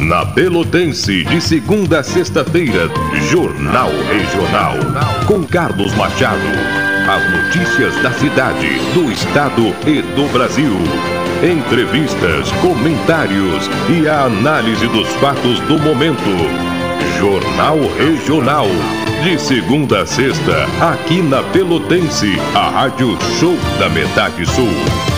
Na 0.00 0.24
Pelotense, 0.24 1.24
de 1.24 1.40
segunda 1.40 1.98
a 1.98 2.02
sexta-feira, 2.04 2.88
Jornal 3.30 3.90
Regional. 3.90 4.76
Com 5.26 5.44
Carlos 5.44 5.92
Machado. 5.94 6.38
As 7.08 7.30
notícias 7.32 8.00
da 8.00 8.12
cidade, 8.12 8.78
do 8.94 9.10
estado 9.10 9.74
e 9.86 10.00
do 10.14 10.32
Brasil. 10.32 10.72
Entrevistas, 11.42 12.50
comentários 12.62 13.68
e 13.90 14.08
a 14.08 14.24
análise 14.24 14.86
dos 14.86 15.08
fatos 15.14 15.58
do 15.60 15.78
momento. 15.80 16.30
Jornal 17.18 17.78
Regional. 17.96 18.68
De 19.24 19.36
segunda 19.36 20.02
a 20.02 20.06
sexta, 20.06 20.64
aqui 20.80 21.20
na 21.22 21.42
Pelotense, 21.42 22.36
a 22.54 22.70
Rádio 22.70 23.18
Show 23.40 23.56
da 23.80 23.88
Metade 23.88 24.46
Sul. 24.46 25.17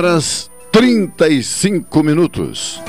Horas 0.00 0.50
35 0.72 2.02
minutos. 2.02 2.80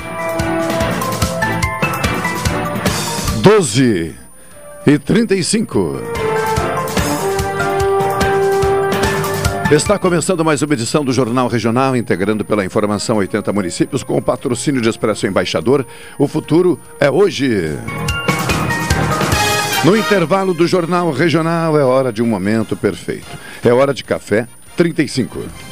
12 3.42 4.14
e 4.86 4.98
35. 4.98 6.00
Está 9.70 9.98
começando 9.98 10.42
mais 10.42 10.62
uma 10.62 10.72
edição 10.72 11.04
do 11.04 11.12
Jornal 11.12 11.48
Regional, 11.48 11.94
integrando 11.94 12.46
pela 12.46 12.64
informação 12.64 13.18
80 13.18 13.52
municípios, 13.52 14.02
com 14.02 14.16
o 14.16 14.22
patrocínio 14.22 14.80
de 14.80 14.88
Expresso 14.88 15.26
Embaixador. 15.26 15.84
O 16.18 16.26
futuro 16.26 16.80
é 16.98 17.10
hoje. 17.10 17.76
No 19.84 19.94
intervalo 19.94 20.54
do 20.54 20.66
Jornal 20.66 21.10
Regional, 21.10 21.78
é 21.78 21.84
hora 21.84 22.10
de 22.10 22.22
um 22.22 22.26
momento 22.26 22.74
perfeito. 22.74 23.36
É 23.62 23.70
hora 23.70 23.92
de 23.92 24.02
café 24.02 24.48
35. 24.78 25.71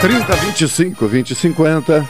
3025 0.00 1.08
2050 1.08 2.08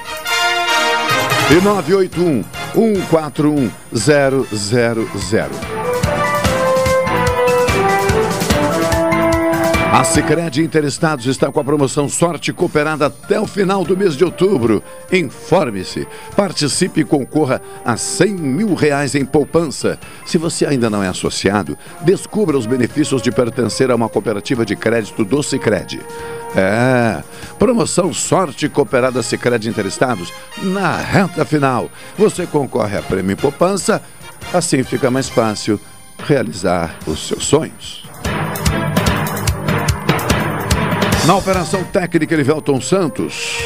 e 1.50 1.60
981 1.60 2.44
141 2.74 3.70
000. 3.90 5.75
A 9.92 10.04
Sicredi 10.04 10.62
Interestados 10.62 11.26
está 11.26 11.50
com 11.50 11.58
a 11.60 11.64
promoção 11.64 12.08
Sorte 12.08 12.52
Cooperada 12.52 13.06
até 13.06 13.40
o 13.40 13.46
final 13.46 13.84
do 13.84 13.96
mês 13.96 14.16
de 14.16 14.24
outubro. 14.24 14.82
Informe-se, 15.10 16.06
participe 16.36 17.00
e 17.00 17.04
concorra 17.04 17.62
a 17.84 17.96
100 17.96 18.28
mil 18.34 18.74
reais 18.74 19.14
em 19.14 19.24
poupança. 19.24 19.98
Se 20.26 20.36
você 20.36 20.66
ainda 20.66 20.90
não 20.90 21.02
é 21.02 21.08
associado, 21.08 21.78
descubra 22.02 22.58
os 22.58 22.66
benefícios 22.66 23.22
de 23.22 23.30
pertencer 23.30 23.90
a 23.90 23.96
uma 23.96 24.08
cooperativa 24.08 24.66
de 24.66 24.76
crédito 24.76 25.24
do 25.24 25.42
Sicredi. 25.42 26.00
É, 26.54 27.22
promoção 27.58 28.12
Sorte 28.12 28.68
Cooperada 28.68 29.22
Sicredi 29.22 29.68
Interestados 29.68 30.32
na 30.62 30.96
reta 30.96 31.44
final. 31.44 31.88
Você 32.18 32.46
concorre 32.46 32.98
a 32.98 33.02
prêmio 33.02 33.32
em 33.32 33.36
poupança, 33.36 34.02
assim 34.52 34.82
fica 34.82 35.10
mais 35.10 35.28
fácil 35.28 35.80
realizar 36.18 36.96
os 37.06 37.26
seus 37.28 37.46
sonhos. 37.46 38.04
Na 41.26 41.34
operação 41.34 41.82
técnica, 41.82 42.34
Elivelton 42.34 42.80
Santos. 42.80 43.58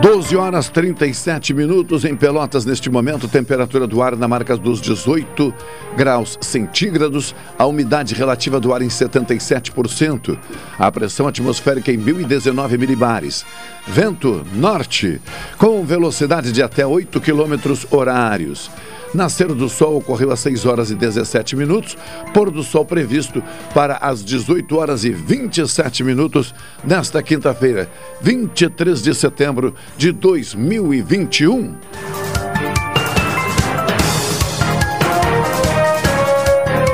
12 0.00 0.34
horas 0.34 0.70
37 0.70 1.52
minutos 1.52 2.06
em 2.06 2.16
Pelotas 2.16 2.64
neste 2.64 2.88
momento, 2.88 3.28
temperatura 3.28 3.86
do 3.86 4.00
ar 4.00 4.16
na 4.16 4.26
marca 4.26 4.56
dos 4.56 4.80
18 4.80 5.52
graus 5.94 6.38
centígrados, 6.40 7.34
a 7.58 7.66
umidade 7.66 8.14
relativa 8.14 8.58
do 8.58 8.72
ar 8.72 8.80
em 8.80 8.88
77%, 8.88 10.38
a 10.78 10.90
pressão 10.90 11.26
atmosférica 11.26 11.92
em 11.92 11.98
1019 11.98 12.78
milibares. 12.78 13.44
Vento 13.86 14.42
norte, 14.54 15.20
com 15.58 15.84
velocidade 15.84 16.50
de 16.50 16.62
até 16.62 16.86
8 16.86 17.20
quilômetros 17.20 17.86
horários. 17.90 18.70
Nascer 19.14 19.46
do 19.46 19.68
sol 19.68 19.96
ocorreu 19.96 20.32
às 20.32 20.40
6 20.40 20.66
horas 20.66 20.90
e 20.90 20.94
17 20.94 21.54
minutos, 21.54 21.96
pôr 22.32 22.50
do 22.50 22.62
sol 22.62 22.84
previsto 22.84 23.42
para 23.72 23.96
as 23.98 24.24
18 24.24 24.76
horas 24.76 25.04
e 25.04 25.10
27 25.10 26.02
minutos 26.02 26.52
nesta 26.84 27.22
quinta-feira, 27.22 27.88
23 28.20 29.00
de 29.00 29.14
setembro 29.14 29.74
de 29.96 30.10
2021. 30.10 31.74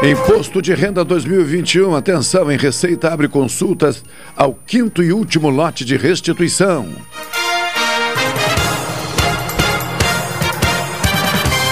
Imposto 0.02 0.62
de 0.62 0.72
Renda 0.72 1.04
2021. 1.04 1.94
Atenção, 1.94 2.50
em 2.50 2.56
Receita 2.56 3.12
abre 3.12 3.28
consultas 3.28 4.02
ao 4.34 4.54
quinto 4.54 5.02
e 5.02 5.12
último 5.12 5.50
lote 5.50 5.84
de 5.84 5.94
restituição. 5.94 6.88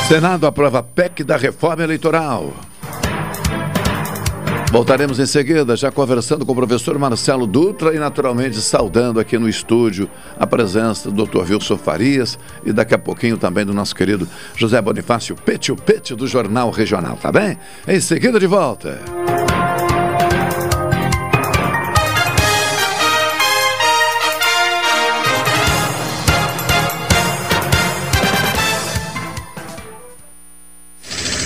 Senado 0.08 0.46
aprova 0.46 0.82
PEC 0.82 1.22
da 1.22 1.37
reforma 1.37 1.84
eleitoral. 1.84 2.55
Voltaremos 4.72 5.19
em 5.19 5.26
seguida, 5.26 5.76
já 5.76 5.90
conversando 5.90 6.46
com 6.46 6.52
o 6.52 6.55
professor 6.55 6.99
Marcelo 6.99 7.46
Dutra 7.46 7.94
e, 7.94 7.99
naturalmente, 7.99 8.58
saudando 8.62 9.20
aqui 9.20 9.37
no 9.37 9.46
estúdio 9.46 10.08
a 10.38 10.46
presença 10.46 11.10
do 11.10 11.26
Dr. 11.26 11.52
Wilson 11.52 11.76
Farias 11.76 12.38
e 12.64 12.72
daqui 12.72 12.94
a 12.94 12.99
pouquinho 12.99 13.37
também 13.37 13.66
do 13.66 13.75
nosso 13.75 13.94
querido 13.94 14.26
José 14.56 14.81
Bonifácio 14.81 15.37
Pete, 15.37 15.72
o 15.72 16.16
do 16.16 16.26
Jornal 16.26 16.70
Regional, 16.70 17.19
tá 17.20 17.31
bem? 17.31 17.58
Em 17.87 18.00
seguida, 18.00 18.40
de 18.40 18.46
volta. 18.46 18.99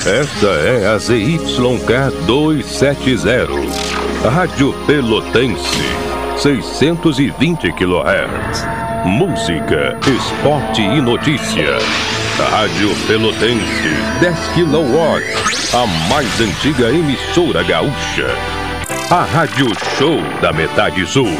Esta 0.04 0.48
é 0.48 0.88
a 0.88 0.98
ZYK 0.98 2.26
270, 2.26 3.46
Rádio 4.28 4.74
Pelotense, 4.84 5.78
620 6.38 7.72
kHz. 7.72 8.66
Música, 9.04 9.96
esporte 10.04 10.82
e 10.82 11.00
notícia. 11.00 11.78
Rádio 12.50 12.90
Pelotense, 13.06 13.94
10 14.20 14.38
kW, 14.56 15.22
a 15.72 15.86
mais 16.08 16.40
antiga 16.40 16.90
emissora 16.90 17.62
gaúcha. 17.62 18.26
A 19.08 19.22
Rádio 19.22 19.66
Show 19.96 20.18
da 20.40 20.52
Metade 20.52 21.06
Sul. 21.06 21.30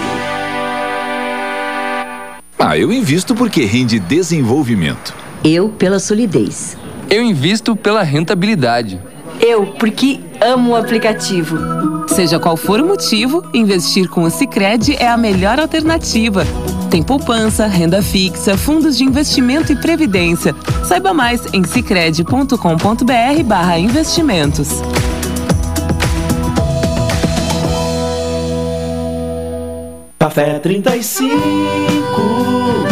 Ah, 2.57 2.79
eu 2.79 2.93
invisto 2.93 3.35
porque 3.35 3.65
rende 3.65 3.99
desenvolvimento. 3.99 5.13
Eu 5.43 5.69
pela 5.69 5.99
solidez. 5.99 6.77
Eu 7.13 7.23
invisto 7.23 7.77
pela 7.77 8.03
rentabilidade. 8.03 8.99
Eu 9.39 9.67
porque 9.75 10.19
amo 10.41 10.71
o 10.71 10.77
aplicativo. 10.77 11.59
Seja 12.09 12.41
qual 12.41 12.57
for 12.57 12.81
o 12.81 12.87
motivo, 12.87 13.47
investir 13.53 14.09
com 14.09 14.23
o 14.23 14.31
Sicredi 14.31 14.97
é 14.97 15.07
a 15.07 15.19
melhor 15.19 15.61
alternativa. 15.61 16.47
Tem 16.91 17.03
poupança, 17.03 17.67
renda 17.67 18.01
fixa, 18.01 18.57
fundos 18.57 18.97
de 18.97 19.05
investimento 19.05 19.71
e 19.71 19.77
previdência. 19.77 20.57
Saiba 20.87 21.13
mais 21.13 21.43
em 21.53 21.63
sicredi.com.br/barra 21.65 23.79
investimentos. 23.79 24.71
Café 30.19 30.59
35 30.61 32.92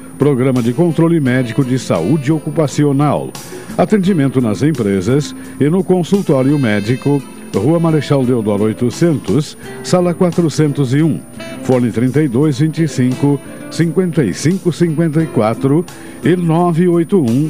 Programa 0.21 0.61
de 0.61 0.71
Controle 0.71 1.19
Médico 1.19 1.65
de 1.65 1.79
Saúde 1.79 2.31
Ocupacional. 2.31 3.31
Atendimento 3.75 4.39
nas 4.39 4.61
empresas 4.61 5.35
e 5.59 5.67
no 5.67 5.83
consultório 5.83 6.59
médico, 6.59 7.19
Rua 7.55 7.79
Marechal 7.79 8.23
Deodoro 8.23 8.65
800, 8.65 9.57
Sala 9.83 10.13
401, 10.13 11.19
Fone 11.63 11.91
3225 11.91 13.41
5554 13.71 15.85
e 16.23 16.35
981 16.35 17.49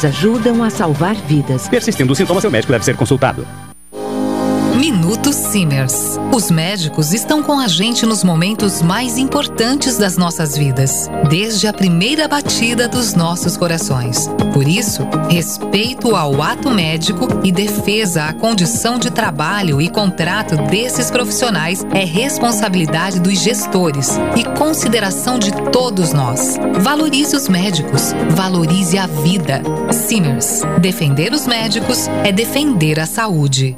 ajudam 0.05 0.63
a 0.63 0.69
salvar 0.69 1.15
vidas. 1.15 1.67
Persistindo 1.67 2.11
os 2.11 2.17
sintomas, 2.17 2.41
seu 2.41 2.51
médico 2.51 2.71
deve 2.71 2.85
ser 2.85 2.95
consultado. 2.95 3.45
Minuto 4.91 5.31
Simers. 5.31 6.19
Os 6.35 6.51
médicos 6.51 7.13
estão 7.13 7.41
com 7.41 7.57
a 7.57 7.67
gente 7.69 8.05
nos 8.05 8.25
momentos 8.25 8.81
mais 8.81 9.17
importantes 9.17 9.97
das 9.97 10.17
nossas 10.17 10.57
vidas, 10.57 11.09
desde 11.29 11.65
a 11.65 11.71
primeira 11.71 12.27
batida 12.27 12.89
dos 12.89 13.13
nossos 13.13 13.55
corações. 13.55 14.27
Por 14.53 14.67
isso, 14.67 15.07
respeito 15.29 16.13
ao 16.13 16.41
ato 16.41 16.69
médico 16.69 17.25
e 17.41 17.53
defesa 17.53 18.25
à 18.25 18.33
condição 18.33 18.99
de 18.99 19.09
trabalho 19.09 19.79
e 19.81 19.87
contrato 19.87 20.57
desses 20.69 21.09
profissionais 21.09 21.85
é 21.93 22.03
responsabilidade 22.03 23.21
dos 23.21 23.39
gestores 23.39 24.19
e 24.35 24.43
consideração 24.57 25.39
de 25.39 25.53
todos 25.71 26.11
nós. 26.11 26.57
Valorize 26.81 27.33
os 27.33 27.47
médicos, 27.47 28.13
valorize 28.31 28.97
a 28.97 29.07
vida. 29.07 29.61
Simers. 29.93 30.63
Defender 30.81 31.31
os 31.31 31.47
médicos 31.47 32.09
é 32.25 32.31
defender 32.33 32.99
a 32.99 33.05
saúde. 33.05 33.77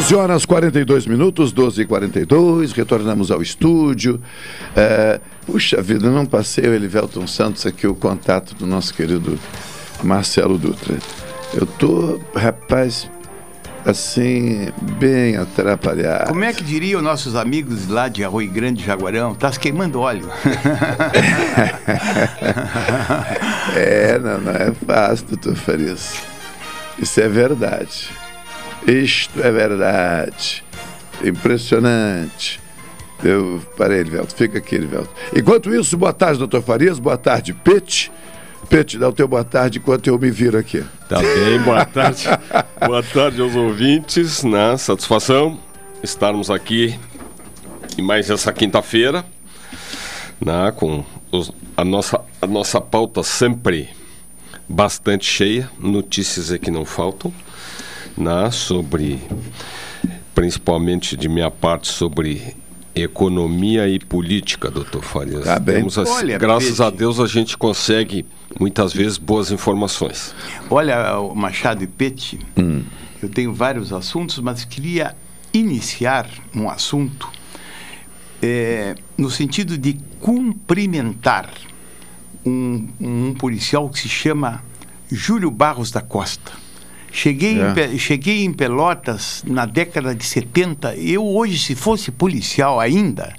Doze 0.00 0.14
horas 0.14 0.46
42 0.46 1.06
minutos, 1.06 1.52
12 1.52 1.82
e 1.82 1.84
42 1.84 2.72
retornamos 2.72 3.30
ao 3.30 3.42
estúdio. 3.42 4.18
É, 4.74 5.20
puxa 5.44 5.82
vida, 5.82 6.10
não 6.10 6.24
passei 6.24 6.66
o 6.66 6.72
Elivelton 6.72 7.26
Santos 7.26 7.66
aqui, 7.66 7.86
o 7.86 7.94
contato 7.94 8.54
do 8.54 8.66
nosso 8.66 8.94
querido 8.94 9.38
Marcelo 10.02 10.56
Dutra. 10.56 10.96
Eu 11.52 11.66
tô, 11.66 12.18
rapaz, 12.34 13.10
assim, 13.84 14.70
bem 14.98 15.36
atrapalhado. 15.36 16.28
Como 16.28 16.44
é 16.44 16.54
que 16.54 16.64
diriam 16.64 17.02
nossos 17.02 17.36
amigos 17.36 17.86
lá 17.86 18.08
de 18.08 18.24
Arroio 18.24 18.50
Grande, 18.50 18.82
Jaguarão? 18.82 19.34
Tá 19.34 19.52
se 19.52 19.60
queimando 19.60 20.00
óleo. 20.00 20.30
é, 23.76 24.18
não, 24.18 24.40
não 24.40 24.52
é 24.52 24.72
fácil, 24.86 25.26
doutor 25.26 25.56
Farias. 25.56 26.14
Isso 26.98 27.20
é 27.20 27.28
verdade. 27.28 28.08
Isto 28.86 29.40
é 29.42 29.50
verdade. 29.50 30.64
Impressionante. 31.22 32.60
Eu 33.22 33.60
parei, 33.76 34.00
Elivelto. 34.00 34.34
Fica 34.34 34.58
aqui, 34.58 34.74
Elivelto. 34.74 35.10
Enquanto 35.34 35.74
isso, 35.74 35.96
boa 35.96 36.12
tarde, 36.12 36.38
doutor 36.38 36.62
Farias. 36.62 36.98
Boa 36.98 37.18
tarde, 37.18 37.52
Pete. 37.52 38.10
Pete, 38.68 38.98
dá 38.98 39.08
o 39.08 39.12
teu 39.12 39.26
boa 39.26 39.44
tarde 39.44 39.78
enquanto 39.78 40.06
eu 40.06 40.18
me 40.18 40.30
viro 40.30 40.56
aqui. 40.56 40.84
Tá 41.08 41.18
bem, 41.18 41.58
boa 41.60 41.84
tarde. 41.84 42.24
boa 42.86 43.02
tarde 43.02 43.40
aos 43.40 43.54
ouvintes, 43.54 44.42
né? 44.44 44.76
Satisfação 44.76 45.58
estarmos 46.02 46.50
aqui 46.50 46.98
em 47.98 48.02
mais 48.02 48.30
essa 48.30 48.52
quinta-feira, 48.52 49.24
né? 50.40 50.72
Com 50.74 51.04
os, 51.30 51.52
a, 51.76 51.84
nossa, 51.84 52.20
a 52.40 52.46
nossa 52.46 52.80
pauta 52.80 53.22
sempre 53.22 53.90
bastante 54.68 55.26
cheia, 55.26 55.68
notícias 55.78 56.52
é 56.52 56.58
que 56.58 56.70
não 56.70 56.84
faltam 56.84 57.32
né, 58.20 58.50
sobre, 58.50 59.20
principalmente 60.34 61.16
de 61.16 61.28
minha 61.28 61.50
parte, 61.50 61.88
sobre 61.88 62.54
Economia 62.92 63.88
e 63.88 64.00
política, 64.00 64.68
doutor 64.68 65.02
Farias. 65.04 65.44
Tá 65.44 65.58
bem. 65.60 65.76
Temos 65.76 65.96
as- 65.96 66.08
Olha, 66.08 66.36
graças 66.38 66.80
a 66.80 66.90
Deus 66.90 67.20
a 67.20 67.26
gente 67.26 67.56
consegue 67.56 68.26
muitas 68.58 68.92
vezes 68.92 69.16
boas 69.16 69.52
informações. 69.52 70.34
Olha, 70.68 71.14
Machado 71.34 71.84
e 71.84 71.86
Pete, 71.86 72.38
eu 73.22 73.28
tenho 73.28 73.54
vários 73.54 73.92
assuntos, 73.92 74.38
mas 74.40 74.64
queria 74.64 75.16
iniciar 75.54 76.28
um 76.54 76.68
assunto 76.68 77.28
eh, 78.42 78.96
no 79.16 79.30
sentido 79.30 79.78
de 79.78 79.96
cumprimentar 80.18 81.48
um, 82.44 82.88
um 83.00 83.34
policial 83.34 83.88
que 83.88 84.00
se 84.00 84.08
chama 84.08 84.64
Júlio 85.10 85.50
Barros 85.50 85.90
da 85.92 86.00
Costa. 86.00 86.52
Cheguei, 87.12 87.58
É. 87.60 87.92
em, 87.92 87.98
cheguei 87.98 88.44
em 88.44 88.52
Pelotas 88.52 89.42
na 89.46 89.66
década 89.66 90.14
de 90.14 90.24
70. 90.24 90.94
Eu 90.96 91.26
hoje, 91.26 91.58
se 91.58 91.74
fosse 91.74 92.10
policial 92.10 92.78
ainda, 92.78 93.34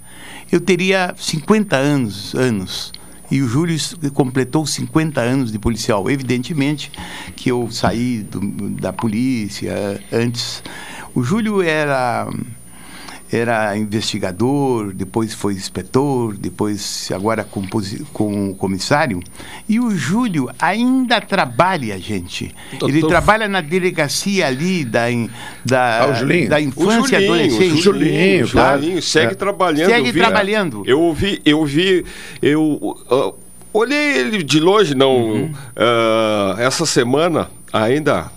eu 0.51 0.59
teria 0.59 1.13
50 1.17 1.77
anos. 1.77 2.33
anos. 2.35 2.91
E 3.31 3.41
o 3.41 3.47
Júlio 3.47 3.77
completou 4.13 4.65
50 4.65 5.21
anos 5.21 5.53
de 5.53 5.57
policial. 5.57 6.09
Evidentemente 6.11 6.91
que 7.33 7.49
eu 7.49 7.69
saí 7.71 8.23
do- 8.29 8.69
da 8.71 8.91
polícia 8.91 9.73
antes. 10.11 10.61
O 11.15 11.23
Júlio 11.23 11.61
era 11.61 12.27
era 13.31 13.77
investigador, 13.77 14.93
depois 14.93 15.33
foi 15.33 15.53
inspetor, 15.53 16.35
depois 16.37 17.09
agora 17.15 17.43
com 18.11 18.53
comissário. 18.55 19.21
E 19.69 19.79
o 19.79 19.89
Júlio 19.95 20.49
ainda 20.59 21.21
trabalha, 21.21 21.97
gente. 21.97 22.53
Ele 22.73 22.99
Doutor- 22.99 23.09
trabalha 23.09 23.47
na 23.47 23.61
delegacia 23.61 24.47
ali 24.47 24.83
da, 24.83 25.05
da, 25.63 26.01
Ah, 26.03 26.07
o 26.11 26.15
Julinho. 26.15 26.49
da 26.49 26.57
O 26.57 26.59
infância 26.59 27.17
e 27.17 27.25
Julinho, 27.25 27.33
adolescência. 27.45 27.73
o 27.73 27.81
Julinho, 27.81 28.49
claro. 28.49 28.81
Julinho, 28.81 29.01
segue 29.01 29.31
É. 29.31 29.35
trabalhando. 29.35 29.89
Segue 29.89 30.07
eu 30.09 30.13
vi- 30.13 30.19
trabalhando. 30.19 30.83
Eu 30.85 30.99
ouvi, 30.99 31.41
eu 31.45 31.65
vi, 31.65 32.05
eu 32.41 32.97
ah, 33.09 33.31
olhei 33.73 34.17
ele 34.17 34.43
de 34.43 34.59
longe, 34.59 34.93
não. 34.93 35.15
Uhum. 35.31 35.53
ah, 35.75 36.55
essa 36.59 36.85
semana, 36.85 37.49
ainda 37.71 38.29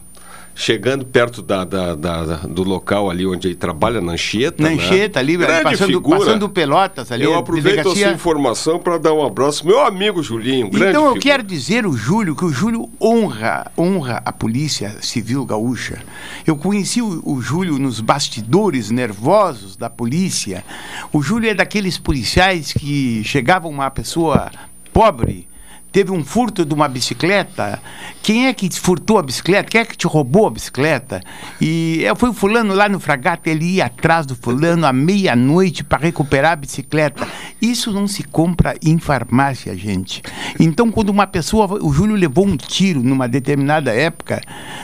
chegando 0.54 1.04
perto 1.04 1.42
da, 1.42 1.64
da- 1.64 1.94
da- 1.94 2.36
do 2.48 2.62
local 2.62 3.10
ali 3.10 3.26
onde 3.26 3.48
ele 3.48 3.54
trabalha, 3.56 4.00
na 4.00 4.12
Anchieta. 4.12 4.62
Na 4.62 4.68
né? 4.70 4.74
Anchieta, 4.76 5.18
ali, 5.18 5.36
Grande 5.36 5.64
passando, 5.64 5.86
figura. 5.88 6.18
passando 6.20 6.48
Pelotas 6.48 7.10
ali. 7.10 7.24
Eu 7.24 7.36
aproveito 7.36 7.76
delegacia- 7.76 8.06
essa 8.06 8.14
informação 8.14 8.78
para 8.78 8.98
dar 8.98 9.12
um 9.12 9.24
abraço. 9.24 9.66
Meu 9.66 9.84
amigo 9.84 10.22
Julinho, 10.22 10.70
grande 10.70 10.90
Então 10.90 11.02
eu 11.06 11.14
figura. 11.14 11.20
quero 11.22 11.42
dizer 11.42 11.86
o 11.86 11.96
Júlio 11.96 12.36
que 12.36 12.44
o 12.44 12.52
Júlio 12.52 12.88
honra, 13.00 13.70
honra 13.76 14.22
a 14.24 14.32
Polícia 14.32 14.96
Civil 15.00 15.44
Gaúcha. 15.44 15.98
Eu 16.46 16.56
conheci 16.56 17.02
o, 17.02 17.20
o 17.24 17.40
Júlio 17.42 17.78
nos 17.78 18.00
bastidores 18.00 18.90
nervosos 18.90 19.76
da 19.76 19.90
polícia. 19.90 20.64
O 21.12 21.20
Júlio 21.22 21.50
é 21.50 21.54
daqueles 21.54 21.98
policiais 21.98 22.72
que 22.72 23.22
chegava 23.24 23.66
uma 23.66 23.90
pessoa 23.90 24.50
pobre, 24.92 25.48
teve 25.94 26.10
um 26.10 26.24
furto 26.24 26.64
de 26.64 26.74
uma 26.74 26.88
bicicleta. 26.88 27.80
Quem 28.20 28.48
é 28.48 28.52
que 28.52 28.68
te 28.68 28.80
furtou 28.80 29.16
a 29.16 29.22
bicicleta? 29.22 29.70
Quem 29.70 29.80
é 29.80 29.84
que 29.84 29.96
te 29.96 30.08
roubou 30.08 30.48
a 30.48 30.50
bicicleta? 30.50 31.20
E 31.60 32.02
eu 32.02 32.16
fui 32.16 32.30
o 32.30 32.34
fulano 32.34 32.74
lá 32.74 32.88
no 32.88 32.98
fragata, 32.98 33.48
ele 33.48 33.76
ia 33.76 33.86
atrás 33.86 34.26
do 34.26 34.34
fulano 34.34 34.84
à 34.86 34.92
meia-noite 34.92 35.84
para 35.84 35.98
recuperar 35.98 36.54
a 36.54 36.56
bicicleta. 36.56 37.28
Isso 37.62 37.92
não 37.92 38.08
se 38.08 38.24
compra 38.24 38.74
em 38.82 38.98
farmácia, 38.98 39.76
gente. 39.76 40.20
Então, 40.58 40.90
quando 40.90 41.10
uma 41.10 41.28
pessoa. 41.28 41.78
O 41.80 41.92
Júlio 41.92 42.16
levou 42.16 42.44
um 42.44 42.56
tiro 42.56 43.00
numa 43.00 43.28
determinada 43.28 43.94
época, 43.94 44.40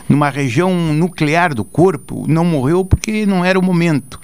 numa 0.08 0.30
região 0.30 0.72
nuclear 0.94 1.52
do 1.52 1.64
corpo, 1.64 2.24
não 2.28 2.44
morreu 2.44 2.84
porque 2.84 3.26
não 3.26 3.44
era 3.44 3.58
o 3.58 3.62
momento. 3.62 4.20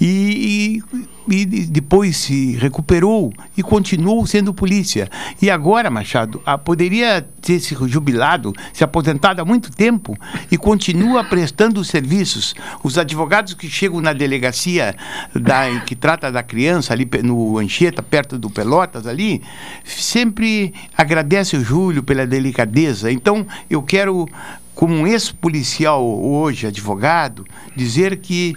E. 0.00 0.80
e 0.94 1.17
e 1.30 1.44
de- 1.44 1.66
depois 1.66 2.16
se 2.16 2.56
recuperou 2.56 3.32
e 3.56 3.62
continuou 3.62 4.26
sendo 4.26 4.52
polícia. 4.54 5.08
E 5.40 5.50
agora, 5.50 5.90
Machado, 5.90 6.40
ah, 6.44 6.58
poderia 6.58 7.26
ter 7.40 7.60
se 7.60 7.74
jubilado, 7.86 8.52
se 8.72 8.82
aposentado 8.84 9.40
há 9.40 9.44
muito 9.44 9.70
tempo 9.70 10.16
e 10.50 10.56
continua 10.56 11.24
prestando 11.24 11.80
os 11.80 11.88
serviços. 11.88 12.54
Os 12.82 12.98
advogados 12.98 13.54
que 13.54 13.68
chegam 13.68 14.00
na 14.00 14.12
delegacia 14.12 14.94
da, 15.34 15.80
que 15.80 15.94
trata 15.94 16.30
da 16.30 16.42
criança, 16.42 16.92
ali 16.92 17.08
no 17.22 17.58
Anchieta, 17.58 18.02
perto 18.02 18.38
do 18.38 18.50
Pelotas, 18.50 19.06
ali, 19.06 19.42
sempre 19.84 20.72
agradece 20.96 21.56
o 21.56 21.64
Júlio 21.64 22.02
pela 22.02 22.26
delicadeza. 22.26 23.10
Então, 23.10 23.46
eu 23.68 23.82
quero 23.82 24.28
como 24.74 24.94
um 24.94 25.06
ex-policial 25.06 26.06
hoje, 26.06 26.66
advogado, 26.66 27.44
dizer 27.74 28.18
que 28.18 28.54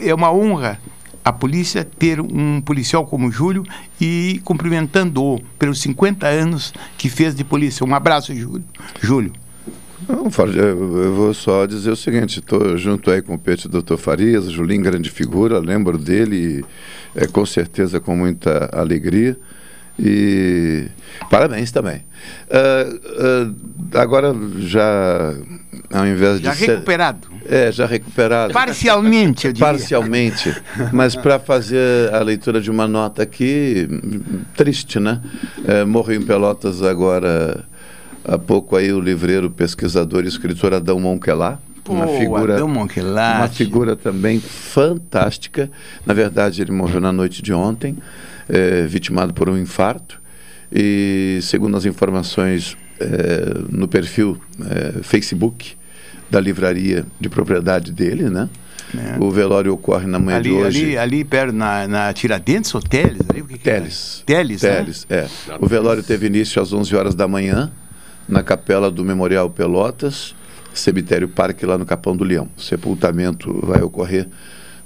é 0.00 0.14
uma 0.14 0.32
honra 0.32 0.80
a 1.28 1.32
polícia 1.32 1.84
ter 1.84 2.22
um 2.22 2.58
policial 2.62 3.04
como 3.04 3.30
Júlio 3.30 3.62
e 4.00 4.40
cumprimentando-o 4.44 5.38
pelos 5.58 5.78
50 5.82 6.26
anos 6.26 6.72
que 6.96 7.10
fez 7.10 7.34
de 7.34 7.44
polícia. 7.44 7.84
Um 7.84 7.94
abraço, 7.94 8.34
Júlio. 8.34 8.64
Júlio. 8.98 9.32
Não, 10.08 10.30
eu 10.54 11.14
vou 11.14 11.34
só 11.34 11.66
dizer 11.66 11.90
o 11.90 11.96
seguinte, 11.96 12.38
estou 12.38 12.78
junto 12.78 13.10
aí 13.10 13.20
com 13.20 13.34
o 13.34 13.38
Peixe 13.38 13.68
Doutor 13.68 13.98
Farias, 13.98 14.50
Julinho, 14.50 14.82
grande 14.82 15.10
figura, 15.10 15.58
lembro 15.58 15.98
dele, 15.98 16.64
é, 17.14 17.26
com 17.26 17.44
certeza 17.44 18.00
com 18.00 18.16
muita 18.16 18.70
alegria. 18.72 19.36
E 19.98 20.86
parabéns 21.30 21.70
também. 21.72 22.02
Ah, 22.50 22.84
ah, 23.94 24.00
agora 24.02 24.34
já 24.58 25.34
ao 25.92 26.06
invés 26.06 26.40
Já 26.40 26.52
de 26.52 26.58
ser- 26.58 26.70
recuperado. 26.70 27.28
É, 27.46 27.72
já 27.72 27.86
recuperado. 27.86 28.52
Parcialmente, 28.52 29.46
eu 29.46 29.52
diria. 29.52 29.66
Parcialmente. 29.66 30.54
Mas 30.92 31.14
para 31.16 31.38
fazer 31.38 32.12
a 32.14 32.20
leitura 32.20 32.60
de 32.60 32.70
uma 32.70 32.86
nota 32.86 33.22
aqui, 33.22 33.88
triste, 34.54 35.00
né? 35.00 35.20
É, 35.66 35.84
morreu 35.84 36.20
em 36.20 36.24
Pelotas 36.24 36.82
agora, 36.82 37.64
há 38.24 38.36
pouco 38.38 38.76
aí, 38.76 38.92
o 38.92 39.00
livreiro, 39.00 39.50
pesquisador 39.50 40.24
e 40.24 40.28
escritor 40.28 40.74
Adão 40.74 41.00
Monquelá. 41.00 41.58
uma 41.88 42.06
figura, 42.06 42.54
Adão 42.56 42.68
Monquelá. 42.68 43.38
uma 43.38 43.48
figura 43.48 43.96
também 43.96 44.38
fantástica. 44.40 45.70
Na 46.04 46.12
verdade, 46.12 46.60
ele 46.60 46.70
morreu 46.72 47.00
na 47.00 47.12
noite 47.12 47.40
de 47.40 47.52
ontem, 47.54 47.96
é, 48.48 48.86
vitimado 48.86 49.34
por 49.34 49.48
um 49.48 49.58
infarto. 49.58 50.20
E 50.72 51.38
segundo 51.42 51.76
as 51.76 51.84
informações 51.84 52.76
é, 53.00 53.54
no 53.70 53.88
perfil 53.88 54.40
é, 54.60 55.02
Facebook 55.02 55.76
da 56.30 56.40
livraria 56.40 57.06
de 57.18 57.28
propriedade 57.28 57.92
dele, 57.92 58.28
né? 58.28 58.48
O 59.20 59.30
velório 59.30 59.72
ocorre 59.74 60.06
na 60.06 60.18
manhã 60.18 60.40
de 60.40 60.48
Ali, 60.48 60.58
hoje. 60.58 60.86
ali, 60.86 60.98
ali 60.98 61.24
perto, 61.24 61.54
na, 61.54 61.86
na 61.86 62.12
Tiradentes 62.12 62.74
ou 62.74 62.80
Teles? 62.80 63.20
Ali, 63.28 63.42
o 63.42 63.46
que 63.46 63.58
que 63.58 63.68
é? 63.68 63.74
Teles. 63.74 64.22
Teles, 64.24 64.62
né? 64.62 64.76
Teles, 64.76 65.06
é. 65.10 65.26
O 65.60 65.66
velório 65.66 66.02
teve 66.02 66.26
início 66.26 66.60
às 66.60 66.72
11 66.72 66.96
horas 66.96 67.14
da 67.14 67.28
manhã, 67.28 67.70
na 68.26 68.42
capela 68.42 68.90
do 68.90 69.04
Memorial 69.04 69.50
Pelotas, 69.50 70.34
cemitério 70.72 71.28
Parque, 71.28 71.66
lá 71.66 71.76
no 71.76 71.84
Capão 71.84 72.16
do 72.16 72.24
Leão. 72.24 72.48
O 72.56 72.60
sepultamento 72.60 73.60
vai 73.62 73.82
ocorrer 73.82 74.26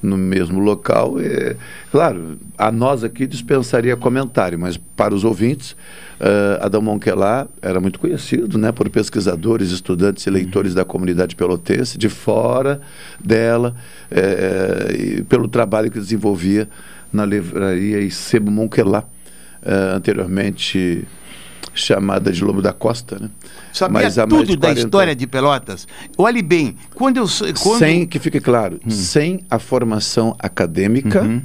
no 0.02 0.18
mesmo 0.18 0.59
local. 0.59 1.21
É, 1.21 1.56
claro, 1.90 2.38
a 2.59 2.73
nós 2.73 3.04
aqui 3.04 3.26
dispensaria 3.26 3.97
comentário, 3.97 4.59
mas 4.59 4.76
para 4.76 5.14
os 5.14 5.25
ouvintes, 5.25 5.76
eh, 6.18 6.59
Adão 6.61 6.82
Monquelá 6.82 7.47
era 7.61 7.80
muito 7.80 7.99
conhecido 7.99 8.59
né, 8.59 8.73
por 8.73 8.90
pesquisadores, 8.90 9.71
estudantes 9.71 10.26
e 10.26 10.30
leitores 10.30 10.75
da 10.75 10.85
comunidade 10.85 11.37
pelotense, 11.37 11.97
de 11.97 12.09
fora 12.09 12.80
dela, 13.23 13.75
e 14.99 15.23
pelo 15.23 15.49
trabalho 15.49 15.90
que 15.90 15.99
desenvolvia 15.99 16.68
na 17.12 17.26
livraria 17.26 18.00
Icebo 18.00 18.50
Monquelá, 18.50 19.04
eh, 19.62 19.92
anteriormente 19.94 21.06
chamada 21.75 22.31
de 22.33 22.43
Lobo 22.45 22.61
da 22.61 22.73
Costa. 22.73 23.19
Né? 23.21 23.31
Sabia 23.73 24.02
Mas 24.02 24.19
há 24.19 24.26
mais 24.26 24.41
tudo 24.41 24.50
de 24.50 24.57
da 24.57 24.69
40 24.69 24.81
história 24.81 25.17
de 25.17 25.26
Pelotas. 25.26 25.87
Olhe 26.17 26.43
bem, 26.43 26.76
quando 26.95 27.17
eu... 27.17 27.26
Quando... 27.61 27.79
Sem, 27.79 28.07
que 28.07 28.19
fique 28.19 28.41
claro, 28.41 28.81
Hum. 28.87 28.91
sem 28.91 29.41
a 29.50 29.59
formação 29.59 30.37
acadêmica. 30.38 31.23
Uhum. 31.23 31.43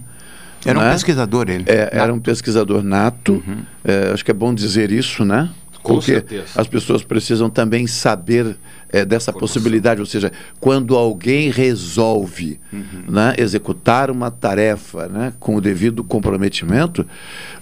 Era 0.66 0.80
um 0.80 0.82
né? 0.82 0.92
pesquisador 0.92 1.50
ele. 1.50 1.64
É, 1.68 1.90
era 1.94 2.14
um 2.14 2.20
pesquisador 2.20 2.84
nato. 2.84 3.42
É, 3.84 4.12
acho 4.14 4.26
que 4.26 4.32
é 4.32 4.34
bom 4.34 4.54
dizer 4.54 4.92
isso, 4.92 5.24
né? 5.24 5.50
Com 5.82 5.96
Porque 5.96 6.14
certeza. 6.14 6.46
as 6.56 6.68
pessoas 6.68 7.04
precisam 7.04 7.50
também 7.50 7.88
saber 7.88 8.58
é, 8.90 9.06
dessa 9.06 9.34
possibilidade, 9.34 10.00
ou 10.00 10.06
seja, 10.06 10.32
quando 10.60 10.96
alguém 10.96 11.50
resolve 11.50 12.60
né, 13.08 13.36
executar 13.38 14.10
uma 14.10 14.32
tarefa 14.32 15.08
né, 15.08 15.34
com 15.40 15.56
o 15.56 15.62
devido 15.62 16.04
comprometimento, 16.04 17.06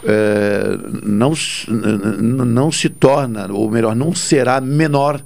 é, 0.04 0.78
não, 1.04 1.34
não 2.46 2.72
se 2.72 2.90
torna, 2.90 3.52
ou 3.52 3.70
melhor, 3.70 3.96
não 3.96 4.14
será 4.14 4.62
menor 4.62 5.22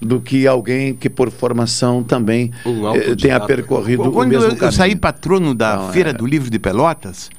do 0.00 0.20
que 0.20 0.46
alguém 0.46 0.94
que 0.94 1.10
por 1.10 1.30
formação 1.30 2.02
também 2.02 2.50
Um 2.64 2.94
eh, 2.94 3.16
tenha 3.16 3.40
percorrido 3.40 4.04
o 4.04 4.12
Quando 4.12 4.28
mesmo 4.30 4.44
eu, 4.44 4.50
eu 4.50 4.56
caminho. 4.56 4.72
saí 4.76 4.94
patrono 4.96 5.54
da 5.54 5.76
Não, 5.76 5.92
Feira 5.92 6.10
é- 6.10 6.12
do 6.12 6.24
Livro 6.26 6.48
de 6.50 6.58
Pelotas, 6.58 7.30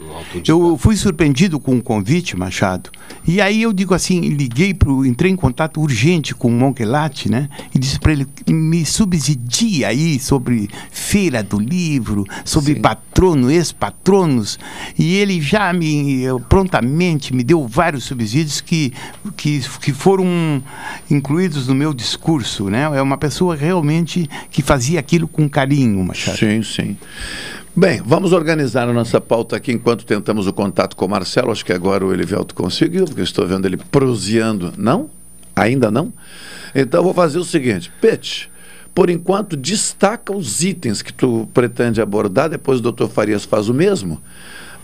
eu 0.48 0.78
fui 0.78 0.96
surpreendido 0.96 1.60
com 1.60 1.78
o 1.78 1.82
convite, 1.82 2.36
Machado. 2.38 2.90
E 3.26 3.40
aí 3.42 3.62
eu 3.62 3.72
digo 3.72 3.94
assim, 3.94 4.20
liguei 4.22 4.74
pro, 4.74 5.06
entrei 5.06 5.32
em 5.32 5.36
contato 5.36 5.80
urgente 5.82 6.34
com 6.36 6.48
o 6.50 6.52
Monquelate, 6.52 7.30
né? 7.30 7.48
E 7.74 7.80
disse 7.80 8.00
para 8.00 8.12
ele 8.12 8.28
me 8.48 8.86
subsidia 8.86 9.88
aí 9.90 10.20
sobre 10.20 10.70
Feira 10.92 11.42
do 11.44 11.60
Livro, 11.60 12.26
sobre 12.44 12.76
patrono, 12.76 13.50
ex-patronos, 13.52 14.58
e 14.98 15.16
ele 15.16 15.40
já 15.42 15.72
me 15.74 16.24
prontamente 16.50 17.34
me 17.34 17.44
deu 17.44 17.68
vários 17.68 18.04
subsídios 18.06 18.62
que, 18.62 18.92
que, 19.38 19.62
que 19.82 19.94
foram 19.94 20.62
incluídos 21.10 21.68
no 21.68 21.76
meu 21.76 21.94
discurso. 21.94 22.49
Né? 22.70 22.84
É 22.84 23.02
uma 23.02 23.18
pessoa 23.18 23.56
realmente 23.56 24.28
que 24.50 24.62
fazia 24.62 25.00
aquilo 25.00 25.28
com 25.28 25.50
carinho, 25.50 26.04
Machado. 26.04 26.38
Sim, 26.38 26.64
sim. 26.64 26.98
Bem, 27.76 28.02
vamos 28.04 28.34
organizar 28.34 28.90
a 28.90 28.94
nossa 28.94 29.22
pauta 29.22 29.56
aqui 29.56 29.72
enquanto 29.72 30.06
tentamos 30.06 30.48
o 30.48 30.54
contato 30.54 30.96
com 30.96 31.06
o 31.06 31.10
Marcelo. 31.10 31.52
Acho 31.52 31.64
que 31.64 31.72
agora 31.72 32.06
o 32.06 32.14
Elivelto 32.14 32.56
conseguiu, 32.56 33.06
porque 33.06 33.22
estou 33.22 33.48
vendo 33.48 33.66
ele 33.66 33.78
proseando. 33.78 34.74
Não? 34.78 35.10
Ainda 35.56 35.92
não? 35.92 36.12
Então 36.74 37.04
vou 37.04 37.14
fazer 37.14 37.38
o 37.38 37.44
seguinte, 37.44 37.92
Pet, 38.02 38.50
por 38.94 39.10
enquanto 39.10 39.56
destaca 39.56 40.36
os 40.36 40.64
itens 40.64 41.02
que 41.02 41.14
tu 41.14 41.48
pretende 41.54 42.02
abordar, 42.02 42.50
depois 42.50 42.80
o 42.80 42.84
doutor 42.84 43.10
Farias 43.10 43.46
faz 43.46 43.70
o 43.70 43.74
mesmo, 43.74 44.22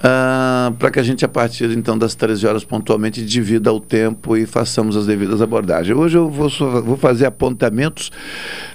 ah, 0.04 0.72
para 0.78 0.92
que 0.92 1.00
a 1.00 1.04
gente, 1.04 1.24
a 1.26 1.28
partir 1.28 1.70
então 1.72 1.98
das 1.98 2.14
13 2.16 2.46
horas 2.46 2.64
pontualmente, 2.64 3.26
divida 3.26 3.72
o 3.74 3.80
tempo 3.80 4.36
e 4.38 4.46
façamos 4.46 4.96
as 4.96 5.06
devidas 5.06 5.42
abordagens. 5.42 5.98
Hoje 5.98 6.18
eu 6.18 6.30
vou, 6.30 6.50
vou 6.84 6.98
fazer 6.98 7.26
apontamentos 7.26 8.12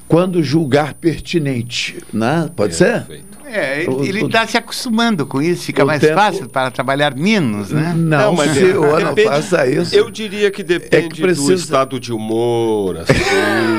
quando 0.08 0.42
julgar 0.42 0.94
pertinente, 0.94 1.98
né? 2.12 2.48
Pode 2.56 2.74
ser? 2.74 3.06
É, 3.52 3.82
ele 4.04 4.24
está 4.26 4.46
se 4.46 4.56
acostumando 4.56 5.26
com 5.26 5.42
isso, 5.42 5.64
fica 5.64 5.84
mais 5.84 6.00
tempo- 6.00 6.14
fácil 6.14 6.48
para 6.48 6.70
trabalhar 6.70 7.16
menos, 7.16 7.70
né? 7.72 7.92
Não, 7.96 8.32
mas 8.32 8.52
se 8.52 8.58
é- 8.62 8.72
depende- 8.72 9.24
faça 9.24 9.66
isso. 9.66 9.92
Eu 9.92 10.08
diria 10.08 10.52
que 10.52 10.62
depende 10.62 11.20
precisa- 11.20 11.46
do 11.48 11.54
estado 11.54 11.98
de 12.00 12.12
humor, 12.12 12.98
assim. 12.98 13.12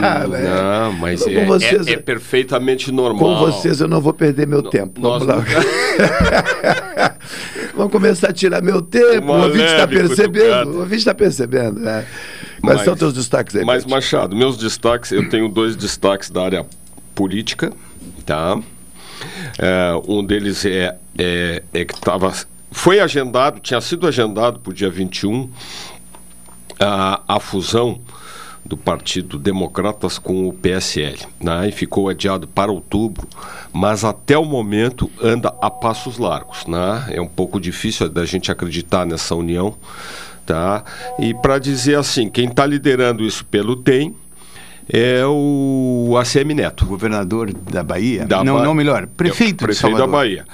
Ah, 0.03 0.25
não, 0.91 0.93
mas 1.00 1.24
Com 1.24 1.29
é, 1.29 1.45
vocês- 1.45 1.88
é- 1.88 1.93
é 1.93 1.98
perfeitamente 1.98 2.91
normal. 2.91 3.19
Com 3.24 3.36
vocês 3.51 3.79
eu 3.79 3.88
não 3.88 4.01
vou 4.01 4.12
perder 4.13 4.45
meu 4.45 4.62
tempo. 4.62 5.00
nós 5.00 5.24
Vamos 5.24 5.45
lá. 5.45 5.45
Vamos 7.75 7.91
começar 7.91 8.29
a 8.29 8.33
tirar 8.33 8.61
meu 8.61 8.81
tempo. 8.81 9.31
Uma 9.31 9.33
o 9.33 9.43
ouvinte 9.43 9.65
está 9.65 9.87
percebendo. 9.87 10.71
O 10.71 10.79
ouvinte 10.79 10.97
está 10.97 11.13
percebendo. 11.13 11.79
Né? 11.79 12.05
Quais 12.61 12.77
Mas- 12.77 12.85
são 12.85 12.95
teus 12.95 13.13
destaques 13.13 13.55
aí? 13.55 13.65
Mas? 13.65 13.85
Machado, 13.85 14.35
meus 14.35 14.57
destaques, 14.57 15.11
eu 15.11 15.27
tenho 15.29 15.47
dois 15.47 15.75
destaques 15.75 16.29
da 16.29 16.43
área 16.43 16.65
política, 17.15 17.71
tá? 18.25 18.59
É, 19.57 19.91
um 20.07 20.23
deles 20.23 20.65
é, 20.65 20.95
é, 21.17 21.63
é 21.73 21.85
que 21.85 21.93
estava. 21.93 22.33
Foi 22.71 22.99
agendado, 22.99 23.59
tinha 23.59 23.81
sido 23.81 24.07
agendado 24.07 24.59
para 24.59 24.71
o 24.71 24.73
dia 24.73 24.89
21 24.89 25.49
a, 26.79 27.21
a 27.27 27.39
fusão 27.39 27.99
do 28.63 28.77
Partido 28.77 29.38
Democratas 29.39 30.18
com 30.18 30.48
o 30.48 30.53
PSL, 30.53 31.18
né? 31.39 31.68
E 31.70 31.72
ficou 31.72 32.10
adiado 32.10 32.48
para 32.48 32.72
outubro, 32.72 33.27
mas 33.74 34.03
até 34.03 34.38
o 34.38 34.46
momento 34.46 35.10
anda 35.22 35.53
a 35.62 35.70
passos 35.70 36.18
largos, 36.18 36.65
né? 36.68 37.06
É 37.10 37.22
um 37.22 37.27
pouco 37.27 37.60
difícil 37.60 38.08
da 38.10 38.25
gente 38.25 38.51
acreditar 38.51 39.06
nessa 39.06 39.36
união, 39.36 39.75
tá? 40.46 40.84
E 41.20 41.34
para 41.34 41.58
dizer 41.60 41.98
assim, 41.98 42.30
quem 42.30 42.48
está 42.48 42.65
liderando 42.65 43.24
isso 43.24 43.44
pelo 43.46 43.75
DEM 43.75 44.15
é 44.88 45.24
o 45.25 46.15
ACM 46.20 46.53
Neto. 46.53 46.86
Governador 46.86 47.53
da 47.53 47.84
Bahia? 47.84 48.25
Da 48.25 48.44
não, 48.44 48.58
Ba- 48.58 48.63
não, 48.63 48.74
melhor, 48.74 49.08
prefeito, 49.08 49.60
de 49.60 49.65
prefeito 49.65 49.98
da. 49.98 50.08
Bahia. 50.08 50.46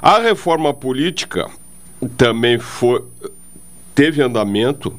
A 0.00 0.18
reforma 0.18 0.72
política 0.72 1.48
também 2.16 2.58
foi 2.58 3.04
teve 3.94 4.22
andamento, 4.22 4.94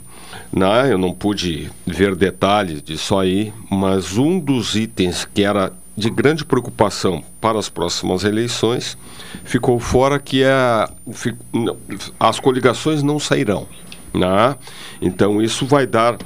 né? 0.52 0.92
Eu 0.92 0.98
não 0.98 1.14
pude 1.14 1.70
ver 1.86 2.16
detalhes 2.16 2.82
disso 2.82 3.18
aí, 3.18 3.54
mas 3.70 4.18
um 4.18 4.40
dos 4.40 4.76
itens 4.76 5.26
que 5.26 5.44
era 5.44 5.72
de 5.96 6.10
grande 6.10 6.44
preocupação 6.46 7.24
para 7.40 7.60
as 7.60 7.70
próximas 7.70 8.24
eleições 8.24 8.98
ficou 9.44 9.80
fora 9.80 10.18
que 10.20 10.42
é 10.44 10.88
fi- 11.12 11.36
não, 11.54 11.78
as 12.20 12.40
coligações 12.40 13.04
não 13.04 13.20
sairão, 13.20 13.68
né? 14.14 14.56
Então 15.02 15.42
isso 15.42 15.66
vai 15.66 15.86
dar 15.86 16.18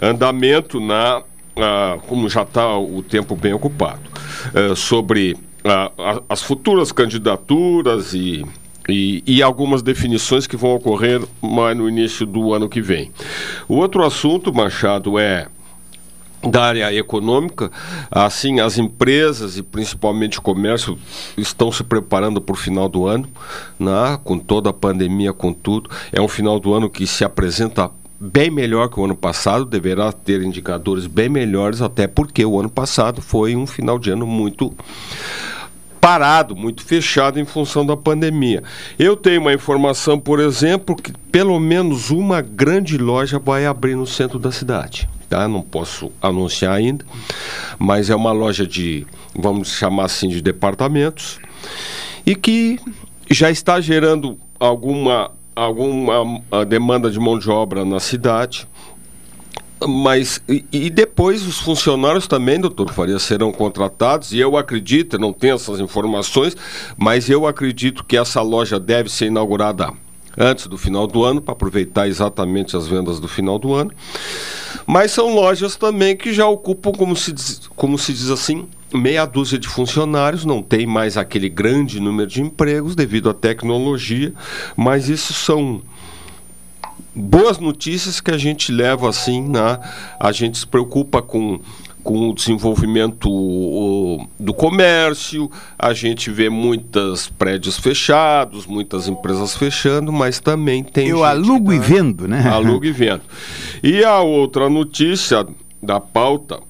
andamento 0.00 0.80
na 0.80 1.22
ah, 1.56 1.98
como 2.08 2.28
já 2.28 2.42
está 2.42 2.76
o 2.76 3.00
tempo 3.02 3.36
bem 3.36 3.52
ocupado 3.52 4.02
eh, 4.52 4.74
sobre 4.74 5.36
ah, 5.64 5.90
a- 5.96 6.22
as 6.28 6.42
futuras 6.42 6.90
candidaturas 6.90 8.12
e, 8.12 8.44
e, 8.88 9.22
e 9.26 9.42
algumas 9.42 9.82
definições 9.82 10.46
que 10.46 10.56
vão 10.56 10.74
ocorrer 10.74 11.22
mais 11.40 11.76
no 11.76 11.88
início 11.88 12.26
do 12.26 12.52
ano 12.52 12.68
que 12.68 12.80
vem. 12.80 13.10
O 13.68 13.76
outro 13.76 14.04
assunto, 14.04 14.52
Machado, 14.52 15.18
é 15.18 15.48
da 16.50 16.64
área 16.64 16.94
econômica, 16.94 17.70
assim, 18.10 18.60
as 18.60 18.76
empresas 18.76 19.56
e 19.56 19.62
principalmente 19.62 20.38
o 20.38 20.42
comércio 20.42 20.98
estão 21.36 21.72
se 21.72 21.82
preparando 21.82 22.40
para 22.40 22.52
o 22.52 22.56
final 22.56 22.88
do 22.88 23.06
ano, 23.06 23.28
né? 23.78 24.18
com 24.22 24.38
toda 24.38 24.70
a 24.70 24.72
pandemia, 24.72 25.32
com 25.32 25.52
tudo. 25.52 25.90
É 26.12 26.20
um 26.20 26.28
final 26.28 26.60
do 26.60 26.74
ano 26.74 26.90
que 26.90 27.06
se 27.06 27.24
apresenta 27.24 27.90
bem 28.20 28.50
melhor 28.50 28.88
que 28.88 28.98
o 28.98 29.04
ano 29.04 29.16
passado, 29.16 29.64
deverá 29.64 30.12
ter 30.12 30.42
indicadores 30.42 31.06
bem 31.06 31.28
melhores, 31.28 31.82
até 31.82 32.06
porque 32.06 32.44
o 32.44 32.58
ano 32.58 32.70
passado 32.70 33.20
foi 33.20 33.56
um 33.56 33.66
final 33.66 33.98
de 33.98 34.10
ano 34.10 34.26
muito 34.26 34.74
parado, 36.04 36.54
muito 36.54 36.84
fechado 36.84 37.40
em 37.40 37.46
função 37.46 37.86
da 37.86 37.96
pandemia. 37.96 38.62
Eu 38.98 39.16
tenho 39.16 39.40
uma 39.40 39.54
informação, 39.54 40.20
por 40.20 40.38
exemplo, 40.38 40.94
que 40.94 41.10
pelo 41.32 41.58
menos 41.58 42.10
uma 42.10 42.42
grande 42.42 42.98
loja 42.98 43.38
vai 43.38 43.64
abrir 43.64 43.94
no 43.94 44.06
centro 44.06 44.38
da 44.38 44.52
cidade. 44.52 45.08
Tá? 45.30 45.48
Não 45.48 45.62
posso 45.62 46.12
anunciar 46.20 46.74
ainda, 46.74 47.06
mas 47.78 48.10
é 48.10 48.14
uma 48.14 48.32
loja 48.32 48.66
de, 48.66 49.06
vamos 49.34 49.74
chamar 49.78 50.04
assim, 50.04 50.28
de 50.28 50.42
departamentos 50.42 51.40
e 52.26 52.36
que 52.36 52.78
já 53.30 53.50
está 53.50 53.80
gerando 53.80 54.38
alguma, 54.60 55.30
alguma 55.56 56.42
ah, 56.52 56.64
demanda 56.64 57.10
de 57.10 57.18
mão 57.18 57.38
de 57.38 57.48
obra 57.48 57.82
na 57.82 57.98
cidade. 57.98 58.68
Mas, 59.86 60.40
e, 60.48 60.64
e 60.72 60.90
depois 60.90 61.46
os 61.46 61.58
funcionários 61.58 62.26
também, 62.26 62.60
doutor 62.60 62.92
Faria, 62.92 63.18
serão 63.18 63.52
contratados, 63.52 64.32
e 64.32 64.38
eu 64.38 64.56
acredito, 64.56 65.18
não 65.18 65.32
tenho 65.32 65.54
essas 65.56 65.80
informações, 65.80 66.56
mas 66.96 67.28
eu 67.28 67.46
acredito 67.46 68.04
que 68.04 68.16
essa 68.16 68.40
loja 68.40 68.80
deve 68.80 69.10
ser 69.10 69.26
inaugurada 69.26 69.92
antes 70.36 70.66
do 70.66 70.76
final 70.76 71.06
do 71.06 71.24
ano, 71.24 71.40
para 71.40 71.52
aproveitar 71.52 72.08
exatamente 72.08 72.76
as 72.76 72.86
vendas 72.86 73.20
do 73.20 73.28
final 73.28 73.58
do 73.58 73.74
ano. 73.74 73.92
Mas 74.86 75.12
são 75.12 75.34
lojas 75.34 75.76
também 75.76 76.16
que 76.16 76.32
já 76.32 76.46
ocupam, 76.46 76.92
como 76.92 77.16
se 77.16 77.32
diz, 77.32 77.60
como 77.76 77.98
se 77.98 78.12
diz 78.12 78.30
assim, 78.30 78.66
meia 78.92 79.24
dúzia 79.24 79.58
de 79.58 79.68
funcionários, 79.68 80.44
não 80.44 80.62
tem 80.62 80.86
mais 80.86 81.16
aquele 81.16 81.48
grande 81.48 82.00
número 82.00 82.28
de 82.28 82.42
empregos 82.42 82.94
devido 82.94 83.30
à 83.30 83.34
tecnologia, 83.34 84.32
mas 84.76 85.08
isso 85.08 85.32
são 85.32 85.82
boas 87.14 87.58
notícias 87.58 88.20
que 88.20 88.30
a 88.30 88.38
gente 88.38 88.72
leva 88.72 89.08
assim, 89.08 89.42
né? 89.42 89.78
A 90.18 90.32
gente 90.32 90.58
se 90.58 90.66
preocupa 90.66 91.22
com 91.22 91.60
com 92.04 92.28
o 92.28 92.34
desenvolvimento 92.34 93.30
o, 93.30 94.28
do 94.38 94.52
comércio, 94.52 95.50
a 95.78 95.94
gente 95.94 96.30
vê 96.30 96.50
muitos 96.50 97.28
prédios 97.30 97.78
fechados, 97.78 98.66
muitas 98.66 99.08
empresas 99.08 99.56
fechando, 99.56 100.12
mas 100.12 100.38
também 100.38 100.84
tem 100.84 101.08
Eu 101.08 101.16
gente 101.16 101.26
alugo 101.26 101.72
e 101.72 101.78
tá- 101.78 101.84
vendo, 101.86 102.28
né? 102.28 102.46
Alugo 102.46 102.84
e 102.84 102.92
vendo. 102.92 103.22
E 103.82 104.04
a 104.04 104.20
outra 104.20 104.68
notícia 104.68 105.46
da 105.82 105.98
pauta 105.98 106.60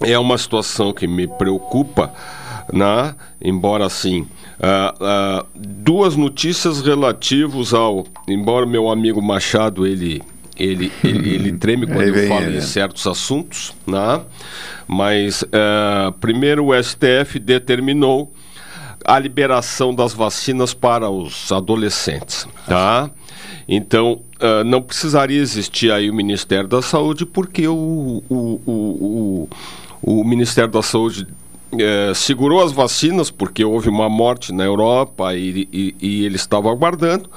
é 0.00 0.16
uma 0.16 0.38
situação 0.38 0.92
que 0.92 1.08
me 1.08 1.26
preocupa, 1.26 2.12
né? 2.72 3.16
embora 3.44 3.84
assim, 3.84 4.28
ah, 4.62 4.94
ah, 5.00 5.46
duas 5.54 6.14
notícias 6.14 6.80
relativas 6.80 7.74
ao, 7.74 8.06
embora 8.28 8.64
meu 8.64 8.88
amigo 8.88 9.20
Machado 9.20 9.84
ele 9.84 10.22
ele, 10.56 10.92
ele, 11.02 11.34
ele 11.34 11.52
treme 11.58 11.86
quando 11.86 12.02
eu 12.02 12.28
falo 12.28 12.44
ele. 12.44 12.58
em 12.58 12.60
certos 12.60 13.06
assuntos, 13.06 13.74
né? 13.84 14.20
mas 14.86 15.44
ah, 15.52 16.12
primeiro 16.20 16.66
o 16.66 16.82
STF 16.82 17.40
determinou 17.40 18.32
a 19.04 19.18
liberação 19.18 19.92
das 19.92 20.12
vacinas 20.14 20.72
para 20.72 21.10
os 21.10 21.50
adolescentes, 21.50 22.46
tá? 22.68 23.10
Então, 23.66 24.20
ah, 24.38 24.62
não 24.62 24.80
precisaria 24.80 25.40
existir 25.40 25.90
aí 25.90 26.08
o 26.08 26.14
Ministério 26.14 26.68
da 26.68 26.82
Saúde, 26.82 27.26
porque 27.26 27.66
o, 27.66 28.22
o, 28.28 28.60
o, 28.64 29.48
o, 30.02 30.20
o 30.20 30.24
Ministério 30.24 30.70
da 30.70 30.82
Saúde 30.82 31.26
eh, 31.78 32.12
segurou 32.14 32.62
as 32.62 32.72
vacinas, 32.72 33.30
porque 33.30 33.64
houve 33.64 33.88
uma 33.88 34.08
morte 34.08 34.52
na 34.52 34.64
Europa 34.64 35.34
e, 35.34 35.68
e, 35.72 35.94
e 36.00 36.24
ele 36.24 36.36
estava 36.36 36.70
aguardando, 36.70 37.30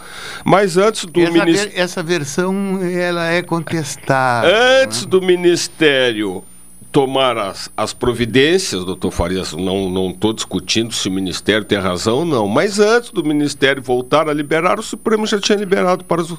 mas 0.43 0.78
antes 0.78 1.06
do 1.06 1.19
Ministério... 1.19 1.54
ver- 1.54 1.80
essa 1.80 2.04
versão 2.04 2.80
ela 2.84 3.28
é 3.28 3.41
contestável. 3.41 4.50
Antes 4.84 5.06
do 5.06 5.21
Ministério 5.21 6.43
tomar 6.91 7.38
as, 7.38 7.69
as 7.76 7.91
providências, 7.93 8.86
doutor 8.86 9.12
Farias, 9.12 9.52
não 9.52 10.12
estou 10.12 10.32
discutindo 10.32 10.93
se 10.93 11.10
o 11.10 11.12
Ministério 11.12 11.65
tem 11.65 11.78
razão 11.78 12.19
ou 12.19 12.26
não, 12.26 12.48
mas 12.48 12.80
antes 12.80 13.12
do 13.12 13.21
Ministério 13.21 13.84
voltar 13.84 14.30
a 14.30 14.34
liberar, 14.34 14.80
o 14.80 14.82
Supremo 14.82 15.28
já 15.28 15.38
tinha 15.38 15.58
liberado 15.58 16.06
para 16.06 16.21
os, 16.21 16.34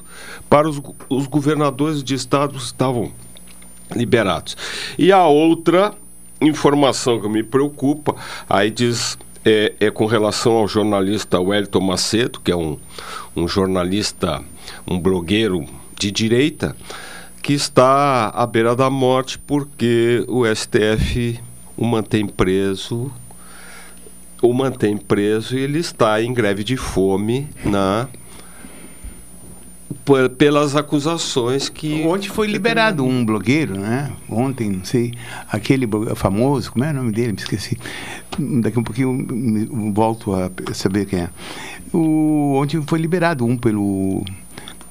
para 0.49 0.67
os, 0.67 0.81
os 1.09 1.27
governadores 1.27 2.03
de 2.03 2.15
estados 2.15 2.57
que 2.57 2.65
estavam 2.65 3.11
liberados. 3.95 4.57
E 4.97 5.11
a 5.11 5.27
outra 5.27 5.93
informação 6.41 7.19
que 7.19 7.27
me 7.27 7.43
preocupa, 7.43 8.15
aí 8.49 8.69
diz 8.69 9.17
é, 9.45 9.73
é 9.79 9.91
com 9.91 10.05
relação 10.05 10.53
ao 10.53 10.67
jornalista 10.67 11.39
Wellington 11.39 11.81
Macedo, 11.81 12.39
que 12.39 12.51
é 12.51 12.55
um, 12.55 12.77
um 13.35 13.47
jornalista, 13.47 14.43
um 14.87 14.99
blogueiro 14.99 15.65
de 15.97 16.11
direita, 16.11 16.75
que 17.41 17.53
está 17.53 18.29
à 18.29 18.45
beira 18.45 18.75
da 18.75 18.89
morte 18.89 19.39
porque 19.39 20.23
o 20.27 20.43
STF 20.45 21.39
o 21.77 21.85
mantém 21.85 22.25
preso 22.25 23.11
o 24.41 24.53
mantém 24.53 24.97
preso 24.97 25.57
e 25.57 25.61
ele 25.61 25.79
está 25.79 26.21
em 26.21 26.33
greve 26.33 26.63
de 26.63 26.77
fome 26.77 27.47
na 27.65 28.07
por- 30.05 30.29
pelas 30.29 30.75
acusações 30.75 31.69
que 31.69 32.03
Ontem 32.05 32.29
foi 32.29 32.47
liberado 32.47 33.03
um 33.05 33.25
blogueiro, 33.25 33.77
né? 33.77 34.11
Ontem, 34.29 34.69
não 34.69 34.85
sei, 34.85 35.13
aquele 35.51 35.87
famoso, 36.15 36.71
como 36.71 36.85
é 36.85 36.91
o 36.91 36.93
nome 36.93 37.11
dele? 37.11 37.33
Me 37.33 37.37
esqueci. 37.39 37.77
Daqui 38.61 38.77
a 38.77 38.81
um 38.81 38.83
pouquinho 38.83 39.91
volto 39.93 40.33
a 40.33 40.49
saber 40.73 41.05
quem 41.05 41.19
é. 41.19 41.29
O, 41.93 42.53
ontem 42.61 42.81
foi 42.85 42.99
liberado 42.99 43.45
um 43.45 43.57
pelo 43.57 44.23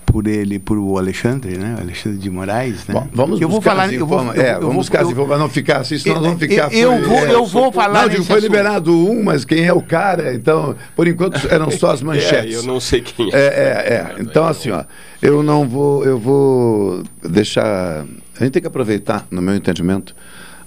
por 0.06 0.26
ele, 0.28 0.58
por 0.58 0.78
o 0.78 0.96
Alexandre, 0.96 1.58
né? 1.58 1.76
Alexandre 1.80 2.16
de 2.18 2.30
Moraes, 2.30 2.86
né? 2.86 2.94
Bom, 2.94 3.08
vamos 3.12 3.40
eu 3.40 3.48
vou 3.48 3.58
buscar 3.58 3.72
falar, 3.72 3.92
eu 3.92 4.06
vou, 4.06 4.20
eu, 4.34 4.40
é, 4.40 4.50
eu 4.50 4.52
vamos 4.54 4.64
vou- 4.66 4.74
buscar 4.76 5.02
eu- 5.02 5.10
informações, 5.10 5.40
não 5.40 5.48
ficar 5.50 5.78
assim, 5.80 5.98
senão 5.98 6.16
nós 6.16 6.24
vamos 6.26 6.38
ficar... 6.40 6.72
eu- 6.72 6.92
eu 6.92 6.98
foi- 7.04 7.08
vou- 7.08 7.18
é, 7.26 7.34
eu 7.34 7.44
vou 7.44 7.72
falar 7.72 8.02
Não, 8.02 8.08
digo, 8.08 8.24
foi 8.24 8.36
assunto. 8.36 8.48
liberado 8.50 8.96
um, 8.96 9.22
mas 9.24 9.44
quem 9.44 9.64
é 9.66 9.72
o 9.72 9.82
cara? 9.82 10.32
Então, 10.32 10.74
por 10.94 11.06
enquanto, 11.08 11.46
eram 11.50 11.70
só 11.70 11.90
as 11.90 12.00
manchetes. 12.02 12.54
É, 12.54 12.58
eu 12.58 12.62
não 12.62 12.78
sei 12.80 13.00
quem 13.00 13.28
É, 13.34 13.36
é, 13.38 13.40
é. 13.40 14.22
Então, 14.22 14.46
assim, 14.46 14.70
ó, 14.70 14.84
eu 15.20 15.42
não 15.42 15.68
vou, 15.68 16.04
eu 16.04 16.18
vou 16.18 17.02
deixar... 17.28 18.04
A 18.38 18.42
gente 18.44 18.52
tem 18.52 18.62
que 18.62 18.68
aproveitar, 18.68 19.26
no 19.30 19.42
meu 19.42 19.54
entendimento... 19.56 20.14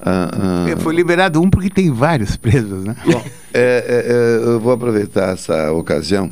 ah, 0.02 0.30
ah, 0.73 0.78
Foi 0.80 0.93
liberado 0.93 1.41
um 1.41 1.49
porque 1.49 1.69
tem 1.69 1.89
vários 1.91 2.36
presos, 2.36 2.84
né? 2.84 2.95
Bom, 3.06 3.23
é, 3.54 3.62
é, 3.63 4.12
é, 4.12 4.54
eu 4.54 4.60
vou 4.60 4.73
aproveitar 4.73 5.34
essa 5.34 5.71
ocasião, 5.71 6.30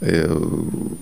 eu- 0.00 0.96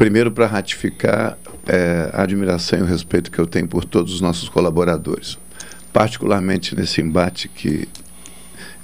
primeiro 0.00 0.32
para 0.32 0.46
ratificar 0.46 1.36
é, 1.66 2.08
a 2.14 2.22
admiração 2.22 2.78
e 2.78 2.82
o 2.82 2.86
respeito 2.86 3.30
que 3.30 3.38
eu 3.38 3.46
tenho 3.46 3.68
por 3.68 3.84
todos 3.84 4.14
os 4.14 4.20
nossos 4.22 4.48
colaboradores, 4.48 5.38
particularmente 5.92 6.74
nesse 6.74 7.02
embate 7.02 7.48
que 7.48 7.86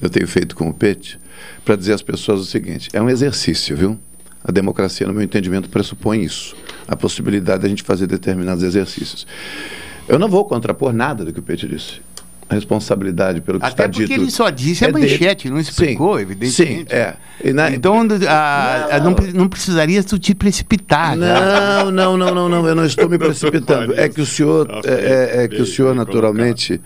eu 0.03 0.11
tenho 0.11 0.29
feito 0.29 0.55
com 0.55 0.69
o 0.69 0.75
PET, 0.75 1.19
para 1.65 1.75
dizer 1.75 1.95
às 1.95 2.03
pessoas 2.03 2.41
o 2.41 2.45
seguinte: 2.45 2.91
é 2.93 3.01
um 3.01 3.09
exercício, 3.09 3.75
viu? 3.75 3.99
A 4.45 4.53
democracia, 4.53 5.07
no 5.07 5.15
meu 5.15 5.23
entendimento, 5.23 5.71
pressupõe 5.71 6.23
isso, 6.23 6.55
a 6.87 6.95
possibilidade 6.95 7.61
de 7.61 7.67
a 7.67 7.69
gente 7.71 7.83
fazer 7.83 8.07
determinados 8.07 8.63
exercícios. 8.63 9.27
Eu 10.07 10.19
não 10.19 10.29
vou 10.29 10.45
contrapor 10.45 10.93
nada 10.93 11.25
do 11.25 11.33
que 11.33 11.41
o 11.41 11.43
PET 11.43 11.67
disse. 11.67 12.03
A 12.49 12.55
responsabilidade 12.55 13.41
pelo 13.41 13.59
que 13.59 13.67
Até 13.67 13.73
está 13.73 13.89
porque 13.89 14.07
dito. 14.07 14.21
ele 14.21 14.31
só 14.31 14.49
disse 14.51 14.85
a 14.85 14.89
é 14.89 14.93
dele. 14.93 15.11
manchete, 15.11 15.51
não 15.51 15.59
explicou, 15.59 16.17
Sim, 16.17 16.23
evidentemente. 16.23 16.91
Sim, 16.91 16.97
é. 16.97 17.17
E 17.43 17.53
na- 17.53 17.71
Então 17.73 18.07
a- 18.29 18.89
a- 18.97 19.01
não, 19.01 19.15
pre- 19.15 19.33
não 19.33 19.49
precisaria 19.49 20.03
tu 20.05 20.17
te 20.19 20.33
precipitar. 20.35 21.11
tá? 21.19 21.85
Não, 21.85 21.91
não, 21.91 22.17
não, 22.17 22.35
não, 22.35 22.49
não, 22.49 22.69
eu 22.69 22.75
não 22.77 22.85
estou 22.85 23.09
me 23.09 23.19
precipitando. 23.19 23.95
É 23.99 24.09
que 24.09 24.21
o 24.21 24.27
senhor, 24.27 24.69
é, 24.85 25.41
é- 25.41 25.45
é 25.45 25.49
que 25.49 25.61
o 25.61 25.67
senhor 25.67 25.93
naturalmente, 25.95 26.81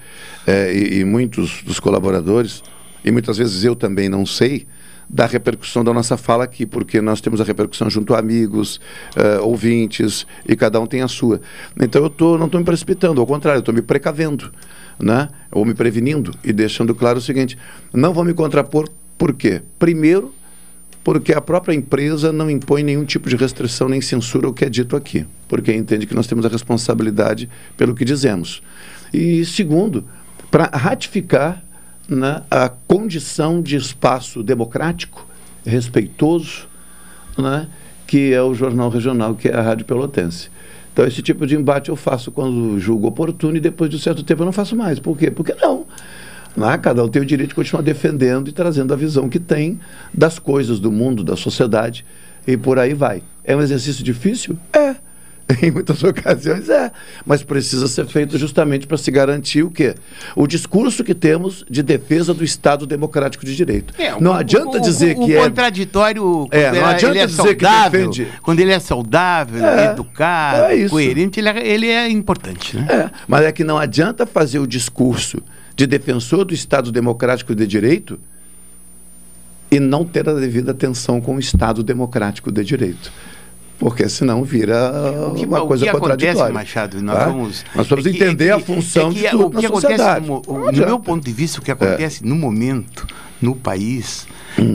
é, 0.46 0.72
e, 0.74 1.00
e 1.00 1.04
muitos 1.04 1.62
dos 1.62 1.78
colaboradores, 1.78 2.62
e 3.04 3.10
muitas 3.10 3.36
vezes 3.36 3.62
eu 3.62 3.76
também 3.76 4.08
não 4.08 4.24
sei, 4.24 4.66
da 5.12 5.26
repercussão 5.26 5.82
da 5.82 5.92
nossa 5.92 6.16
fala 6.16 6.44
aqui, 6.44 6.64
porque 6.64 7.00
nós 7.00 7.20
temos 7.20 7.40
a 7.40 7.44
repercussão 7.44 7.90
junto 7.90 8.14
a 8.14 8.18
amigos, 8.20 8.80
eh, 9.16 9.40
ouvintes, 9.40 10.24
e 10.48 10.54
cada 10.54 10.78
um 10.80 10.86
tem 10.86 11.02
a 11.02 11.08
sua. 11.08 11.40
Então 11.80 12.00
eu 12.04 12.08
tô, 12.08 12.38
não 12.38 12.46
estou 12.46 12.60
me 12.60 12.64
precipitando, 12.64 13.20
ao 13.20 13.26
contrário, 13.26 13.58
eu 13.58 13.60
estou 13.60 13.74
me 13.74 13.82
precavendo, 13.82 14.52
né? 15.02 15.28
ou 15.50 15.64
me 15.64 15.74
prevenindo, 15.74 16.32
e 16.44 16.52
deixando 16.52 16.94
claro 16.94 17.18
o 17.18 17.22
seguinte, 17.22 17.56
não 17.92 18.12
vou 18.12 18.24
me 18.24 18.34
contrapor, 18.34 18.88
por 19.18 19.34
quê? 19.34 19.62
Primeiro, 19.78 20.32
porque 21.02 21.32
a 21.32 21.40
própria 21.40 21.74
empresa 21.74 22.32
não 22.32 22.50
impõe 22.50 22.82
nenhum 22.82 23.04
tipo 23.04 23.28
de 23.28 23.36
restrição 23.36 23.88
nem 23.88 24.00
censura 24.00 24.46
ao 24.46 24.52
que 24.52 24.64
é 24.64 24.68
dito 24.68 24.96
aqui, 24.96 25.26
porque 25.48 25.72
entende 25.72 26.06
que 26.06 26.14
nós 26.14 26.26
temos 26.26 26.44
a 26.44 26.48
responsabilidade 26.48 27.48
pelo 27.76 27.94
que 27.94 28.04
dizemos. 28.04 28.62
E 29.12 29.44
segundo, 29.44 30.04
para 30.50 30.66
ratificar 30.66 31.62
né, 32.08 32.42
a 32.50 32.68
condição 32.68 33.62
de 33.62 33.76
espaço 33.76 34.42
democrático, 34.42 35.26
respeitoso, 35.64 36.68
né, 37.38 37.68
que 38.06 38.32
é 38.32 38.42
o 38.42 38.54
jornal 38.54 38.90
regional, 38.90 39.34
que 39.34 39.48
é 39.48 39.54
a 39.54 39.62
Rádio 39.62 39.86
Pelotense. 39.86 40.50
Então, 40.92 41.06
esse 41.06 41.22
tipo 41.22 41.46
de 41.46 41.54
embate 41.54 41.88
eu 41.88 41.96
faço 41.96 42.30
quando 42.32 42.78
julgo 42.78 43.06
oportuno 43.06 43.56
e 43.56 43.60
depois 43.60 43.88
de 43.90 43.96
um 43.96 43.98
certo 43.98 44.22
tempo 44.22 44.42
eu 44.42 44.46
não 44.46 44.52
faço 44.52 44.74
mais. 44.74 44.98
Por 44.98 45.16
quê? 45.16 45.30
Porque 45.30 45.54
não. 45.54 45.86
Né? 46.56 46.76
Cada 46.78 47.04
um 47.04 47.08
tem 47.08 47.22
o 47.22 47.26
direito 47.26 47.50
de 47.50 47.54
continuar 47.54 47.82
defendendo 47.82 48.48
e 48.48 48.52
trazendo 48.52 48.92
a 48.92 48.96
visão 48.96 49.28
que 49.28 49.38
tem 49.38 49.78
das 50.12 50.38
coisas, 50.38 50.80
do 50.80 50.90
mundo, 50.90 51.22
da 51.22 51.36
sociedade 51.36 52.04
e 52.46 52.56
por 52.56 52.78
aí 52.78 52.94
vai. 52.94 53.22
É 53.44 53.54
um 53.54 53.60
exercício 53.60 54.02
difícil? 54.02 54.56
É. 54.72 54.96
Em 55.62 55.70
muitas 55.70 56.02
ocasiões 56.04 56.68
é, 56.68 56.90
mas 57.26 57.42
precisa 57.42 57.88
ser 57.88 58.06
feito 58.06 58.38
justamente 58.38 58.86
para 58.86 58.96
se 58.96 59.10
garantir 59.10 59.62
o 59.62 59.70
quê? 59.70 59.94
O 60.36 60.46
discurso 60.46 61.02
que 61.02 61.14
temos 61.14 61.64
de 61.68 61.82
defesa 61.82 62.32
do 62.32 62.44
Estado 62.44 62.86
democrático 62.86 63.44
de 63.44 63.56
direito. 63.56 63.92
É, 63.98 64.18
não 64.20 64.32
o- 64.32 64.34
adianta 64.34 64.78
o- 64.78 64.80
dizer 64.80 65.16
o, 65.18 65.24
que 65.26 65.34
é 65.36 65.42
contraditório 65.42 66.48
É, 66.50 66.66
não 66.70 66.76
ele- 66.76 66.84
adianta 66.84 67.18
é 67.18 67.26
dizer 67.26 67.54
que 67.56 67.64
saudável, 67.64 68.10
defende- 68.10 68.28
quando 68.42 68.60
ele 68.60 68.72
é 68.72 68.78
saudável, 68.78 69.64
É, 69.64 69.92
educado, 69.92 70.64
é 70.72 70.88
coerente, 70.88 71.40
ele 71.40 71.48
é, 71.48 71.66
ele 71.66 71.86
é 71.88 72.08
importante, 72.08 72.76
né? 72.76 72.86
É, 72.90 73.10
mas 73.26 73.44
é 73.44 73.52
que 73.52 73.64
não 73.64 73.78
adianta 73.78 74.26
fazer 74.26 74.58
o 74.58 74.66
discurso 74.66 75.42
de 75.74 75.86
defensor 75.86 76.44
do 76.44 76.52
Estado 76.54 76.92
democrático 76.92 77.54
de 77.54 77.66
direito 77.66 78.18
e 79.70 79.78
não 79.80 80.04
ter 80.04 80.28
a 80.28 80.34
devida 80.34 80.72
atenção 80.72 81.20
com 81.20 81.36
o 81.36 81.38
Estado 81.38 81.82
democrático 81.82 82.50
de 82.50 82.64
direito. 82.64 83.12
Porque 83.80 84.08
senão 84.10 84.44
vira 84.44 84.92
que- 85.36 85.46
uma 85.46 85.66
coisa 85.66 85.84
que 85.84 85.88
acontece, 85.90 86.16
contraditória. 86.18 86.52
Machado, 86.54 87.02
nós 87.02 87.18
tá? 87.18 87.24
vamos- 87.24 87.64
nós 87.74 87.88
vamos 87.88 88.06
é 88.06 88.10
que- 88.10 88.16
entender 88.16 88.48
é 88.48 88.52
a 88.52 88.60
função 88.60 89.08
é 89.10 89.14
que 89.14 89.20
de 89.20 89.26
o 89.28 89.30
tudo 89.30 89.58
que 89.58 89.66
acontece, 89.66 90.20
no, 90.20 90.42
no 90.46 90.86
meu 90.86 91.00
ponto 91.00 91.24
de 91.24 91.32
vista, 91.32 91.58
o 91.60 91.62
que 91.62 91.70
acontece 91.70 92.24
no 92.24 92.36
momento, 92.36 93.06
no 93.40 93.56
país, 93.56 94.26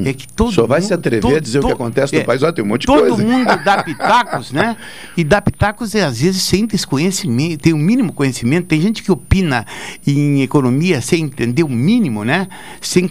é 0.05 0.13
que 0.13 0.27
todo 0.27 0.51
senhor 0.53 0.67
vai 0.67 0.81
se 0.81 0.89
mundo- 0.89 0.99
atrever 0.99 1.21
todo- 1.21 1.35
a 1.35 1.39
dizer 1.39 1.59
o 1.59 1.61
que 1.61 1.67
todo- 1.67 1.75
acontece 1.75 2.13
no 2.15 2.21
é, 2.21 2.23
país? 2.23 2.41
Olha, 2.43 2.53
tem 2.53 2.63
um 2.63 2.67
monte 2.67 2.81
de 2.81 2.87
todo 2.87 2.99
coisa. 3.07 3.23
mundo 3.23 3.45
dá 3.63 3.83
pitacos, 3.83 4.51
né? 4.51 4.77
E 5.17 5.23
dá 5.23 5.41
pitacos 5.41 5.93
e 5.93 5.99
às 5.99 6.19
vezes 6.21 6.41
sem 6.43 6.65
ter 6.67 6.75
esse 6.75 6.87
conhecimento, 6.87 7.61
tem 7.61 7.73
o 7.73 7.77
mínimo 7.77 8.13
conhecimento. 8.13 8.67
Tem 8.67 8.79
gente 8.81 9.03
que 9.03 9.11
opina 9.11 9.65
em 10.05 10.41
economia 10.41 11.01
sem 11.01 11.23
entender 11.23 11.63
o 11.63 11.69
mínimo, 11.69 12.23
né? 12.23 12.47
Sem 12.81 13.07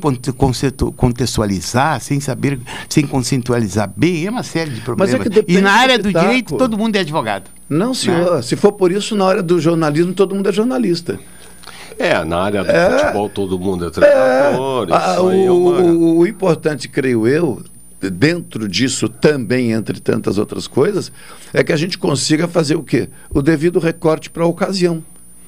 contextualizar, 0.97 2.01
sem 2.01 2.21
saber, 2.21 2.59
sem 2.89 3.07
conceitualizar 3.07 3.91
bem, 3.97 4.27
é 4.27 4.31
uma 4.31 4.43
série 4.43 4.71
de 4.71 4.81
problemas. 4.81 5.13
Mas 5.13 5.21
é 5.21 5.23
que 5.23 5.29
depende 5.29 5.59
e 5.59 5.63
na 5.63 5.71
do 5.71 5.79
área 5.81 5.99
do 5.99 6.09
pitaco. 6.09 6.27
direito, 6.27 6.57
todo 6.57 6.79
mundo 6.79 6.97
é 6.97 7.01
advogado. 7.01 7.45
Não, 7.69 7.95
senhor. 7.95 8.43
Se 8.43 8.57
for 8.57 8.73
por 8.73 8.93
isso, 8.93 9.17
na 9.17 9.25
hora 9.25 9.43
do 9.43 9.59
jornalismo, 9.61 10.13
todo 10.13 10.35
mundo 10.35 10.49
é 10.49 10.53
jornalista. 10.53 11.19
É, 11.99 12.25
na 12.25 12.39
área 12.39 12.65
do 12.65 12.71
É. 12.71 12.99
futebol 12.99 13.29
todo 13.29 13.59
mundo 13.59 13.87
é 13.87 13.91
treinador. 13.91 14.89
Ah, 14.93 15.15
isso 15.17 15.29
aí 15.29 15.45
é 15.47 15.51
o, 15.51 15.57
uma... 15.57 15.81
o- 15.81 16.19
o 16.19 16.27
importante, 16.27 16.89
creio 16.89 17.27
eu, 17.27 17.63
dentro 18.01 18.69
disso 18.69 19.09
também, 19.09 19.73
entre 19.73 20.01
tantas 20.01 20.37
outras 20.39 20.67
coisas, 20.67 21.11
é 21.53 21.63
que 21.65 21.73
a 21.73 21.77
gente 21.77 21.97
consiga 21.99 22.47
fazer 22.49 22.75
o 22.77 22.83
quê? 22.83 23.09
O 23.31 23.41
devido 23.41 23.79
recorte 23.79 24.29
para 24.31 24.43
a 24.45 24.47
ocasião. 24.47 25.03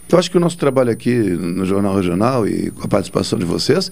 Eu 0.08 0.18
acho 0.18 0.30
que 0.30 0.36
o 0.36 0.40
nosso 0.40 0.56
trabalho 0.56 0.90
aqui 0.92 1.12
no 1.12 1.64
Jornal 1.64 1.96
Regional 1.96 2.46
e 2.46 2.70
com 2.70 2.84
a 2.84 2.88
participação 2.88 3.36
de 3.38 3.44
vocês 3.44 3.90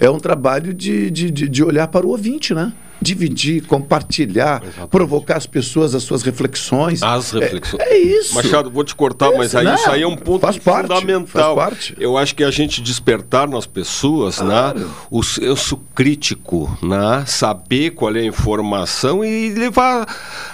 é 0.00 0.08
um 0.08 0.18
trabalho 0.18 0.72
de, 0.72 1.10
de, 1.10 1.30
de, 1.30 1.48
de 1.48 1.62
olhar 1.62 1.86
para 1.88 2.06
o 2.06 2.10
ouvinte, 2.10 2.54
né? 2.54 2.72
Dividir, 3.02 3.64
compartilhar, 3.66 4.60
provocar 4.90 5.36
as 5.36 5.46
pessoas 5.46 5.94
as 5.94 6.02
suas 6.02 6.22
reflexões. 6.22 7.02
As 7.02 7.30
reflexões. 7.32 7.80
É, 7.82 7.94
é 7.94 7.98
isso. 7.98 8.34
Machado, 8.34 8.70
vou 8.70 8.84
te 8.84 8.94
cortar, 8.94 9.30
mas 9.32 9.54
aí 9.54 9.64
Não, 9.64 9.74
isso 9.74 9.90
aí 9.90 10.02
é 10.02 10.06
um 10.06 10.16
ponto 10.16 10.40
faz 10.40 10.58
parte, 10.58 10.82
fundamental. 10.88 11.56
faz 11.56 11.68
parte. 11.70 11.96
Eu 11.98 12.16
acho 12.18 12.34
que 12.34 12.44
a 12.44 12.50
gente 12.50 12.80
despertar 12.82 13.48
nas 13.48 13.66
pessoas, 13.66 14.40
né, 14.40 14.74
o 15.10 15.22
senso 15.22 15.78
crítico, 15.94 16.76
né, 16.82 17.24
saber 17.26 17.90
qual 17.90 18.14
é 18.14 18.20
a 18.20 18.24
informação 18.24 19.24
e 19.24 19.50
levar 19.50 20.06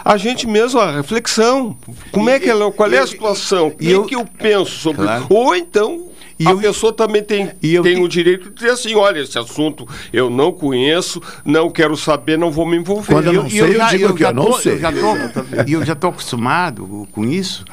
a 0.05 0.17
gente 0.17 0.47
mesmo 0.47 0.79
à 0.81 0.91
reflexão. 0.93 1.77
Como 2.13 2.31
é 2.31 2.39
que 2.39 2.49
ela, 2.49 2.71
qual 2.71 2.91
é 2.93 2.99
a 2.99 3.07
situação? 3.07 3.69
O 3.69 3.71
que, 3.73 3.91
eu- 3.91 4.05
que 4.05 4.15
eu 4.15 4.25
penso 4.25 4.71
sobre 4.73 5.03
Claro. 5.03 5.27
Ou 5.31 5.55
então 5.55 6.06
E 6.38 6.46
a 6.46 6.51
eu- 6.51 6.59
pessoa 6.59 6.92
também 6.92 7.22
tem, 7.22 7.51
E 7.62 7.75
eu 7.75 7.83
tem 7.83 7.94
te- 7.96 8.01
o 8.03 8.09
direito 8.09 8.51
de 8.51 8.57
dizer 8.57 8.70
assim, 8.70 8.94
olha, 8.94 9.20
esse 9.20 9.38
assunto 9.38 9.88
eu 10.12 10.29
não 10.29 10.53
conheço, 10.53 11.20
não 11.44 11.70
quero 11.70 11.96
saber, 11.96 12.37
não 12.37 12.51
vou 12.51 12.66
me 12.66 12.77
envolver. 12.77 13.12
Quando 13.12 13.27
eu 13.27 13.42
não 13.44 13.51
sei, 13.51 13.61
eu 13.61 13.87
digo 13.88 14.14
que 14.14 14.25
eu 14.25 14.35
não 14.35 14.44
tô- 14.46 14.59
sei. 14.59 14.79
E 15.66 15.72
eu 15.72 15.85
já 15.85 15.94
estou 15.94 16.11
acostumado 16.11 17.09
com 17.12 17.25
isso, 17.25 17.64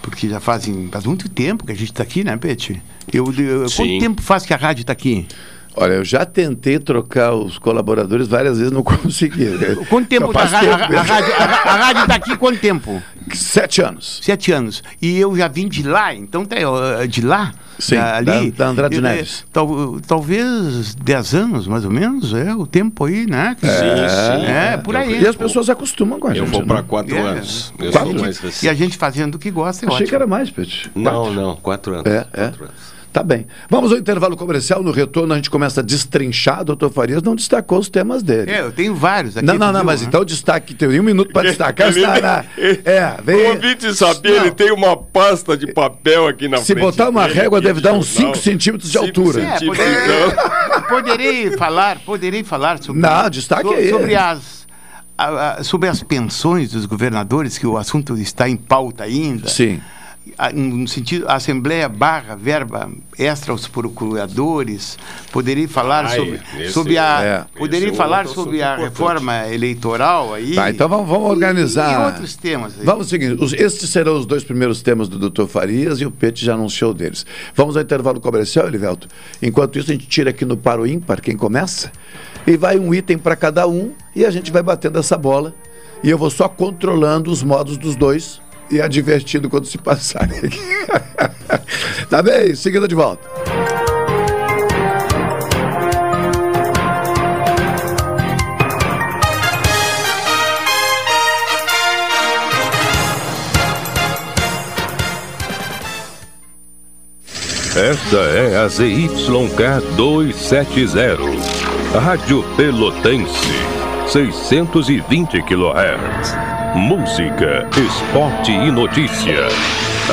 porque 0.00 0.28
já 0.28 0.40
fazem, 0.40 0.88
faz 0.90 1.04
muito 1.04 1.28
tempo 1.28 1.66
que 1.66 1.72
a 1.72 1.76
gente 1.76 1.90
está 1.92 2.02
aqui, 2.02 2.24
né, 2.24 2.36
Pete? 2.36 2.80
Eu, 3.12 3.26
eu- 3.38 3.66
quanto 3.76 3.98
tempo 4.00 4.22
faz 4.22 4.44
que 4.46 4.54
a 4.54 4.56
rádio 4.56 4.80
está 4.82 4.92
aqui? 4.92 5.26
Olha, 5.78 5.92
eu 5.92 6.04
já 6.04 6.24
tentei 6.24 6.78
trocar 6.78 7.34
os 7.34 7.58
colaboradores 7.58 8.26
várias 8.26 8.56
vezes, 8.58 8.72
não 8.72 8.82
consegui. 8.84 9.46
Quanto 9.90 10.08
tempo 10.08 10.32
faz 10.32 10.52
a, 10.54 10.60
ra- 10.60 10.86
tempo 10.88 10.94
a- 10.96 11.00
a 11.00 11.02
rádio 11.02 11.32
a, 11.34 11.76
rádio 11.76 12.02
está 12.02 12.14
aqui 12.14 12.36
quanto 12.36 12.58
tempo? 12.58 13.02
Sete 13.34 13.82
anos. 13.82 14.20
Sete 14.22 14.52
anos. 14.52 14.82
E 15.02 15.18
eu 15.18 15.36
já 15.36 15.48
vim 15.48 15.68
de 15.68 15.82
lá, 15.82 16.14
então 16.14 16.44
tá, 16.44 16.56
de 17.08 17.20
lá. 17.20 17.52
Sim, 17.78 17.96
da- 17.96 18.20
da- 18.22 18.38
ali. 18.38 18.50
da 18.52 18.68
Andrade 18.68 18.96
eu, 18.96 19.02
Neves. 19.02 19.40
eh, 19.42 19.48
tal- 19.52 20.00
talvez 20.06 20.94
dez 20.94 21.34
anos, 21.34 21.66
mais 21.66 21.84
ou 21.84 21.90
menos, 21.90 22.32
é 22.32 22.54
o 22.54 22.66
tempo 22.66 23.04
aí, 23.04 23.26
né? 23.26 23.54
Sim, 23.60 23.66
sim. 23.68 24.46
É, 24.46 24.78
por 24.78 24.96
aí. 24.96 25.20
E 25.20 25.26
as 25.26 25.36
pessoas 25.36 25.68
acostumam 25.68 26.18
com 26.18 26.28
a 26.28 26.32
gente. 26.32 26.44
Eu 26.46 26.50
vou 26.50 26.60
né? 26.62 26.66
para 26.68 26.82
quatro 26.82 27.14
É. 27.14 27.20
anos. 27.20 27.74
Eu 27.78 27.92
Quatro? 27.92 28.12
sou 28.12 28.20
mais 28.22 28.62
E 28.62 28.68
a 28.70 28.72
gente 28.72 28.96
fazendo 28.96 29.34
o 29.34 29.38
que 29.38 29.50
gosta, 29.50 29.84
é 29.84 29.88
Achei 29.88 29.96
ótimo. 29.96 30.08
que 30.08 30.14
era 30.14 30.26
mais, 30.26 30.50
Pet. 30.50 30.90
Não, 30.94 31.30
não, 31.34 31.54
quatro 31.56 31.92
anos. 31.96 32.06
É, 32.06 32.26
é. 32.32 32.52
Tá 33.16 33.22
bem. 33.22 33.46
Vamos 33.70 33.92
ao 33.92 33.96
intervalo 33.96 34.36
comercial. 34.36 34.82
No 34.82 34.90
retorno 34.90 35.32
a 35.32 35.36
gente 35.36 35.48
começa 35.48 35.80
a 35.80 35.82
destrinchar. 35.82 36.62
Doutor 36.62 36.92
Farias 36.92 37.22
não 37.22 37.34
destacou 37.34 37.78
os 37.78 37.88
temas 37.88 38.22
dele. 38.22 38.50
É, 38.50 38.60
eu 38.60 38.70
tenho 38.70 38.94
vários 38.94 39.38
aqui. 39.38 39.46
não, 39.46 39.54
não, 39.56 39.68
não, 39.68 39.80
viu, 39.80 39.86
mas 39.86 40.02
né? 40.02 40.08
então 40.08 40.22
destaque, 40.22 40.74
tem 40.74 41.00
um 41.00 41.02
minuto 41.02 41.32
para 41.32 41.48
destacar. 41.48 41.88
Ele- 41.88 42.00
está 42.00 42.20
na- 42.20 42.44
É, 42.58 43.16
O 43.18 43.24
vem. 43.24 43.46
ouvinte 43.52 43.94
sabia, 43.94 44.36
ele 44.36 44.50
tem 44.50 44.70
uma 44.70 44.94
pasta 44.98 45.56
de 45.56 45.72
papel 45.72 46.28
aqui 46.28 46.46
na 46.46 46.58
Se 46.58 46.66
frente. 46.74 46.80
botar 46.80 47.08
uma 47.08 47.22
dele, 47.26 47.40
régua, 47.40 47.58
deve 47.58 47.80
de 47.80 47.84
dar 47.84 47.94
uns 47.94 48.06
jornal. 48.06 48.34
5 48.34 48.44
centímetros 48.44 48.90
de 48.92 48.98
altura. 48.98 49.40
É, 49.42 49.60
poderei, 49.64 49.94
então. 49.94 50.82
poderei 50.86 51.50
falar, 51.52 51.98
poderei 52.00 52.44
falar 52.44 52.82
sobre, 52.82 53.00
Não, 53.00 53.30
destaque 53.30 53.66
so- 53.66 53.74
aí. 53.74 53.88
sobre 53.88 54.14
as 54.14 54.66
sobre 55.62 55.88
as 55.88 56.02
pensões 56.02 56.72
dos 56.72 56.84
governadores, 56.84 57.56
que 57.56 57.66
o 57.66 57.78
assunto 57.78 58.14
está 58.18 58.46
em 58.46 58.56
pauta 58.56 59.04
ainda. 59.04 59.48
Sim. 59.48 59.80
A- 60.38 60.52
No 60.52 60.86
sentido, 60.88 61.26
a 61.28 61.34
Assembleia 61.34 61.88
barra 61.88 62.34
verba 62.36 62.90
extra 63.18 63.52
aos 63.52 63.66
procuradores. 63.68 64.98
Poderei 65.32 65.66
falar 65.66 66.06
Ai, 66.06 66.16
sobre, 66.16 66.40
esse- 66.58 66.72
sobre 66.72 66.98
a. 66.98 67.22
é. 67.22 67.58
poderei 67.58 67.88
Esse 67.88 67.94
é 67.94 67.96
falar 67.96 68.26
outro 68.26 68.34
sobre 68.34 68.62
a 68.62 68.74
importante. 68.74 68.88
reforma 68.90 69.48
eleitoral 69.48 70.34
aí. 70.34 70.54
Tá, 70.54 70.70
então 70.70 70.88
vamos, 70.88 71.08
vamos 71.08 71.30
organizar. 71.30 71.90
E, 71.90 71.94
e 72.02 72.06
outros 72.06 72.36
temas 72.36 72.78
aí. 72.78 72.84
Vamos 72.84 73.08
seguir. 73.08 73.32
Os, 73.40 73.52
estes 73.52 73.90
serão 73.90 74.16
os 74.18 74.26
dois 74.26 74.44
primeiros 74.44 74.82
temas 74.82 75.08
do 75.08 75.30
Dr. 75.30 75.46
Farias 75.46 76.00
e 76.00 76.06
o 76.06 76.10
Pete 76.10 76.44
já 76.44 76.54
anunciou 76.54 76.92
deles. 76.92 77.24
Vamos 77.54 77.76
ao 77.76 77.82
intervalo 77.82 78.20
comercial, 78.20 78.66
Elivelto. 78.66 79.08
Enquanto 79.42 79.78
isso, 79.78 79.90
a 79.90 79.94
gente 79.94 80.06
tira 80.06 80.30
aqui 80.30 80.44
no 80.44 80.56
Paro 80.56 80.86
Ímpar 80.86 81.20
quem 81.20 81.36
começa 81.36 81.90
e 82.46 82.56
vai 82.56 82.78
um 82.78 82.94
item 82.94 83.18
para 83.18 83.36
cada 83.36 83.66
um 83.66 83.92
e 84.14 84.24
a 84.24 84.30
gente 84.30 84.50
vai 84.52 84.62
batendo 84.62 84.98
essa 84.98 85.16
bola. 85.16 85.54
E 86.04 86.10
eu 86.10 86.18
vou 86.18 86.30
só 86.30 86.46
controlando 86.48 87.30
os 87.30 87.42
modos 87.42 87.78
dos 87.78 87.96
dois 87.96 88.40
e 88.70 88.80
divertido 88.88 89.48
quando 89.48 89.66
se 89.66 89.78
passarem. 89.78 90.50
tá 92.10 92.22
bem? 92.22 92.54
Seguida 92.54 92.88
de 92.88 92.94
volta. 92.94 93.28
Esta 107.76 108.16
é 108.16 108.56
a 108.56 108.68
ZYK 108.68 109.96
270, 109.96 111.18
Rádio 112.00 112.42
Pelotense, 112.56 113.52
620 114.08 115.42
kHz. 115.42 116.55
Música, 116.74 117.68
esporte 117.76 118.50
e 118.50 118.70
notícia. 118.70 119.48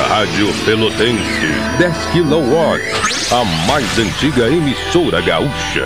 Rádio 0.08 0.48
Pelotense, 0.64 1.46
10 1.78 1.96
kW, 2.12 3.34
a 3.34 3.44
mais 3.66 3.98
antiga 3.98 4.48
emissora 4.48 5.20
gaúcha. 5.20 5.84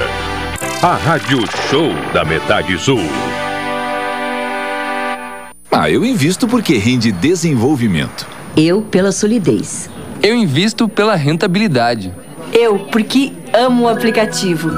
A 0.83 0.95
Rádio 0.95 1.41
Show 1.71 1.91
da 2.13 2.25
Metade 2.25 2.79
Sul. 2.79 3.01
Ah, 5.71 5.91
eu 5.91 6.05
invisto 6.05 6.47
porque 6.47 6.77
rende 6.77 7.11
desenvolvimento. 7.11 8.27
Eu 8.57 8.83
pela 8.83 9.13
solidez. 9.13 9.89
Eu 10.23 10.35
invisto 10.35 10.89
pela 10.89 11.15
rentabilidade. 11.15 12.13
Eu, 12.53 12.79
porque 12.91 13.33
amo 13.53 13.85
o 13.85 13.89
aplicativo. 13.89 14.71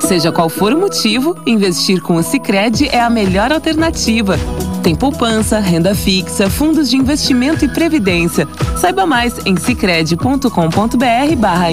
Seja 0.00 0.32
qual 0.32 0.48
for 0.48 0.72
o 0.72 0.78
motivo, 0.78 1.36
investir 1.46 2.00
com 2.00 2.16
o 2.16 2.22
Sicredi 2.22 2.88
é 2.88 3.00
a 3.00 3.10
melhor 3.10 3.52
alternativa. 3.52 4.38
Tem 4.82 4.94
poupança, 4.94 5.58
renda 5.58 5.94
fixa, 5.94 6.48
fundos 6.48 6.88
de 6.88 6.96
investimento 6.96 7.62
e 7.64 7.68
previdência. 7.68 8.48
Saiba 8.78 9.04
mais 9.04 9.44
em 9.44 9.56
sicredi.com.br/barra 9.56 11.72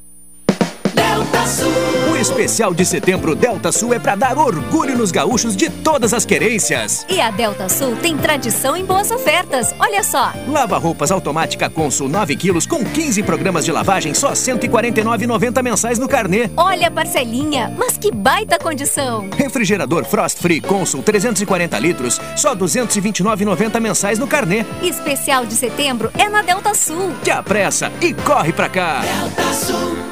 Especial 2.21 2.71
de 2.71 2.85
setembro 2.85 3.33
Delta 3.33 3.71
Sul 3.71 3.95
é 3.95 3.99
para 3.99 4.13
dar 4.13 4.37
orgulho 4.37 4.95
nos 4.95 5.09
gaúchos 5.09 5.55
de 5.55 5.71
todas 5.71 6.13
as 6.13 6.23
querências. 6.23 7.03
E 7.09 7.19
a 7.19 7.31
Delta 7.31 7.67
Sul 7.67 7.95
tem 7.95 8.15
tradição 8.15 8.77
em 8.77 8.85
boas 8.85 9.09
ofertas. 9.09 9.73
Olha 9.79 10.03
só. 10.03 10.31
Lava 10.47 10.77
roupas 10.77 11.09
automática 11.09 11.67
Consul 11.67 12.07
9 12.07 12.35
quilos 12.35 12.67
com 12.67 12.85
15 12.85 13.23
programas 13.23 13.65
de 13.65 13.71
lavagem 13.71 14.13
só 14.13 14.29
R$ 14.29 14.35
149,90 14.35 15.63
mensais 15.63 15.97
no 15.97 16.07
carnê. 16.07 16.47
Olha 16.55 16.89
a 16.89 16.91
parcelinha, 16.91 17.73
mas 17.75 17.97
que 17.97 18.11
baita 18.11 18.59
condição. 18.59 19.27
Refrigerador 19.35 20.05
Frost 20.05 20.37
Free 20.37 20.61
Consul 20.61 21.01
340 21.01 21.79
litros 21.79 22.21
só 22.35 22.51
R$ 22.51 22.59
229,90 22.59 23.79
mensais 23.79 24.19
no 24.19 24.27
carnê. 24.27 24.63
Especial 24.83 25.43
de 25.43 25.55
setembro 25.55 26.11
é 26.15 26.29
na 26.29 26.43
Delta 26.43 26.75
Sul. 26.75 27.13
Te 27.23 27.31
apressa 27.31 27.91
e 27.99 28.13
corre 28.13 28.53
pra 28.53 28.69
cá. 28.69 29.01
Delta 29.01 29.53
Sul. 29.53 30.10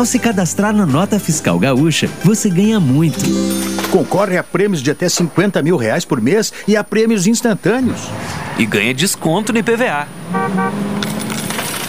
Ao 0.00 0.06
se 0.06 0.18
cadastrar 0.18 0.74
na 0.74 0.86
Nota 0.86 1.20
Fiscal 1.20 1.58
Gaúcha, 1.58 2.08
você 2.24 2.48
ganha 2.48 2.80
muito. 2.80 3.20
Concorre 3.90 4.38
a 4.38 4.42
prêmios 4.42 4.80
de 4.80 4.90
até 4.90 5.06
50 5.06 5.60
mil 5.60 5.76
reais 5.76 6.06
por 6.06 6.22
mês 6.22 6.54
e 6.66 6.74
a 6.74 6.82
prêmios 6.82 7.26
instantâneos. 7.26 8.00
E 8.58 8.64
ganha 8.64 8.94
desconto 8.94 9.52
no 9.52 9.58
IPVA. 9.58 10.08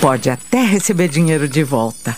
Pode 0.01 0.29
até 0.29 0.61
receber 0.61 1.07
dinheiro 1.07 1.47
de 1.47 1.63
volta. 1.63 2.17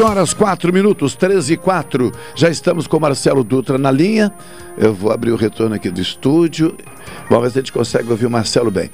Horas 0.00 0.32
4 0.32 0.72
minutos, 0.72 1.16
13 1.16 1.54
e 1.54 1.56
4. 1.56 2.12
Já 2.36 2.48
estamos 2.48 2.86
com 2.86 3.00
Marcelo 3.00 3.42
Dutra 3.42 3.76
na 3.76 3.90
linha. 3.90 4.32
Eu 4.78 4.94
vou 4.94 5.10
abrir 5.10 5.32
o 5.32 5.36
retorno 5.36 5.74
aqui 5.74 5.90
do 5.90 6.00
estúdio. 6.00 6.76
Vamos 7.28 7.44
ver 7.44 7.50
se 7.50 7.58
a 7.58 7.60
gente 7.62 7.72
consegue 7.72 8.08
ouvir 8.08 8.26
o 8.26 8.30
Marcelo 8.30 8.70
bem. 8.70 8.88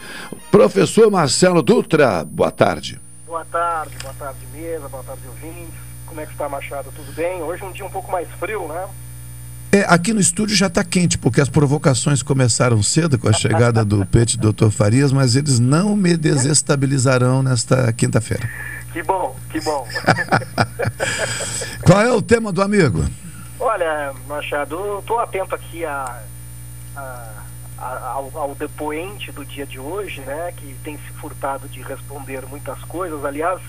Professor 0.51 1.11
Marcelo 1.11 1.63
Dutra, 1.63 2.25
boa 2.25 2.51
tarde. 2.51 2.99
Boa 3.27 3.45
tarde, 3.45 3.95
boa 4.03 4.15
tarde 4.15 4.39
mesa, 4.55 4.89
boa 4.89 5.03
tarde 5.03 5.21
ouvintes. 5.29 5.75
Como 6.07 6.19
é 6.19 6.25
que 6.25 6.33
está, 6.33 6.49
Machado? 6.49 6.91
Tudo 6.97 7.13
bem? 7.13 7.43
Hoje 7.43 7.63
é 7.63 7.67
um 7.67 7.73
dia 7.73 7.85
um 7.85 7.91
pouco 7.91 8.11
mais 8.11 8.27
frio, 8.39 8.67
né? 8.67 8.87
É, 9.73 9.85
aqui 9.87 10.15
no 10.15 10.21
estúdio 10.21 10.57
já 10.57 10.67
está 10.67 10.83
quente, 10.83 11.19
porque 11.19 11.43
as 11.43 11.49
provocações 11.49 12.23
começaram 12.23 12.83
cedo 12.83 13.19
com 13.19 13.29
a 13.29 13.33
chegada 13.33 13.85
do 13.85 14.05
Pet 14.07 14.39
Dr. 14.39 14.71
Farias, 14.71 15.13
mas 15.13 15.37
eles 15.37 15.61
não 15.61 15.95
me 15.95 16.17
desestabilizarão 16.17 17.43
nesta 17.43 17.93
quinta-feira. 17.93 18.49
Que 18.93 19.03
bom, 19.03 19.37
que 19.51 19.61
bom. 19.61 19.87
Qual 21.87 22.01
é 22.01 22.13
o 22.13 22.21
tema 22.21 22.53
do 22.53 22.61
amigo? 22.61 23.05
Olha, 23.59 24.13
Machado, 24.27 24.99
estou 24.99 25.21
atento 25.21 25.55
aqui 25.55 25.85
a, 25.85 26.23
a, 26.97 27.33
a, 27.79 28.09
ao, 28.09 28.31
ao, 28.35 28.55
depoente 28.55 29.31
do 29.31 29.45
dia 29.45 29.67
de 29.67 29.79
hoje, 29.79 30.21
né, 30.23 30.53
que 30.57 30.75
tem 30.83 30.97
se 30.97 31.13
furtado 31.21 31.69
de 31.69 31.81
responder 31.83 32.45
muitas 32.47 32.83
coisas. 32.85 33.25
Aliás, 33.25 33.61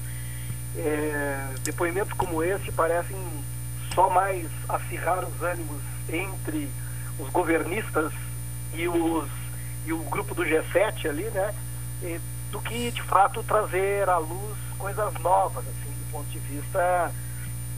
é, 0.78 1.46
depoimentos 1.64 2.14
como 2.14 2.44
esse 2.44 2.72
parecem 2.72 3.18
só 3.94 4.10
mais 4.10 4.48
acirrar 4.70 5.24
os 5.24 5.42
ânimos 5.44 5.82
entre 6.10 6.70
os 7.20 7.30
governistas 7.30 8.12
e, 8.74 8.88
os, 8.88 9.30
e 9.86 9.94
o 9.94 10.00
grupo 10.00 10.34
do 10.34 10.44
G7 10.44 11.10
ali, 11.10 11.26
né, 11.26 11.54
do 12.52 12.60
que 12.60 12.92
de 12.92 13.02
fato 13.04 13.42
trazer 13.44 14.10
à 14.10 14.18
luz 14.18 14.58
coisas 14.78 15.14
novas, 15.16 15.64
assim, 15.66 15.92
do 15.92 16.12
ponto 16.12 16.30
de 16.30 16.40
vista 16.40 17.12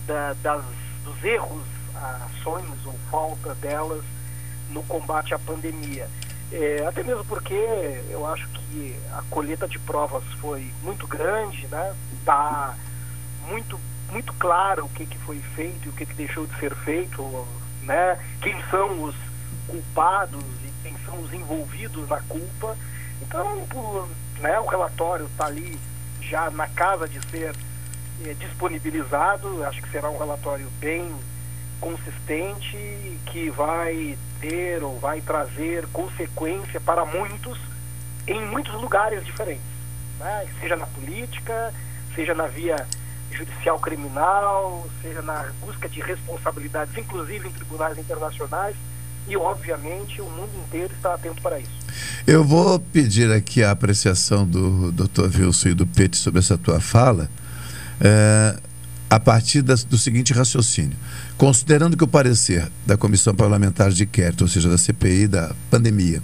da, 0.07 0.33
das, 0.41 0.63
dos 1.03 1.23
erros, 1.23 1.63
ações 1.95 2.85
ou 2.85 2.93
falta 3.09 3.53
delas 3.55 4.03
no 4.69 4.83
combate 4.83 5.33
à 5.33 5.39
pandemia. 5.39 6.09
É, 6.51 6.85
até 6.87 7.03
mesmo 7.03 7.23
porque 7.25 7.53
eu 8.09 8.25
acho 8.27 8.47
que 8.49 8.95
a 9.11 9.23
colheita 9.29 9.67
de 9.67 9.79
provas 9.79 10.23
foi 10.39 10.71
muito 10.83 11.07
grande, 11.07 11.67
né? 11.67 11.95
Está 12.19 12.75
muito, 13.47 13.79
muito 14.11 14.33
claro 14.33 14.85
o 14.85 14.89
que, 14.89 15.05
que 15.05 15.17
foi 15.19 15.39
feito 15.55 15.85
e 15.85 15.89
o 15.89 15.93
que, 15.93 16.05
que 16.05 16.13
deixou 16.13 16.45
de 16.45 16.59
ser 16.59 16.75
feito, 16.75 17.47
né? 17.83 18.19
Quem 18.41 18.55
são 18.69 19.03
os 19.03 19.15
culpados 19.67 20.43
e 20.63 20.71
quem 20.83 20.95
são 21.05 21.19
os 21.21 21.33
envolvidos 21.33 22.07
na 22.07 22.21
culpa. 22.21 22.77
Então, 23.21 23.65
por, 23.67 24.07
né, 24.39 24.59
o 24.59 24.65
relatório 24.65 25.25
está 25.25 25.45
ali 25.45 25.79
já 26.21 26.49
na 26.49 26.67
casa 26.67 27.07
de 27.07 27.19
ser 27.29 27.55
é, 28.25 28.33
disponibilizado. 28.33 29.63
Acho 29.65 29.81
que 29.81 29.89
será 29.89 30.09
um 30.09 30.17
relatório 30.17 30.69
bem 30.79 31.13
consistente 31.79 33.19
que 33.25 33.49
vai 33.49 34.17
ter 34.39 34.83
ou 34.83 34.97
vai 34.99 35.21
trazer 35.21 35.87
consequência 35.87 36.79
para 36.79 37.05
muitos 37.05 37.57
em 38.25 38.45
muitos 38.45 38.73
lugares 38.75 39.25
diferentes, 39.25 39.65
né? 40.17 40.47
seja 40.61 40.77
na 40.77 40.85
política, 40.87 41.73
seja 42.15 42.33
na 42.33 42.47
via 42.47 42.87
judicial 43.31 43.77
criminal, 43.79 44.87
seja 45.01 45.21
na 45.21 45.51
busca 45.59 45.89
de 45.89 45.99
responsabilidades, 45.99 46.97
inclusive 46.97 47.49
em 47.49 47.51
tribunais 47.51 47.97
internacionais 47.97 48.77
e, 49.27 49.37
obviamente, 49.37 50.21
o 50.21 50.25
mundo 50.25 50.51
inteiro 50.65 50.93
está 50.93 51.13
atento 51.13 51.41
para 51.41 51.59
isso. 51.59 51.71
Eu 52.25 52.43
vou 52.43 52.79
pedir 52.79 53.31
aqui 53.31 53.63
a 53.63 53.71
apreciação 53.71 54.47
do 54.47 54.91
Dr. 54.91 55.29
Wilson 55.39 55.69
e 55.69 55.73
do 55.73 55.87
Pete 55.87 56.17
sobre 56.17 56.39
essa 56.39 56.57
tua 56.57 56.79
fala, 56.79 57.29
é, 58.01 58.57
a 59.09 59.19
partir 59.19 59.61
das, 59.61 59.83
do 59.83 59.97
seguinte 59.97 60.33
raciocínio. 60.33 60.97
Considerando 61.37 61.95
que 61.95 62.03
o 62.03 62.07
parecer 62.07 62.69
da 62.85 62.97
Comissão 62.97 63.33
Parlamentar 63.33 63.91
de 63.91 64.03
Inquérito, 64.03 64.43
ou 64.43 64.47
seja, 64.47 64.69
da 64.69 64.77
CPI 64.77 65.27
da 65.27 65.51
pandemia, 65.69 66.21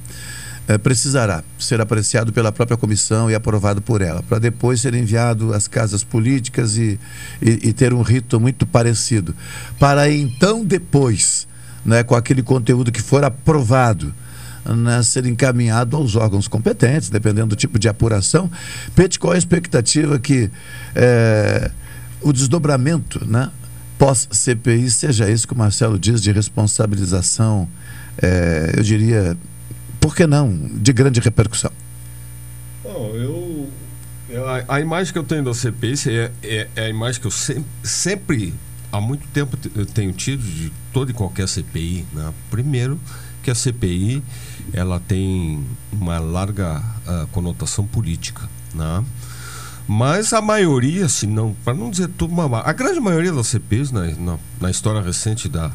é, 0.68 0.78
precisará 0.78 1.44
ser 1.58 1.82
apreciado 1.82 2.32
pela 2.32 2.52
própria 2.52 2.78
comissão 2.78 3.30
e 3.30 3.34
aprovado 3.34 3.82
por 3.82 4.02
ela, 4.02 4.22
para 4.22 4.38
depois 4.38 4.80
ser 4.80 4.94
enviado 4.94 5.52
às 5.54 5.68
casas 5.68 6.04
políticas 6.04 6.78
e, 6.78 7.00
e, 7.42 7.70
e 7.70 7.74
ter 7.74 7.94
um 7.94 8.02
rito 8.02 8.40
muito 8.40 8.68
parecido. 8.68 9.36
Para 9.80 10.12
então, 10.12 10.64
depois 10.64 11.48
né, 11.86 12.04
com 12.04 12.16
aquele 12.16 12.44
conteúdo 12.44 12.92
que 12.92 13.02
for 13.02 13.24
aprovado, 13.24 14.14
né, 14.66 15.02
ser 15.04 15.26
encaminhado 15.26 15.96
aos 15.96 16.16
órgãos 16.16 16.48
competentes, 16.48 17.10
dependendo 17.10 17.48
do 17.48 17.56
tipo 17.56 17.80
de 17.80 17.88
apuração. 17.88 18.50
Pete, 18.96 19.20
qual 19.20 19.34
a 19.34 19.38
expectativa 19.38 20.20
que 20.20 20.50
é, 20.96 21.72
o 22.22 22.34
desdobramento 22.34 23.26
né, 23.26 23.50
pós-CPI 23.98 24.90
seja 24.90 25.30
isso 25.30 25.48
que 25.48 25.54
o 25.54 25.58
Marcelo 25.58 25.98
diz 25.98 26.22
de 26.22 26.32
responsabilização, 26.32 27.68
é, 28.22 28.74
eu 28.78 28.84
diria, 28.84 29.38
por 30.00 30.16
que 30.16 30.28
não, 30.28 30.54
de 30.74 30.94
grande 30.94 31.20
repercussão? 31.20 31.72
Bom, 32.84 33.12
eu, 33.16 33.70
a, 34.48 34.76
a, 34.76 34.80
imagem 34.80 35.12
que 35.12 35.20
eu 35.20 35.24
tenho 35.24 35.44
da 35.44 35.54
CPI 35.54 35.96
é, 36.08 36.32
é, 36.44 36.68
é 36.76 36.86
a 36.86 36.90
imagem 36.90 37.20
que 37.20 37.28
eu 37.28 37.32
sempre, 37.32 37.66
sempre 37.84 38.54
há 38.92 39.00
muito 39.00 39.28
tempo 39.30 39.58
eu 39.76 39.86
tenho 39.86 40.12
tido 40.14 40.44
de 40.44 40.72
toda 40.92 41.12
e 41.12 41.14
qualquer 41.14 41.48
CPI. 41.48 42.06
Né? 42.14 42.34
Primeiro, 42.50 43.00
que 43.44 43.52
a 43.52 43.56
CPI 43.56 44.24
ela 44.74 45.00
tem 45.00 45.64
uma 45.92 46.20
larga 46.20 46.80
uh, 46.80 47.28
conotação 47.28 47.86
política. 47.86 48.50
Né? 48.74 49.04
Mas 49.88 50.34
a 50.34 50.42
maioria, 50.42 51.10
se 51.10 51.26
não, 51.26 51.56
para 51.66 51.74
não 51.74 51.90
dizer 51.90 52.10
tudo, 52.10 52.34
a 52.56 52.74
grande 52.74 53.00
maioria 53.00 53.32
das 53.32 53.48
CPIs 53.48 53.92
na, 53.92 54.06
na, 54.06 54.38
na, 54.62 54.70
história 54.70 55.02
recente 55.02 55.50
da, 55.50 55.72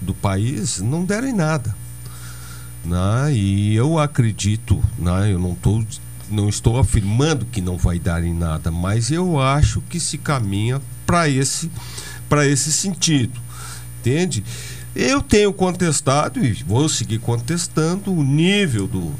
do 0.00 0.12
país 0.12 0.80
não 0.80 1.04
deram 1.04 1.28
em 1.28 1.32
nada. 1.32 1.74
Né? 2.84 3.32
E 3.32 3.74
eu 3.74 3.98
acredito, 3.98 4.82
né? 4.98 5.32
eu 5.32 5.38
não, 5.38 5.54
tô, 5.54 5.82
não 6.30 6.48
estou 6.48 6.78
afirmando 6.78 7.46
que 7.46 7.62
não 7.62 7.78
vai 7.78 7.98
dar 7.98 8.22
em 8.22 8.34
nada, 8.34 8.70
mas 8.70 9.10
eu 9.10 9.40
acho 9.40 9.80
que 9.82 9.98
se 9.98 10.18
caminha 10.18 10.80
para 11.06 11.28
esse 11.28 11.70
para 12.28 12.46
esse 12.46 12.72
sentido. 12.72 13.40
Entende? 14.00 14.44
Eu 14.94 15.20
tenho 15.20 15.52
contestado 15.52 16.44
e 16.44 16.52
vou 16.64 16.88
seguir 16.88 17.18
contestando 17.18 18.12
o 18.12 18.24
nível 18.24 18.86
do, 18.86 19.12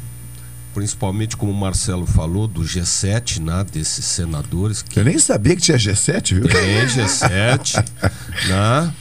principalmente 0.77 1.35
como 1.35 1.51
o 1.51 1.55
Marcelo 1.55 2.05
falou, 2.05 2.47
do 2.47 2.61
G7, 2.61 3.39
né, 3.39 3.65
desses 3.71 4.05
senadores. 4.05 4.83
Que... 4.83 4.99
Eu 4.99 5.05
nem 5.05 5.17
sabia 5.17 5.55
que 5.55 5.61
tinha 5.63 5.77
G7, 5.77 6.35
viu? 6.35 6.47
Tem 6.47 6.85
G7, 6.85 7.83
né, 8.47 8.93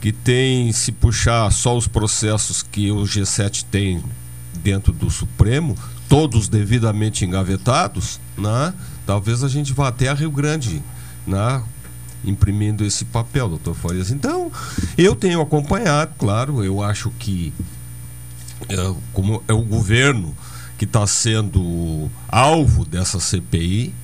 que 0.00 0.12
tem, 0.12 0.70
se 0.72 0.92
puxar 0.92 1.50
só 1.50 1.74
os 1.74 1.88
processos 1.88 2.62
que 2.62 2.90
o 2.90 3.04
G7 3.04 3.64
tem 3.70 4.02
dentro 4.62 4.92
do 4.92 5.10
Supremo, 5.10 5.74
todos 6.06 6.48
devidamente 6.48 7.24
engavetados, 7.24 8.20
né, 8.36 8.74
talvez 9.06 9.42
a 9.42 9.48
gente 9.48 9.72
vá 9.72 9.88
até 9.88 10.08
a 10.08 10.14
Rio 10.14 10.30
Grande, 10.30 10.82
né, 11.26 11.62
imprimindo 12.24 12.84
esse 12.84 13.04
papel, 13.04 13.48
doutor 13.48 13.74
Farias. 13.74 14.10
Então, 14.10 14.50
eu 14.96 15.14
tenho 15.14 15.40
acompanhado, 15.40 16.14
claro, 16.18 16.62
eu 16.64 16.82
acho 16.82 17.10
que 17.18 17.52
é, 18.68 18.94
como 19.12 19.42
é 19.48 19.52
o 19.52 19.62
governo 19.62 20.34
que 20.78 20.84
está 20.84 21.06
sendo 21.06 22.10
alvo 22.28 22.84
dessa 22.84 23.20
CPI, 23.20 23.94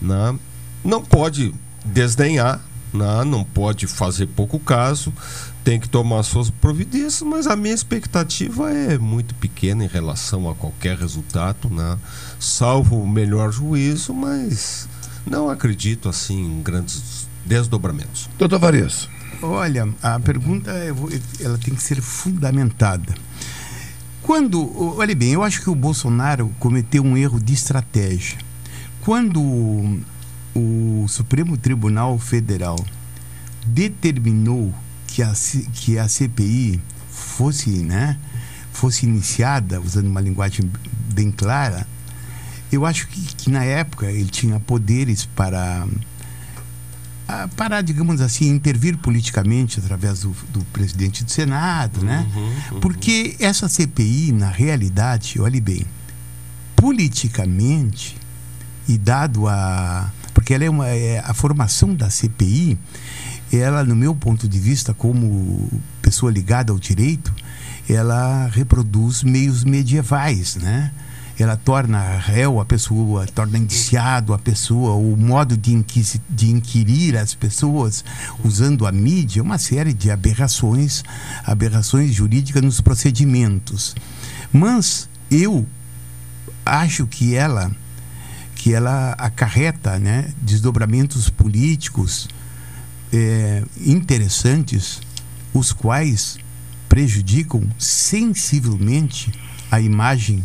né, 0.00 0.38
não 0.84 1.02
pode 1.02 1.54
desdenhar, 1.84 2.60
né, 2.92 3.24
não 3.24 3.44
pode 3.44 3.86
fazer 3.86 4.26
pouco 4.28 4.58
caso, 4.58 5.12
tem 5.62 5.80
que 5.80 5.88
tomar 5.88 6.22
suas 6.22 6.50
providências, 6.50 7.22
mas 7.22 7.46
a 7.46 7.56
minha 7.56 7.74
expectativa 7.74 8.70
é 8.70 8.98
muito 8.98 9.34
pequena 9.34 9.84
em 9.84 9.88
relação 9.88 10.48
a 10.48 10.54
qualquer 10.54 10.96
resultado, 10.96 11.68
né, 11.70 11.98
salvo 12.38 13.00
o 13.00 13.08
melhor 13.08 13.50
juízo, 13.52 14.12
mas 14.14 14.88
não 15.26 15.48
acredito 15.48 16.08
assim 16.08 16.38
em 16.38 16.62
grandes 16.62 17.13
desdobramentos. 17.44 18.28
Doutor 18.38 18.58
Varias. 18.58 19.08
Olha, 19.42 19.88
a 20.02 20.18
pergunta 20.20 20.70
ela 21.40 21.58
tem 21.58 21.74
que 21.74 21.82
ser 21.82 22.00
fundamentada. 22.00 23.14
Quando, 24.22 24.96
olha 24.98 25.14
bem, 25.14 25.32
eu 25.32 25.42
acho 25.42 25.60
que 25.60 25.68
o 25.68 25.74
Bolsonaro 25.74 26.50
cometeu 26.58 27.04
um 27.04 27.16
erro 27.16 27.38
de 27.38 27.52
estratégia. 27.52 28.38
Quando 29.02 29.38
o 30.54 31.04
Supremo 31.08 31.58
Tribunal 31.58 32.18
Federal 32.18 32.82
determinou 33.66 34.72
que 35.06 35.22
a, 35.22 35.32
que 35.74 35.98
a 35.98 36.08
CPI 36.08 36.80
fosse, 37.10 37.70
né, 37.70 38.18
fosse 38.72 39.04
iniciada, 39.04 39.80
usando 39.80 40.06
uma 40.06 40.22
linguagem 40.22 40.70
bem 41.12 41.30
clara, 41.30 41.86
eu 42.72 42.86
acho 42.86 43.06
que, 43.08 43.20
que 43.20 43.50
na 43.50 43.62
época 43.62 44.10
ele 44.10 44.30
tinha 44.30 44.58
poderes 44.58 45.26
para 45.26 45.86
para, 47.56 47.80
digamos 47.80 48.20
assim, 48.20 48.50
intervir 48.50 48.98
politicamente 48.98 49.78
através 49.80 50.20
do, 50.20 50.36
do 50.52 50.64
presidente 50.66 51.24
do 51.24 51.30
Senado, 51.30 52.04
né? 52.04 52.26
Uhum, 52.34 52.52
uhum. 52.72 52.80
Porque 52.80 53.36
essa 53.38 53.68
CPI, 53.68 54.32
na 54.32 54.50
realidade, 54.50 55.40
olhe 55.40 55.60
bem, 55.60 55.86
politicamente 56.76 58.16
e 58.86 58.98
dado 58.98 59.48
a 59.48 60.12
porque 60.34 60.52
ela 60.52 60.64
é 60.64 60.70
uma 60.70 60.88
é, 60.88 61.20
a 61.20 61.32
formação 61.32 61.94
da 61.94 62.10
CPI, 62.10 62.76
ela 63.52 63.84
no 63.84 63.94
meu 63.94 64.14
ponto 64.14 64.48
de 64.48 64.58
vista 64.58 64.92
como 64.92 65.70
pessoa 66.02 66.30
ligada 66.30 66.72
ao 66.72 66.78
direito, 66.78 67.32
ela 67.88 68.48
reproduz 68.52 69.22
meios 69.22 69.64
medievais, 69.64 70.56
né? 70.56 70.92
Ela 71.38 71.56
torna 71.56 72.16
réu 72.18 72.60
a 72.60 72.64
pessoa, 72.64 73.26
torna 73.26 73.58
indiciado 73.58 74.32
a 74.32 74.38
pessoa, 74.38 74.94
o 74.94 75.16
modo 75.16 75.56
de, 75.56 75.72
inquis, 75.72 76.20
de 76.30 76.50
inquirir 76.50 77.16
as 77.16 77.34
pessoas 77.34 78.04
usando 78.44 78.86
a 78.86 78.92
mídia, 78.92 79.42
uma 79.42 79.58
série 79.58 79.92
de 79.92 80.10
aberrações, 80.10 81.02
aberrações 81.44 82.14
jurídicas 82.14 82.62
nos 82.62 82.80
procedimentos. 82.80 83.94
Mas 84.52 85.08
eu 85.30 85.66
acho 86.64 87.06
que 87.06 87.34
ela 87.34 87.70
que 88.54 88.72
ela 88.72 89.12
acarreta 89.18 89.98
né, 89.98 90.32
desdobramentos 90.40 91.28
políticos 91.28 92.26
é, 93.12 93.62
interessantes, 93.84 95.02
os 95.52 95.70
quais 95.70 96.38
prejudicam 96.88 97.62
sensivelmente 97.78 99.30
a 99.70 99.82
imagem 99.82 100.42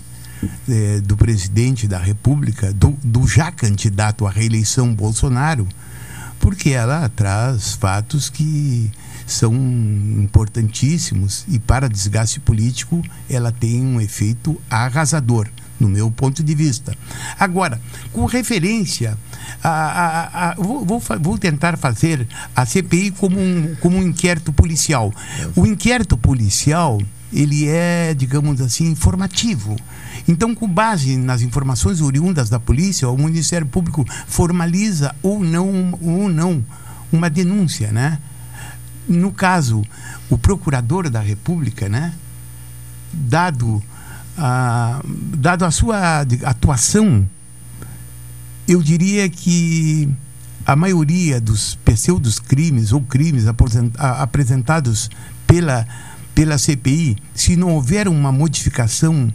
é, 0.68 1.02
do 1.02 1.18
presidente 1.18 1.88
da 1.88 1.98
República, 1.98 2.74
do, 2.74 2.98
do 3.04 3.28
já 3.28 3.52
candidato 3.52 4.26
à 4.26 4.32
reeleição 4.32 4.94
Bolsonaro, 4.94 5.68
porque 6.40 6.70
ela 6.70 7.10
traz 7.10 7.74
fatos 7.74 8.30
que 8.30 8.92
são 9.28 9.54
importantíssimos 9.54 11.46
e 11.48 11.60
para 11.60 11.88
desgaste 11.88 12.40
político 12.40 13.04
ela 13.30 13.52
tem 13.52 13.82
um 13.82 14.02
efeito 14.02 14.60
arrasador 14.70 15.48
no 15.80 15.88
meu 15.88 16.12
ponto 16.12 16.44
de 16.44 16.56
vista. 16.56 16.94
Agora, 17.40 17.80
com 18.12 18.26
referência 18.26 19.18
a, 19.64 19.70
a, 19.70 20.50
a 20.50 20.56
vou, 20.56 20.86
vou, 20.86 21.02
vou, 21.22 21.38
tentar 21.38 21.78
fazer 21.78 22.28
a 22.56 22.66
CPI 22.66 23.12
como 23.12 23.40
um, 23.40 23.76
como 23.80 23.98
um 23.98 24.04
inquérito 24.04 24.52
policial. 24.52 25.14
O 25.56 25.66
inquérito 25.66 26.18
policial 26.18 27.00
ele 27.32 27.68
é, 27.68 28.14
digamos 28.14 28.60
assim, 28.62 28.88
informativo. 28.90 29.76
Então, 30.28 30.54
com 30.54 30.68
base 30.68 31.18
nas 31.18 31.42
informações 31.42 32.02
oriundas 32.02 32.50
da 32.50 32.60
polícia, 32.60 33.10
o 33.10 33.18
Ministério 33.18 33.68
Público 33.68 34.06
formaliza 34.28 35.16
ou 35.22 35.44
não, 35.44 35.98
ou 36.02 36.30
não 36.30 36.64
uma 37.12 37.30
denúncia, 37.30 37.92
né? 37.92 38.20
No 39.08 39.32
caso, 39.32 39.84
o 40.30 40.38
procurador 40.38 41.10
da 41.10 41.20
República, 41.20 41.90
né? 41.90 42.14
Dado 43.12 43.82
a, 44.38 45.02
dado 45.36 45.66
a 45.66 45.72
sua 45.72 46.22
atuação, 46.44 47.28
eu 48.68 48.82
diria 48.84 49.28
que 49.28 50.08
a 50.66 50.76
maioria 50.76 51.42
dos 51.42 51.76
pseudos 51.84 52.40
crimes 52.40 52.94
ou 52.94 53.02
crimes 53.02 53.46
apresentados 53.98 55.10
pela, 55.48 55.88
pela 56.40 56.58
CPI, 56.58 57.18
se 57.36 57.58
não 57.58 57.72
houver 57.72 58.08
uma 58.08 58.32
modificação 58.32 59.30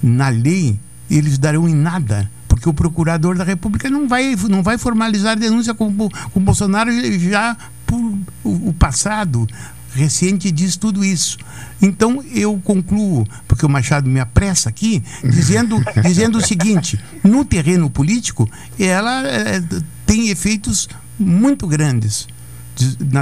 na 0.00 0.28
lei, 0.28 0.78
eles 1.10 1.38
darão 1.38 1.68
em 1.68 1.74
nada, 1.74 2.30
porque 2.46 2.68
o 2.68 2.72
procurador 2.72 3.36
da 3.36 3.42
República 3.42 3.90
não 3.90 4.06
vai, 4.06 4.36
não 4.48 4.62
vai 4.62 4.78
formalizar 4.78 5.36
denúncia 5.36 5.74
com, 5.74 5.92
com 6.08 6.40
Bolsonaro 6.40 6.92
já 7.18 7.56
por 7.84 7.98
o, 8.44 8.68
o 8.68 8.72
passado 8.72 9.44
recente 9.92 10.52
diz 10.52 10.76
tudo 10.76 11.04
isso. 11.04 11.36
Então 11.82 12.22
eu 12.32 12.60
concluo, 12.62 13.26
porque 13.48 13.66
o 13.66 13.68
Machado 13.68 14.08
me 14.08 14.20
apressa 14.20 14.68
aqui, 14.68 15.02
dizendo, 15.28 15.82
dizendo 16.00 16.38
o 16.38 16.46
seguinte: 16.46 16.96
no 17.24 17.44
terreno 17.44 17.90
político, 17.90 18.48
ela 18.78 19.26
é, 19.26 19.60
tem 20.06 20.28
efeitos 20.28 20.88
muito 21.18 21.66
grandes 21.66 22.28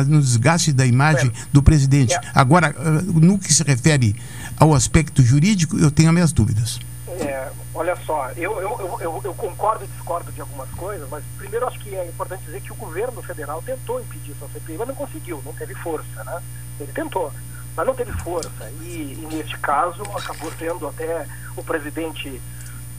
no 0.09 0.21
desgaste 0.21 0.73
da 0.73 0.87
imagem 0.87 1.33
do 1.53 1.63
presidente. 1.63 2.19
Agora, 2.35 2.75
ah, 2.77 3.03
no 3.03 3.39
que 3.39 3.53
se 3.53 3.63
refere 3.63 4.17
ao 4.59 4.75
aspecto 4.75 5.23
jurídico, 5.23 5.79
eu 5.79 5.91
tenho 5.91 6.09
as 6.09 6.15
minhas 6.15 6.33
dúvidas. 6.33 6.79
É, 7.21 7.49
olha 7.75 7.97
só, 8.05 8.31
eu, 8.37 8.61
eu, 8.61 8.99
eu, 9.01 9.21
eu, 9.25 9.35
concordo 9.35 9.85
e 9.85 9.89
discordo 9.89 10.33
de 10.33 10.41
algumas 10.41 10.69
coisas, 10.71 11.09
mas 11.09 11.23
primeiro 11.39 11.67
acho 11.67 11.79
que 11.79 11.95
é 11.95 12.07
importante 12.07 12.43
dizer 12.45 12.61
que 12.61 12.73
o 12.73 12.77
governo 12.77 13.23
federal 13.23 13.63
tentou 13.63 14.01
impedir 14.01 14.33
essa 14.33 14.53
CPI, 14.53 14.77
mas 14.79 14.89
não 14.89 14.95
conseguiu, 14.95 15.41
não 15.45 15.53
teve 15.53 15.75
força, 15.77 16.25
né? 16.25 16.43
Ele 16.81 16.93
tentou, 16.93 17.33
mas 17.77 17.87
não 17.87 17.95
teve 17.95 18.11
força. 18.13 18.71
E, 18.81 19.19
e 19.21 19.29
neste 19.31 19.57
caso 19.59 20.03
acabou 20.03 20.51
tendo 20.59 20.89
até 20.89 21.27
o 21.57 21.63
presidente 21.63 22.41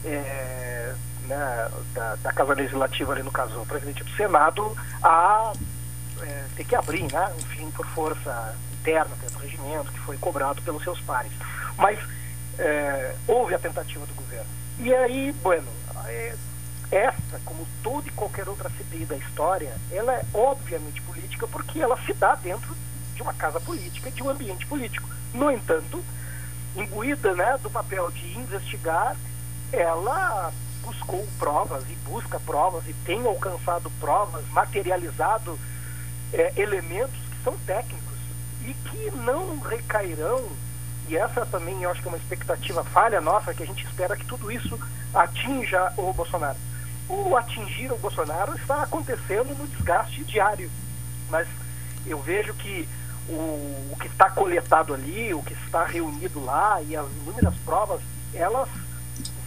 é, 0.04 0.94
né, 1.26 1.70
da, 1.92 2.14
da, 2.16 2.32
Casa 2.32 2.54
Legislativa, 2.54 3.12
ali 3.12 3.22
no 3.22 3.30
caso, 3.30 3.60
o 3.60 3.66
presidente 3.66 4.02
do 4.02 4.10
Senado, 4.12 4.76
a 5.02 5.52
é, 6.22 6.46
ter 6.56 6.64
que 6.64 6.74
abrir, 6.74 7.10
né, 7.12 7.32
enfim, 7.38 7.70
por 7.70 7.86
força 7.88 8.56
interna, 8.80 9.10
pelo 9.16 9.38
regimento, 9.40 9.92
que 9.92 10.00
foi 10.00 10.16
cobrado 10.16 10.62
pelos 10.62 10.82
seus 10.82 11.00
pares. 11.00 11.32
Mas 11.76 11.98
é, 12.58 13.14
houve 13.26 13.54
a 13.54 13.58
tentativa 13.58 14.04
do 14.06 14.14
governo. 14.14 14.46
E 14.78 14.94
aí, 14.94 15.32
bueno, 15.42 15.66
é, 16.06 16.34
essa, 16.90 17.40
como 17.44 17.66
toda 17.82 18.08
e 18.08 18.12
qualquer 18.12 18.48
outra 18.48 18.70
CPI 18.70 19.06
da 19.06 19.16
história, 19.16 19.74
ela 19.90 20.12
é 20.12 20.24
obviamente 20.32 21.00
política 21.02 21.46
porque 21.48 21.80
ela 21.80 21.98
se 22.04 22.12
dá 22.14 22.34
dentro 22.34 22.74
de 23.14 23.22
uma 23.22 23.34
casa 23.34 23.60
política, 23.60 24.10
de 24.10 24.22
um 24.22 24.30
ambiente 24.30 24.66
político. 24.66 25.08
No 25.34 25.50
entanto, 25.50 26.02
imbuída 26.76 27.34
né, 27.34 27.58
do 27.62 27.70
papel 27.70 28.10
de 28.10 28.38
investigar, 28.38 29.16
ela 29.72 30.52
buscou 30.82 31.26
provas 31.38 31.82
e 31.90 31.94
busca 32.08 32.38
provas 32.40 32.86
e 32.86 32.92
tem 33.04 33.26
alcançado 33.26 33.90
provas, 33.98 34.46
materializado 34.50 35.58
é, 36.32 36.52
elementos 36.56 37.14
que 37.14 37.44
são 37.44 37.56
técnicos 37.66 38.16
e 38.62 38.74
que 38.74 39.10
não 39.16 39.58
recairão, 39.60 40.44
e 41.08 41.16
essa 41.16 41.46
também 41.46 41.82
eu 41.82 41.90
acho 41.90 42.00
que 42.02 42.08
é 42.08 42.10
uma 42.10 42.18
expectativa 42.18 42.82
falha 42.84 43.20
nossa, 43.20 43.54
que 43.54 43.62
a 43.62 43.66
gente 43.66 43.84
espera 43.84 44.16
que 44.16 44.26
tudo 44.26 44.50
isso 44.50 44.78
atinja 45.14 45.92
o 45.96 46.12
Bolsonaro. 46.12 46.58
O 47.08 47.36
atingir 47.36 47.92
o 47.92 47.98
Bolsonaro 47.98 48.56
está 48.56 48.82
acontecendo 48.82 49.56
no 49.56 49.66
desgaste 49.68 50.24
diário, 50.24 50.70
mas 51.30 51.46
eu 52.04 52.20
vejo 52.20 52.52
que 52.54 52.88
o, 53.28 53.92
o 53.92 53.96
que 54.00 54.08
está 54.08 54.30
coletado 54.30 54.94
ali, 54.94 55.32
o 55.32 55.42
que 55.42 55.54
está 55.54 55.84
reunido 55.84 56.44
lá 56.44 56.82
e 56.82 56.96
as 56.96 57.06
inúmeras 57.22 57.54
provas, 57.64 58.00
elas 58.34 58.68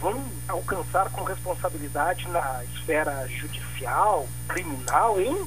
vão 0.00 0.22
alcançar 0.48 1.10
com 1.10 1.22
responsabilidade 1.24 2.26
na 2.28 2.64
esfera 2.64 3.28
judicial, 3.28 4.26
criminal, 4.48 5.20
em 5.20 5.46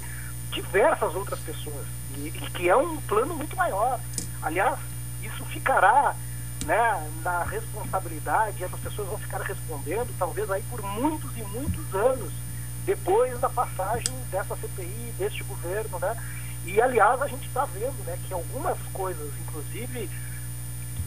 diversas 0.53 1.15
outras 1.15 1.39
pessoas. 1.39 1.85
E, 2.17 2.27
e, 2.27 2.31
que 2.31 2.69
é 2.69 2.75
um 2.75 2.97
plano 3.01 3.33
muito 3.35 3.55
maior. 3.55 3.99
Aliás, 4.41 4.77
isso 5.21 5.43
ficará 5.45 6.15
né, 6.65 7.11
na 7.23 7.43
responsabilidade, 7.43 8.63
essas 8.63 8.79
pessoas 8.79 9.07
vão 9.09 9.17
ficar 9.17 9.41
respondendo, 9.41 10.13
talvez 10.17 10.49
aí 10.49 10.63
por 10.69 10.81
muitos 10.81 11.35
e 11.37 11.43
muitos 11.43 11.93
anos, 11.93 12.31
depois 12.85 13.39
da 13.39 13.49
passagem 13.49 14.13
dessa 14.31 14.55
CPI, 14.55 15.13
deste 15.17 15.43
governo, 15.43 15.99
né? 15.99 16.15
E 16.65 16.81
aliás 16.81 17.21
a 17.21 17.27
gente 17.27 17.45
está 17.47 17.65
vendo, 17.65 18.05
né, 18.05 18.17
que 18.25 18.33
algumas 18.33 18.77
coisas, 18.93 19.29
inclusive 19.41 20.09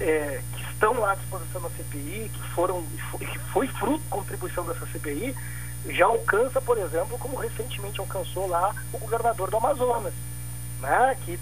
é, 0.00 0.42
que 0.54 0.62
estão 0.72 0.98
lá 1.00 1.12
à 1.12 1.14
disposição 1.14 1.62
da 1.62 1.70
CPI, 1.70 2.30
que 2.32 2.42
foram 2.54 2.82
que 3.18 3.38
foi 3.52 3.66
fruto 3.66 4.02
de 4.02 4.08
contribuição 4.08 4.64
dessa 4.66 4.86
CPI, 4.86 5.34
já 5.90 6.06
alcança, 6.06 6.60
por 6.60 6.78
exemplo, 6.78 7.18
como 7.18 7.36
recentemente 7.36 8.00
alcançou 8.00 8.46
lá 8.46 8.74
o 8.92 8.98
governador 8.98 9.50
do 9.50 9.56
Amazonas, 9.56 10.12
né, 10.80 11.16
que 11.24 11.38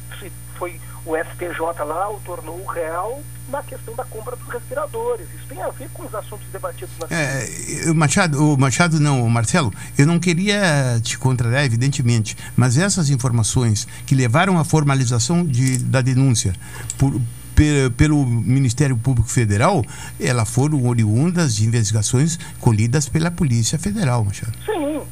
foi 0.56 0.80
o 1.04 1.14
STJ 1.16 1.84
lá 1.84 2.10
o 2.10 2.20
tornou 2.20 2.64
réu 2.64 3.22
na 3.48 3.62
questão 3.62 3.94
da 3.94 4.04
compra 4.04 4.34
dos 4.36 4.48
respiradores. 4.48 5.26
Isso 5.34 5.46
tem 5.48 5.60
a 5.62 5.68
ver 5.68 5.88
com 5.90 6.04
os 6.04 6.14
assuntos 6.14 6.46
debatidos 6.50 6.94
na 6.98 7.06
é, 7.10 7.92
Machado, 7.92 8.54
o 8.54 8.56
Machado 8.58 8.98
não, 8.98 9.22
o 9.22 9.30
Marcelo, 9.30 9.72
eu 9.98 10.06
não 10.06 10.18
queria 10.18 10.98
te 11.02 11.18
contrariar, 11.18 11.64
evidentemente, 11.64 12.36
mas 12.56 12.78
essas 12.78 13.10
informações 13.10 13.86
que 14.06 14.14
levaram 14.14 14.58
à 14.58 14.64
formalização 14.64 15.44
de, 15.44 15.78
da 15.78 16.00
denúncia 16.00 16.54
por, 16.96 17.20
pelo 17.96 18.24
Ministério 18.26 18.96
Público 18.96 19.28
Federal, 19.28 19.84
elas 20.20 20.48
foram 20.48 20.86
oriundas 20.86 21.54
de 21.54 21.64
investigações 21.64 22.38
colhidas 22.60 23.08
pela 23.08 23.30
Polícia 23.30 23.78
Federal, 23.78 24.24
Machado. 24.24 24.52
Sim, 24.64 25.02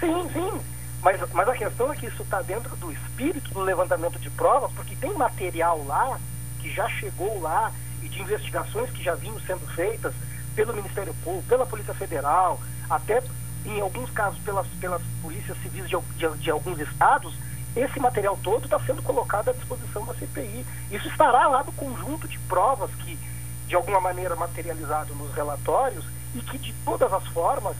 sim, 0.00 0.28
sim. 0.32 0.60
Mas, 1.02 1.20
mas 1.32 1.48
a 1.48 1.52
questão 1.54 1.92
é 1.92 1.96
que 1.96 2.06
isso 2.06 2.22
está 2.22 2.40
dentro 2.42 2.74
do 2.76 2.90
espírito 2.90 3.52
do 3.52 3.60
levantamento 3.60 4.18
de 4.18 4.30
provas, 4.30 4.70
porque 4.72 4.96
tem 4.96 5.12
material 5.14 5.84
lá 5.86 6.18
que 6.60 6.70
já 6.70 6.88
chegou 6.88 7.40
lá 7.40 7.70
e 8.02 8.08
de 8.08 8.22
investigações 8.22 8.90
que 8.90 9.02
já 9.02 9.14
vinham 9.14 9.38
sendo 9.46 9.66
feitas 9.74 10.14
pelo 10.56 10.72
Ministério 10.72 11.14
Público, 11.22 11.46
pela 11.48 11.66
Polícia 11.66 11.92
Federal, 11.94 12.60
até 12.88 13.22
em 13.66 13.80
alguns 13.80 14.10
casos 14.10 14.38
pelas, 14.40 14.66
pelas 14.80 15.02
polícias 15.22 15.56
civis 15.62 15.88
de, 15.88 15.96
de, 16.16 16.38
de 16.38 16.50
alguns 16.50 16.78
estados, 16.78 17.34
esse 17.76 17.98
material 17.98 18.38
todo 18.42 18.64
está 18.64 18.78
sendo 18.80 19.02
colocado 19.02 19.50
à 19.50 19.52
disposição 19.52 20.04
da 20.06 20.14
CPI. 20.14 20.64
Isso 20.90 21.08
estará 21.08 21.48
lá 21.48 21.64
no 21.64 21.72
conjunto 21.72 22.28
de 22.28 22.38
provas 22.40 22.90
que, 22.96 23.18
de 23.66 23.74
alguma 23.74 24.00
maneira, 24.00 24.36
materializado 24.36 25.14
nos 25.14 25.34
relatórios 25.34 26.04
e 26.34 26.40
que, 26.40 26.58
de 26.58 26.72
todas 26.84 27.12
as 27.12 27.26
formas, 27.28 27.76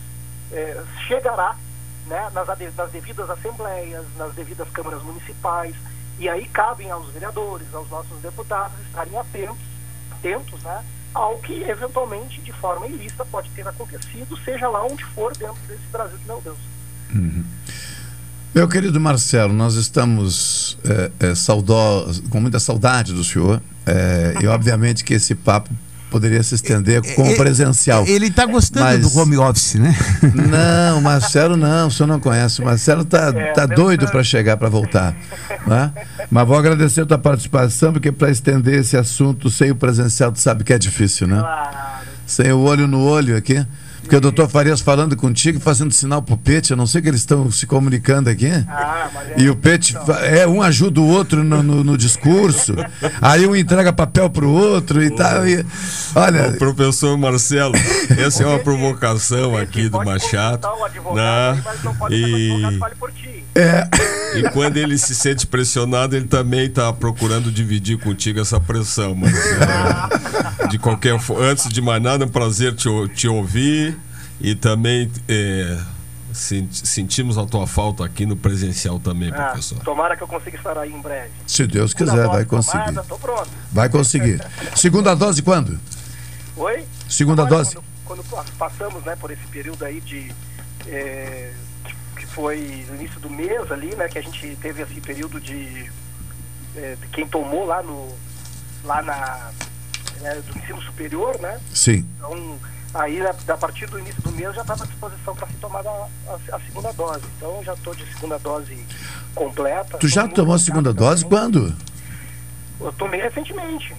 eh, 0.53 0.83
chegará 1.07 1.57
né, 2.07 2.31
nas, 2.33 2.49
nas 2.77 2.91
devidas 2.91 3.31
assembleias, 3.31 4.05
nas 4.17 4.35
devidas 4.35 4.69
câmaras 4.71 5.03
municipais, 5.03 5.75
e 6.19 6.29
aí 6.29 6.47
cabem 6.49 6.91
aos 6.91 7.09
vereadores, 7.11 7.73
aos 7.75 7.89
nossos 7.91 8.21
deputados 8.21 8.79
estarem 8.87 9.17
atentos, 9.19 9.65
atentos 10.13 10.63
né, 10.63 10.85
ao 11.13 11.39
que 11.39 11.63
eventualmente 11.63 12.41
de 12.41 12.53
forma 12.53 12.87
ilícita 12.87 13.25
pode 13.25 13.49
ter 13.51 13.67
acontecido, 13.67 14.37
seja 14.39 14.69
lá 14.69 14.85
onde 14.85 15.05
for 15.05 15.37
dentro 15.37 15.61
desse 15.67 15.87
Brasil 15.91 16.19
de 16.19 16.27
meu 16.27 16.41
Deus. 16.41 16.59
Uhum. 17.15 17.45
Meu 18.55 18.69
querido 18.69 19.01
Marcelo, 19.01 19.53
nós 19.53 19.75
estamos 19.75 20.79
é, 20.85 21.11
é, 21.19 21.35
saudó 21.35 22.07
com 22.31 22.41
muita 22.41 22.61
saudade 22.61 23.13
do 23.13 23.25
senhor. 23.25 23.61
É, 23.85 24.37
e 24.41 24.47
obviamente 24.47 25.03
que 25.03 25.15
esse 25.15 25.35
papo 25.35 25.71
poderia 26.09 26.41
se 26.41 26.55
estender 26.55 27.03
com 27.17 27.29
o 27.29 27.37
presencial. 27.37 28.07
Ele 28.07 28.29
está 28.29 28.47
gostando 28.47 28.85
mas... 28.85 29.01
do 29.01 29.19
home 29.19 29.37
office, 29.37 29.75
né? 29.75 29.93
Não, 30.49 31.01
Marcelo 31.01 31.57
não, 31.57 31.89
o 31.89 31.91
senhor 31.91 32.07
não 32.07 32.21
conhece. 32.21 32.63
O 32.63 32.65
Marcelo 32.65 33.03
está 33.03 33.33
é, 33.35 33.53
tá 33.53 33.67
doido 33.67 34.07
para 34.07 34.23
chegar, 34.23 34.57
para 34.57 34.69
voltar. 34.69 35.17
Né? 35.67 35.91
Mas 36.31 36.47
vou 36.47 36.57
agradecer 36.57 37.01
a 37.01 37.07
tua 37.07 37.19
participação, 37.19 37.93
porque 37.93 38.13
para 38.13 38.31
estender 38.31 38.79
esse 38.79 38.97
assunto 38.97 39.51
sem 39.51 39.73
o 39.73 39.75
presencial, 39.75 40.31
tu 40.31 40.39
sabe 40.39 40.63
que 40.63 40.73
é 40.73 40.79
difícil, 40.79 41.27
né? 41.27 41.41
Claro. 41.41 41.77
Sem 42.25 42.53
o 42.53 42.61
olho 42.61 42.87
no 42.87 43.01
olho 43.01 43.37
aqui. 43.37 43.67
Porque 44.05 44.17
o 44.17 44.21
doutor 44.21 44.49
Farias 44.51 44.83
falando 44.83 45.17
contigo 45.17 45.59
e 45.59 45.61
fazendo 45.61 45.91
sinal 45.91 46.21
pro 46.21 46.37
Pete, 46.37 46.73
eu 46.73 46.77
não 46.77 46.87
sei 46.87 47.01
que 47.01 47.09
eles 47.09 47.21
estão 47.21 47.51
se 47.51 47.67
comunicando 47.67 48.29
aqui. 48.29 48.51
Ah, 48.69 49.09
é 49.31 49.41
e 49.41 49.49
o 49.49 49.57
Pete, 49.57 49.97
é, 50.25 50.47
um 50.47 50.61
ajuda 50.61 51.01
o 51.01 51.09
outro 51.09 51.43
no, 51.43 51.63
no, 51.63 51.83
no, 51.83 51.97
discurso, 51.97 52.75
aí 53.23 53.47
um 53.47 53.57
entrega 53.57 53.95
papel 53.95 54.29
pro 54.29 54.51
outro 54.51 55.03
e 55.03 55.11
tal. 55.11 55.49
E, 55.49 55.65
olha. 56.15 56.51
O 56.51 56.59
professor 56.59 57.17
Marcelo, 57.17 57.75
essa 58.19 58.43
é 58.43 58.47
uma 58.47 58.59
provocação 58.63 59.57
aqui 59.57 59.89
do 59.89 60.05
Machado. 60.05 60.69
Né? 61.15 61.65
E. 62.11 62.79
É. 63.55 63.89
E 64.35 64.43
quando 64.51 64.77
ele 64.77 64.99
se 64.99 65.15
sente 65.15 65.47
pressionado, 65.47 66.17
ele 66.17 66.27
também 66.27 66.67
está 66.67 66.93
procurando 66.93 67.53
dividir 67.53 67.99
contigo 67.99 68.41
essa 68.41 68.61
pressão. 68.61 69.15
Mas, 69.15 69.33
é, 69.63 70.34
de 70.75 70.79
qualquer 70.79 71.15
antes 71.39 71.69
de 71.69 71.81
mais 71.81 72.03
nada, 72.03 72.25
é 72.25 72.27
um 72.27 72.31
prazer 72.31 72.75
te, 72.75 72.89
te 73.15 73.29
ouvir 73.29 73.97
e 74.41 74.57
também 74.57 75.09
é, 75.29 75.81
sentimos 76.33 77.39
a 77.39 77.47
tua 77.47 77.65
falta 77.65 78.05
aqui 78.05 78.27
no 78.27 78.37
presencial 78.37 78.99
também, 78.99 79.31
ah, 79.33 79.51
professor. 79.51 79.79
Tomara 79.85 80.17
que 80.17 80.25
eu 80.25 80.27
consiga 80.27 80.57
estar 80.57 80.77
aí 80.77 80.93
em 80.93 81.01
breve. 81.01 81.31
Se 81.47 81.65
Deus 81.65 81.95
quiser, 81.95 82.27
vai 82.27 82.45
conseguir. 82.45 82.93
Tomada, 83.07 83.49
vai 83.71 83.89
conseguir. 83.89 84.45
Segunda 84.75 85.15
dose 85.15 85.43
quando? 85.43 85.79
Oi? 86.57 86.85
Segunda 87.09 87.43
Agora, 87.43 87.63
dose? 87.63 87.79
Quando, 88.05 88.25
quando, 88.29 88.53
passamos 88.59 89.05
né, 89.05 89.15
por 89.15 89.31
esse 89.31 89.47
período 89.47 89.85
aí 89.85 90.01
de. 90.01 90.33
É, 90.89 91.53
que 92.17 92.27
foi 92.27 92.85
no 92.89 92.97
início 92.97 93.21
do 93.21 93.31
mês 93.31 93.71
ali, 93.71 93.95
né? 93.95 94.09
Que 94.09 94.19
a 94.19 94.23
gente 94.23 94.57
teve 94.61 94.83
esse 94.83 95.01
período 95.01 95.41
de. 95.41 95.89
É, 96.77 96.97
de 97.01 97.07
quem 97.13 97.29
tomou 97.29 97.65
lá 97.65 97.81
no. 97.81 98.13
lá 98.83 99.01
na. 99.03 99.53
É, 100.23 100.35
do 100.37 100.59
ensino 100.59 100.81
superior, 100.83 101.39
né? 101.41 101.61
Sim. 101.73 102.07
Então 102.17 102.59
Aí, 102.95 103.21
a 103.27 103.57
partir 103.57 103.87
do 103.87 103.99
início 103.99 104.23
do 104.23 104.31
mês, 104.31 104.55
já 104.55 104.63
estava 104.63 104.85
à 104.85 104.87
disposição 104.87 105.35
para 105.35 105.49
se 105.49 105.55
tomar 105.55 105.85
a, 105.85 106.07
a, 106.29 106.57
a, 106.57 106.61
segunda 106.61 106.93
dose. 106.93 107.25
Então, 107.37 107.61
já 107.65 107.75
estou 107.75 107.93
de 107.93 108.07
segunda 108.15 108.39
dose 108.39 108.79
completa. 109.35 109.99
Tu 109.99 110.07
já 110.07 110.29
tomou 110.29 110.55
a 110.55 110.59
segunda 110.61 110.93
dose 110.93 111.25
quando? 111.25 111.75
Eu 112.81 112.93
tomei 112.93 113.21
recentemente. 113.21 113.93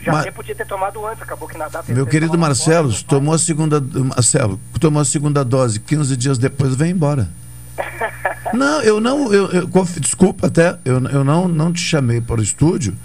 Já 0.00 0.10
Mas... 0.10 0.34
podia 0.34 0.56
ter 0.56 0.66
tomado 0.66 1.06
antes, 1.06 1.22
acabou 1.22 1.46
que 1.46 1.56
na 1.56 1.68
data... 1.68 1.92
Meu 1.92 2.04
querido 2.04 2.36
Marcelo, 2.36 2.88
dose, 2.88 3.04
tomou 3.04 3.32
a 3.32 3.38
segunda... 3.38 3.80
Marcelo, 3.80 4.60
tomou 4.80 5.00
a 5.00 5.04
segunda 5.04 5.44
dose, 5.44 5.78
15 5.78 6.16
dias 6.16 6.36
depois 6.36 6.74
vem 6.74 6.90
embora. 6.90 7.30
não, 8.52 8.82
eu 8.82 9.00
não... 9.00 9.32
Eu, 9.32 9.52
eu, 9.52 9.68
desculpa 10.00 10.48
até, 10.48 10.76
eu, 10.84 11.00
eu 11.06 11.22
não, 11.22 11.46
não 11.46 11.72
te 11.72 11.80
chamei 11.80 12.20
para 12.20 12.40
o 12.40 12.42
estúdio 12.42 12.96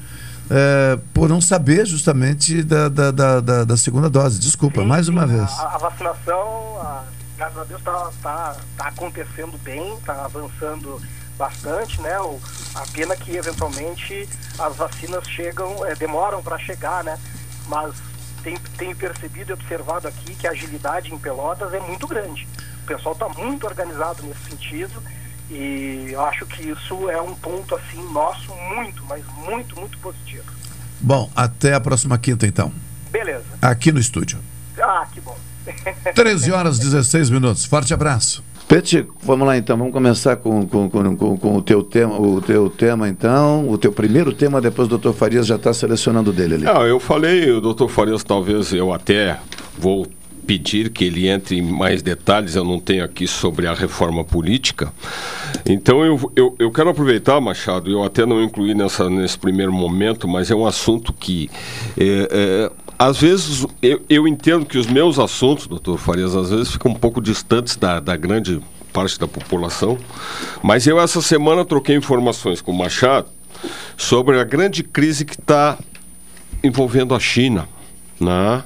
é, 0.49 0.97
por 1.13 1.29
não 1.29 1.41
saber 1.41 1.85
justamente 1.85 2.63
da, 2.63 2.89
da, 2.89 3.11
da, 3.11 3.63
da 3.63 3.77
segunda 3.77 4.09
dose. 4.09 4.39
Desculpa, 4.39 4.81
sim, 4.81 4.87
mais 4.87 5.07
uma 5.07 5.27
sim, 5.27 5.35
vez. 5.35 5.49
A, 5.51 5.75
a 5.75 5.77
vacinação, 5.77 6.81
a, 6.81 7.03
graças 7.37 7.57
a 7.57 7.63
Deus, 7.63 7.79
está 7.79 8.11
tá, 8.21 8.55
tá 8.77 8.87
acontecendo 8.87 9.57
bem, 9.63 9.93
está 9.95 10.25
avançando 10.25 11.01
bastante, 11.37 12.01
né? 12.01 12.19
O, 12.19 12.39
a 12.75 12.85
pena 12.91 13.15
que 13.15 13.35
eventualmente 13.35 14.27
as 14.57 14.75
vacinas 14.75 15.27
chegam, 15.27 15.85
é, 15.85 15.95
demoram 15.95 16.41
para 16.41 16.57
chegar, 16.57 17.03
né? 17.03 17.17
Mas 17.67 17.93
tenho, 18.43 18.59
tenho 18.77 18.95
percebido 18.95 19.51
e 19.51 19.53
observado 19.53 20.07
aqui 20.07 20.33
que 20.35 20.47
a 20.47 20.51
agilidade 20.51 21.13
em 21.13 21.17
Pelotas 21.17 21.73
é 21.73 21.79
muito 21.79 22.07
grande. 22.07 22.47
O 22.83 22.87
pessoal 22.87 23.13
está 23.13 23.27
muito 23.29 23.65
organizado 23.67 24.23
nesse 24.23 24.49
sentido 24.49 25.03
e 25.49 26.09
eu 26.11 26.21
acho 26.25 26.45
que 26.45 26.69
isso 26.69 27.09
é 27.09 27.21
um 27.21 27.33
ponto 27.35 27.75
assim 27.75 28.01
nosso 28.11 28.53
muito, 28.75 29.03
mas 29.07 29.23
muito, 29.45 29.79
muito 29.79 29.97
positivo. 29.99 30.43
Bom, 30.99 31.29
até 31.35 31.73
a 31.73 31.79
próxima 31.79 32.17
quinta 32.17 32.45
então. 32.45 32.71
Beleza. 33.11 33.45
Aqui 33.61 33.91
no 33.91 33.99
estúdio. 33.99 34.39
Ah, 34.79 35.07
que 35.11 35.21
bom. 35.21 35.37
13 36.15 36.51
horas 36.51 36.79
16 36.79 37.29
minutos. 37.29 37.65
Forte 37.65 37.93
abraço. 37.93 38.43
Peti, 38.67 39.07
vamos 39.23 39.47
lá 39.47 39.57
então, 39.57 39.77
vamos 39.77 39.93
começar 39.93 40.35
com, 40.35 40.67
com, 40.67 40.89
com, 40.89 41.37
com, 41.37 41.55
o 41.55 41.61
teu 41.61 41.81
tema, 41.81 42.19
o 42.19 42.41
teu 42.41 42.69
tema 42.69 43.07
então, 43.07 43.69
o 43.69 43.77
teu 43.77 43.93
primeiro 43.93 44.33
tema, 44.33 44.59
depois 44.59 44.87
o 44.87 44.89
doutor 44.89 45.13
Farias 45.13 45.47
já 45.47 45.55
está 45.55 45.73
selecionando 45.73 46.33
dele 46.33 46.55
ali. 46.55 46.63
Não, 46.65 46.85
eu 46.85 46.99
falei, 46.99 47.49
o 47.49 47.61
doutor 47.61 47.87
Farias 47.87 48.25
talvez 48.25 48.73
eu 48.73 48.91
até 48.91 49.39
vou 49.79 50.05
pedir 50.47 50.89
que 50.89 51.03
ele 51.03 51.27
entre 51.27 51.57
em 51.57 51.61
mais 51.61 52.01
detalhes, 52.01 52.55
eu 52.55 52.63
não 52.63 52.79
tenho 52.79 53.03
aqui 53.03 53.27
sobre 53.27 53.67
a 53.67 53.73
reforma 53.73 54.23
política. 54.23 54.91
Então 55.65 56.03
eu, 56.05 56.31
eu, 56.35 56.55
eu 56.57 56.71
quero 56.71 56.89
aproveitar, 56.89 57.41
Machado, 57.41 57.91
eu 57.91 58.01
até 58.01 58.25
não 58.25 58.41
incluí 58.41 58.73
nessa, 58.73 59.09
nesse 59.09 59.37
primeiro 59.37 59.73
momento, 59.73 60.27
mas 60.27 60.49
é 60.49 60.55
um 60.55 60.65
assunto 60.65 61.11
que. 61.11 61.49
É, 61.97 62.29
é, 62.31 62.71
às 62.97 63.19
vezes 63.19 63.65
eu, 63.81 64.01
eu 64.09 64.27
entendo 64.27 64.65
que 64.65 64.77
os 64.77 64.87
meus 64.87 65.19
assuntos, 65.19 65.67
doutor 65.67 65.99
Farias, 65.99 66.35
às 66.35 66.49
vezes 66.49 66.71
ficam 66.71 66.91
um 66.91 66.95
pouco 66.95 67.21
distantes 67.21 67.75
da, 67.75 67.99
da 67.99 68.15
grande 68.15 68.59
parte 68.93 69.19
da 69.19 69.27
população, 69.27 69.97
mas 70.63 70.87
eu 70.87 70.99
essa 70.99 71.21
semana 71.21 71.63
troquei 71.65 71.95
informações 71.95 72.61
com 72.61 72.71
o 72.71 72.77
Machado 72.77 73.27
sobre 73.95 74.39
a 74.39 74.43
grande 74.43 74.81
crise 74.81 75.25
que 75.25 75.35
está 75.35 75.77
envolvendo 76.63 77.13
a 77.13 77.19
China. 77.19 77.67
Né? 78.19 78.63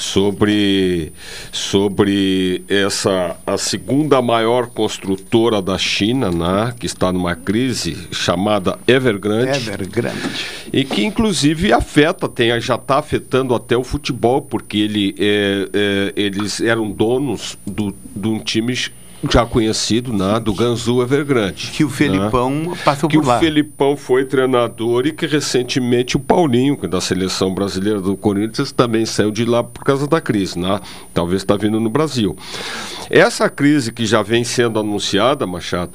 Sobre, 0.00 1.12
sobre 1.52 2.64
essa 2.68 3.36
a 3.46 3.58
segunda 3.58 4.22
maior 4.22 4.68
construtora 4.68 5.60
da 5.60 5.76
China, 5.76 6.30
né, 6.30 6.74
que 6.78 6.86
está 6.86 7.12
numa 7.12 7.36
crise 7.36 8.08
chamada 8.10 8.78
Evergrande. 8.88 9.68
Evergrande. 9.68 10.18
E 10.72 10.84
que 10.84 11.04
inclusive 11.04 11.72
afeta, 11.72 12.28
tem, 12.28 12.58
já 12.60 12.76
está 12.76 12.98
afetando 12.98 13.54
até 13.54 13.76
o 13.76 13.84
futebol, 13.84 14.40
porque 14.40 14.78
ele, 14.78 15.14
é, 15.18 15.68
é, 15.72 16.12
eles 16.16 16.60
eram 16.60 16.90
donos 16.90 17.58
do, 17.66 17.94
de 18.16 18.28
um 18.28 18.38
time 18.38 18.74
já 19.28 19.44
conhecido, 19.44 20.12
né, 20.12 20.40
do 20.40 20.54
Ganzu 20.54 21.02
Evergrande. 21.02 21.70
Que 21.72 21.84
o 21.84 21.90
Felipão 21.90 22.50
né? 22.50 22.78
passou 22.84 23.08
que 23.08 23.18
por 23.18 23.26
lá. 23.26 23.36
o 23.36 23.40
Felipão 23.40 23.96
foi 23.96 24.24
treinador 24.24 25.06
e 25.06 25.12
que 25.12 25.26
recentemente 25.26 26.16
o 26.16 26.20
Paulinho, 26.20 26.76
que 26.76 26.86
é 26.86 26.88
da 26.88 27.00
seleção 27.00 27.52
brasileira 27.54 28.00
do 28.00 28.16
Corinthians, 28.16 28.72
também 28.72 29.04
saiu 29.04 29.30
de 29.30 29.44
lá 29.44 29.62
por 29.62 29.84
causa 29.84 30.06
da 30.06 30.20
crise, 30.20 30.58
né? 30.58 30.80
Talvez 31.12 31.42
está 31.42 31.56
vindo 31.56 31.78
no 31.78 31.90
Brasil. 31.90 32.36
Essa 33.10 33.48
crise 33.48 33.92
que 33.92 34.06
já 34.06 34.22
vem 34.22 34.44
sendo 34.44 34.78
anunciada, 34.78 35.46
Machado, 35.46 35.92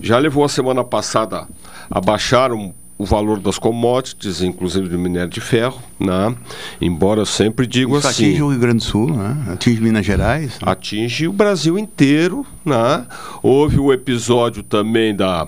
já 0.00 0.18
levou 0.18 0.44
a 0.44 0.48
semana 0.48 0.84
passada 0.84 1.48
a 1.90 2.00
baixar 2.00 2.52
um 2.52 2.72
o 2.98 3.04
valor 3.04 3.38
das 3.38 3.58
commodities, 3.58 4.42
inclusive 4.42 4.88
do 4.88 4.98
minério 4.98 5.30
de 5.30 5.40
ferro, 5.40 5.80
né? 6.00 6.34
embora 6.80 7.20
eu 7.20 7.26
sempre 7.26 7.64
digo 7.64 7.96
Isso 7.96 8.08
assim. 8.08 8.24
atinge 8.24 8.42
o 8.42 8.48
Rio 8.48 8.58
Grande 8.58 8.78
do 8.78 8.82
Sul, 8.82 9.16
né? 9.16 9.52
atinge 9.52 9.80
Minas 9.80 10.04
Gerais. 10.04 10.58
Atinge 10.60 11.28
o 11.28 11.32
Brasil 11.32 11.78
inteiro. 11.78 12.44
Né? 12.64 13.06
Houve 13.40 13.78
o 13.78 13.92
episódio 13.92 14.64
também 14.64 15.14
da, 15.14 15.46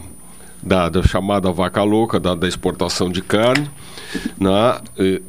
da, 0.62 0.88
da 0.88 1.03
chamada 1.03 1.51
vaca 1.51 1.82
louca, 1.82 2.20
da, 2.20 2.36
da 2.36 2.46
exportação 2.46 3.11
de 3.11 3.20
carne. 3.20 3.68
Né? 4.38 4.80
E, 4.96 5.20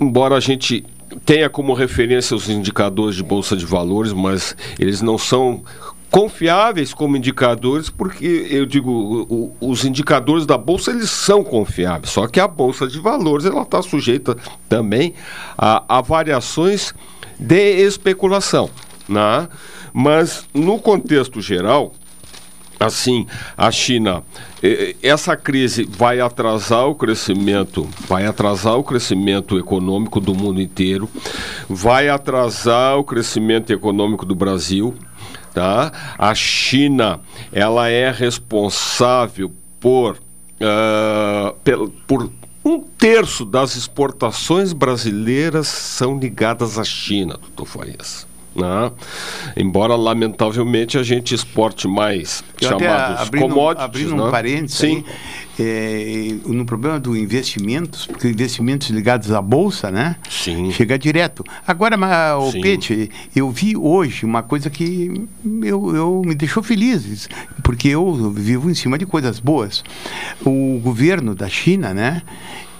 embora 0.00 0.36
a 0.36 0.40
gente 0.40 0.84
tenha 1.24 1.48
como 1.48 1.74
referência 1.74 2.36
os 2.36 2.48
indicadores 2.48 3.16
de 3.16 3.22
bolsa 3.22 3.56
de 3.56 3.66
valores, 3.66 4.12
mas 4.12 4.56
eles 4.78 5.02
não 5.02 5.18
são 5.18 5.62
confiáveis 6.14 6.94
como 6.94 7.16
indicadores, 7.16 7.90
porque 7.90 8.46
eu 8.48 8.64
digo, 8.64 9.26
o, 9.28 9.56
os 9.60 9.84
indicadores 9.84 10.46
da 10.46 10.56
bolsa 10.56 10.92
eles 10.92 11.10
são 11.10 11.42
confiáveis, 11.42 12.10
só 12.10 12.28
que 12.28 12.38
a 12.38 12.46
bolsa 12.46 12.86
de 12.86 13.00
valores 13.00 13.44
ela 13.44 13.62
está 13.62 13.82
sujeita 13.82 14.36
também 14.68 15.12
a, 15.58 15.82
a, 15.88 16.00
variações 16.00 16.94
de 17.36 17.84
especulação, 17.84 18.70
né? 19.08 19.48
Mas 19.92 20.46
no 20.54 20.78
contexto 20.78 21.40
geral, 21.40 21.92
assim, 22.78 23.26
a 23.56 23.72
China, 23.72 24.22
essa 25.02 25.36
crise 25.36 25.82
vai 25.82 26.20
atrasar 26.20 26.86
o 26.86 26.94
crescimento, 26.94 27.88
vai 28.06 28.24
atrasar 28.24 28.78
o 28.78 28.84
crescimento 28.84 29.58
econômico 29.58 30.20
do 30.20 30.32
mundo 30.32 30.60
inteiro, 30.60 31.08
vai 31.68 32.08
atrasar 32.08 32.98
o 32.98 33.02
crescimento 33.02 33.72
econômico 33.72 34.24
do 34.24 34.36
Brasil. 34.36 34.94
Tá? 35.54 35.92
A 36.18 36.34
China 36.34 37.20
ela 37.52 37.88
é 37.88 38.10
responsável 38.10 39.52
por, 39.78 40.16
uh, 40.16 41.54
pel, 41.62 41.90
por 42.08 42.28
um 42.64 42.80
terço 42.80 43.44
das 43.44 43.76
exportações 43.76 44.72
brasileiras 44.72 45.68
são 45.68 46.18
ligadas 46.18 46.76
à 46.76 46.82
China, 46.82 47.38
doutor 47.40 47.66
Farias. 47.66 48.26
Né? 48.54 48.92
Embora, 49.56 49.96
lamentavelmente, 49.96 50.96
a 50.96 51.02
gente 51.02 51.34
exporte 51.34 51.88
mais 51.88 52.44
Eu 52.60 52.68
chamados 52.68 53.20
abrindo, 53.22 53.48
commodities. 53.48 53.84
Abrindo 53.84 54.16
né? 54.16 54.22
um 54.22 54.30
parênteses, 54.30 54.78
Sim. 54.78 55.04
Aí, 55.06 55.14
é, 55.58 56.34
no 56.46 56.64
problema 56.64 56.98
do 56.98 57.16
investimentos, 57.16 58.06
porque 58.06 58.28
investimentos 58.28 58.90
ligados 58.90 59.30
à 59.30 59.40
Bolsa, 59.40 59.90
né? 59.90 60.16
Sim. 60.28 60.70
Chega 60.72 60.98
direto. 60.98 61.44
Agora, 61.66 61.96
o. 62.38 62.52
Pete, 62.60 63.10
eu 63.34 63.50
vi 63.50 63.76
hoje 63.76 64.24
uma 64.24 64.42
coisa 64.42 64.68
que 64.68 65.28
eu, 65.62 65.94
eu 65.94 66.22
me 66.24 66.34
deixou 66.34 66.62
feliz, 66.62 67.28
porque 67.62 67.88
eu 67.88 68.30
vivo 68.30 68.70
em 68.70 68.74
cima 68.74 68.98
de 68.98 69.06
coisas 69.06 69.38
boas. 69.38 69.84
O 70.44 70.80
governo 70.82 71.34
da 71.34 71.48
China, 71.48 71.94
né? 71.94 72.22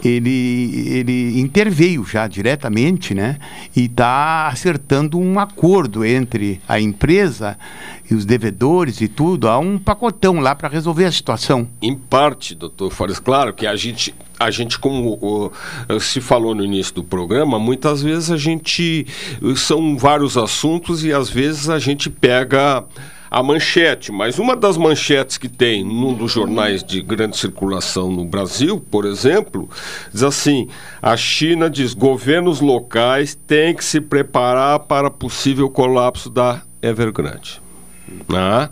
Ele, 0.05 0.89
ele 0.89 1.41
interveio 1.41 2.05
já 2.05 2.27
diretamente, 2.27 3.15
né? 3.15 3.39
E 3.75 3.85
está 3.85 4.49
acertando 4.49 5.19
um 5.19 5.39
acordo 5.39 6.05
entre 6.05 6.61
a 6.69 6.81
empresa 6.81 7.59
e 8.11 8.15
os 8.15 8.25
devedores 8.25 9.01
e 9.01 9.09
tudo. 9.09 9.49
Há 9.49 9.59
um 9.59 9.79
pacotão 9.79 10.41
lá 10.41 10.55
para 10.55 10.69
resolver 10.69 11.07
a 11.07 11.13
situação. 11.13 11.69
Em 11.81 11.95
parte, 11.95 12.55
doutor 12.55 12.91
Fares, 12.91 13.19
claro 13.19 13.55
que 13.55 13.67
a 13.67 13.77
gente, 13.77 14.15
a 14.39 14.51
gente 14.51 14.79
como 14.79 15.51
se 16.01 16.21
falou 16.21 16.55
no 16.55 16.65
início 16.65 16.95
do 16.95 17.05
programa, 17.05 17.59
muitas 17.59 18.03
vezes 18.03 18.31
a 18.31 18.37
gente. 18.37 19.07
São 19.57 19.97
vários 19.97 20.37
assuntos 20.37 21.05
e 21.05 21.13
às 21.13 21.31
vezes 21.31 21.69
a 21.69 21.79
gente 21.79 22.11
pega 22.11 22.85
a 23.35 23.43
manchete, 23.43 24.13
mas 24.13 24.39
uma 24.39 24.55
das 24.55 24.77
manchetes 24.77 25.37
que 25.37 25.49
tem 25.49 25.83
num 25.83 26.15
dos 26.15 26.31
jornais 26.31 26.85
de 26.85 27.03
grande 27.03 27.37
circulação 27.37 28.09
no 28.09 28.25
Brasil, 28.25 28.79
por 28.79 29.05
exemplo, 29.05 29.69
diz 30.13 30.23
assim: 30.23 30.69
a 31.03 31.17
China 31.17 31.69
diz 31.69 31.95
governos 31.95 32.61
locais 32.61 33.35
têm 33.35 33.75
que 33.75 33.85
se 33.85 34.01
preparar 34.01 34.79
para 34.79 35.11
possível 35.11 35.69
colapso 35.69 36.31
da 36.31 36.63
Evergrande. 36.81 37.61
Né? 38.29 38.71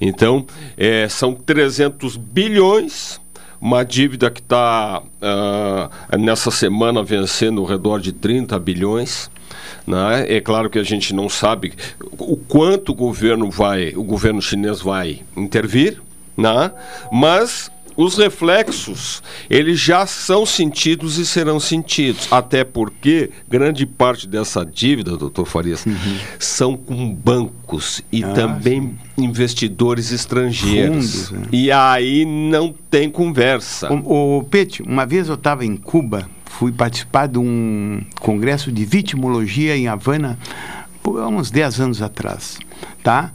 Então, 0.00 0.44
é, 0.76 1.08
são 1.08 1.32
300 1.32 2.16
bilhões 2.16 3.20
uma 3.62 3.84
dívida 3.84 4.28
que 4.28 4.40
está 4.40 5.00
uh, 5.00 6.18
nessa 6.18 6.50
semana 6.50 7.00
vencendo 7.04 7.60
ao 7.60 7.64
redor 7.64 8.00
de 8.00 8.10
30 8.10 8.58
bilhões. 8.58 9.30
Né? 9.92 10.24
É 10.36 10.40
claro 10.40 10.70
que 10.70 10.78
a 10.78 10.82
gente 10.82 11.14
não 11.14 11.28
sabe 11.28 11.74
o 12.18 12.34
quanto 12.34 12.92
o 12.92 12.94
governo 12.94 13.50
vai, 13.50 13.92
o 13.94 14.02
governo 14.02 14.40
chinês 14.40 14.80
vai 14.80 15.20
intervir, 15.36 16.00
né? 16.34 16.72
mas 17.12 17.70
os 17.94 18.16
reflexos 18.16 19.22
eles 19.50 19.78
já 19.78 20.06
são 20.06 20.46
sentidos 20.46 21.18
e 21.18 21.26
serão 21.26 21.60
sentidos, 21.60 22.26
até 22.30 22.64
porque 22.64 23.28
grande 23.46 23.84
parte 23.84 24.26
dessa 24.26 24.64
dívida, 24.64 25.14
doutor 25.14 25.44
Farias, 25.44 25.84
uhum. 25.84 26.18
são 26.38 26.74
com 26.74 27.12
bancos 27.12 28.00
e 28.10 28.24
ah, 28.24 28.28
também 28.32 28.80
sim. 28.80 29.24
investidores 29.24 30.10
estrangeiros. 30.10 31.26
Fundos, 31.26 31.30
né? 31.32 31.48
E 31.52 31.70
aí 31.70 32.24
não 32.24 32.74
tem 32.90 33.10
conversa. 33.10 33.92
O, 33.92 34.38
o 34.38 34.44
Pete, 34.44 34.82
uma 34.82 35.04
vez 35.04 35.28
eu 35.28 35.34
estava 35.34 35.66
em 35.66 35.76
Cuba, 35.76 36.26
fui 36.58 36.70
participar 36.70 37.26
de 37.26 37.38
um 37.38 38.02
congresso 38.20 38.70
de 38.70 38.84
vitimologia 38.84 39.76
em 39.76 39.88
Havana, 39.88 40.38
há 41.04 41.28
uns 41.28 41.50
10 41.50 41.80
anos 41.80 42.02
atrás, 42.02 42.58
tá? 43.02 43.32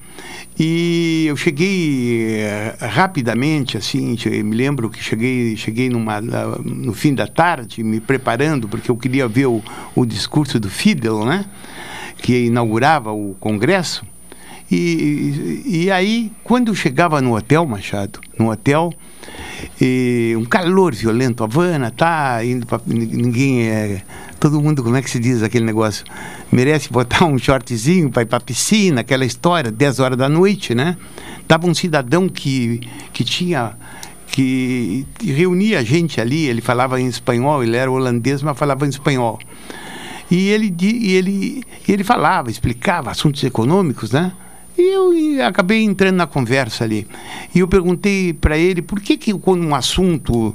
E 0.59 1.26
eu 1.28 1.36
cheguei 1.36 2.41
eh, 2.41 2.76
rapidamente, 2.80 3.78
assim, 3.78 4.15
me 4.43 4.55
lembro 4.55 4.89
que 4.89 5.03
cheguei, 5.03 5.55
cheguei 5.57 5.89
numa, 5.89 6.22
no 6.22 6.93
fim 6.93 7.13
da 7.13 7.28
tarde, 7.28 7.84
me 7.84 7.99
preparando, 7.99 8.68
porque 8.68 8.89
eu 8.89 8.95
queria 8.95 9.28
ver 9.28 9.47
o, 9.47 9.61
o 9.95 10.05
discurso 10.05 10.59
do 10.59 10.70
Fidel, 10.70 11.26
né? 11.26 11.45
Que 12.22 12.45
inaugurava 12.45 13.11
o 13.11 13.36
congresso. 13.39 14.05
E, 14.70 15.63
e, 15.65 15.91
aí, 15.91 16.32
quando 16.43 16.70
eu 16.70 16.76
chegava 16.76 17.22
no 17.22 17.36
hotel, 17.36 17.65
Machado, 17.65 18.20
no 18.38 18.51
hotel, 18.51 18.91
e 19.80 20.34
um 20.38 20.43
calor 20.43 20.93
violento, 20.93 21.43
Havana, 21.43 21.89
tá 21.89 22.43
indo 22.43 22.65
pra, 22.65 22.80
ninguém 22.86 23.70
é, 23.70 24.01
todo 24.39 24.61
mundo, 24.61 24.84
como 24.84 24.97
é 24.97 25.01
que 25.01 25.09
se 25.09 25.20
diz 25.20 25.41
aquele 25.41 25.63
negócio, 25.63 26.03
merece 26.51 26.91
botar 26.91 27.26
um 27.26 27.38
shortzinho 27.38 28.09
para 28.09 28.24
ir 28.24 28.26
para 28.26 28.41
piscina, 28.41 29.01
aquela 29.01 29.26
história, 29.26 29.72
10 29.72 29.99
horas 29.99 30.18
da 30.18 30.28
noite, 30.28 30.76
né? 30.76 30.97
Tava 31.47 31.65
um 31.65 31.74
cidadão 31.74 32.28
que, 32.28 32.82
que 33.13 33.24
tinha 33.24 33.74
que 34.30 35.07
reunia 35.20 35.80
a 35.80 35.84
gente 35.84 36.22
ali, 36.22 36.45
ele 36.45 36.61
falava 36.61 37.01
em 37.01 37.07
espanhol, 37.07 37.63
ele 37.63 37.76
era 37.76 37.89
holandês, 37.89 38.43
mas 38.43 38.55
falava 38.55 38.86
em 38.86 38.89
espanhol. 38.89 39.39
E 40.30 40.49
ele, 40.49 40.76
e 40.80 41.15
ele, 41.15 41.63
ele 41.88 42.03
falava, 42.03 42.51
explicava 42.51 43.09
assuntos 43.09 43.43
econômicos, 43.43 44.11
né? 44.11 44.34
E 44.78 45.39
eu 45.39 45.45
acabei 45.45 45.84
entrando 45.84 46.17
na 46.17 46.28
conversa 46.28 46.84
ali. 46.84 47.07
E 47.53 47.59
eu 47.59 47.67
perguntei 47.67 48.32
para 48.32 48.57
ele 48.57 48.82
por 48.82 48.99
que, 49.01 49.17
que 49.17 49.34
quando 49.34 49.65
um 49.65 49.73
assunto 49.73 50.53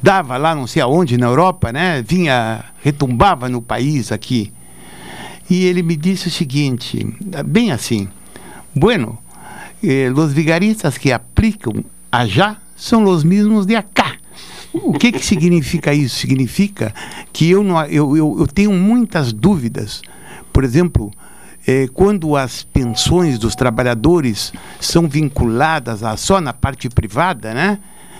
dava 0.00 0.36
lá 0.36 0.54
não 0.54 0.66
sei 0.66 0.80
aonde 0.80 1.18
na 1.18 1.26
Europa, 1.26 1.72
né, 1.72 2.00
vinha, 2.06 2.64
retumbava 2.82 3.48
no 3.48 3.60
país 3.60 4.12
aqui. 4.12 4.52
E 5.50 5.64
ele 5.64 5.82
me 5.82 5.96
disse 5.96 6.28
o 6.28 6.30
seguinte, 6.30 7.04
bem 7.44 7.72
assim, 7.72 8.08
bueno, 8.74 9.18
eh, 9.82 10.10
os 10.10 10.32
vigaristas 10.32 10.96
que 10.96 11.12
aplicam 11.12 11.84
allá 12.10 12.58
são 12.76 13.04
os 13.04 13.24
mesmos 13.24 13.66
de 13.66 13.74
acá. 13.74 14.16
O 14.72 14.92
que, 14.94 15.12
que 15.12 15.24
significa 15.24 15.92
isso? 15.94 16.16
Significa 16.16 16.92
que 17.32 17.50
eu, 17.50 17.62
não, 17.62 17.80
eu, 17.86 18.16
eu, 18.16 18.36
eu 18.40 18.46
tenho 18.46 18.72
muitas 18.72 19.32
dúvidas. 19.32 20.02
Por 20.52 20.64
exemplo, 20.64 21.12
eh, 21.66 21.88
quando 21.92 22.36
as 22.36 22.62
pensões 22.62 23.38
dos 23.38 23.54
trabalhadores 23.54 24.52
são 24.80 25.08
vinculadas 25.08 26.02
a, 26.02 26.16
só 26.16 26.40
na 26.40 26.52
parte 26.52 26.88
privada, 26.88 27.54
né? 27.54 27.78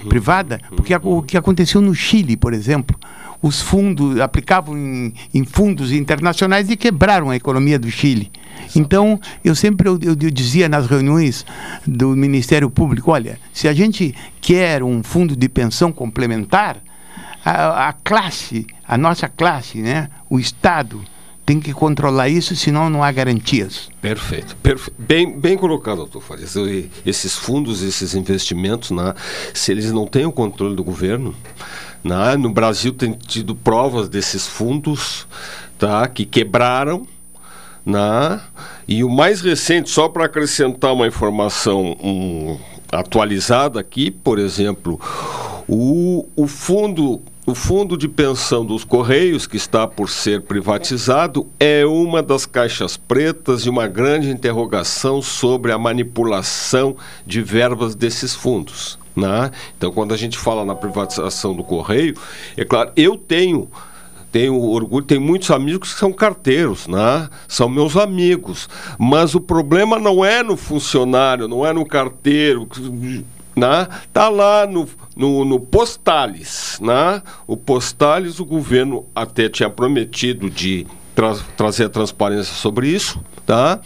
Privada, 0.09 0.61
porque 0.77 0.95
o 0.95 1.23
que 1.23 1.37
aconteceu 1.37 1.81
no 1.81 1.95
Chile, 1.95 2.37
por 2.37 2.53
exemplo, 2.53 2.99
os 3.41 3.61
fundos 3.61 4.21
aplicavam 4.21 4.77
em, 4.77 5.15
em, 5.33 5.45
fundos 5.45 5.93
internacionais 5.93 6.71
e 6.71 6.77
quebraram 6.77 7.31
a 7.31 7.37
economia 7.37 7.79
do 7.79 7.91
Chile. 7.91 8.31
Então, 8.77 9.21
eu 9.43 9.55
sempre 9.55 9.89
eu, 9.89 9.99
eu, 10.03 10.15
dizia 10.15 10.69
nas 10.69 10.87
reuniões 10.87 11.45
do 11.87 12.11
Ministério 12.17 12.69
Público, 12.69 13.11
olha, 13.11 13.39
se 13.53 13.67
a 13.67 13.73
gente 13.73 14.15
quer 14.41 14.83
um 14.83 15.03
fundo 15.03 15.35
de 15.37 15.49
pensão 15.49 15.91
complementar, 15.93 16.79
a, 17.45 17.89
a 17.89 17.93
classe, 17.93 18.67
a 18.89 18.97
nossa 18.97 19.29
classe, 19.29 19.79
né, 19.79 20.09
o 20.31 20.39
Estado, 20.39 21.03
Tem 21.47 21.61
que 21.61 21.75
controlar 21.75 22.29
isso, 22.29 22.57
senão 22.57 22.89
não 22.89 23.03
há 23.05 23.13
garantias. 23.13 23.91
Perfeito. 24.01 24.57
Perfe... 24.57 24.91
Bem, 24.99 25.39
bem 25.39 25.59
colocado, 25.59 25.99
doutor 25.99 26.23
Farias. 26.23 26.55
Esses 27.05 27.37
fundos, 27.37 27.83
esses 27.83 28.15
investimentos, 28.15 28.91
né, 28.91 29.15
se 29.53 29.71
eles 29.71 29.93
não 29.93 30.07
têm 30.07 30.25
o 30.25 30.33
controle 30.33 30.75
do 30.75 30.83
governo, 30.83 31.35
né, 32.03 32.37
no 32.37 32.51
Brasil 32.51 32.93
tem 32.95 33.13
tido 33.13 33.55
provas 33.55 34.09
desses 34.09 34.47
fundos 34.47 35.27
tá, 35.79 36.09
que 36.09 36.25
quebraram. 36.25 37.07
Né, 37.85 38.41
e 38.89 39.05
o 39.05 39.11
mais 39.11 39.43
recente, 39.43 39.91
só 39.91 40.09
para 40.09 40.25
acrescentar 40.25 40.95
uma 40.95 41.07
informação 41.07 41.95
um, 42.03 42.59
atualizada 42.91 43.79
aqui, 43.79 44.11
por 44.11 44.39
exemplo, 44.39 44.99
o, 45.69 46.27
o 46.35 46.47
fundo 46.47 47.21
o 47.47 47.55
fundo 47.55 47.97
de 47.97 48.09
pensão 48.09 48.65
dos 48.65 48.85
Correios, 48.85 49.47
que 49.47 49.57
está 49.57 49.87
por 49.87 50.09
ser 50.09 50.43
privatizado, 50.43 51.47
é 51.61 51.85
uma 51.85 52.23
das 52.23 52.47
caixas 52.47 52.97
pretas 52.97 53.67
e 53.67 53.69
uma 53.69 53.87
grande 53.87 54.31
interrogação 54.31 55.21
sobre 55.21 55.71
a 55.71 55.77
manipulação 55.77 56.97
de 57.27 57.43
verbas 57.43 57.95
desses 57.95 58.35
fundos. 58.35 58.99
Né? 59.15 59.51
Então, 59.77 59.93
quando 59.93 60.15
a 60.15 60.17
gente 60.17 60.39
fala 60.39 60.65
na 60.65 60.75
privatização 60.75 61.55
do 61.55 61.63
Correio, 61.63 62.17
é 62.57 62.65
claro, 62.65 62.91
eu 62.97 63.17
tenho 63.17 63.69
tenho 64.33 64.61
orgulho, 64.61 65.05
tenho 65.05 65.21
muitos 65.21 65.49
amigos 65.53 65.93
que 65.93 66.01
são 66.01 66.13
carteiros, 66.13 66.89
né? 66.89 67.31
São 67.47 67.69
meus 67.69 67.97
amigos. 67.97 68.69
Mas 68.99 69.33
o 69.37 69.41
problema 69.41 69.97
não 69.97 70.25
é 70.25 70.43
no 70.43 70.57
funcionário, 70.57 71.47
não 71.47 71.65
é 71.65 71.73
no 71.73 71.87
carteiro, 71.87 72.69
né? 73.57 73.89
Tá 74.13 74.29
lá 74.29 74.67
no, 74.67 74.89
no, 75.17 75.45
no 75.45 75.61
Postales, 75.61 76.79
né? 76.81 77.23
O 77.47 77.57
Postales, 77.57 78.41
o 78.41 78.45
governo 78.45 79.07
até 79.15 79.49
tinha 79.49 79.71
prometido 79.71 80.51
de 80.51 80.87
tra 81.15 81.35
trazer 81.57 81.89
transparência 81.89 82.55
sobre 82.55 82.89
isso, 82.89 83.21
tá? 83.47 83.81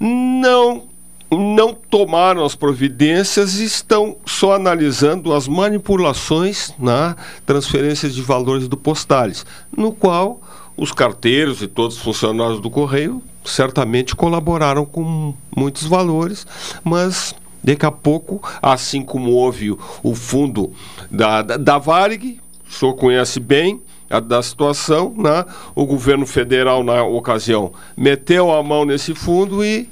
Não 0.00 0.90
não 1.30 1.72
tomaram 1.72 2.44
as 2.44 2.54
providências 2.54 3.58
e 3.58 3.64
estão 3.64 4.18
só 4.26 4.54
analisando 4.54 5.32
as 5.32 5.48
manipulações 5.48 6.74
na 6.78 7.16
transferências 7.46 8.14
de 8.14 8.20
valores 8.20 8.68
do 8.68 8.76
Postales, 8.76 9.46
no 9.74 9.92
qual 9.92 10.42
os 10.76 10.92
carteiros 10.92 11.62
e 11.62 11.66
todos 11.66 11.96
os 11.96 12.02
funcionários 12.02 12.60
do 12.60 12.68
Correio 12.68 13.22
certamente 13.44 14.14
colaboraram 14.14 14.84
com 14.84 15.34
muitos 15.56 15.84
valores, 15.84 16.46
mas 16.84 17.34
Daqui 17.62 17.86
a 17.86 17.90
pouco, 17.90 18.42
assim 18.60 19.02
como 19.02 19.32
houve 19.32 19.76
o, 20.02 20.14
fundo 20.14 20.72
da, 21.10 21.42
da, 21.42 21.56
da 21.56 21.78
Varig, 21.78 22.40
o 22.68 22.72
senhor 22.72 22.94
conhece 22.94 23.38
bem 23.38 23.80
a 24.10 24.20
da 24.20 24.42
situação, 24.42 25.14
né? 25.16 25.44
o 25.74 25.86
governo 25.86 26.26
federal, 26.26 26.82
na 26.84 27.02
ocasião, 27.02 27.72
meteu 27.96 28.52
a 28.52 28.62
mão 28.62 28.84
nesse 28.84 29.14
fundo 29.14 29.64
e 29.64 29.88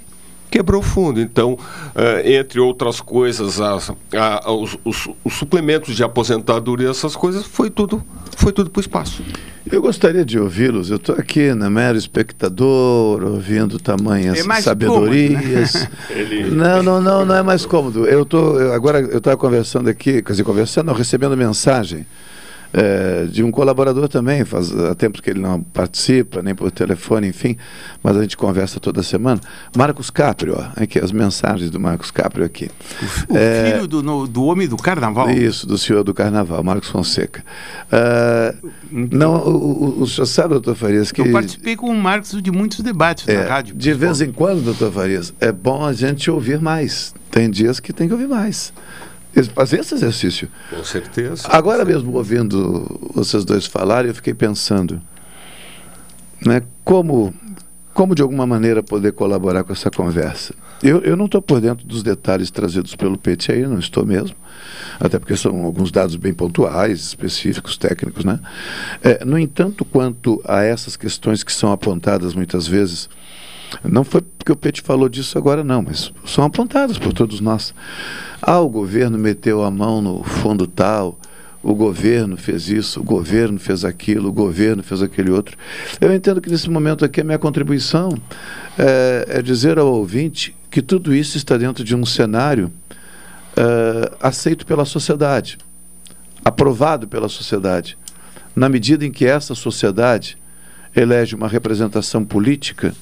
quebrou 0.50 0.80
o 0.80 0.84
fundo. 0.84 1.20
Então, 1.20 1.52
uh, 1.52 1.58
entre 2.28 2.60
outras 2.60 3.00
coisas, 3.00 3.60
as, 3.60 3.90
a, 4.14 4.52
os, 4.52 4.76
os, 4.84 5.08
os, 5.24 5.34
suplementos 5.34 5.94
de 5.94 6.02
aposentadoria, 6.02 6.90
essas 6.90 7.14
coisas, 7.16 7.44
foi 7.44 7.70
tudo, 7.70 8.02
foi 8.36 8.52
tudo 8.52 8.70
para 8.70 8.80
o 8.80 8.82
espaço. 8.82 9.22
Eu 9.70 9.80
gostaria 9.80 10.24
de 10.24 10.38
ouvi-los. 10.38 10.90
Eu 10.90 10.96
estou 10.96 11.14
aqui 11.14 11.54
na 11.54 11.70
mero 11.70 11.96
espectador, 11.96 13.22
ouvindo 13.22 13.78
tamanhas 13.78 14.38
é 14.38 14.60
sabedorias. 14.60 15.72
Cômodo, 15.72 15.90
né? 15.90 15.98
Ele... 16.10 16.50
Não, 16.50 16.82
não, 16.82 17.00
não, 17.00 17.24
não 17.24 17.34
é 17.34 17.42
mais 17.42 17.64
cômodo. 17.64 18.06
Eu 18.06 18.24
tô 18.24 18.58
eu, 18.58 18.72
agora 18.72 19.00
eu 19.00 19.18
estava 19.18 19.36
conversando 19.36 19.88
aqui, 19.88 20.22
quer 20.22 20.32
dizer, 20.32 20.44
conversando, 20.44 20.86
não, 20.86 20.94
recebendo 20.94 21.36
mensagem 21.36 22.06
é, 22.72 23.24
de 23.24 23.42
um 23.42 23.50
colaborador 23.50 24.08
também, 24.08 24.44
faz 24.44 24.72
há 24.78 24.94
tempos 24.94 25.20
que 25.20 25.30
ele 25.30 25.40
não 25.40 25.60
participa, 25.60 26.42
nem 26.42 26.54
por 26.54 26.70
telefone, 26.70 27.28
enfim, 27.28 27.56
mas 28.02 28.16
a 28.16 28.22
gente 28.22 28.36
conversa 28.36 28.78
toda 28.78 29.02
semana. 29.02 29.40
Marcos 29.76 30.10
Caprio, 30.10 30.56
aqui, 30.76 30.98
as 30.98 31.12
mensagens 31.12 31.70
do 31.70 31.80
Marcos 31.80 32.10
Caprio 32.10 32.44
aqui. 32.44 32.70
O, 33.28 33.36
é, 33.36 33.72
filho 33.72 33.86
do, 33.86 34.02
no, 34.02 34.26
do 34.26 34.44
homem 34.44 34.68
do 34.68 34.76
carnaval? 34.76 35.30
Isso, 35.30 35.66
do 35.66 35.76
senhor 35.76 36.04
do 36.04 36.14
carnaval, 36.14 36.62
Marcos 36.62 36.88
Fonseca. 36.88 37.44
É, 37.90 38.54
não, 38.90 39.34
o, 39.36 39.98
o, 39.98 40.02
o 40.02 40.06
senhor 40.06 40.26
sabe, 40.26 40.50
doutor 40.50 40.76
Farias, 40.76 41.10
que. 41.10 41.20
Eu 41.20 41.32
participei 41.32 41.76
com 41.76 41.88
o 41.88 41.94
Marcos 41.94 42.40
de 42.40 42.50
muitos 42.50 42.80
debates 42.80 43.26
na 43.26 43.32
é, 43.32 43.46
rádio. 43.48 43.74
De 43.74 43.92
vez 43.92 44.20
em 44.20 44.30
quando, 44.30 44.62
doutor 44.62 44.92
Farias, 44.92 45.34
é 45.40 45.50
bom 45.50 45.84
a 45.84 45.92
gente 45.92 46.30
ouvir 46.30 46.60
mais. 46.60 47.14
Tem 47.30 47.50
dias 47.50 47.80
que 47.80 47.92
tem 47.92 48.06
que 48.06 48.12
ouvir 48.12 48.28
mais 48.28 48.72
fazer 49.54 49.80
esse 49.80 49.94
exercício. 49.94 50.48
Com 50.68 50.84
certeza. 50.84 51.48
Agora 51.48 51.84
mesmo, 51.84 52.12
ouvindo 52.14 53.10
vocês 53.14 53.44
dois 53.44 53.66
falarem, 53.66 54.10
eu 54.10 54.14
fiquei 54.14 54.34
pensando 54.34 55.00
né, 56.44 56.62
como, 56.84 57.34
como 57.92 58.14
de 58.14 58.22
alguma 58.22 58.46
maneira 58.46 58.82
poder 58.82 59.12
colaborar 59.12 59.64
com 59.64 59.72
essa 59.72 59.90
conversa. 59.90 60.54
Eu, 60.82 61.00
eu 61.02 61.14
não 61.14 61.26
estou 61.26 61.42
por 61.42 61.60
dentro 61.60 61.86
dos 61.86 62.02
detalhes 62.02 62.50
trazidos 62.50 62.96
pelo 62.96 63.18
PT 63.18 63.52
aí, 63.52 63.66
não 63.66 63.78
estou 63.78 64.06
mesmo, 64.06 64.34
até 64.98 65.18
porque 65.18 65.36
são 65.36 65.64
alguns 65.64 65.92
dados 65.92 66.16
bem 66.16 66.32
pontuais, 66.32 67.00
específicos, 67.00 67.76
técnicos, 67.76 68.24
né? 68.24 68.40
É, 69.02 69.22
no 69.24 69.38
entanto, 69.38 69.84
quanto 69.84 70.40
a 70.42 70.62
essas 70.62 70.96
questões 70.96 71.42
que 71.42 71.52
são 71.52 71.70
apontadas 71.70 72.34
muitas 72.34 72.66
vezes, 72.66 73.10
não 73.84 74.04
foi 74.04 74.20
porque 74.20 74.52
o 74.52 74.56
Pete 74.56 74.82
falou 74.82 75.08
disso 75.08 75.36
agora, 75.38 75.62
não, 75.62 75.82
mas 75.82 76.12
são 76.24 76.44
apontadas 76.44 76.98
por 76.98 77.12
todos 77.12 77.40
nós. 77.40 77.74
Ah, 78.40 78.60
o 78.60 78.68
governo 78.68 79.18
meteu 79.18 79.62
a 79.62 79.70
mão 79.70 80.00
no 80.00 80.22
fundo 80.24 80.66
tal, 80.66 81.18
o 81.62 81.74
governo 81.74 82.36
fez 82.36 82.68
isso, 82.68 83.00
o 83.00 83.04
governo 83.04 83.58
fez 83.58 83.84
aquilo, 83.84 84.30
o 84.30 84.32
governo 84.32 84.82
fez 84.82 85.02
aquele 85.02 85.30
outro. 85.30 85.56
Eu 86.00 86.12
entendo 86.14 86.40
que 86.40 86.50
nesse 86.50 86.70
momento 86.70 87.04
aqui 87.04 87.20
a 87.20 87.24
minha 87.24 87.38
contribuição 87.38 88.16
é, 88.78 89.26
é 89.28 89.42
dizer 89.42 89.78
ao 89.78 89.92
ouvinte 89.92 90.56
que 90.70 90.80
tudo 90.80 91.14
isso 91.14 91.36
está 91.36 91.56
dentro 91.56 91.84
de 91.84 91.94
um 91.94 92.06
cenário 92.06 92.72
é, 93.56 94.12
aceito 94.20 94.64
pela 94.64 94.84
sociedade, 94.84 95.58
aprovado 96.44 97.06
pela 97.06 97.28
sociedade. 97.28 97.98
Na 98.56 98.68
medida 98.68 99.04
em 99.04 99.12
que 99.12 99.26
essa 99.26 99.54
sociedade 99.54 100.38
elege 100.96 101.34
uma 101.34 101.46
representação 101.46 102.24
política 102.24 102.94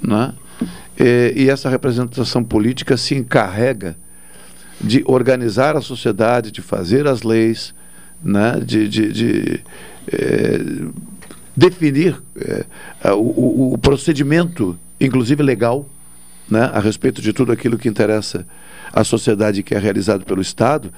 né? 0.00 0.32
E, 0.98 1.32
e 1.36 1.50
essa 1.50 1.68
representação 1.68 2.44
política 2.44 2.96
se 2.96 3.14
encarrega 3.14 3.96
de 4.80 5.02
organizar 5.06 5.76
a 5.76 5.80
sociedade, 5.80 6.50
de 6.50 6.60
fazer 6.60 7.06
as 7.06 7.22
leis, 7.22 7.74
né? 8.22 8.60
de, 8.64 8.88
de, 8.88 9.12
de 9.12 9.60
é, 10.12 10.60
definir 11.56 12.20
é, 12.36 13.12
o, 13.12 13.74
o, 13.74 13.78
procedimento, 13.78 14.78
inclusive 15.00 15.42
legal, 15.42 15.88
né? 16.50 16.70
a 16.72 16.80
respeito 16.80 17.22
de 17.22 17.32
tudo 17.32 17.52
aquilo 17.52 17.78
que 17.78 17.88
interessa 17.88 18.46
à 18.92 19.04
sociedade 19.04 19.62
que 19.62 19.74
é 19.74 19.78
realizado 19.78 20.24
pelo 20.24 20.42
Estado. 20.42 20.92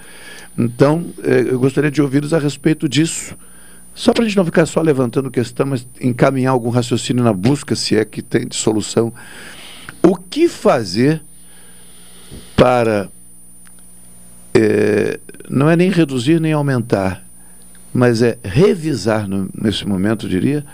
Então, 0.57 1.07
é, 1.23 1.41
eu 1.41 1.59
gostaria 1.59 1.91
de 1.91 2.01
ouvi-los 2.01 2.33
a 2.33 2.39
respeito 2.39 2.89
disso. 2.89 3.37
Só 3.95 4.13
para 4.13 4.25
a 4.25 4.27
gente 4.27 4.37
não 4.37 4.45
ficar 4.45 4.67
só 4.67 4.81
levantando 4.81 5.31
questão, 5.31 5.67
mas 5.67 5.87
encaminhar 6.01 6.53
algum 6.53 6.69
raciocínio 6.69 7.23
na 7.23 7.33
busca, 7.33 7.77
se 7.77 7.97
é 7.97 8.05
que 8.05 8.21
tem 8.21 8.47
de 8.47 8.57
solução. 8.57 9.13
O 10.03 10.17
que 10.17 10.49
fazer 10.49 11.23
para. 12.57 13.09
É, 14.53 15.21
não 15.49 15.71
é 15.71 15.77
nem 15.77 15.91
reduzir 15.91 16.41
nem 16.41 16.53
aumentar, 16.53 17.25
mas 17.93 18.23
é 18.23 18.39
revisar, 18.43 19.29
no, 19.29 19.49
nesse 19.55 19.87
momento, 19.87 20.27
eu 20.27 20.31
diria, 20.31 20.65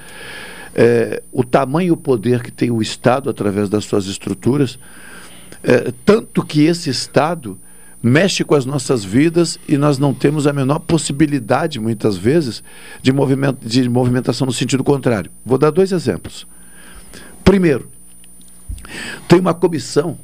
é, 0.74 1.22
o 1.32 1.42
tamanho 1.44 1.88
e 1.88 1.90
o 1.90 1.96
poder 1.96 2.42
que 2.42 2.50
tem 2.50 2.70
o 2.70 2.80
Estado 2.80 3.28
através 3.28 3.68
das 3.68 3.84
suas 3.84 4.06
estruturas, 4.06 4.78
é, 5.62 5.92
tanto 6.04 6.44
que 6.44 6.62
esse 6.62 6.88
Estado 6.88 7.58
mexe 8.02 8.44
com 8.44 8.54
as 8.54 8.64
nossas 8.64 9.04
vidas 9.04 9.58
e 9.68 9.76
nós 9.76 9.98
não 9.98 10.14
temos 10.14 10.46
a 10.46 10.52
menor 10.52 10.78
possibilidade, 10.78 11.78
muitas 11.78 12.16
vezes, 12.16 12.62
de, 13.02 13.12
movimento, 13.12 13.66
de 13.66 13.88
movimentação 13.88 14.46
no 14.46 14.52
sentido 14.52 14.82
contrário. 14.82 15.30
Vou 15.44 15.58
dar 15.58 15.70
dois 15.70 15.92
exemplos. 15.92 16.46
Primeiro, 17.44 17.90
tem 19.28 19.38
uma 19.38 19.54
comissão 19.54 20.18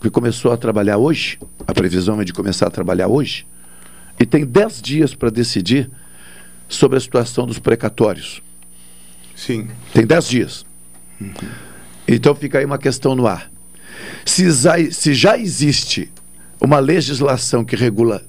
que 0.00 0.10
começou 0.10 0.52
a 0.52 0.56
trabalhar 0.56 0.96
hoje, 0.96 1.38
a 1.66 1.74
previsão 1.74 2.20
é 2.20 2.24
de 2.24 2.32
começar 2.32 2.66
a 2.66 2.70
trabalhar 2.70 3.06
hoje, 3.06 3.46
e 4.18 4.26
tem 4.26 4.44
dez 4.44 4.80
dias 4.80 5.14
para 5.14 5.30
decidir 5.30 5.90
sobre 6.68 6.98
a 6.98 7.00
situação 7.00 7.46
dos 7.46 7.58
precatórios. 7.58 8.42
Sim. 9.36 9.68
Tem 9.92 10.06
dez 10.06 10.28
dias. 10.28 10.66
Uhum. 11.20 11.32
Então 12.08 12.34
fica 12.34 12.58
aí 12.58 12.64
uma 12.64 12.78
questão 12.78 13.14
no 13.14 13.26
ar. 13.26 13.50
Se 14.24 14.50
já, 14.50 14.74
se 14.90 15.14
já 15.14 15.38
existe 15.38 16.10
uma 16.60 16.78
legislação 16.78 17.64
que 17.64 17.76
regula 17.76 18.22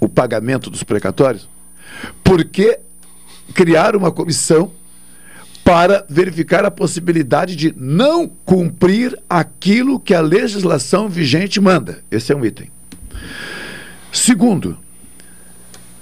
o 0.00 0.08
pagamento 0.08 0.70
dos 0.70 0.82
precatórios, 0.82 1.48
por 2.22 2.44
que 2.44 2.78
criar 3.54 3.96
uma 3.96 4.12
comissão 4.12 4.70
para 5.64 6.04
verificar 6.08 6.64
a 6.64 6.70
possibilidade 6.70 7.56
de 7.56 7.74
não 7.76 8.26
cumprir 8.28 9.18
aquilo 9.28 9.98
que 9.98 10.14
a 10.14 10.20
legislação 10.20 11.08
vigente 11.08 11.60
manda? 11.60 12.02
Esse 12.10 12.32
é 12.32 12.36
um 12.36 12.44
item. 12.44 12.70
Segundo, 14.12 14.78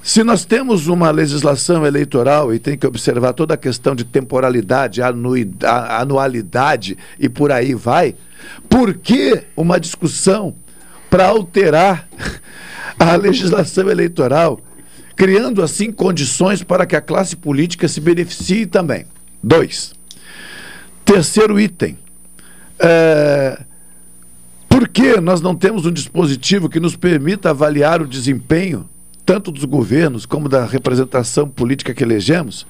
Se 0.02 0.22
nós 0.22 0.44
temos 0.44 0.86
uma 0.86 1.10
legislação 1.10 1.84
eleitoral 1.84 2.54
e 2.54 2.60
tem 2.60 2.78
que 2.78 2.86
observar 2.86 3.32
toda 3.32 3.54
a 3.54 3.56
questão 3.56 3.92
de 3.92 4.04
temporalidade, 4.04 5.02
anui- 5.02 5.50
a- 5.64 6.00
anualidade 6.00 6.96
e 7.18 7.28
por 7.28 7.50
aí 7.50 7.74
vai, 7.74 8.14
por 8.68 8.94
que 8.94 9.42
uma 9.56 9.80
discussão 9.80 10.54
para 11.10 11.26
alterar 11.26 12.08
a 12.98 13.16
legislação 13.16 13.90
eleitoral, 13.90 14.60
criando 15.14 15.62
assim 15.62 15.90
condições 15.90 16.62
para 16.62 16.86
que 16.86 16.96
a 16.96 17.00
classe 17.00 17.36
política 17.36 17.88
se 17.88 18.00
beneficie 18.00 18.66
também? 18.66 19.06
Dois. 19.42 19.94
Terceiro 21.04 21.58
item. 21.60 21.98
É, 22.78 23.62
por 24.68 24.88
que 24.88 25.20
nós 25.20 25.40
não 25.40 25.54
temos 25.54 25.86
um 25.86 25.92
dispositivo 25.92 26.68
que 26.68 26.80
nos 26.80 26.96
permita 26.96 27.50
avaliar 27.50 28.02
o 28.02 28.06
desempenho, 28.06 28.88
tanto 29.24 29.50
dos 29.50 29.64
governos 29.64 30.26
como 30.26 30.48
da 30.48 30.66
representação 30.66 31.48
política 31.48 31.94
que 31.94 32.04
elegemos, 32.04 32.66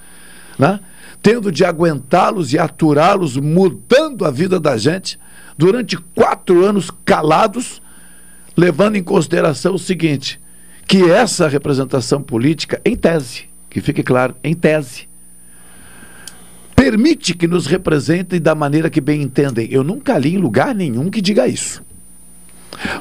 né? 0.58 0.78
tendo 1.22 1.50
de 1.50 1.64
aguentá-los 1.64 2.52
e 2.52 2.58
aturá-los, 2.58 3.36
mudando 3.36 4.24
a 4.24 4.30
vida 4.30 4.60
da 4.60 4.76
gente 4.76 5.18
durante 5.58 5.96
quatro 5.96 6.64
anos 6.64 6.90
calados, 7.04 7.82
levando 8.56 8.96
em 8.96 9.02
consideração 9.02 9.74
o 9.74 9.78
seguinte: 9.78 10.40
que 10.86 11.10
essa 11.10 11.48
representação 11.48 12.22
política, 12.22 12.80
em 12.84 12.96
tese, 12.96 13.44
que 13.68 13.80
fique 13.80 14.02
claro, 14.02 14.34
em 14.42 14.54
tese, 14.54 15.08
permite 16.74 17.34
que 17.34 17.46
nos 17.46 17.66
representem 17.66 18.40
da 18.40 18.54
maneira 18.54 18.88
que 18.88 19.00
bem 19.00 19.22
entendem. 19.22 19.68
Eu 19.70 19.82
nunca 19.82 20.16
li 20.18 20.34
em 20.34 20.38
lugar 20.38 20.74
nenhum 20.74 21.10
que 21.10 21.20
diga 21.20 21.46
isso. 21.46 21.84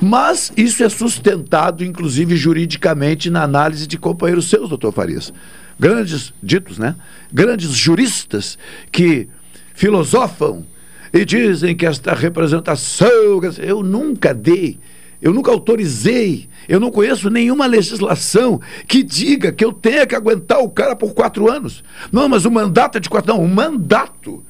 Mas 0.01 0.53
isso 0.55 0.83
é 0.83 0.89
sustentado, 0.89 1.83
inclusive 1.83 2.35
juridicamente, 2.35 3.29
na 3.29 3.43
análise 3.43 3.85
de 3.85 3.97
companheiros 3.97 4.49
seus, 4.49 4.69
doutor 4.69 4.93
Farias. 4.93 5.33
Grandes, 5.77 6.33
ditos, 6.41 6.77
né? 6.77 6.95
Grandes 7.31 7.71
juristas 7.71 8.57
que 8.91 9.27
filosofam 9.73 10.65
e 11.13 11.25
dizem 11.25 11.75
que 11.75 11.85
esta 11.85 12.13
representação. 12.13 13.41
Eu 13.57 13.83
nunca 13.83 14.33
dei, 14.33 14.79
eu 15.21 15.33
nunca 15.33 15.51
autorizei, 15.51 16.47
eu 16.67 16.79
não 16.79 16.91
conheço 16.91 17.29
nenhuma 17.29 17.65
legislação 17.65 18.59
que 18.87 19.01
diga 19.03 19.51
que 19.51 19.63
eu 19.63 19.71
tenha 19.71 20.05
que 20.05 20.15
aguentar 20.15 20.59
o 20.59 20.69
cara 20.69 20.95
por 20.95 21.13
quatro 21.13 21.49
anos. 21.51 21.83
Não, 22.11 22.27
mas 22.27 22.45
o 22.45 22.51
mandato 22.51 22.97
é 22.97 23.01
de 23.01 23.09
quatro. 23.09 23.33
Não, 23.33 23.43
o 23.43 23.47
mandato, 23.47 24.43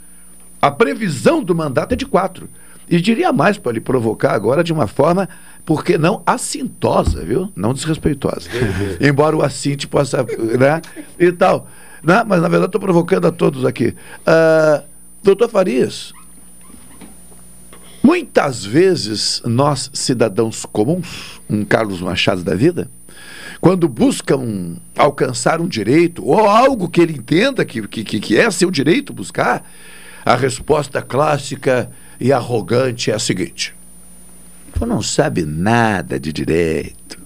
a 0.62 0.72
previsão 0.72 1.44
do 1.44 1.56
mandato 1.56 1.94
é 1.94 1.96
de 1.96 2.06
quatro. 2.06 2.50
E 2.90 3.02
diria 3.02 3.34
mais 3.34 3.58
para 3.58 3.72
lhe 3.72 3.80
provocar 3.80 4.34
agora 4.34 4.64
de 4.64 4.72
uma 4.72 4.86
forma, 4.86 5.28
porque 5.66 5.98
não 5.98 6.22
assintosa, 6.26 7.24
viu? 7.24 7.52
Não 7.56 7.74
desrespeitosa. 7.74 8.50
Embora 9.02 9.36
o 9.36 9.42
assinte 9.42 9.88
possa, 9.88 10.24
né? 10.58 10.82
E 11.20 11.32
tal. 11.32 11.68
Né? 12.04 12.24
Mas 12.28 12.42
na 12.42 12.48
verdade 12.48 12.68
estou 12.68 12.82
provocando 12.82 13.26
a 13.26 13.32
todos 13.32 13.66
aqui. 13.66 13.96
Ah, 14.26 14.84
doutor 15.24 15.50
Farias, 15.50 16.14
muitas 18.06 18.64
vezes 18.64 19.42
nós, 19.44 19.90
cidadãos 19.92 20.64
comuns, 20.64 21.42
um 21.50 21.66
Carlos 21.66 22.02
Machado 22.02 22.44
da 22.44 22.54
vida, 22.54 22.88
quando 23.60 23.90
buscam 23.90 24.76
alcançar 24.96 25.60
um 25.60 25.68
direito, 25.68 26.24
ou 26.24 26.48
algo 26.48 26.88
que 26.88 27.02
ele 27.02 27.14
entenda 27.14 27.66
que, 27.66 27.88
que, 27.88 28.04
que 28.20 28.38
é 28.38 28.52
seu 28.52 28.70
direito 28.70 29.12
buscar, 29.12 29.68
a 30.24 30.36
resposta 30.36 31.02
clássica 31.02 31.90
e 32.20 32.32
arrogante 32.32 33.10
é 33.10 33.16
a 33.16 33.20
seguinte: 33.20 33.74
Tu 34.78 34.86
não 34.86 35.02
sabe 35.02 35.44
nada 35.44 36.20
de 36.20 36.32
direito. 36.32 37.20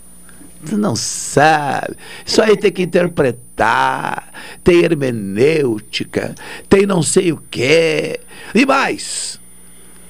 Tu 0.66 0.78
não 0.78 0.96
sabe. 0.96 1.96
Isso 2.26 2.42
aí 2.42 2.56
tem 2.56 2.72
que 2.72 2.84
interpretar. 2.84 4.32
Tem 4.64 4.84
hermenêutica. 4.84 6.36
Tem 6.70 6.86
não 6.86 7.02
sei 7.02 7.32
o 7.34 7.44
quê. 7.50 8.20
E 8.54 8.66
mais. 8.66 9.39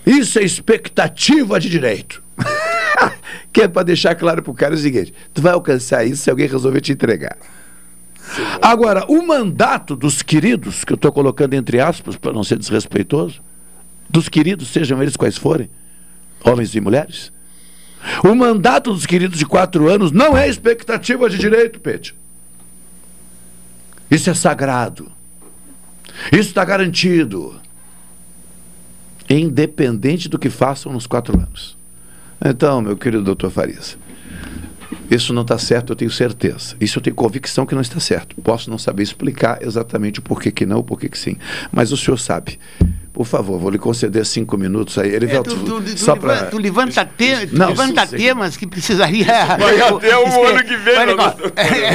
Isso 0.09 0.39
é 0.39 0.43
expectativa 0.43 1.59
de 1.59 1.69
direito. 1.69 2.23
que 3.53 3.61
é 3.61 3.67
para 3.67 3.83
deixar 3.83 4.15
claro 4.15 4.41
pro 4.41 4.55
cara 4.55 4.73
o 4.73 4.77
seguinte: 4.77 5.13
tu 5.31 5.41
vai 5.41 5.53
alcançar 5.53 6.03
isso 6.03 6.23
se 6.23 6.31
alguém 6.31 6.47
resolver 6.47 6.81
te 6.81 6.91
entregar. 6.91 7.37
Agora, 8.59 9.05
o 9.07 9.21
mandato 9.25 9.95
dos 9.95 10.23
queridos, 10.23 10.83
que 10.83 10.93
eu 10.93 10.95
estou 10.95 11.11
colocando 11.11 11.53
entre 11.53 11.79
aspas 11.79 12.15
para 12.15 12.33
não 12.33 12.43
ser 12.43 12.57
desrespeitoso, 12.57 13.41
dos 14.09 14.27
queridos, 14.27 14.69
sejam 14.69 15.01
eles 15.01 15.15
quais 15.15 15.37
forem, 15.37 15.69
homens 16.43 16.73
e 16.73 16.81
mulheres, 16.81 17.31
o 18.23 18.33
mandato 18.33 18.91
dos 18.91 19.05
queridos 19.05 19.37
de 19.37 19.45
quatro 19.45 19.89
anos 19.89 20.11
não 20.11 20.35
é 20.35 20.47
expectativa 20.47 21.29
de 21.29 21.37
direito, 21.37 21.79
Pete. 21.79 22.15
Isso 24.09 24.29
é 24.29 24.33
sagrado. 24.33 25.11
Isso 26.31 26.49
está 26.49 26.65
garantido. 26.65 27.59
Independente 29.29 30.27
do 30.27 30.39
que 30.39 30.49
façam 30.49 30.91
nos 30.91 31.05
quatro 31.05 31.37
anos. 31.37 31.77
Então, 32.43 32.81
meu 32.81 32.95
querido 32.97 33.21
doutor 33.23 33.51
Farias, 33.51 33.97
isso 35.11 35.33
não 35.33 35.41
está 35.43 35.57
certo, 35.57 35.91
eu 35.91 35.95
tenho 35.95 36.09
certeza. 36.09 36.75
Isso 36.79 36.97
eu 36.97 37.03
tenho 37.03 37.15
convicção 37.15 37.65
que 37.65 37.75
não 37.75 37.81
está 37.81 37.99
certo. 37.99 38.35
Posso 38.41 38.69
não 38.69 38.77
saber 38.77 39.03
explicar 39.03 39.59
exatamente 39.61 40.19
o 40.19 40.21
porquê 40.21 40.49
que 40.51 40.65
não, 40.65 40.79
o 40.79 40.83
porquê 40.83 41.09
que 41.09 41.17
sim. 41.17 41.35
Mas 41.71 41.91
o 41.91 41.97
senhor 41.97 42.17
sabe. 42.17 42.57
Por 43.11 43.25
favor, 43.25 43.59
vou 43.59 43.69
lhe 43.69 43.77
conceder 43.77 44.25
cinco 44.25 44.57
minutos 44.57 44.97
aí. 44.97 45.09
Ele 45.13 45.25
É, 45.29 45.41
tu, 45.43 45.55
tu, 45.57 45.81
tu, 45.81 45.97
só 45.99 46.13
levanta, 46.13 46.37
pra... 46.39 46.45
tu 46.49 46.57
levanta, 46.57 47.05
te- 47.05 47.47
tu 47.47 47.57
Não, 47.57 47.67
levanta 47.69 48.07
sim. 48.07 48.15
temas 48.17 48.55
que 48.55 48.65
precisaria. 48.65 49.25
Vai 49.25 49.81
até 49.81 50.17
o 50.17 50.23
Esque- 50.23 50.45
ano 50.45 50.63
que 50.63 50.77
vem, 50.77 51.05
meu 51.07 51.17
ó, 51.19 51.33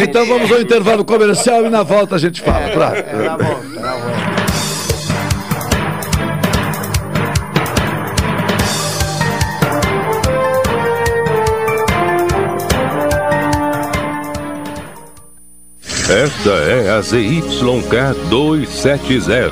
Então 0.02 0.26
vamos 0.26 0.52
ao 0.52 0.60
intervalo 0.60 1.04
comercial 1.04 1.64
e 1.64 1.70
na 1.70 1.82
volta 1.82 2.16
a 2.16 2.18
gente 2.18 2.42
fala. 2.42 2.68
Pra... 2.70 2.90
Tá 3.02 3.38
bom, 3.38 3.60
tá 3.80 3.96
bom. 3.96 4.33
Esta 16.14 16.50
é 16.50 16.90
a 16.90 17.02
ZYK 17.02 18.14
270, 18.30 19.50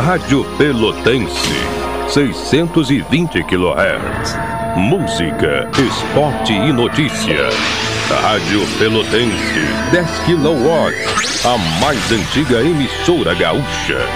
Rádio 0.00 0.44
Pelotense, 0.56 1.50
620 2.08 3.42
kHz. 3.42 4.36
Música, 4.76 5.68
esporte 5.76 6.52
e 6.52 6.72
notícia. 6.72 7.48
Rádio 8.22 8.64
Pelotense, 8.78 9.66
10 9.90 10.08
kW, 10.20 11.48
a 11.48 11.58
mais 11.80 12.12
antiga 12.12 12.60
emissora 12.60 13.34
gaúcha. 13.34 14.06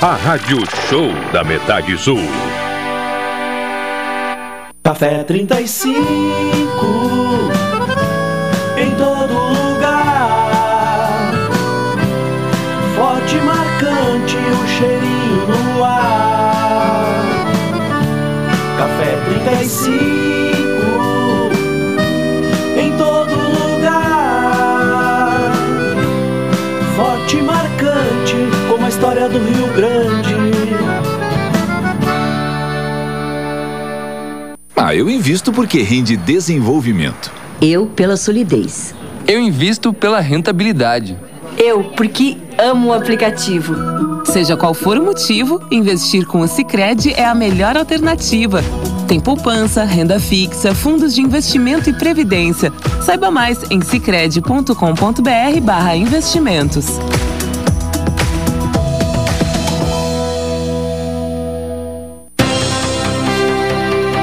A 0.00 0.14
Rádio 0.14 0.58
Show 0.88 1.10
da 1.32 1.42
Metade 1.42 1.98
Sul. 1.98 2.22
Café 4.84 5.24
35 5.24 7.31
Café 19.62 19.68
35 19.68 19.94
em 22.76 22.90
todo 22.96 23.30
lugar. 23.30 23.92
Forte 26.96 27.36
e 27.36 27.42
marcante 27.42 28.34
como 28.68 28.86
a 28.86 28.88
história 28.88 29.28
do 29.28 29.38
Rio 29.38 29.68
Grande. 29.74 30.34
Ah, 34.76 34.96
eu 34.96 35.08
invisto 35.08 35.52
porque 35.52 35.80
rende 35.82 36.16
desenvolvimento. 36.16 37.30
Eu 37.60 37.86
pela 37.86 38.16
solidez. 38.16 38.92
Eu 39.28 39.40
invisto 39.40 39.92
pela 39.92 40.18
rentabilidade. 40.18 41.16
Eu, 41.56 41.84
porque 41.84 42.36
amo 42.58 42.88
o 42.88 42.92
aplicativo. 42.92 43.76
Seja 44.24 44.56
qual 44.56 44.74
for 44.74 44.98
o 44.98 45.04
motivo, 45.04 45.64
investir 45.70 46.26
com 46.26 46.40
o 46.40 46.48
Sicredi 46.48 47.12
é 47.12 47.24
a 47.24 47.34
melhor 47.34 47.76
alternativa. 47.76 48.60
Tem 49.12 49.20
poupança, 49.20 49.84
renda 49.84 50.18
fixa, 50.18 50.74
fundos 50.74 51.14
de 51.14 51.20
investimento 51.20 51.90
e 51.90 51.92
previdência. 51.92 52.72
Saiba 53.04 53.30
mais 53.30 53.58
em 53.70 53.82
sicredi.com.br/barra 53.82 55.94
investimentos. 55.94 56.86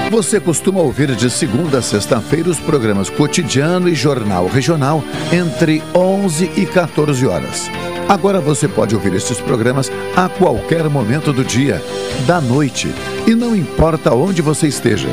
Você 0.09 0.39
costuma 0.39 0.79
ouvir 0.79 1.15
de 1.15 1.29
segunda 1.29 1.77
a 1.77 1.83
sexta-feira 1.83 2.49
os 2.49 2.59
programas 2.59 3.11
Cotidiano 3.11 3.87
e 3.87 3.93
Jornal 3.93 4.47
Regional 4.47 5.03
entre 5.31 5.83
11 5.93 6.49
e 6.57 6.65
14 6.65 7.27
horas. 7.27 7.69
Agora 8.09 8.41
você 8.41 8.67
pode 8.67 8.95
ouvir 8.95 9.13
estes 9.13 9.39
programas 9.39 9.91
a 10.15 10.27
qualquer 10.27 10.89
momento 10.89 11.31
do 11.31 11.45
dia, 11.45 11.79
da 12.25 12.41
noite 12.41 12.91
e 13.27 13.35
não 13.35 13.55
importa 13.55 14.15
onde 14.15 14.41
você 14.41 14.67
esteja. 14.67 15.09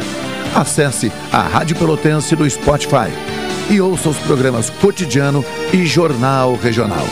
Acesse 0.55 1.13
a 1.31 1.43
Rádio 1.43 1.77
Pelotense 1.77 2.35
no 2.35 2.49
Spotify. 2.49 3.13
e 3.69 3.81
ouça 3.81 4.09
os 4.09 4.17
programas 4.19 4.71
Cotidiano 4.71 5.45
e 5.75 5.85
Jornal 5.85 6.55
Regional. 6.55 7.05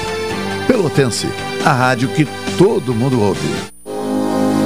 Pelotense, 0.66 1.26
a 1.64 1.72
rádio 1.72 2.08
que 2.08 2.26
todo 2.56 2.94
mundo 2.94 3.20
ouve. 3.20 3.73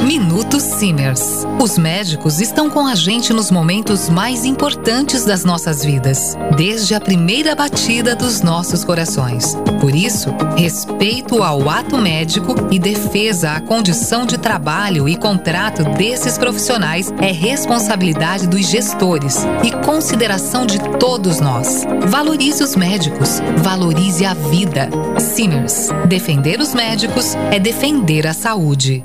Minuto 0.08 0.58
Simers. 0.58 1.46
Os 1.62 1.76
médicos 1.76 2.40
estão 2.40 2.70
com 2.70 2.86
a 2.86 2.94
gente 2.94 3.30
nos 3.30 3.50
momentos 3.50 4.08
mais 4.08 4.46
importantes 4.46 5.26
das 5.26 5.44
nossas 5.44 5.84
vidas, 5.84 6.34
desde 6.56 6.94
a 6.94 7.00
primeira 7.00 7.54
batida 7.54 8.16
dos 8.16 8.40
nossos 8.40 8.82
corações. 8.82 9.54
Por 9.82 9.94
isso, 9.94 10.34
respeito 10.56 11.42
ao 11.42 11.68
ato 11.68 11.98
médico 11.98 12.54
e 12.70 12.78
defesa 12.78 13.50
à 13.50 13.60
condição 13.60 14.24
de 14.24 14.38
trabalho 14.38 15.06
e 15.06 15.14
contrato 15.14 15.84
desses 15.84 16.38
profissionais 16.38 17.12
é 17.20 17.30
responsabilidade 17.30 18.46
dos 18.46 18.66
gestores 18.66 19.44
e 19.62 19.70
consideração 19.84 20.64
de 20.64 20.78
todos 20.98 21.38
nós. 21.38 21.84
Valorize 22.06 22.64
os 22.64 22.74
médicos, 22.74 23.42
valorize 23.58 24.24
a 24.24 24.32
vida. 24.32 24.88
Simers. 25.20 25.90
Defender 26.08 26.60
os 26.60 26.72
médicos 26.72 27.34
é 27.52 27.60
defender 27.60 28.26
a 28.26 28.32
saúde. 28.32 29.04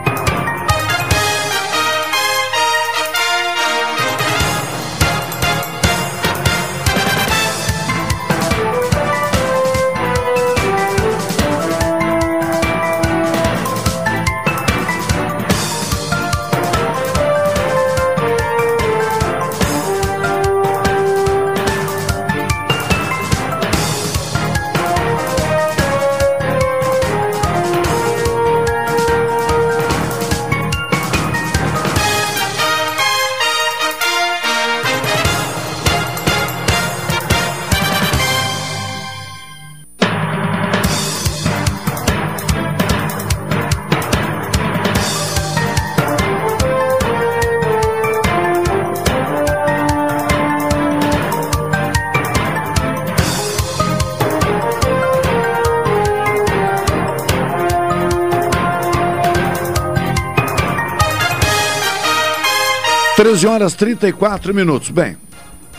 Horas 63.47 63.73
34 63.73 64.53
minutos. 64.53 64.89
Bem, 64.89 65.17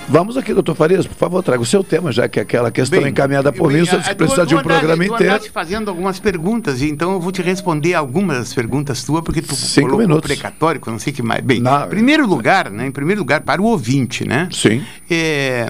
Vamos 0.08 0.36
aqui, 0.36 0.52
doutor 0.52 0.74
Farias, 0.74 1.06
por 1.06 1.16
favor, 1.16 1.42
traga 1.42 1.62
o 1.62 1.66
seu 1.66 1.82
tema, 1.84 2.10
já 2.10 2.28
que 2.28 2.40
aquela 2.40 2.70
questão 2.70 3.00
bem, 3.00 3.10
encaminhada 3.10 3.52
por 3.52 3.72
mim, 3.72 3.84
você 3.84 4.14
precisa 4.14 4.44
de 4.44 4.54
um 4.54 4.62
programa 4.62 5.04
inteiro. 5.04 5.36
Eu 5.36 5.52
fazendo 5.52 5.88
algumas 5.88 6.18
perguntas, 6.18 6.82
então 6.82 7.12
eu 7.12 7.20
vou 7.20 7.30
te 7.30 7.40
responder 7.40 7.94
algumas 7.94 8.38
das 8.38 8.54
perguntas 8.54 9.04
tuas, 9.04 9.22
porque 9.22 9.40
tu 9.40 9.54
Cinco 9.54 9.88
colocou 9.88 10.08
minutos. 10.08 10.26
precatório, 10.28 10.80
não 10.86 10.98
sei 10.98 11.12
que 11.12 11.22
mais. 11.22 11.42
Bem, 11.42 11.58
em 11.60 11.88
primeiro 11.88 12.26
lugar, 12.26 12.70
né, 12.70 12.86
em 12.86 12.90
primeiro 12.90 13.20
lugar, 13.20 13.42
para 13.42 13.62
o 13.62 13.66
ouvinte, 13.66 14.26
né? 14.26 14.48
Sim. 14.50 14.82
É, 15.08 15.68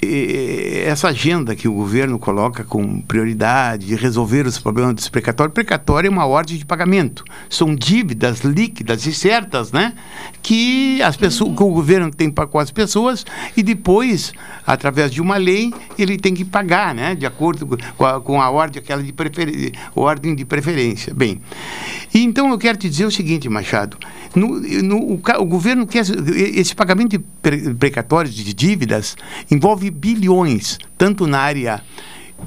essa 0.00 1.08
agenda 1.08 1.56
que 1.56 1.66
o 1.66 1.72
governo 1.72 2.18
coloca 2.18 2.62
com 2.62 3.00
prioridade 3.00 3.86
de 3.86 3.94
resolver 3.94 4.46
os 4.46 4.58
problemas 4.58 4.94
dos 4.94 5.08
precatórios, 5.08 5.54
precatório 5.54 6.08
é 6.08 6.10
uma 6.10 6.26
ordem 6.26 6.56
de 6.56 6.64
pagamento. 6.64 7.24
São 7.48 7.74
dívidas 7.74 8.40
líquidas 8.40 9.06
e 9.06 9.12
certas, 9.12 9.72
né? 9.72 9.94
Que, 10.42 11.00
as 11.02 11.16
pessoas, 11.16 11.56
que 11.56 11.62
o 11.62 11.70
governo 11.70 12.10
tem 12.10 12.30
para 12.30 12.46
com 12.46 12.58
as 12.58 12.70
pessoas 12.70 13.24
e 13.56 13.62
depois, 13.62 14.32
através 14.66 15.10
de 15.10 15.20
uma 15.20 15.36
lei, 15.36 15.72
ele 15.98 16.16
tem 16.18 16.34
que 16.34 16.44
pagar, 16.44 16.94
né? 16.94 17.14
De 17.14 17.26
acordo 17.26 17.66
com 17.96 18.04
a, 18.04 18.20
com 18.20 18.40
a 18.40 18.50
ordem, 18.50 18.80
aquela 18.80 19.02
de 19.02 19.12
prefer, 19.12 19.72
ordem 19.94 20.34
de 20.34 20.44
preferência. 20.44 21.14
Bem, 21.14 21.40
então 22.14 22.50
eu 22.50 22.58
quero 22.58 22.76
te 22.76 22.88
dizer 22.88 23.06
o 23.06 23.10
seguinte, 23.10 23.48
Machado. 23.48 23.96
No, 24.34 24.60
no, 24.60 24.98
o, 24.98 25.20
o, 25.38 25.44
governo 25.46 25.86
quer. 25.86 26.04
Esse 26.36 26.74
pagamento 26.74 27.16
de 27.16 27.24
precatórios 27.74 28.34
de 28.34 28.52
dívidas 28.52 29.16
envolve 29.50 29.85
bilhões, 29.90 30.78
tanto 30.96 31.26
na 31.26 31.38
área 31.38 31.82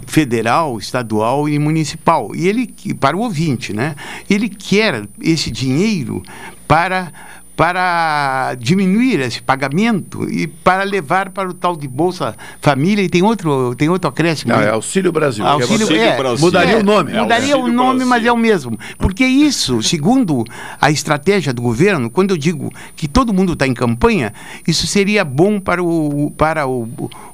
federal, 0.06 0.78
estadual 0.78 1.50
e 1.50 1.58
municipal. 1.58 2.36
E 2.36 2.48
ele, 2.48 2.74
para 3.00 3.18
o 3.18 3.22
ouvinte, 3.22 3.74
né? 3.74 3.96
Ele 4.30 4.48
quer 4.48 5.08
esse 5.22 5.50
dinheiro 5.50 6.24
para 6.68 7.12
para 7.60 8.56
diminuir 8.58 9.20
esse 9.20 9.42
pagamento 9.42 10.26
e 10.32 10.48
para 10.48 10.84
levar 10.84 11.30
para 11.30 11.50
o 11.50 11.54
tal 11.54 11.76
de 11.76 11.90
Bolsa 11.90 12.34
Família 12.62 13.04
e 13.04 13.10
tem 13.10 13.22
outro, 13.22 13.76
tem 13.76 13.90
outro 13.90 14.10
acréscimo. 14.10 14.54
Não, 14.54 14.62
é 14.62 14.70
Auxílio 14.70 15.12
Brasil. 15.12 15.46
Auxílio, 15.46 15.92
é, 15.92 16.08
é, 16.08 16.18
Brasil. 16.18 16.46
Mudaria 16.46 16.76
é, 16.76 16.78
o 16.78 16.84
nome. 16.84 17.12
Mudaria 17.12 17.58
o 17.58 17.68
nome, 17.68 17.96
Brasil. 17.96 18.08
mas 18.08 18.26
é 18.26 18.32
o 18.32 18.38
mesmo. 18.38 18.80
Porque 18.98 19.26
isso, 19.26 19.84
segundo 19.84 20.46
a 20.80 20.90
estratégia 20.90 21.52
do 21.52 21.62
governo, 21.62 22.10
quando 22.10 22.32
eu 22.32 22.38
digo 22.38 22.72
que 22.96 23.10
todo 23.10 23.34
mundo 23.34 23.52
está 23.52 23.68
em 23.68 23.74
campanha, 23.74 24.32
isso 24.66 24.88
seria 24.88 25.26
bom 25.26 25.60
para 25.60 25.84
o, 25.84 26.32
para 26.38 26.66
o, 26.66 26.88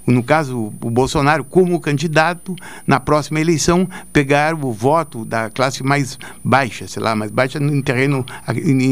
no 0.07 0.23
caso, 0.23 0.73
o 0.82 0.89
Bolsonaro 0.89 1.43
como 1.43 1.80
candidato 1.80 2.55
na 2.88 2.99
próxima 2.99 3.39
eleição 3.39 3.88
pegar 4.11 4.55
o 4.55 4.71
voto 4.71 5.23
da 5.23 5.51
classe 5.51 5.84
mais 5.84 6.17
baixa, 6.43 6.88
sei 6.88 7.03
lá, 7.03 7.15
mais 7.15 7.30
baixa 7.30 7.59
no 7.59 7.84
terreno, 7.84 8.26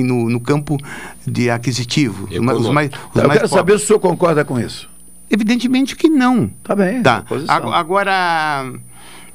no, 0.06 0.30
no 0.30 0.40
campo 0.40 0.78
de 1.26 1.50
aquisitivo. 1.50 2.28
Os 2.32 2.40
mais, 2.40 2.58
os 2.60 2.70
mais 2.70 2.92
Eu 2.92 3.22
quero 3.22 3.32
pobres. 3.34 3.50
saber 3.50 3.78
se 3.80 3.84
o 3.86 3.88
senhor 3.88 4.00
concorda 4.00 4.44
com 4.46 4.60
isso. 4.60 4.90
Evidentemente 5.30 5.96
que 5.96 6.10
não. 6.10 6.48
Tá 6.64 6.76
bem. 6.76 7.02
Tá. 7.02 7.24
Agora. 7.74 8.72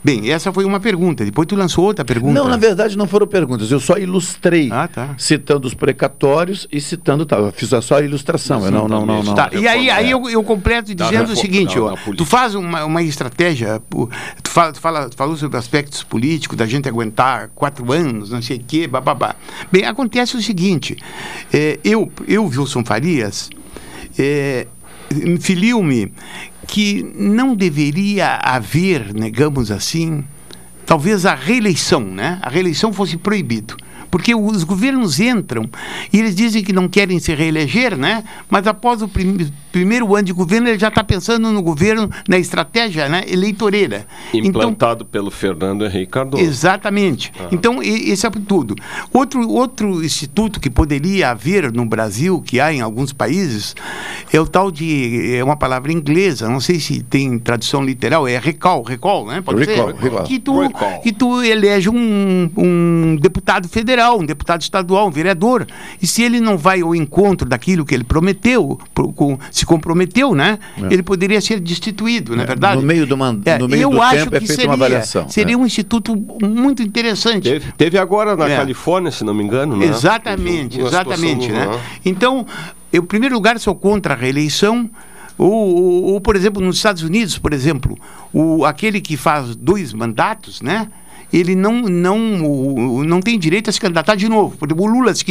Bem, 0.03 0.31
essa 0.31 0.53
foi 0.53 0.65
uma 0.65 0.79
pergunta. 0.79 1.25
Depois 1.25 1.47
tu 1.47 1.57
lançou 1.57 1.85
outra 1.85 2.05
pergunta. 2.05 2.33
Não, 2.33 2.49
na 2.49 2.57
verdade 2.57 2.97
não 2.97 3.09
foram 3.09 3.27
perguntas. 3.27 3.71
Eu 3.71 3.81
só 3.81 3.99
ilustrei, 3.99 4.71
ah, 4.71 4.87
tá. 4.87 5.15
citando 5.19 5.67
os 5.67 5.75
precatórios 5.75 6.69
e 6.71 6.81
citando 6.81 7.27
tal. 7.27 7.47
Eu 7.47 7.53
fiz 7.53 7.69
só 7.83 7.97
a 7.97 8.03
ilustração. 8.03 8.65
Eu 8.65 8.71
não, 8.71 8.87
não, 8.87 9.05
não, 9.05 9.23
não. 9.23 9.35
Tá. 9.35 9.51
E 9.53 9.67
aí, 9.67 9.91
aí 9.91 10.11
eu, 10.11 10.29
eu 10.31 10.43
completo 10.45 10.95
dizendo 10.95 11.33
o 11.33 11.37
seguinte: 11.37 11.79
ó, 11.79 11.95
tu 12.17 12.25
faz 12.25 12.55
uma, 12.55 12.85
uma 12.85 13.03
estratégia, 13.03 13.83
tu, 13.91 14.51
fala, 14.51 14.73
tu, 14.73 14.81
fala, 14.81 15.11
tu 15.11 15.17
falou 15.17 15.37
sobre 15.37 15.59
aspectos 15.59 16.05
políticos, 16.05 16.57
da 16.57 16.67
gente 16.67 16.89
aguentar 16.89 17.51
quatro 17.55 17.93
anos, 17.93 18.31
não 18.31 18.41
sei 18.41 18.59
o 18.59 18.65
quê, 18.67 18.87
bababá. 18.87 19.35
Bem, 19.73 19.85
acontece 19.85 20.37
o 20.37 20.43
seguinte: 20.43 20.97
é, 21.53 21.79
eu, 21.83 22.11
eu, 22.29 22.45
Wilson 22.45 22.85
Farias, 22.85 23.51
é, 24.17 24.69
filio-me 25.41 26.13
que 26.69 27.03
não 27.17 27.57
deveria 27.57 28.37
haver, 28.37 29.13
digamos 29.15 29.71
assim, 29.71 30.23
talvez 30.85 31.25
a 31.25 31.35
reeleição, 31.35 32.03
né? 32.03 32.39
A 32.43 32.51
reeleição 32.51 32.93
fosse 32.93 33.17
proibido. 33.17 33.75
Porque 34.11 34.35
os 34.35 34.65
governos 34.65 35.21
entram 35.21 35.69
e 36.13 36.19
eles 36.19 36.35
dizem 36.35 36.63
que 36.63 36.73
não 36.73 36.89
querem 36.89 37.19
se 37.19 37.35
reeleger, 37.35 37.97
né? 37.97 38.25
Mas 38.51 38.67
após 38.67 39.03
o 39.03 39.09
prim 39.09 39.49
primeiro 39.71 40.15
ano 40.17 40.25
de 40.25 40.33
governo, 40.33 40.69
ele 40.69 40.79
já 40.79 40.89
está 40.89 41.05
pensando 41.05 41.53
no 41.53 41.63
governo, 41.63 42.11
na 42.29 42.39
estratégia 42.39 43.09
né? 43.09 43.25
eleitoreira. 43.29 44.07
Implantado 44.35 45.03
então, 45.03 45.07
pelo 45.07 45.31
Fernando 45.31 45.85
Henrique 45.85 46.11
Cardoso. 46.11 46.43
Exatamente. 46.43 47.33
Uhum. 47.39 47.49
Então, 47.53 47.83
esse 47.83 48.27
é 48.27 48.31
tudo. 48.31 48.75
Outro, 49.13 49.49
outro 49.49 50.05
instituto 50.05 50.59
que 50.59 50.71
poderia 50.71 51.31
haver 51.31 51.73
no 51.73 51.85
Brasil, 51.85 52.43
que 52.43 52.61
há 52.61 52.73
em 52.73 52.81
alguns 52.81 53.13
países, 53.13 53.77
é 54.33 54.41
o 54.41 54.47
tal 54.47 54.71
de. 54.71 55.35
É 55.35 55.45
uma 55.45 55.57
palavra 55.57 55.93
inglesa, 55.93 56.49
não 56.49 56.61
sei 56.61 56.81
se 56.81 57.03
tem 57.03 57.39
tradução 57.39 57.85
literal, 57.85 58.27
é 58.27 58.39
recall, 58.39 58.83
recall, 58.83 59.27
né? 59.27 59.41
Pode 59.41 59.65
recall, 59.65 59.93
ser? 59.93 59.97
Recall. 59.97 60.25
Que 60.25 60.39
tu, 60.39 60.61
recall. 60.61 61.01
que 61.01 61.13
tu 61.13 61.43
elege 61.43 61.89
um, 61.89 62.51
um 62.57 63.17
deputado 63.21 63.69
federal 63.69 63.98
federal, 63.99 64.21
um 64.21 64.25
deputado 64.25 64.63
estadual, 64.63 65.09
um 65.09 65.11
vereador. 65.11 65.67
E 66.01 66.07
se 66.07 66.23
ele 66.23 66.41
não 66.41 66.57
vai 66.57 66.81
ao 66.81 66.95
encontro 66.95 67.49
daquilo 67.49 67.85
que 67.85 67.95
ele 67.95 68.05
prometeu, 68.05 68.79
pro, 68.95 69.13
com, 69.13 69.39
se 69.51 69.67
comprometeu, 69.67 70.35
né? 70.35 70.59
É. 70.81 70.93
Ele 70.93 71.03
poderia 71.03 71.41
ser 71.41 71.59
destituído, 71.61 72.35
não 72.35 72.43
é 72.43 72.45
É, 72.45 72.47
verdade? 72.47 72.81
no 72.81 72.87
meio 72.87 73.07
do 73.07 73.17
man- 73.17 73.41
É, 73.45 73.59
no 73.59 73.69
meio 73.69 73.83
eu 73.83 73.91
do 73.91 74.01
acho 74.03 74.17
tempo 74.25 74.37
é 74.37 74.41
que 74.41 74.47
feita 74.47 74.55
seria, 74.63 74.69
uma 74.71 74.75
avaliação, 74.75 75.29
Seria 75.29 75.55
é. 75.55 75.57
um 75.59 75.67
instituto 75.67 76.15
muito 76.43 76.83
interessante. 76.83 77.45
Teve, 77.45 77.73
teve 77.73 77.99
agora 77.99 78.37
na 78.37 78.49
É. 78.49 78.57
Califórnia, 78.57 79.11
se 79.11 79.25
não 79.25 79.35
me 79.35 79.43
engano, 79.43 79.77
né? 79.77 79.87
Exatamente, 79.87 80.81
exatamente, 80.81 81.51
né? 81.51 81.67
né? 81.67 81.81
Então, 82.05 82.47
eu, 82.93 83.03
em 83.03 83.07
primeiro 83.07 83.35
lugar, 83.35 83.59
sou 83.59 83.75
contra 83.75 84.15
a 84.15 84.17
reeleição. 84.17 84.89
Ou, 85.37 85.53
ou, 85.53 86.05
ou, 86.15 86.21
por 86.21 86.35
exemplo, 86.35 86.61
nos 86.61 86.77
Estados 86.79 87.05
Unidos, 87.05 87.39
por 87.39 87.53
exemplo, 87.53 87.97
o, 88.33 88.65
aquele 88.65 89.01
que 89.01 89.17
faz 89.17 89.55
dois 89.55 89.93
mandatos, 89.93 90.61
né? 90.61 90.89
Ele 91.33 91.55
não, 91.55 91.83
não, 91.83 92.19
não 93.05 93.21
tem 93.21 93.39
direito 93.39 93.69
a 93.69 93.73
se 93.73 93.81
candidatar 93.81 94.15
de 94.15 94.29
novo. 94.29 94.57
O 94.61 94.87
Lula 94.87 95.15
se, 95.15 95.25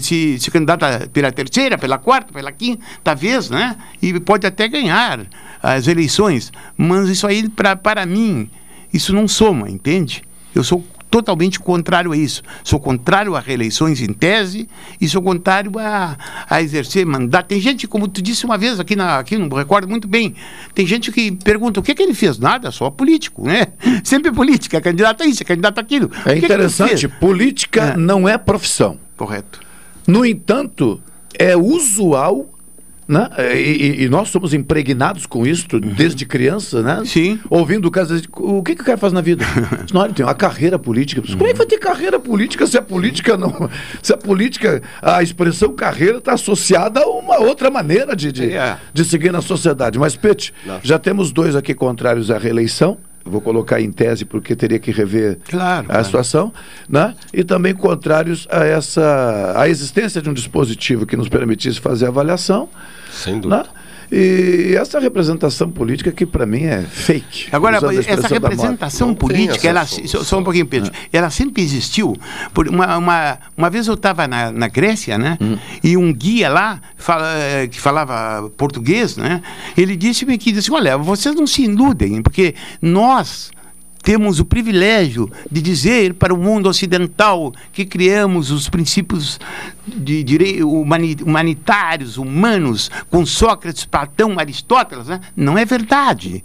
se, 0.00 0.38
se 0.38 0.50
candidata 0.50 1.08
pela 1.12 1.32
terceira, 1.32 1.76
pela 1.76 1.98
quarta, 1.98 2.32
pela 2.32 2.52
quinta 2.52 3.14
vez, 3.14 3.50
né? 3.50 3.76
E 4.00 4.18
pode 4.20 4.46
até 4.46 4.68
ganhar 4.68 5.26
as 5.62 5.88
eleições. 5.88 6.52
Mas 6.76 7.08
isso 7.08 7.26
aí, 7.26 7.48
para 7.48 8.06
mim, 8.06 8.48
isso 8.92 9.12
não 9.12 9.26
soma, 9.26 9.68
entende? 9.68 10.22
Eu 10.54 10.62
sou 10.62 10.84
totalmente 11.10 11.58
contrário 11.58 12.12
a 12.12 12.16
isso. 12.16 12.42
Sou 12.62 12.80
contrário 12.80 13.34
a 13.34 13.40
reeleições 13.40 14.00
em 14.00 14.12
tese 14.12 14.68
e 15.00 15.08
sou 15.08 15.22
contrário 15.22 15.72
a, 15.78 16.16
a 16.48 16.62
exercer 16.62 17.06
mandato. 17.06 17.46
Tem 17.46 17.60
gente, 17.60 17.86
como 17.86 18.08
tu 18.08 18.20
disse 18.20 18.44
uma 18.44 18.58
vez 18.58 18.78
aqui, 18.80 18.96
na, 18.96 19.18
aqui 19.18 19.36
não 19.36 19.48
me 19.48 19.54
recordo 19.54 19.88
muito 19.88 20.06
bem, 20.08 20.34
tem 20.74 20.86
gente 20.86 21.10
que 21.12 21.32
pergunta 21.32 21.80
o 21.80 21.82
que, 21.82 21.94
que 21.94 22.02
ele 22.02 22.14
fez? 22.14 22.38
Nada, 22.38 22.70
só 22.70 22.90
político, 22.90 23.46
né? 23.46 23.68
Sempre 24.04 24.32
política, 24.32 24.76
é 24.76 24.80
candidato 24.80 25.22
a 25.22 25.26
isso, 25.26 25.42
é 25.42 25.46
candidato 25.46 25.78
a 25.78 25.80
aquilo. 25.80 26.08
Que 26.08 26.16
É 26.18 26.22
que 26.22 26.30
ele 26.30 26.44
interessante, 26.46 27.08
fez? 27.08 27.20
política 27.20 27.96
não 27.96 28.28
é 28.28 28.36
profissão. 28.36 28.98
Correto. 29.16 29.60
No 30.06 30.24
entanto, 30.24 31.00
é 31.38 31.56
usual, 31.56 32.48
né? 33.08 33.28
E, 33.54 34.04
e- 34.04 34.08
nós 34.08 34.28
somos 34.30 34.52
impregnados 34.52 35.26
com 35.26 35.46
isso 35.46 35.66
desde 35.80 36.24
criança, 36.26 36.82
né? 36.82 37.02
Sim. 37.04 37.38
Ouvindo 37.48 37.86
o 37.86 37.90
caso, 37.90 38.20
o 38.36 38.62
que, 38.62 38.74
que 38.74 38.82
o 38.82 38.84
cara 38.84 38.98
faz 38.98 39.12
na 39.12 39.20
vida? 39.20 39.44
Não, 39.92 40.04
ele 40.04 40.14
tem 40.14 40.24
uma 40.26 40.34
carreira 40.34 40.78
política. 40.78 41.22
Como 41.22 41.46
é 41.46 41.52
que 41.52 41.58
vai 41.58 41.66
ter 41.66 41.78
carreira 41.78 42.18
política 42.18 42.66
se 42.66 42.76
a 42.76 42.82
política 42.82 43.36
não. 43.36 43.70
Se 44.02 44.12
a 44.12 44.16
política, 44.16 44.82
a 45.00 45.22
expressão 45.22 45.72
carreira 45.74 46.18
está 46.18 46.32
associada 46.32 47.00
a 47.00 47.06
uma 47.08 47.38
outra 47.38 47.70
maneira 47.70 48.14
de, 48.16 48.32
de, 48.32 48.52
É. 48.52 48.76
de 48.92 49.04
seguir 49.04 49.32
na 49.32 49.40
sociedade. 49.42 49.98
Mas, 49.98 50.16
Pete, 50.16 50.52
já 50.82 50.98
temos 50.98 51.30
dois 51.32 51.54
aqui 51.56 51.74
contrários 51.74 52.30
à 52.30 52.38
reeleição. 52.38 52.98
Vou 53.28 53.40
colocar 53.40 53.80
em 53.80 53.90
tese 53.90 54.24
porque 54.24 54.54
teria 54.54 54.78
que 54.78 54.92
rever 54.92 55.38
Claro, 55.48 55.86
a 55.86 55.90
claro. 55.90 56.04
situação, 56.04 56.52
né? 56.88 57.12
E 57.34 57.42
também 57.42 57.74
contrários 57.74 58.46
a 58.48 58.64
essa 58.64 59.52
a 59.56 59.68
existência 59.68 60.22
de 60.22 60.30
um 60.30 60.32
dispositivo 60.32 61.04
que 61.04 61.16
nos 61.16 61.28
permitisse 61.28 61.80
fazer 61.80 62.06
avaliação, 62.06 62.68
Sem 63.10 63.40
dúvida. 63.40 63.62
né? 63.62 63.68
E 64.10 64.74
essa 64.76 65.00
representação 65.00 65.70
política 65.70 66.12
que 66.12 66.24
para 66.24 66.46
mim 66.46 66.62
é 66.62 66.82
fake. 66.82 67.48
Agora, 67.50 67.78
essa 68.06 68.28
representação 68.28 69.14
política, 69.14 69.68
ela, 69.68 69.84
só, 69.84 70.22
só 70.22 70.38
um 70.38 70.44
pouquinho, 70.44 70.66
Pedro, 70.66 70.92
ela 71.12 71.28
sempre 71.30 71.62
existiu. 71.62 72.16
Por 72.54 72.68
uma, 72.68 72.96
uma, 72.96 73.38
uma 73.56 73.70
vez 73.70 73.88
eu 73.88 73.94
estava 73.94 74.28
na, 74.28 74.52
na 74.52 74.68
Grécia, 74.68 75.18
né? 75.18 75.36
E 75.82 75.96
um 75.96 76.12
guia 76.12 76.48
lá, 76.48 76.80
fala, 76.96 77.26
eh, 77.36 77.66
que 77.66 77.80
falava 77.80 78.48
português, 78.50 79.16
né? 79.16 79.42
Ele 79.76 79.96
disse-me 79.96 80.38
que 80.38 80.52
disse, 80.52 80.70
olha, 80.72 80.96
vocês 80.96 81.34
não 81.34 81.46
se 81.46 81.62
iludem, 81.62 82.22
porque 82.22 82.54
nós 82.80 83.50
temos 84.06 84.38
o 84.38 84.44
privilégio 84.44 85.28
de 85.50 85.60
dizer 85.60 86.14
para 86.14 86.32
o 86.32 86.36
mundo 86.36 86.68
ocidental 86.68 87.52
que 87.72 87.84
criamos 87.84 88.52
os 88.52 88.68
princípios 88.68 89.40
de 89.84 90.24
humanitários, 90.62 92.16
humanos, 92.16 92.88
com 93.10 93.26
Sócrates, 93.26 93.84
Platão, 93.84 94.38
Aristóteles, 94.38 95.08
né? 95.08 95.20
não 95.36 95.58
é 95.58 95.64
verdade. 95.64 96.44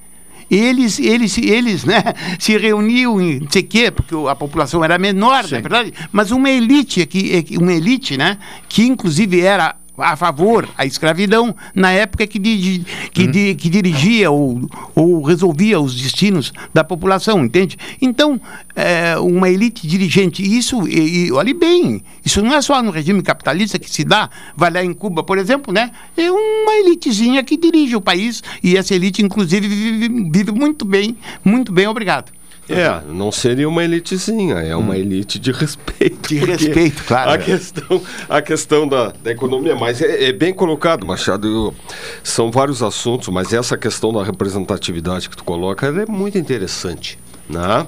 Eles, 0.50 1.00
eles, 1.00 1.38
eles 1.38 1.86
né, 1.86 2.02
se 2.40 2.58
reuniam 2.58 3.22
em 3.22 3.42
não 3.42 3.52
sei 3.52 3.62
o 3.62 3.68
quê, 3.68 3.92
porque 3.92 4.16
a 4.28 4.36
população 4.36 4.84
era 4.84 4.98
menor, 4.98 5.46
é 5.46 5.62
verdade? 5.62 5.94
Mas 6.12 6.32
uma 6.32 6.50
elite, 6.50 7.06
que, 7.06 7.46
uma 7.60 7.74
elite 7.74 8.18
né, 8.18 8.40
que 8.68 8.88
inclusive 8.88 9.40
era 9.40 9.76
a 9.98 10.16
favor 10.16 10.68
a 10.78 10.86
escravidão 10.86 11.56
na 11.76 11.92
época 11.92 12.26
que, 12.26 12.40
di- 12.40 12.86
que, 13.12 13.28
di- 13.28 13.56
que 13.56 13.70
dirigia 13.70 14.32
ou, 14.32 14.68
ou 14.96 15.22
resolvia 15.22 15.80
os 15.80 15.94
destinos 16.00 16.52
da 16.74 16.84
população, 16.84 17.44
entende? 17.46 17.78
Então, 18.02 18.40
é, 18.76 19.18
uma 19.20 19.50
elite 19.50 19.86
dirigente, 19.86 20.42
isso, 20.42 20.88
e, 20.88 21.28
e 21.28 21.32
olhe 21.32 21.54
bem, 21.54 22.02
isso 22.26 22.42
não 22.42 22.54
é 22.54 22.62
só 22.62 22.82
no 22.82 22.90
regime 22.90 23.22
capitalista 23.22 23.78
que 23.78 23.90
se 23.90 24.04
dá, 24.04 24.30
vai 24.56 24.72
lá 24.72 24.84
em 24.84 24.94
Cuba, 24.94 25.24
por 25.24 25.38
exemplo, 25.38 25.74
né? 25.74 25.92
É 26.18 26.32
uma 26.32 26.74
elitezinha 26.80 27.44
que 27.44 27.58
dirige 27.58 27.96
o 27.96 28.02
país 28.02 28.42
e 28.64 28.78
essa 28.78 28.96
elite, 28.96 29.22
inclusive, 29.22 29.68
vive, 29.68 30.30
vive 30.32 30.52
muito 30.52 30.86
bem, 30.86 31.16
muito 31.44 31.72
bem, 31.72 31.88
obrigado. 31.88 32.32
É, 32.74 33.02
não 33.12 33.32
seria 33.32 33.68
uma 33.68 33.84
elitezinha, 33.84 34.56
é 34.56 34.76
uma 34.76 34.98
elite 34.98 35.38
de 35.40 35.52
respeito. 35.52 36.30
De 36.30 36.38
respeito, 36.40 37.04
claro, 37.04 37.32
A 37.32 37.34
é. 37.36 37.38
questão, 37.38 38.02
a 38.30 38.42
questão 38.42 38.88
da, 38.88 39.14
da 39.24 39.32
economia, 39.32 39.76
mas 39.76 40.02
é, 40.02 40.26
é 40.30 40.32
bem 40.34 40.54
colocado, 40.54 41.06
Machado. 41.06 41.48
eu- 41.48 41.76
são 42.24 42.50
vários 42.52 42.82
assuntos, 42.82 43.28
mas 43.30 43.54
essa 43.54 43.78
questão 43.78 44.14
da 44.14 44.24
representatividade 44.24 45.30
que 45.30 45.36
tu 45.38 45.44
coloca 45.44 45.86
ela 45.88 46.04
é 46.04 46.06
muito 46.06 46.38
interessante. 46.38 47.18
Né? 47.50 47.86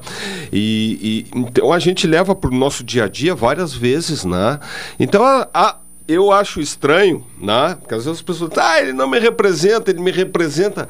E, 0.52 1.26
e- 1.34 1.40
então 1.40 1.72
a 1.72 1.80
gente 1.80 2.06
leva 2.06 2.36
para 2.36 2.50
o 2.50 2.54
nosso 2.54 2.84
dia 2.84 3.06
a 3.06 3.08
dia 3.08 3.34
várias 3.34 3.74
vezes, 3.74 4.26
né? 4.26 4.60
Então 5.00 5.24
a- 5.24 5.48
a- 5.54 5.78
eu 6.06 6.32
acho 6.34 6.60
estranho, 6.60 7.26
né? 7.42 7.78
Porque 7.80 7.94
às 7.94 8.04
vezes 8.04 8.20
as 8.20 8.22
pessoas, 8.22 8.52
ah, 8.58 8.82
ele 8.82 8.92
não 8.92 9.08
me 9.10 9.18
representa, 9.20 9.90
ele 9.90 10.02
me 10.02 10.12
representa. 10.12 10.86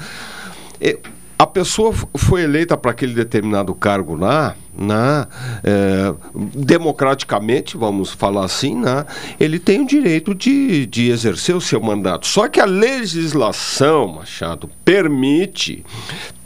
É, 0.82 0.98
a 1.44 1.48
pessoa 1.48 1.94
foi 2.16 2.44
eleita 2.44 2.78
para 2.78 2.92
aquele 2.92 3.14
determinado 3.14 3.76
cargo 3.76 4.16
lá, 4.16 4.56
né, 4.76 5.28
é, 5.62 6.14
democraticamente, 6.34 7.76
vamos 7.76 8.12
falar 8.12 8.46
assim, 8.46 8.76
né, 8.76 9.06
ele 9.38 9.60
tem 9.60 9.82
o 9.82 9.86
direito 9.86 10.34
de, 10.34 10.86
de 10.86 11.10
exercer 11.10 11.54
o 11.54 11.60
seu 11.60 11.82
mandato. 11.82 12.26
Só 12.28 12.48
que 12.48 12.62
a 12.62 12.66
legislação, 12.66 14.08
Machado, 14.08 14.70
permite 14.86 15.86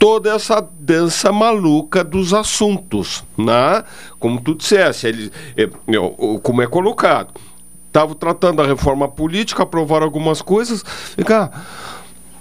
toda 0.00 0.34
essa 0.34 0.60
dança 0.60 1.30
maluca 1.30 2.02
dos 2.02 2.34
assuntos, 2.34 3.24
né? 3.36 3.84
Como 4.18 4.40
tu 4.40 4.54
dissesse, 4.54 5.06
ele, 5.06 5.32
é, 5.56 5.62
é, 5.62 6.38
como 6.42 6.60
é 6.60 6.66
colocado. 6.66 7.34
Estavam 7.86 8.14
tratando 8.14 8.60
a 8.62 8.66
reforma 8.66 9.08
política, 9.08 9.62
aprovaram 9.62 10.04
algumas 10.04 10.42
coisas. 10.42 10.84
Fica, 11.16 11.50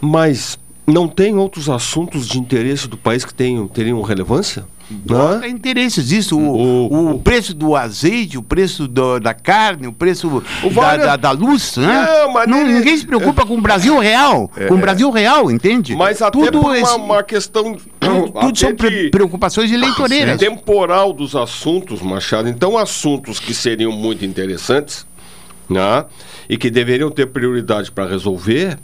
mas 0.02 0.58
não 0.88 1.08
tem 1.08 1.36
outros 1.36 1.70
assuntos 1.70 2.28
de 2.28 2.40
interesse 2.40 2.88
do 2.88 2.98
país 2.98 3.26
que 3.26 3.34
tenham, 3.34 3.68
teriam 3.68 4.02
relevância? 4.02 4.66
Não 5.06 5.40
Há 5.42 5.48
interesses 5.50 6.08
disso, 6.08 6.40
o, 6.40 7.12
o, 7.16 7.20
preço 7.20 7.54
do 7.54 7.76
azeite, 7.76 8.38
o 8.38 8.42
preço 8.42 8.88
do- 8.88 9.20
da 9.20 9.34
carne, 9.34 9.86
o 9.86 9.92
preço 9.92 10.42
da, 10.64 10.70
várias- 10.70 11.06
da, 11.06 11.16
da 11.18 11.32
luz, 11.32 11.76
né? 11.76 12.08
Não, 12.24 12.32
mas 12.32 12.48
Não, 12.48 12.66
ninguém 12.66 12.96
se 12.96 13.06
preocupa 13.06 13.46
com 13.46 13.58
o 13.58 13.62
Brasil 13.62 14.00
real, 14.00 14.50
É. 14.56 14.68
com 14.68 14.76
o 14.76 14.78
Brasil 14.78 15.12
real, 15.12 15.52
entende? 15.52 15.94
Mas 15.94 16.22
até 16.22 16.32
tudo 16.40 16.62
por 16.62 16.68
uma, 16.70 16.80
esse- 16.80 16.96
uma 16.96 17.22
questão 17.22 17.76
tudo 18.00 18.58
são 18.58 18.72
de- 18.74 19.10
preocupações 19.10 19.70
eleitoreiras. 19.74 20.40
temporal 20.40 21.12
dos 21.12 21.36
assuntos, 21.36 22.02
Machado. 22.02 22.48
Então, 22.48 22.78
assuntos 22.78 23.42
que 23.42 23.54
seriam 23.54 23.92
muito 23.92 24.24
interessantes, 24.24 25.06
né? 25.70 26.06
E 26.48 26.56
que 26.56 26.70
deveriam 26.70 27.12
ter 27.12 27.28
prioridade 27.28 27.92
para 27.92 28.08
resolver, 28.08 28.80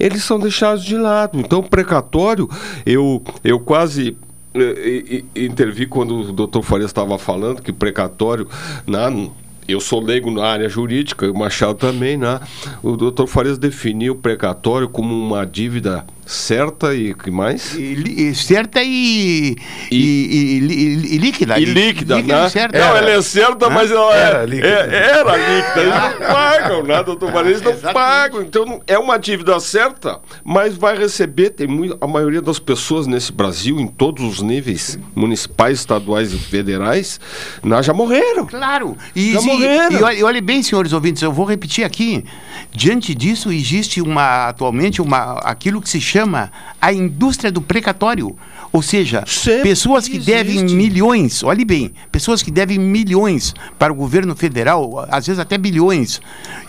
eles 0.00 0.24
são 0.24 0.38
deixados 0.38 0.82
de 0.82 0.96
lado. 0.96 1.38
Então, 1.38 1.62
precatório, 1.62 2.48
eu, 2.86 3.22
eu 3.44 3.60
quase 3.60 4.16
eh, 4.54 5.22
intervi 5.36 5.86
quando 5.86 6.20
o 6.20 6.32
doutor 6.32 6.62
Farias 6.62 6.90
estava 6.90 7.18
falando 7.18 7.60
que 7.60 7.72
precatório, 7.72 8.48
né, 8.86 9.30
eu 9.68 9.80
sou 9.80 10.02
leigo 10.02 10.30
na 10.30 10.44
área 10.44 10.68
jurídica, 10.68 11.30
o 11.30 11.38
Machado 11.38 11.74
também, 11.74 12.16
né? 12.16 12.40
O 12.82 12.96
doutor 12.96 13.26
Farias 13.26 13.58
definiu 13.58 14.14
o 14.14 14.16
precatório 14.16 14.88
como 14.88 15.14
uma 15.14 15.46
dívida 15.46 16.04
certa 16.30 16.94
e 16.94 17.12
que 17.14 17.30
mais? 17.30 17.74
E 17.74 17.94
li- 17.94 18.28
e 18.30 18.34
certa 18.34 18.82
e, 18.82 19.56
e, 19.90 19.96
e- 19.96 20.58
e- 20.60 21.14
e 21.14 21.18
líquida. 21.18 21.58
E 21.58 21.64
líquida, 21.64 22.22
né? 22.22 22.48
certa. 22.48 22.78
Não, 22.78 22.96
ela 22.96 23.10
é 23.10 23.20
certa, 23.22 23.68
Né? 23.68 23.74
mas 23.74 23.90
ela 23.90 24.14
Era 24.14 24.42
é, 24.42 24.46
líquida. 24.46 24.68
é- 24.68 25.10
era 25.18 25.36
líquida. 25.36 25.80
Eles 25.80 25.94
não 25.94 26.12
pagam, 26.32 26.82
né, 26.84 27.02
doutor 27.02 27.32
Maria? 27.32 27.50
Eles 27.50 27.62
não 27.62 27.92
pagam. 27.92 28.42
Então, 28.42 28.80
é 28.86 28.96
uma 28.98 29.18
dívida 29.18 29.58
certa, 29.58 30.20
mas 30.44 30.74
vai 30.76 30.96
receber. 30.96 31.50
Tem 31.50 31.66
muito, 31.66 31.98
a 32.00 32.06
maioria 32.06 32.40
das 32.40 32.58
pessoas 32.60 33.06
nesse 33.08 33.32
Brasil, 33.32 33.80
em 33.80 33.88
todos 33.88 34.22
os 34.24 34.40
níveis 34.40 34.98
municipais, 35.14 35.78
estaduais 35.80 36.32
e 36.32 36.38
federais, 36.38 37.18
né, 37.62 37.82
já 37.82 37.92
morreram. 37.92 38.46
Claro. 38.46 38.96
E, 39.16 39.32
Já 39.32 39.40
e- 39.40 39.44
morreram. 39.44 39.98
e 39.98 40.02
olhe, 40.02 40.18
e 40.20 40.22
olhe 40.22 40.40
bem, 40.40 40.62
senhores 40.62 40.92
ouvintes, 40.92 41.22
eu 41.22 41.32
vou 41.32 41.44
repetir 41.44 41.84
aqui. 41.84 42.24
Diante 42.72 43.14
disso, 43.14 43.50
existe 43.50 44.00
uma 44.00 44.48
atualmente 44.48 45.02
uma, 45.02 45.38
aquilo 45.40 45.80
que 45.82 45.88
se 45.88 46.00
chama 46.00 46.19
chama 46.20 46.52
a 46.80 46.92
indústria 46.92 47.50
do 47.50 47.62
precatório. 47.62 48.36
Ou 48.72 48.82
seja, 48.82 49.24
Sempre 49.26 49.62
pessoas 49.62 50.06
que 50.06 50.16
existe. 50.16 50.30
devem 50.30 50.64
milhões, 50.64 51.42
olhe 51.42 51.64
bem, 51.64 51.92
pessoas 52.12 52.40
que 52.40 52.52
devem 52.52 52.78
milhões 52.78 53.52
para 53.76 53.92
o 53.92 53.96
governo 53.96 54.36
federal, 54.36 55.06
às 55.10 55.26
vezes 55.26 55.40
até 55.40 55.58
bilhões, 55.58 56.20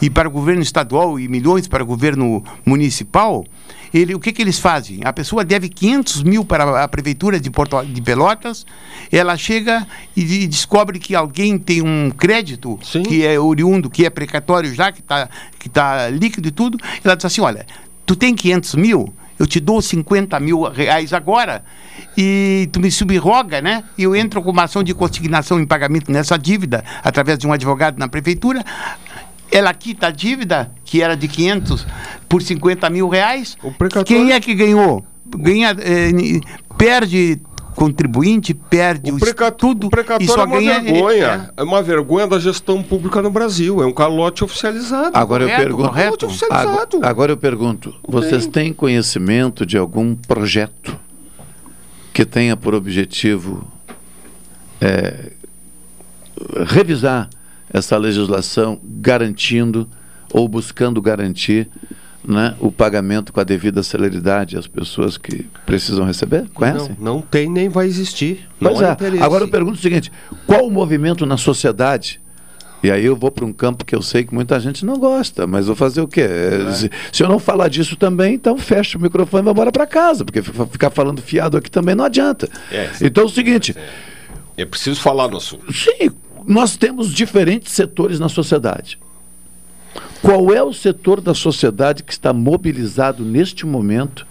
e 0.01 0.09
para 0.09 0.27
o 0.27 0.31
governo 0.31 0.63
estadual 0.63 1.19
e 1.19 1.27
milhões 1.27 1.67
para 1.67 1.83
o 1.83 1.85
governo 1.85 2.43
municipal, 2.65 3.45
ele, 3.93 4.15
o 4.15 4.19
que, 4.19 4.31
que 4.31 4.41
eles 4.41 4.57
fazem? 4.57 5.01
A 5.03 5.13
pessoa 5.13 5.45
deve 5.45 5.69
500 5.69 6.23
mil 6.23 6.43
para 6.43 6.83
a 6.83 6.87
prefeitura 6.87 7.39
de, 7.39 7.51
Porto, 7.51 7.83
de 7.85 8.01
Pelotas, 8.01 8.65
ela 9.11 9.37
chega 9.37 9.85
e, 10.15 10.21
e 10.21 10.47
descobre 10.47 10.97
que 10.97 11.13
alguém 11.13 11.59
tem 11.59 11.83
um 11.83 12.09
crédito 12.09 12.79
que 13.07 13.23
é 13.23 13.39
oriundo, 13.39 13.91
que 13.91 14.05
é 14.05 14.09
precatório 14.09 14.73
já, 14.73 14.91
que 14.91 15.01
está 15.01 15.29
que 15.59 15.69
tá 15.69 16.09
líquido 16.09 16.47
e 16.47 16.51
tudo, 16.51 16.79
ela 17.03 17.15
diz 17.15 17.25
assim, 17.25 17.41
olha, 17.41 17.67
tu 18.07 18.15
tem 18.15 18.33
500 18.33 18.75
mil, 18.75 19.13
eu 19.41 19.47
te 19.47 19.59
dou 19.59 19.81
50 19.81 20.39
mil 20.39 20.61
reais 20.61 21.13
agora 21.13 21.63
e 22.15 22.69
tu 22.71 22.79
me 22.79 22.91
subroga, 22.91 23.59
né? 23.59 23.83
E 23.97 24.03
eu 24.03 24.15
entro 24.15 24.39
com 24.39 24.51
uma 24.51 24.65
ação 24.65 24.83
de 24.83 24.93
consignação 24.93 25.59
em 25.59 25.65
pagamento 25.65 26.11
nessa 26.11 26.37
dívida 26.37 26.83
através 27.03 27.39
de 27.39 27.47
um 27.47 27.51
advogado 27.51 27.97
na 27.97 28.07
prefeitura. 28.07 28.63
Ela 29.51 29.73
quita 29.73 30.07
a 30.07 30.11
dívida, 30.11 30.71
que 30.85 31.01
era 31.01 31.17
de 31.17 31.27
500, 31.27 31.87
por 32.29 32.43
50 32.43 32.87
mil 32.91 33.09
reais. 33.09 33.57
Quem 34.05 34.31
é 34.31 34.39
que 34.39 34.53
ganhou? 34.53 35.03
Ganha, 35.25 35.75
eh, 35.79 36.11
perde 36.77 37.41
contribuinte, 37.75 38.53
perde 38.53 39.11
o 39.11 39.51
tudo 39.51 39.87
e 39.87 39.89
precatório 39.89 40.27
só 40.27 40.41
é 40.41 40.45
uma 40.45 40.57
ganha... 40.57 40.79
vergonha. 40.81 41.51
É. 41.55 41.63
uma 41.63 41.81
vergonha 41.81 42.27
da 42.27 42.39
gestão 42.39 42.83
pública 42.83 43.21
no 43.21 43.29
Brasil. 43.29 43.81
É 43.81 43.85
um 43.85 43.93
calote 43.93 44.43
oficializado. 44.43 45.11
Agora 45.13 45.43
eu 45.43 45.49
pergunto, 45.49 45.91
Calote 45.91 46.25
oficializado. 46.25 46.97
agora, 46.97 47.09
agora 47.09 47.31
eu 47.31 47.37
pergunto, 47.37 47.95
vocês 48.07 48.47
têm 48.47 48.73
conhecimento 48.73 49.65
de 49.65 49.77
algum 49.77 50.15
projeto 50.15 50.97
que 52.13 52.25
tenha 52.25 52.57
por 52.57 52.73
objetivo 52.75 53.65
é, 54.79 55.31
revisar 56.67 57.29
essa 57.71 57.97
legislação, 57.97 58.79
garantindo 58.83 59.87
ou 60.33 60.47
buscando 60.47 61.01
garantir 61.01 61.69
né, 62.23 62.55
o 62.59 62.71
pagamento 62.71 63.33
com 63.33 63.39
a 63.39 63.43
devida 63.43 63.81
celeridade 63.83 64.57
às 64.57 64.67
pessoas 64.67 65.17
que 65.17 65.47
precisam 65.65 66.05
receber? 66.05 66.47
Conhecem? 66.53 66.95
Não, 66.99 67.15
não 67.15 67.21
tem 67.21 67.49
nem 67.49 67.69
vai 67.69 67.87
existir. 67.87 68.47
Pois 68.59 68.79
não 68.79 68.85
há 68.85 68.89
é. 68.89 68.93
interesse. 68.93 69.23
Agora 69.23 69.43
eu 69.43 69.47
pergunto 69.47 69.77
o 69.77 69.81
seguinte: 69.81 70.11
qual 70.45 70.65
o 70.65 70.71
movimento 70.71 71.25
na 71.25 71.37
sociedade? 71.37 72.21
E 72.83 72.89
aí 72.89 73.05
eu 73.05 73.15
vou 73.15 73.29
para 73.29 73.45
um 73.45 73.53
campo 73.53 73.85
que 73.85 73.95
eu 73.95 74.01
sei 74.01 74.23
que 74.23 74.33
muita 74.33 74.59
gente 74.59 74.83
não 74.83 74.97
gosta, 74.97 75.45
mas 75.45 75.67
vou 75.67 75.75
fazer 75.75 76.01
o 76.01 76.07
quê? 76.07 76.21
É, 76.21 76.71
Se, 76.71 76.91
se 77.11 77.23
eu 77.23 77.29
não 77.29 77.37
falar 77.37 77.67
disso 77.67 77.95
também, 77.95 78.33
então 78.33 78.57
fecha 78.57 78.97
o 78.97 79.01
microfone 79.01 79.43
e 79.43 79.45
vai 79.45 79.51
embora 79.53 79.71
para 79.71 79.85
casa, 79.85 80.25
porque 80.25 80.41
ficar 80.41 80.89
falando 80.89 81.21
fiado 81.21 81.57
aqui 81.57 81.69
também 81.69 81.93
não 81.93 82.05
adianta. 82.05 82.49
É, 82.71 82.89
então 83.01 83.23
é 83.23 83.27
o 83.27 83.29
seguinte: 83.29 83.75
É 84.57 84.65
preciso 84.65 84.99
falar 84.99 85.27
no 85.27 85.37
assunto. 85.37 85.71
sim, 85.71 86.09
nós 86.45 86.75
temos 86.75 87.13
diferentes 87.13 87.71
setores 87.71 88.19
na 88.19 88.27
sociedade. 88.27 88.97
Qual 90.21 90.53
é 90.53 90.61
o 90.61 90.71
setor 90.73 91.19
da 91.19 91.33
sociedade 91.33 92.03
que 92.03 92.11
está 92.13 92.31
mobilizado 92.31 93.23
neste 93.25 93.65
momento 93.65 94.25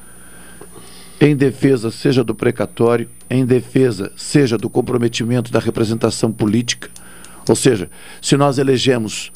em 1.20 1.34
defesa, 1.36 1.90
seja 1.90 2.22
do 2.24 2.34
precatório, 2.34 3.08
em 3.28 3.44
defesa, 3.44 4.12
seja 4.16 4.56
do 4.56 4.70
comprometimento 4.70 5.50
da 5.50 5.58
representação 5.58 6.30
política? 6.32 6.88
Ou 7.48 7.56
seja, 7.56 7.90
se 8.22 8.36
nós 8.36 8.58
elegemos 8.58 9.32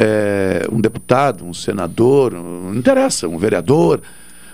eh, 0.00 0.66
um 0.70 0.80
deputado, 0.80 1.44
um 1.44 1.52
senador, 1.52 2.32
um- 2.32 2.70
não 2.70 2.76
interessa, 2.76 3.26
um 3.28 3.36
vereador, 3.36 4.00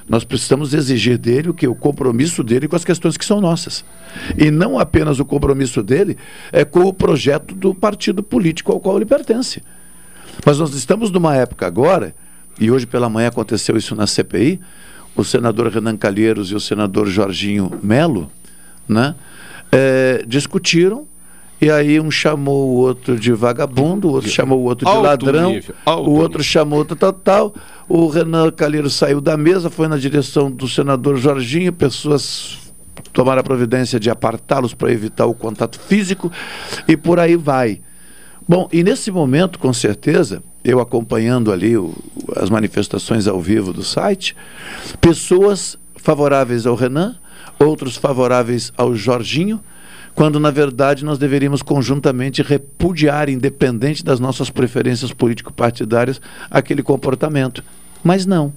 nós 0.08 0.24
precisamos 0.24 0.72
exigir 0.74 1.18
dele 1.18 1.50
o 1.50 1.54
que? 1.54 1.68
O 1.68 1.74
compromisso 1.74 2.42
dele 2.42 2.66
com 2.66 2.74
as 2.76 2.84
questões 2.84 3.16
que 3.16 3.24
são 3.24 3.40
nossas. 3.42 3.84
E 4.38 4.50
não 4.50 4.78
apenas 4.78 5.20
o 5.20 5.24
compromisso 5.24 5.82
dele 5.82 6.16
é 6.50 6.64
com 6.64 6.80
o 6.80 6.92
projeto 6.94 7.54
do 7.54 7.74
partido 7.74 8.22
político 8.22 8.72
ao 8.72 8.80
qual 8.80 8.96
ele 8.96 9.04
pertence. 9.06 9.62
Mas 10.44 10.58
nós 10.58 10.74
estamos 10.74 11.10
numa 11.10 11.34
época 11.34 11.66
agora, 11.66 12.14
e 12.58 12.70
hoje 12.70 12.86
pela 12.86 13.08
manhã 13.08 13.28
aconteceu 13.28 13.76
isso 13.76 13.94
na 13.94 14.06
CPI, 14.06 14.60
o 15.16 15.24
senador 15.24 15.68
Renan 15.68 15.96
Calheiros 15.96 16.50
e 16.50 16.54
o 16.54 16.60
senador 16.60 17.06
Jorginho 17.06 17.78
Melo, 17.82 18.30
né, 18.88 19.14
eh, 19.70 20.24
discutiram, 20.26 21.06
e 21.60 21.70
aí 21.70 22.00
um 22.00 22.10
chamou 22.10 22.70
o 22.70 22.74
outro 22.74 23.18
de 23.18 23.32
vagabundo, 23.32 24.08
o 24.08 24.12
outro 24.12 24.28
chamou 24.28 24.60
o 24.60 24.64
outro 24.64 24.84
de 24.84 24.92
Alto 24.92 25.02
ladrão, 25.02 25.52
nível, 25.52 25.74
o 25.86 26.10
outro 26.10 26.42
chamou 26.42 26.78
outro 26.80 26.96
tal, 26.96 27.12
tal. 27.12 27.54
O 27.88 28.08
Renan 28.08 28.50
Calheiros 28.50 28.94
saiu 28.94 29.20
da 29.20 29.36
mesa, 29.36 29.70
foi 29.70 29.88
na 29.88 29.96
direção 29.96 30.50
do 30.50 30.68
senador 30.68 31.16
Jorginho, 31.16 31.72
pessoas 31.72 32.58
tomaram 33.12 33.40
a 33.40 33.44
providência 33.44 33.98
de 33.98 34.10
apartá-los 34.10 34.74
para 34.74 34.92
evitar 34.92 35.26
o 35.26 35.34
contato 35.34 35.78
físico, 35.78 36.30
e 36.86 36.96
por 36.96 37.18
aí 37.18 37.36
vai. 37.36 37.80
Bom, 38.46 38.68
e 38.72 38.82
nesse 38.82 39.10
momento, 39.10 39.58
com 39.58 39.72
certeza, 39.72 40.42
eu 40.62 40.80
acompanhando 40.80 41.50
ali 41.50 41.76
o- 41.76 41.94
as 42.36 42.50
manifestações 42.50 43.26
ao 43.26 43.40
vivo 43.40 43.72
do 43.72 43.82
site, 43.82 44.36
pessoas 45.00 45.78
favoráveis 45.96 46.66
ao 46.66 46.74
Renan, 46.74 47.16
outros 47.58 47.96
favoráveis 47.96 48.70
ao 48.76 48.94
Jorginho, 48.94 49.60
quando 50.14 50.38
na 50.38 50.50
verdade 50.50 51.04
nós 51.04 51.18
deveríamos 51.18 51.62
conjuntamente 51.62 52.42
repudiar, 52.42 53.28
independente 53.30 54.04
das 54.04 54.20
nossas 54.20 54.50
preferências 54.50 55.12
político-partidárias, 55.12 56.20
aquele 56.50 56.82
comportamento. 56.82 57.64
Mas 58.02 58.26
não. 58.26 58.52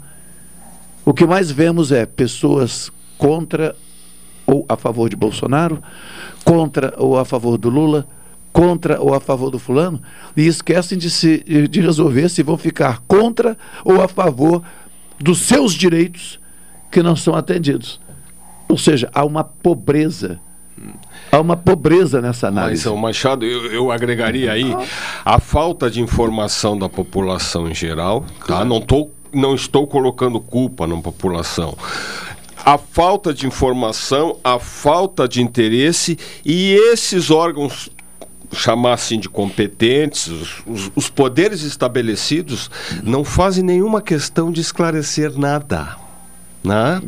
O 1.05 1.13
que 1.13 1.25
mais 1.25 1.49
vemos 1.49 1.91
é 1.93 2.05
pessoas 2.05 2.91
contra 3.17 3.73
ou 4.45 4.65
a 4.67 4.75
favor 4.75 5.09
de 5.09 5.15
Bolsonaro, 5.15 5.81
contra 6.43 6.93
ou 6.97 7.17
a 7.17 7.23
favor 7.25 7.57
do 7.57 7.69
Lula, 7.69 8.05
contra 8.57 8.99
ou 8.99 9.13
a 9.13 9.19
favor 9.19 9.51
do 9.51 9.59
fulano, 9.59 10.01
e 10.35 10.47
esquecem 10.47 10.97
de, 10.97 11.11
se, 11.11 11.43
de 11.69 11.79
resolver 11.79 12.27
se 12.27 12.41
vão 12.41 12.57
ficar 12.57 13.03
contra 13.07 13.55
ou 13.85 14.01
a 14.01 14.07
favor 14.07 14.63
dos 15.19 15.41
seus 15.41 15.75
direitos 15.75 16.39
que 16.89 17.03
não 17.03 17.15
são 17.15 17.35
atendidos. 17.35 18.01
Ou 18.67 18.75
seja, 18.75 19.11
há 19.13 19.23
uma 19.23 19.43
pobreza. 19.43 20.39
Há 21.31 21.39
uma 21.39 21.55
pobreza 21.55 22.19
nessa 22.19 22.47
análise. 22.47 22.83
Mas, 22.83 22.91
ô 22.91 22.97
Machado, 22.97 23.45
eu, 23.45 23.71
eu 23.71 23.91
agregaria 23.91 24.51
aí 24.51 24.75
a 25.23 25.39
falta 25.39 25.87
de 25.87 26.01
informação 26.01 26.75
da 26.77 26.89
população 26.89 27.69
em 27.69 27.75
geral, 27.75 28.25
tá? 28.47 28.65
Não, 28.65 28.81
tô, 28.81 29.11
não 29.31 29.53
estou 29.53 29.85
colocando 29.85 30.39
culpa 30.39 30.87
na 30.87 30.97
população. 30.97 31.77
A 32.65 32.77
falta 32.77 33.33
de 33.33 33.45
informação, 33.45 34.37
a 34.43 34.57
falta 34.57 35.27
de 35.27 35.43
interesse 35.43 36.17
e 36.43 36.73
esses 36.91 37.29
órgãos 37.29 37.91
chamar 38.53 38.93
assim 38.93 39.19
de 39.19 39.27
competentes, 39.29 40.27
os, 40.27 40.91
os- 40.95 41.09
poderes 41.09 41.63
estabelecidos 41.63 42.69
não 43.03 43.23
fazem 43.23 43.63
nenhuma 43.63 44.01
questão 44.01 44.51
de 44.51 44.61
esclarecer 44.61 45.37
nada. 45.37 45.95
Né? 46.63 47.01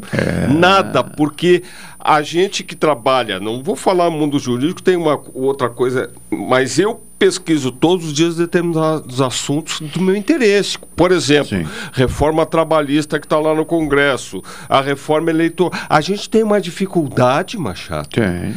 Nada, 0.47 1.03
porque 1.03 1.63
a 1.99 2.21
gente 2.21 2.63
que 2.63 2.75
trabalha, 2.75 3.39
não 3.39 3.61
vou 3.61 3.75
falar 3.75 4.09
mundo 4.09 4.39
jurídico, 4.39 4.81
tem 4.81 4.95
uma 4.95 5.19
outra 5.33 5.69
coisa, 5.69 6.09
mas 6.29 6.79
eu 6.79 7.01
pesquiso 7.17 7.69
todos 7.69 8.05
os 8.05 8.13
dias 8.13 8.37
determinados 8.37 9.19
assuntos 9.19 9.81
do 9.81 9.99
meu 10.01 10.15
interesse. 10.15 10.77
Por 10.95 11.11
exemplo, 11.11 11.57
reforma 11.91 12.45
trabalhista 12.45 13.19
que 13.19 13.25
está 13.25 13.37
lá 13.37 13.53
no 13.53 13.65
Congresso, 13.65 14.41
a 14.69 14.79
reforma 14.79 15.29
eleitoral. 15.29 15.77
A 15.89 15.99
gente 15.99 16.29
tem 16.29 16.41
uma 16.41 16.61
dificuldade, 16.61 17.57
Machado, 17.57 18.07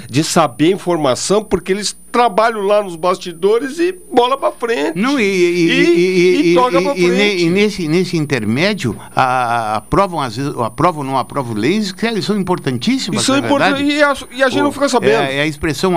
de 0.09 0.23
saber 0.23 0.71
informação, 0.71 1.43
porque 1.43 1.73
eles 1.73 1.97
trabalham 2.13 2.61
lá 2.61 2.83
nos 2.83 2.95
bastidores 2.95 3.79
e 3.79 3.93
bola 4.13 4.37
para 4.37 4.53
frente. 4.53 4.99
Não, 4.99 5.19
e, 5.19 5.25
e, 5.25 6.51
e, 6.51 6.55
toca 6.55 6.79
ne- 6.79 6.85
frente. 6.95 7.45
e 7.45 7.49
nesse, 7.51 7.89
nesse 7.89 8.17
intermédio, 8.19 8.95
a, 9.17 9.77
aprovam, 9.77 10.21
às 10.21 10.37
vezes, 10.37 10.53
aprovam 10.59 11.01
ou 11.01 11.07
não 11.11 11.19
aprovam 11.19 11.55
leis 11.55 11.91
que 11.91 12.21
são 12.23 12.39
importantíssimas. 12.39 13.23
E 13.23 13.25
são 13.25 13.41
verdade. 13.41 13.83
e 13.83 14.03
a- 14.03 14.15
e 14.31 14.43
a 14.43 14.51
gente 14.51 14.63
não 14.63 14.71
fica 14.71 14.89
sabendo. 14.91 15.23
É, 15.23 15.37
é 15.39 15.41
a 15.41 15.47
expressão, 15.47 15.95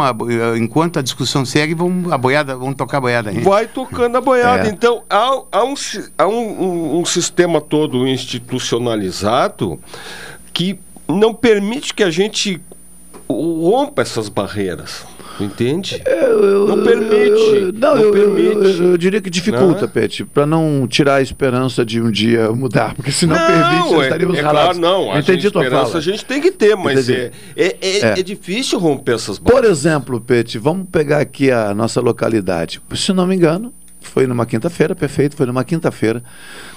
enquanto 0.58 0.98
a 0.98 1.02
discussão 1.02 1.44
segue, 1.46 1.74
vão, 1.76 2.06
a 2.10 2.18
boiada, 2.18 2.56
vão 2.56 2.74
tocar 2.74 2.98
a 2.98 3.02
boiada 3.02 3.30
aí. 3.30 3.40
Vai 3.42 3.68
tocando 3.68 4.16
a 4.18 4.22
boiada. 4.22 4.68
É. 4.68 4.72
Então, 4.72 5.04
há, 5.10 5.42
há 5.52 5.64
um, 5.66 5.74
há 6.18 6.28
um- 6.28 7.00
um 7.02 7.06
sistema 7.06 7.60
todo 7.60 8.08
institucionalizado 8.08 9.78
que 10.54 10.80
não 11.10 11.34
permite 11.34 11.94
que 11.94 12.04
a 12.04 12.10
gente 12.10 12.62
rompa 13.30 14.02
essas 14.02 14.30
barreiras. 14.30 15.04
Entende? 15.40 16.02
não 16.68 16.82
permite. 16.84 17.16
Eu- 17.16 17.74
não, 17.74 17.96
não 17.96 18.02
eu, 18.02 18.16
eu- 18.16 18.34
permite. 18.36 18.80
eu- 18.80 18.92
eu 18.92 18.98
diria 18.98 19.20
que 19.20 19.30
dificulta, 19.30 19.82
Né? 19.82 19.92
Pet, 19.94 20.24
para 20.26 20.46
não 20.46 20.88
tirar 20.88 21.16
a 21.16 21.22
esperança 21.22 21.86
de 21.86 22.02
um 22.02 22.10
dia 22.10 22.50
mudar, 22.52 22.96
porque 22.96 23.12
se 23.12 23.26
não, 23.26 23.36
permite, 23.36 23.92
nós 23.92 24.02
é, 24.02 24.04
estaríamos 24.06 24.38
é 24.38 24.42
ralados. 24.42 24.78
claro, 24.78 24.80
não. 24.80 25.12
A 25.12 25.20
Entendi 25.20 25.42
gente, 25.42 25.52
tua 25.52 25.64
esperança 25.64 25.88
fala. 25.88 25.98
a 26.00 26.02
gente 26.02 26.26
tem 26.26 26.42
que 26.42 26.52
ter, 26.52 26.76
mas 26.76 27.10
é, 27.10 27.32
é, 27.56 27.76
é, 27.82 27.98
É. 28.00 28.20
é 28.20 28.24
difícil 28.24 28.80
romper 28.80 29.16
essas 29.16 29.38
barreiras. 29.38 29.62
Por 29.68 29.72
exemplo, 29.72 30.22
Pet, 30.22 30.58
vamos 30.58 30.88
pegar 30.90 31.20
aqui 31.20 31.52
a 31.52 31.74
nossa 31.74 32.00
localidade. 32.00 32.82
Se 32.96 33.12
não 33.12 33.28
me 33.28 33.36
engano, 33.36 33.74
foi 34.00 34.28
numa 34.28 34.46
quinta-feira, 34.46 34.96
perfeito, 34.96 35.36
foi 35.36 35.46
numa 35.48 35.64
quinta-feira. 35.64 36.24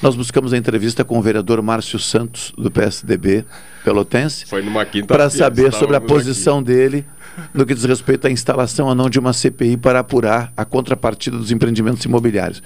Nós 0.03 0.17
buscamos 0.17 0.53
a 0.53 0.57
entrevista 0.57 1.05
com 1.05 1.19
o 1.19 1.23
vereador 1.23 1.61
Márcio 1.63 1.99
Santos, 1.99 2.53
do 2.57 2.71
PSDB 2.71 3.45
Pelotense. 3.85 4.47
Foi 4.47 4.63
numa 4.63 4.85
quinta-feira. 4.85 5.07
Para 5.07 5.31
saber 5.31 5.73
sobre 5.73 5.95
a 5.95 6.01
posição 6.01 6.63
dele 6.63 7.05
no 7.53 7.65
que 7.67 7.75
diz 7.75 7.85
respeito 7.85 8.27
à 8.27 8.31
instalação 8.31 8.87
ou 8.87 8.95
não 8.95 9.09
de 9.09 9.19
uma 9.19 9.33
CPI 9.33 9.77
para 9.77 10.01
apurar 10.01 10.53
a 10.57 10.65
contrapartida 10.65 11.37
dos 11.37 11.51
empreendimentos 11.51 12.05
imobiliários. 12.05 12.63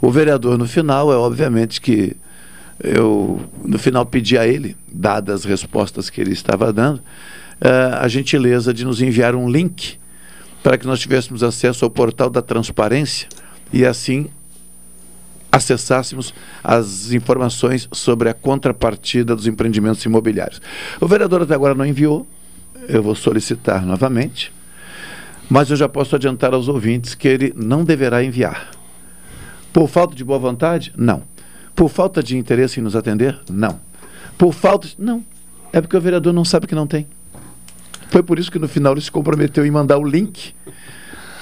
O 0.00 0.10
vereador, 0.10 0.58
no 0.58 0.66
final, 0.66 1.12
é 1.12 1.16
obviamente 1.16 1.80
que 1.80 2.16
eu, 2.82 3.40
no 3.64 3.78
final, 3.78 4.04
pedi 4.04 4.36
a 4.36 4.46
ele, 4.46 4.76
dadas 4.92 5.40
as 5.40 5.44
respostas 5.44 6.10
que 6.10 6.20
ele 6.20 6.32
estava 6.32 6.72
dando, 6.72 7.00
eh, 7.60 7.98
a 8.00 8.08
gentileza 8.08 8.74
de 8.74 8.84
nos 8.84 9.00
enviar 9.00 9.34
um 9.34 9.48
link 9.48 9.98
para 10.62 10.76
que 10.76 10.86
nós 10.86 10.98
tivéssemos 10.98 11.42
acesso 11.42 11.84
ao 11.84 11.90
portal 11.90 12.30
da 12.30 12.42
transparência 12.42 13.28
e 13.72 13.84
assim 13.84 14.28
acessássemos 15.52 16.34
as 16.64 17.12
informações 17.12 17.88
sobre 17.92 18.28
a 18.28 18.34
contrapartida 18.34 19.36
dos 19.36 19.46
empreendimentos 19.46 20.04
imobiliários. 20.04 20.60
O 21.00 21.06
vereador 21.06 21.42
até 21.42 21.54
agora 21.54 21.74
não 21.74 21.86
enviou, 21.86 22.26
eu 22.88 23.02
vou 23.02 23.14
solicitar 23.14 23.84
novamente, 23.84 24.52
mas 25.48 25.70
eu 25.70 25.76
já 25.76 25.88
posso 25.88 26.16
adiantar 26.16 26.54
aos 26.54 26.68
ouvintes 26.68 27.14
que 27.14 27.28
ele 27.28 27.52
não 27.56 27.84
deverá 27.84 28.22
enviar. 28.22 28.70
Por 29.72 29.88
falta 29.88 30.14
de 30.14 30.24
boa 30.24 30.38
vontade? 30.38 30.92
Não. 30.96 31.22
Por 31.74 31.88
falta 31.88 32.22
de 32.22 32.36
interesse 32.36 32.80
em 32.80 32.82
nos 32.82 32.94
atender? 32.94 33.38
Não. 33.50 33.80
Por 34.38 34.52
falta 34.52 34.88
de... 34.88 34.94
Não. 34.98 35.24
É 35.72 35.80
porque 35.80 35.96
o 35.96 36.00
vereador 36.00 36.32
não 36.32 36.44
sabe 36.44 36.66
que 36.66 36.74
não 36.74 36.86
tem. 36.86 37.06
Foi 38.08 38.22
por 38.22 38.38
isso 38.38 38.50
que 38.50 38.58
no 38.58 38.68
final 38.68 38.92
ele 38.92 39.00
se 39.00 39.10
comprometeu 39.10 39.66
em 39.66 39.70
mandar 39.70 39.98
o 39.98 40.04
link 40.04 40.54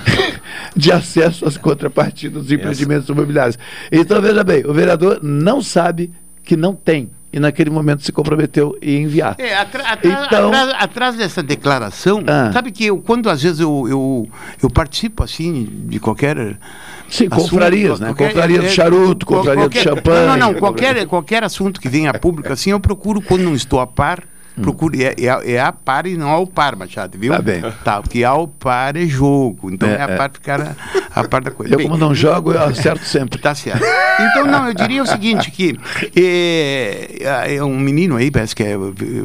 de 0.74 0.90
acesso 0.90 1.46
às 1.46 1.58
contrapartidas 1.58 2.44
dos 2.44 2.52
empreendimentos 2.52 3.08
imobiliários. 3.08 3.58
Então, 3.90 4.22
veja 4.22 4.42
bem, 4.42 4.64
o 4.66 4.72
vereador 4.72 5.20
não 5.22 5.60
sabe 5.60 6.10
que 6.42 6.56
não 6.56 6.74
tem. 6.74 7.10
E 7.32 7.40
naquele 7.40 7.70
momento 7.70 8.02
se 8.04 8.12
comprometeu 8.12 8.76
em 8.82 9.04
enviar. 9.04 9.36
É, 9.38 9.56
atra- 9.56 9.82
atra- 9.88 10.24
Então- 10.26 10.48
atrás, 10.48 10.74
atrás 10.78 11.16
dessa 11.16 11.42
declaração, 11.42 12.22
sabe 12.52 12.70
que 12.70 12.84
eu, 12.84 12.98
quando 12.98 13.30
às 13.30 13.42
vezes 13.42 13.60
eu, 13.60 13.86
eu, 13.88 14.28
eu 14.62 14.68
participo 14.68 15.22
assim 15.24 15.66
de 15.86 15.98
qualquer. 15.98 16.58
Sim, 17.08 17.28
assunto, 17.30 18.00
né? 18.00 18.06
qualquer- 18.08 18.28
Confraria 18.32 18.58
do 18.60 18.66
é, 18.66 18.68
charuto, 18.68 19.24
qual- 19.26 19.40
confraria 19.40 19.68
do 19.68 19.76
champanhe. 19.78 20.26
Não, 20.26 20.36
não, 20.36 20.52
não. 20.52 20.54
Qualquer, 20.58 21.06
qualquer 21.06 21.42
assunto 21.44 21.80
que 21.80 21.88
venha 21.88 22.10
a 22.10 22.18
público, 22.18 22.52
assim, 22.52 22.70
eu 22.70 22.80
procuro, 22.80 23.20
quando 23.22 23.42
não 23.42 23.54
estou 23.54 23.80
a 23.80 23.86
par, 23.86 24.22
procuro. 24.60 24.94
É, 25.00 25.14
é, 25.18 25.52
é 25.54 25.60
a 25.60 25.72
par 25.72 26.06
e 26.06 26.16
não 26.16 26.28
ao 26.28 26.46
par, 26.46 26.76
Machado, 26.76 27.18
viu? 27.18 27.32
Tá 27.32 27.40
bem. 27.40 27.62
Tá, 27.84 28.02
porque 28.02 28.22
ao 28.24 28.46
par 28.48 28.96
é 28.96 29.06
jogo. 29.06 29.70
Então 29.72 29.88
É, 29.88 29.92
é, 29.94 30.02
a 30.02 30.08
é. 30.10 30.16
par 30.16 30.30
ficar 30.32 30.60
a, 30.60 31.20
a 31.20 31.24
par 31.28 31.42
da 31.42 31.50
coisa. 31.50 31.74
Eu, 31.74 31.78
Bem, 31.78 31.86
como 31.88 31.98
não 31.98 32.14
jogo, 32.14 32.52
eu 32.52 32.62
acerto 32.62 33.04
sempre. 33.04 33.40
Tá 33.40 33.54
certo. 33.54 33.82
Então, 34.20 34.46
não, 34.46 34.68
eu 34.68 34.74
diria 34.74 35.02
o 35.02 35.06
seguinte, 35.06 35.50
que 35.50 35.78
é, 36.14 37.54
é 37.56 37.64
um 37.64 37.78
menino 37.78 38.16
aí, 38.16 38.30
parece 38.30 38.54
que 38.54 38.62
é 38.62 38.76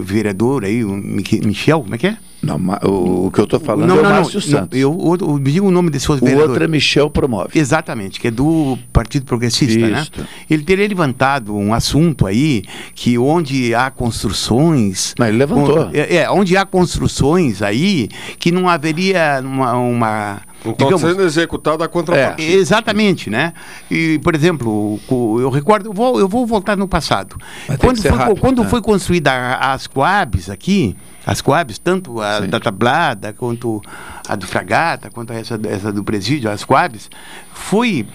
vereador 0.01 0.63
aí, 0.63 0.83
o 0.83 0.91
Michel, 0.93 1.81
como 1.81 1.95
é 1.95 1.97
que 1.97 2.07
é? 2.07 2.17
Não, 2.41 2.55
o, 2.83 3.25
o 3.27 3.31
que 3.31 3.39
eu 3.39 3.45
estou 3.45 3.59
falando 3.59 3.87
não, 3.89 3.97
é 3.97 3.99
o 3.99 4.03
não, 4.03 4.09
Márcio 4.11 4.39
não, 4.39 4.59
Santos. 4.59 4.79
eu, 4.79 4.91
o, 4.91 5.15
o, 5.15 5.33
me 5.39 5.51
diga 5.51 5.65
o 5.65 5.71
nome 5.71 5.89
desse 5.89 6.09
outro 6.11 6.23
O 6.23 6.27
vereador. 6.27 6.49
outro 6.51 6.63
é 6.63 6.67
Michel 6.67 7.09
Promove. 7.09 7.57
Exatamente, 7.57 8.19
que 8.19 8.27
é 8.27 8.31
do 8.31 8.77
Partido 8.93 9.25
Progressista, 9.25 9.87
né? 9.87 10.05
Ele 10.47 10.61
teria 10.63 10.87
levantado 10.87 11.55
um 11.55 11.73
assunto 11.73 12.27
aí 12.27 12.63
que 12.93 13.17
onde 13.17 13.73
há 13.73 13.89
construções. 13.89 15.15
Mas 15.17 15.29
ele 15.29 15.37
levantou. 15.37 15.89
É, 15.93 16.17
é, 16.17 16.29
onde 16.29 16.55
há 16.55 16.65
construções 16.65 17.61
aí 17.61 18.07
que 18.39 18.51
não 18.51 18.69
haveria 18.69 19.41
uma. 19.43 19.73
uma 19.73 20.41
Então, 20.61 20.73
digamos, 20.89 21.01
sendo 21.01 21.23
executada 21.23 21.83
a 21.83 21.87
contrapartida. 21.87 22.47
é, 22.51 22.53
exatamente, 22.55 23.29
né? 23.29 23.53
E, 23.89 24.19
por 24.19 24.35
exemplo, 24.35 24.99
eu 25.09 25.49
recordo, 25.49 25.89
eu 25.89 25.93
vou, 25.93 26.19
eu 26.19 26.27
vou 26.27 26.45
voltar 26.45 26.75
no 26.77 26.87
passado. 26.87 27.35
Mas 27.67 27.77
Quando, 27.77 28.01
foi, 28.01 28.11
rápido, 28.11 28.39
quando 28.39 28.63
né? 28.63 28.69
foi 28.69 28.81
construída 28.81 29.31
a- 29.31 29.73
as 29.73 29.87
Coabs 29.87 30.49
aqui, 30.49 30.95
as 31.25 31.41
Coabs, 31.41 31.77
tanto 31.79 32.21
a 32.21 32.39
da 32.41 32.59
Tablada 32.59 33.33
quanto 33.33 33.81
a 34.27 34.35
do 34.35 34.45
Fragata, 34.47 35.09
quanto 35.09 35.33
essa, 35.33 35.59
essa 35.67 35.91
do 35.91 36.03
Presídio, 36.03 36.49
as 36.49 36.63
Coabs, 36.63 37.09
foi 37.53 38.05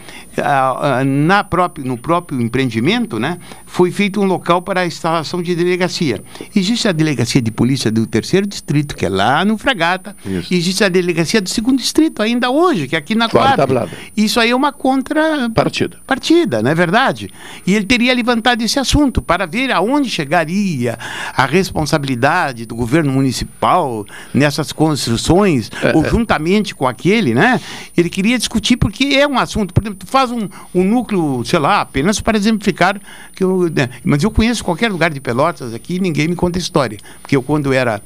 na 1.07 1.45
próprio, 1.45 1.87
no 1.87 1.97
próprio 1.97 2.41
empreendimento, 2.41 3.19
né? 3.19 3.39
Foi 3.67 3.91
feito 3.91 4.21
um 4.21 4.25
local 4.25 4.63
para 4.63 4.81
a 4.81 4.87
instalação 4.87 5.43
de 5.43 5.55
delegacia. 5.55 6.23
Existe 6.55 6.89
a 6.89 6.93
delegacia 6.93 7.41
de 7.41 7.51
polícia 7.51 7.91
do 7.91 8.07
terceiro 8.07 8.47
distrito, 8.47 8.97
que 8.97 9.07
é 9.07 9.09
lá 9.09 9.45
no 9.45 9.57
Fragata. 9.59 10.17
Isso. 10.25 10.53
Existe 10.53 10.85
a 10.85 10.89
delegacia 10.89 11.41
do 11.41 11.49
segundo 11.49 11.79
distrito, 11.79 12.23
ainda 12.23 12.51
hoje, 12.51 12.87
que 12.89 12.95
é 12.97 12.99
aqui 12.99 13.15
na 13.15 13.29
tablada. 13.29 13.91
Isso 14.17 14.39
aí 14.41 14.51
é 14.51 14.57
uma 14.57 14.73
contra 14.73 15.49
Partida. 15.51 15.99
partida, 16.07 16.63
não 16.63 16.71
é 16.71 16.75
verdade? 16.75 17.31
E 17.67 17.75
ele 17.75 17.85
teria 17.87 18.15
levantado 18.15 18.63
esse 18.63 18.79
assunto 18.79 19.21
para 19.23 19.47
ver 19.47 19.71
aonde 19.73 20.09
chegaria 20.11 20.99
a 21.37 21.47
responsabilidade 21.47 22.67
do 22.67 22.75
governo 22.75 23.13
municipal 23.13 24.05
nessas 24.33 24.73
construções, 24.73 25.71
É, 25.83 25.93
ou 25.97 26.05
é. 26.05 26.09
juntamente 26.09 26.75
com 26.75 26.87
aquele, 26.87 27.35
né? 27.35 27.61
Ele 27.97 28.09
queria 28.09 28.39
discutir 28.39 28.77
porque 28.77 29.05
é 29.17 29.27
um 29.27 29.39
assunto, 29.39 29.73
por 29.75 29.83
exemplo, 29.83 29.99
tu 29.99 30.07
faz 30.23 30.31
um, 30.31 30.49
um 30.75 30.85
núcleo, 30.85 31.45
sei 31.45 31.59
lá, 31.59 31.81
apenas 31.81 32.21
para 32.21 32.37
exemplificar 32.37 33.01
que 33.35 33.43
eu, 33.43 33.69
né? 33.69 33.89
mas 34.05 34.23
eu 34.23 34.31
conheço 34.31 34.65
qualquer 34.65 34.91
lugar 34.91 35.11
de 35.11 35.21
Pelotas 35.21 35.75
aqui, 35.75 35.99
ninguém 35.99 36.29
me 36.29 36.37
conta 36.37 36.59
história, 36.59 36.99
porque 37.21 37.37
eu 37.37 37.43
quando 37.43 37.73
era 37.73 38.01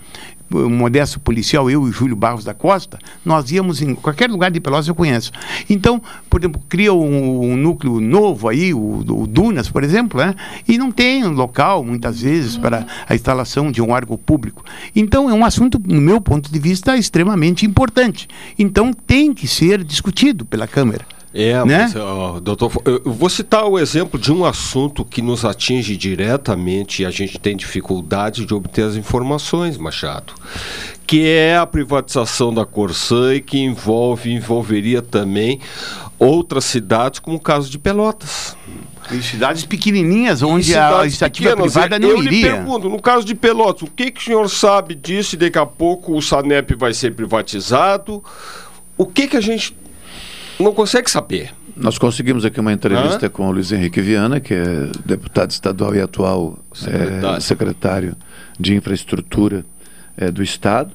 modesto 0.49 1.19
policial, 1.19 1.69
eu 1.69 1.89
e 1.89 1.91
Júlio 1.91 2.15
Barros 2.15 2.45
da 2.45 2.55
Costa, 2.55 2.99
nós 3.25 3.51
íamos 3.51 3.83
em 3.83 3.97
qualquer 3.97 4.31
lugar 4.31 4.49
de 4.49 4.61
Pelotas 4.61 4.87
eu 4.87 4.95
conheço. 4.95 5.33
Então, 5.69 6.01
por 6.31 6.41
exemplo, 6.41 6.63
cria 6.69 6.95
um, 6.95 7.53
um 7.53 7.57
núcleo 7.57 8.01
novo 8.01 8.49
aí, 8.49 8.73
o, 8.73 9.01
o 9.01 9.27
Dunas, 9.27 9.69
por 9.69 9.83
exemplo, 9.83 10.21
né? 10.21 10.37
e 10.67 10.79
não 10.79 10.93
tem 10.93 11.27
um 11.27 11.33
local, 11.33 11.85
muitas 11.85 12.21
vezes, 12.21 12.57
para 12.57 12.87
a 13.09 13.15
instalação 13.15 13.73
de 13.73 13.83
um 13.83 13.91
órgão 13.91 14.17
público. 14.17 14.65
Então, 14.95 15.29
é 15.29 15.35
um 15.35 15.45
assunto, 15.45 15.83
no 15.85 16.01
meu 16.01 16.21
ponto 16.21 16.51
de 16.51 16.59
vista, 16.61 16.97
extremamente 16.97 17.67
importante. 17.67 18.29
Então, 18.57 18.93
tem 18.93 19.35
que 19.35 19.49
ser 19.49 19.83
discutido 19.83 20.45
pela 20.45 20.69
Câmara. 20.69 21.16
É, 21.39 21.53
Né? 21.65 21.83
mas, 21.83 21.97
ó, 21.97 22.41
doutor, 22.41 22.73
eu 22.85 23.03
eu 23.05 23.13
vou 23.13 23.29
citar 23.29 23.67
o 23.67 23.79
exemplo 23.79 24.19
de 24.19 24.33
um 24.33 24.45
assunto 24.45 25.05
que 25.05 25.21
nos 25.21 25.45
atinge 25.45 25.95
diretamente 25.97 27.03
e 27.03 27.07
a 27.07 27.11
gente 27.11 27.39
tem 27.39 27.55
dificuldade 27.57 28.47
de 28.47 28.55
obter 28.55 28.83
as 28.85 28.97
informações, 28.97 29.77
Machado, 29.77 30.33
que 31.07 31.27
é 31.29 31.57
a 31.59 31.67
privatização 31.67 32.53
da 32.55 32.65
Corsã 32.65 33.35
e 33.35 33.41
que 33.41 33.59
envolve, 33.59 34.33
envolveria 34.33 35.03
também 35.03 35.61
outras 36.19 36.65
cidades, 36.65 37.21
como 37.21 37.37
o 37.37 37.41
caso 37.41 37.71
de 37.71 37.79
Pelotas. 37.79 38.57
Em 39.13 39.21
cidades 39.23 39.65
pequenininhas, 39.65 40.43
onde 40.43 40.73
Em 40.73 40.75
a 40.75 40.87
cidades 40.89 41.05
iniciativa 41.13 41.51
pequenas, 41.51 41.73
privada 41.75 41.97
eu- 41.97 42.01
não 42.01 42.09
eu 42.09 42.21
lhe 42.23 42.27
iria. 42.39 42.53
pergunto, 42.55 42.89
no 42.89 43.01
caso 43.01 43.25
de 43.27 43.35
Pelotas, 43.35 43.83
o 43.83 43.87
que, 43.95 44.11
que 44.11 44.21
o 44.21 44.25
senhor 44.25 44.49
sabe 44.49 44.95
disso 44.95 45.35
e 45.37 45.39
daqui 45.39 45.59
a 45.59 45.67
pouco 45.67 46.17
o 46.17 46.23
Sanep 46.23 46.75
vai 46.75 46.93
ser 46.95 47.15
privatizado? 47.15 48.25
O 48.97 49.05
que, 49.07 49.29
que 49.29 49.37
a 49.37 49.41
gente 49.41 49.77
não 50.59 50.73
consegue 50.73 51.11
saber? 51.11 51.53
Nós 51.77 51.99
conseguimos 51.99 52.45
aqui 52.45 52.59
uma 52.59 52.73
entrevista 52.73 53.29
com 53.29 53.49
o 53.49 53.53
Luiz 53.53 53.71
Henrique 53.71 54.01
Viana, 54.01 54.41
que 54.41 54.55
é 54.55 54.91
deputado 55.05 55.51
estadual 55.51 55.95
e 55.95 56.01
atual 56.01 56.59
secretário, 56.73 57.41
secretário 57.43 58.17
de 58.59 58.75
Infraestrutura 58.75 59.65
eh, 60.17 60.31
do 60.31 60.43
Estado. 60.43 60.93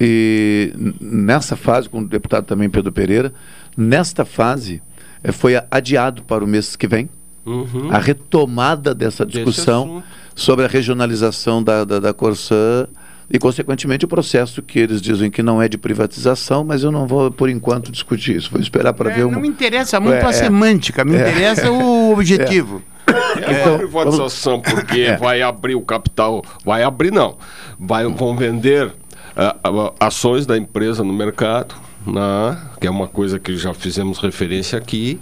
E 0.00 0.72
nessa 1.00 1.56
fase, 1.56 1.88
com 1.88 2.00
o 2.00 2.06
deputado 2.06 2.44
também 2.44 2.70
Pedro 2.70 2.92
Pereira, 2.92 3.32
nesta 3.76 4.24
fase 4.24 4.80
eh, 5.22 5.32
foi 5.32 5.54
adiado 5.70 6.22
para 6.22 6.44
o 6.44 6.46
mês 6.46 6.76
que 6.76 6.86
vem 6.86 7.08
Uhum. 7.46 7.90
a 7.90 7.98
retomada 7.98 8.94
dessa 8.94 9.26
discussão 9.26 10.02
sobre 10.34 10.64
a 10.64 10.68
regionalização 10.68 11.62
da, 11.62 11.84
da, 11.84 12.00
da 12.00 12.14
Corsã 12.14 12.86
e, 13.30 13.38
consequentemente, 13.38 14.04
o 14.04 14.08
processo 14.08 14.62
que 14.62 14.78
eles 14.78 15.00
dizem 15.00 15.30
que 15.30 15.42
não 15.42 15.60
é 15.60 15.68
de 15.68 15.78
privatização, 15.78 16.62
mas 16.64 16.82
eu 16.82 16.92
não 16.92 17.06
vou, 17.06 17.30
por 17.30 17.48
enquanto, 17.48 17.90
discutir 17.90 18.36
isso. 18.36 18.50
Vou 18.50 18.60
esperar 18.60 18.92
para 18.92 19.10
É, 19.10 19.14
ver 19.14 19.22
não 19.22 19.28
uma... 19.30 19.40
me 19.40 19.48
interessa 19.48 19.98
muito 19.98 20.16
É, 20.16 20.24
a 20.24 20.30
é. 20.30 20.32
semântica, 20.32 21.04
me 21.04 21.16
É. 21.16 21.20
interessa 21.30 21.70
o 21.70 22.12
objetivo. 22.14 22.82
É 23.06 23.66
uma 23.68 23.78
privatização, 23.78 24.60
porque 24.60 25.00
É. 25.02 25.16
vai 25.16 25.42
abrir 25.42 25.74
o 25.74 25.82
capital. 25.82 26.42
Vai 26.64 26.82
abrir, 26.82 27.12
não. 27.12 27.36
Vai, 27.78 28.06
vão 28.06 28.36
vender 28.36 28.92
ah, 29.36 29.56
ações 30.00 30.46
da 30.46 30.56
empresa 30.56 31.02
no 31.02 31.12
mercado, 31.12 31.74
né? 32.06 32.58
que 32.80 32.86
é 32.86 32.90
uma 32.90 33.08
coisa 33.08 33.38
que 33.38 33.56
já 33.56 33.72
fizemos 33.72 34.18
referência 34.18 34.76
aqui. 34.78 35.18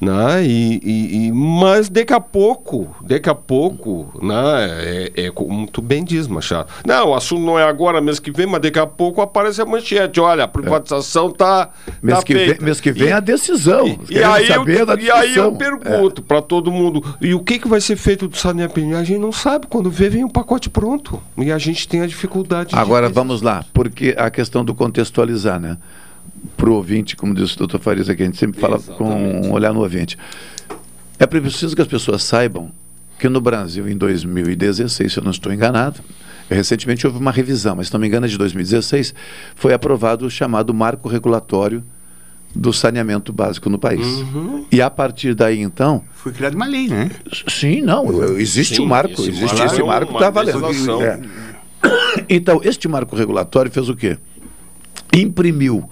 Né? 0.00 0.44
E, 0.44 0.80
e- 0.82 1.26
e- 1.26 1.32
mas 1.32 1.88
daqui 1.88 2.12
a 2.12 2.20
pouco, 2.20 2.94
daqui 3.02 3.28
a 3.28 3.34
pouco, 3.34 4.10
né? 4.22 5.10
é, 5.16 5.24
é 5.26 5.30
como 5.30 5.66
tu 5.66 5.82
bem 5.82 6.02
diz, 6.04 6.26
Machado. 6.26 6.68
Não, 6.86 7.08
o 7.08 7.14
assunto 7.14 7.42
não 7.42 7.58
é 7.58 7.64
agora, 7.64 8.00
mês 8.00 8.18
que 8.18 8.30
vem, 8.30 8.46
mas 8.46 8.62
daqui 8.62 8.78
a 8.78 8.86
pouco 8.86 9.20
aparece 9.20 9.60
a 9.60 9.66
manchete. 9.66 10.20
Olha, 10.20 10.44
a 10.44 10.48
privatização 10.48 11.28
está. 11.28 11.70
Mês, 12.02 12.18
tá 12.18 12.24
que 12.24 12.34
vem, 12.34 12.56
mês 12.60 12.80
que 12.80 12.92
vem 12.92 13.08
E- 13.08 13.12
a 13.12 13.20
decisão. 13.20 13.86
e 13.88 13.96
Queremos 14.06 14.34
aí, 14.36 14.48
eu, 14.48 14.98
e 14.98 15.10
aí 15.10 15.36
eu 15.36 15.52
pergunto 15.52 16.22
para 16.22 16.40
todo 16.40 16.70
mundo, 16.72 17.04
e 17.20 17.34
o 17.34 17.40
que, 17.40 17.58
que 17.58 17.68
vai 17.68 17.80
ser 17.80 17.96
feito 17.96 18.28
do 18.28 18.36
Sanep? 18.36 18.78
A 18.94 19.04
gente 19.04 19.18
não 19.18 19.32
sabe, 19.32 19.66
quando 19.66 19.90
vê, 19.90 20.08
vem 20.08 20.24
o 20.24 20.30
pacote 20.30 20.70
pronto. 20.70 21.20
E 21.36 21.50
a 21.52 21.58
gente 21.58 21.86
tem 21.88 22.00
a 22.02 22.06
dificuldade 22.06 22.74
Agora 22.74 23.08
vamos 23.08 23.42
lá, 23.42 23.64
porque 23.72 24.14
a 24.16 24.30
questão 24.30 24.64
do 24.64 24.74
contextualizar, 24.74 25.58
né? 25.60 25.76
Para 26.56 26.70
o 26.70 26.74
ouvinte, 26.74 27.16
como 27.16 27.34
disse 27.34 27.54
o 27.54 27.58
doutor 27.58 27.80
Farias 27.80 28.08
aqui, 28.08 28.22
a 28.22 28.26
gente 28.26 28.38
sempre 28.38 28.60
fala 28.60 28.78
com 28.78 29.04
um 29.04 29.52
olhar 29.52 29.72
no 29.72 29.80
ouvinte. 29.80 30.16
É 31.18 31.26
preciso 31.26 31.74
que 31.74 31.82
as 31.82 31.88
pessoas 31.88 32.22
saibam 32.22 32.72
que 33.18 33.28
no 33.28 33.40
Brasil, 33.40 33.88
em 33.88 33.96
2016, 33.96 35.12
se 35.12 35.18
eu 35.18 35.22
não 35.22 35.30
estou 35.30 35.52
enganado, 35.52 36.00
recentemente 36.48 37.06
houve 37.06 37.18
uma 37.18 37.30
revisão, 37.30 37.76
mas 37.76 37.88
se 37.88 37.92
não 37.92 38.00
me 38.00 38.06
engano 38.06 38.26
é 38.26 38.28
de 38.28 38.38
2016, 38.38 39.14
foi 39.54 39.74
aprovado 39.74 40.24
o 40.24 40.30
chamado 40.30 40.72
marco 40.72 41.08
regulatório 41.08 41.84
do 42.54 42.72
saneamento 42.72 43.32
básico 43.32 43.68
no 43.70 43.78
país. 43.78 44.04
Uhum. 44.04 44.66
E 44.72 44.82
a 44.82 44.90
partir 44.90 45.34
daí, 45.34 45.60
então... 45.60 46.02
Foi 46.12 46.32
criada 46.32 46.56
uma 46.56 46.66
lei, 46.66 46.88
né? 46.88 47.10
Sim, 47.46 47.82
não, 47.82 48.38
existe 48.38 48.76
Sim, 48.76 48.82
um 48.82 48.86
marco, 48.86 49.12
esse 49.12 49.28
existe 49.28 49.62
esse 49.62 49.80
é 49.80 49.84
marco, 49.84 50.12
uma 50.12 50.18
está 50.18 50.30
valendo. 50.30 51.02
É. 51.02 51.20
Então, 52.28 52.60
este 52.64 52.88
marco 52.88 53.14
regulatório 53.14 53.70
fez 53.70 53.88
o 53.88 53.94
quê? 53.94 54.18
Imprimiu 55.14 55.88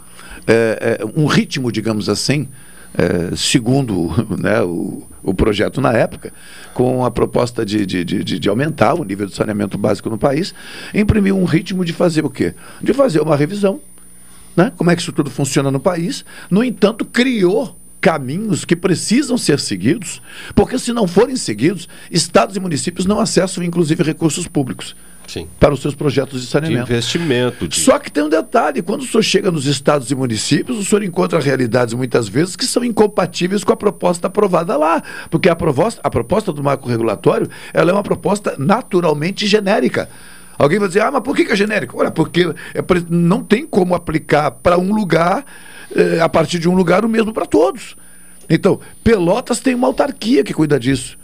é, 0.48 0.98
é, 1.00 1.20
um 1.20 1.26
ritmo, 1.26 1.70
digamos 1.70 2.08
assim, 2.08 2.48
é, 2.96 3.36
segundo 3.36 4.08
né, 4.40 4.62
o, 4.62 5.02
o 5.22 5.34
projeto 5.34 5.80
na 5.80 5.92
época, 5.92 6.32
com 6.72 7.04
a 7.04 7.10
proposta 7.10 7.64
de, 7.66 7.84
de, 7.84 8.02
de, 8.02 8.24
de- 8.24 8.48
aumentar 8.48 8.94
o 8.94 9.04
nível 9.04 9.26
de 9.26 9.34
saneamento 9.34 9.76
básico 9.76 10.08
no 10.08 10.16
país, 10.16 10.54
imprimiu 10.94 11.36
um 11.36 11.44
ritmo 11.44 11.84
de 11.84 11.92
fazer 11.92 12.24
o 12.24 12.30
quê? 12.30 12.54
De 12.82 12.94
fazer 12.94 13.20
uma 13.20 13.36
revisão, 13.36 13.78
né? 14.56 14.72
como 14.76 14.90
é 14.90 14.96
que 14.96 15.02
isso 15.02 15.12
tudo 15.12 15.30
funciona 15.30 15.70
no 15.70 15.78
país. 15.78 16.24
No 16.50 16.64
entanto, 16.64 17.04
criou 17.04 17.78
caminhos 18.00 18.64
que 18.64 18.74
precisam 18.74 19.36
ser 19.36 19.60
seguidos, 19.60 20.22
porque 20.54 20.78
se 20.78 20.92
não 20.92 21.06
forem 21.06 21.36
seguidos, 21.36 21.88
estados 22.10 22.56
e 22.56 22.60
municípios 22.60 23.04
não 23.04 23.20
acessam, 23.20 23.62
inclusive, 23.62 24.02
recursos 24.02 24.46
públicos 24.46 24.96
Sim. 25.28 25.46
para 25.60 25.72
os 25.72 25.80
seus 25.80 25.94
projetos 25.94 26.40
de 26.40 26.46
De 26.46 26.50
saneamento. 26.52 26.90
investimento. 26.90 27.68
De... 27.68 27.76
Só 27.78 27.98
que 28.00 28.10
tem 28.10 28.24
um 28.24 28.28
detalhe: 28.28 28.82
quando 28.82 29.02
o 29.02 29.06
senhor 29.06 29.22
chega 29.22 29.50
nos 29.50 29.66
estados 29.66 30.10
e 30.10 30.14
municípios, 30.14 30.78
o 30.78 30.84
senhor 30.84 31.04
encontra 31.04 31.38
realidades 31.38 31.94
muitas 31.94 32.26
vezes 32.28 32.56
que 32.56 32.64
são 32.64 32.82
incompatíveis 32.82 33.62
com 33.62 33.72
a 33.72 33.76
proposta 33.76 34.26
aprovada 34.26 34.76
lá. 34.76 35.00
Porque 35.30 35.48
a 35.48 35.54
proposta, 35.54 36.00
a 36.02 36.10
proposta 36.10 36.52
do 36.52 36.64
marco 36.64 36.88
regulatório 36.88 37.48
ela 37.72 37.90
é 37.90 37.92
uma 37.94 38.02
proposta 38.02 38.56
naturalmente 38.58 39.46
genérica. 39.46 40.08
Alguém 40.58 40.80
vai 40.80 40.88
dizer, 40.88 41.02
ah, 41.02 41.10
mas 41.12 41.22
por 41.22 41.36
que, 41.36 41.44
que 41.44 41.52
é 41.52 41.56
genérico? 41.56 42.00
Olha, 42.00 42.10
porque 42.10 42.52
é 42.74 42.82
pre- 42.82 43.04
não 43.08 43.44
tem 43.44 43.64
como 43.64 43.94
aplicar 43.94 44.50
para 44.50 44.76
um 44.76 44.92
lugar, 44.92 45.44
eh, 45.94 46.18
a 46.20 46.28
partir 46.28 46.58
de 46.58 46.68
um 46.68 46.74
lugar, 46.74 47.04
o 47.04 47.08
mesmo 47.08 47.32
para 47.32 47.46
todos. 47.46 47.94
Então, 48.50 48.80
Pelotas 49.04 49.60
tem 49.60 49.72
uma 49.74 49.86
autarquia 49.86 50.42
que 50.42 50.52
cuida 50.52 50.80
disso. 50.80 51.16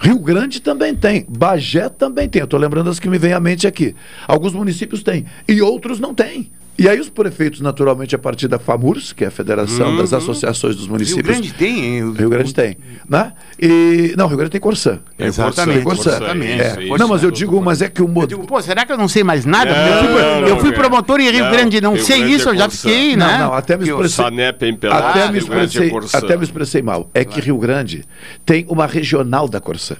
Rio 0.00 0.18
Grande 0.18 0.60
também 0.60 0.94
tem, 0.94 1.24
Bagé 1.28 1.88
também 1.88 2.28
tem. 2.28 2.40
Eu 2.40 2.44
estou 2.44 2.58
lembrando 2.58 2.90
as 2.90 2.98
que 2.98 3.08
me 3.08 3.18
vêm 3.18 3.32
à 3.32 3.40
mente 3.40 3.66
aqui. 3.66 3.94
Alguns 4.26 4.52
municípios 4.52 5.02
têm 5.02 5.26
e 5.48 5.62
outros 5.62 6.00
não 6.00 6.14
têm. 6.14 6.50
E 6.76 6.88
aí 6.88 6.98
os 6.98 7.08
prefeitos, 7.08 7.60
naturalmente, 7.60 8.16
a 8.16 8.18
partir 8.18 8.48
da 8.48 8.58
FAMURS, 8.58 9.12
que 9.12 9.22
é 9.22 9.28
a 9.28 9.30
Federação 9.30 9.96
das 9.96 10.10
Uhum. 10.10 10.18
Associações 10.18 10.74
dos 10.74 10.86
Rio 10.86 10.92
Municípios. 10.94 11.24
Grande 11.24 11.54
tem, 11.54 11.84
hein? 11.98 12.12
Rio 12.12 12.28
Grande 12.28 12.52
tem, 12.52 12.76
né? 13.08 13.32
E 13.60 14.12
não, 14.18 14.26
Rio 14.26 14.36
Grande 14.36 14.50
tem 14.50 14.60
Corsã. 14.60 14.98
Exatamente, 15.16 15.76
Tem 15.76 15.84
Corsã. 15.84 16.10
exatamente. 16.10 16.60
É. 16.60 16.82
Isso, 16.82 16.98
Não, 16.98 17.06
mas 17.08 17.22
eu 17.22 17.30
digo, 17.30 17.60
mas 17.62 17.80
é 17.80 17.88
que 17.88 18.02
o 18.02 18.08
modelo. 18.08 18.44
Pô, 18.44 18.60
será 18.60 18.84
que 18.84 18.90
eu 18.92 18.98
não 18.98 19.06
sei 19.06 19.22
mais 19.22 19.44
nada? 19.44 19.70
Não, 19.72 19.86
eu 19.86 19.98
fui, 20.02 20.22
não, 20.22 20.48
eu 20.48 20.56
fui 20.58 20.70
não, 20.70 20.76
promotor 20.76 21.20
em 21.20 21.30
Rio 21.30 21.44
não, 21.44 21.50
Grande, 21.52 21.80
não 21.80 21.92
Rio 21.94 22.04
sei 22.04 22.18
Grande 22.18 22.34
isso, 22.34 22.48
é 22.48 22.52
eu 22.52 22.56
já 22.58 22.68
fiquei, 22.68 23.16
Não, 23.16 23.26
né? 23.26 23.38
não, 23.38 23.52
até 23.54 23.76
me 23.76 23.86
Eu- 23.88 23.94
expressei. 24.04 24.24
Até, 24.24 25.26
me 25.28 25.32
Rio 25.32 25.34
é 25.34 25.38
expressei, 25.38 25.90
Corsã. 25.90 26.18
até 26.18 26.36
me 26.36 26.42
expressei 26.42 26.82
mal. 26.82 27.08
É 27.14 27.24
que 27.24 27.40
Rio 27.40 27.56
Grande 27.58 28.04
tem 28.44 28.66
uma 28.68 28.86
regional 28.86 29.46
da 29.48 29.60
Corsã. 29.60 29.96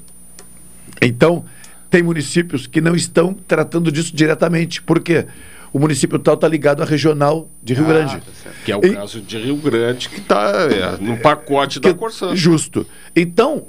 Então, 1.01 1.45
tem 1.89 2.03
municípios 2.03 2.67
que 2.67 2.81
não 2.81 2.97
estão 2.97 3.33
tratando 3.47 3.93
disso 3.93 4.15
diretamente. 4.15 4.83
Por 4.83 5.01
quê? 5.01 5.27
O 5.75 5.79
município 5.81 6.19
tal 6.21 6.35
está 6.35 6.47
ligado 6.47 6.83
à 6.83 6.87
regional 6.87 7.51
de 7.61 7.75
Rio 7.75 7.85
Ah, 7.85 7.89
Grande. 7.89 8.17
tá 8.45 8.51
Que 8.65 8.71
é 8.71 8.77
o 8.77 8.81
caso 8.95 9.21
de 9.21 9.37
Rio 9.39 9.57
Grande, 9.57 10.09
que 10.09 10.21
está 10.21 10.69
no 11.01 11.17
pacote 11.19 11.81
da 11.81 11.93
Corsã. 11.93 12.35
Justo. 12.37 12.87
Então, 13.15 13.67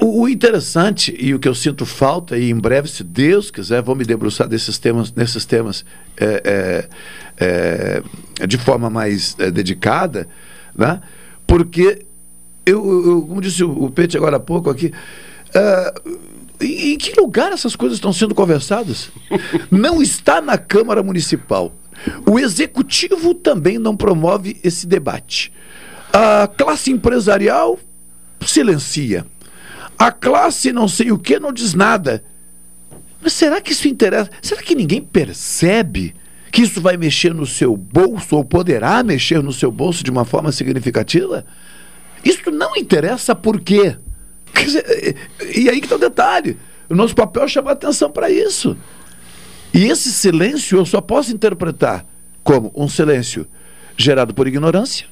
o, 0.00 0.22
o 0.22 0.28
interessante 0.30 1.14
e 1.18 1.34
o 1.34 1.38
que 1.38 1.46
eu 1.46 1.54
sinto 1.54 1.84
falta, 1.84 2.38
e 2.38 2.48
em 2.50 2.58
breve, 2.58 2.88
se 2.88 3.04
Deus 3.04 3.50
quiser, 3.50 3.82
vou 3.82 3.94
me 3.94 4.04
debruçar 4.04 4.48
desses 4.48 4.78
temas, 4.78 5.12
nesses 5.12 5.44
temas 5.44 5.84
é, 6.16 6.88
é, 7.38 8.02
é, 8.40 8.46
de 8.46 8.56
forma 8.56 8.88
mais 8.88 9.36
é, 9.38 9.50
dedicada, 9.50 10.26
né? 10.74 11.02
porque 11.46 12.06
eu, 12.64 12.82
eu- 13.06 13.22
como 13.28 13.42
disse 13.42 13.62
o, 13.62 13.84
o 13.84 13.90
Pete 13.90 14.16
agora 14.16 14.38
há 14.38 14.40
pouco 14.40 14.70
aqui, 14.70 14.90
em 16.60 16.96
que 16.96 17.18
lugar 17.20 17.52
essas 17.52 17.76
coisas 17.76 17.98
estão 17.98 18.12
sendo 18.12 18.34
conversadas? 18.34 19.10
Não 19.70 20.00
está 20.00 20.40
na 20.40 20.56
Câmara 20.56 21.02
Municipal. 21.02 21.72
O 22.26 22.38
Executivo 22.38 23.34
também 23.34 23.78
não 23.78 23.96
promove 23.96 24.58
esse 24.62 24.86
debate. 24.86 25.52
A 26.12 26.46
classe 26.46 26.90
empresarial 26.90 27.78
silencia. 28.44 29.26
A 29.98 30.12
classe 30.12 30.72
não 30.72 30.88
sei 30.88 31.10
o 31.10 31.18
que 31.18 31.38
não 31.38 31.52
diz 31.52 31.74
nada. 31.74 32.22
Mas 33.20 33.32
será 33.32 33.60
que 33.60 33.72
isso 33.72 33.88
interessa? 33.88 34.30
Será 34.42 34.62
que 34.62 34.74
ninguém 34.74 35.00
percebe 35.00 36.14
que 36.52 36.62
isso 36.62 36.80
vai 36.80 36.96
mexer 36.96 37.34
no 37.34 37.46
seu 37.46 37.76
bolso 37.76 38.36
ou 38.36 38.44
poderá 38.44 39.02
mexer 39.02 39.42
no 39.42 39.52
seu 39.52 39.70
bolso 39.70 40.04
de 40.04 40.10
uma 40.10 40.24
forma 40.24 40.52
significativa? 40.52 41.44
Isso 42.24 42.50
não 42.50 42.76
interessa 42.76 43.34
por 43.34 43.60
quê? 43.60 43.96
E 45.54 45.68
aí 45.68 45.80
que 45.80 45.86
está 45.86 45.96
o 45.96 45.98
detalhe. 45.98 46.56
O 46.88 46.94
nosso 46.94 47.14
papel 47.14 47.44
é 47.44 47.48
chamar 47.48 47.72
atenção 47.72 48.10
para 48.10 48.30
isso. 48.30 48.76
E 49.74 49.84
esse 49.84 50.10
silêncio 50.12 50.78
eu 50.78 50.86
só 50.86 51.00
posso 51.00 51.32
interpretar 51.32 52.06
como 52.42 52.72
um 52.74 52.88
silêncio 52.88 53.46
gerado 53.96 54.32
por 54.32 54.46
ignorância, 54.46 55.06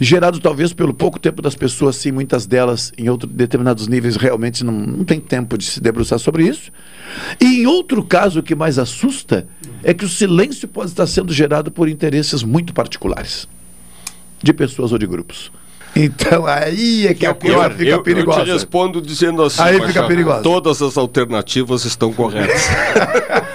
gerado 0.00 0.40
talvez 0.40 0.72
pelo 0.72 0.92
pouco 0.92 1.18
tempo 1.18 1.40
das 1.40 1.54
pessoas, 1.54 1.96
sim, 1.96 2.10
muitas 2.10 2.44
delas 2.44 2.92
em 2.98 3.08
outros 3.08 3.30
determinados 3.32 3.86
níveis 3.86 4.16
realmente 4.16 4.64
não, 4.64 4.72
não 4.72 5.04
tem 5.04 5.20
tempo 5.20 5.56
de 5.56 5.64
se 5.64 5.80
debruçar 5.80 6.18
sobre 6.18 6.46
isso. 6.46 6.72
E 7.40 7.62
em 7.62 7.66
outro 7.66 8.02
caso, 8.02 8.40
o 8.40 8.42
que 8.42 8.54
mais 8.54 8.78
assusta 8.78 9.46
é 9.82 9.94
que 9.94 10.04
o 10.04 10.08
silêncio 10.08 10.66
pode 10.66 10.90
estar 10.90 11.06
sendo 11.06 11.32
gerado 11.32 11.70
por 11.70 11.88
interesses 11.88 12.42
muito 12.42 12.74
particulares, 12.74 13.46
de 14.42 14.52
pessoas 14.52 14.92
ou 14.92 14.98
de 14.98 15.06
grupos. 15.06 15.52
Então 15.94 16.46
aí 16.46 17.06
é 17.08 17.14
que 17.14 17.26
a 17.26 17.30
Eu, 17.30 17.34
fica 17.36 17.82
eu, 17.84 17.88
eu 17.96 18.02
perigosa. 18.02 18.44
te 18.44 18.50
respondo 18.52 19.00
dizendo 19.02 19.42
assim, 19.42 19.60
Aí 19.62 19.80
fica 19.86 20.06
perigosa. 20.06 20.42
todas 20.42 20.80
as 20.80 20.96
alternativas 20.96 21.84
estão 21.84 22.12
corretas. 22.12 22.68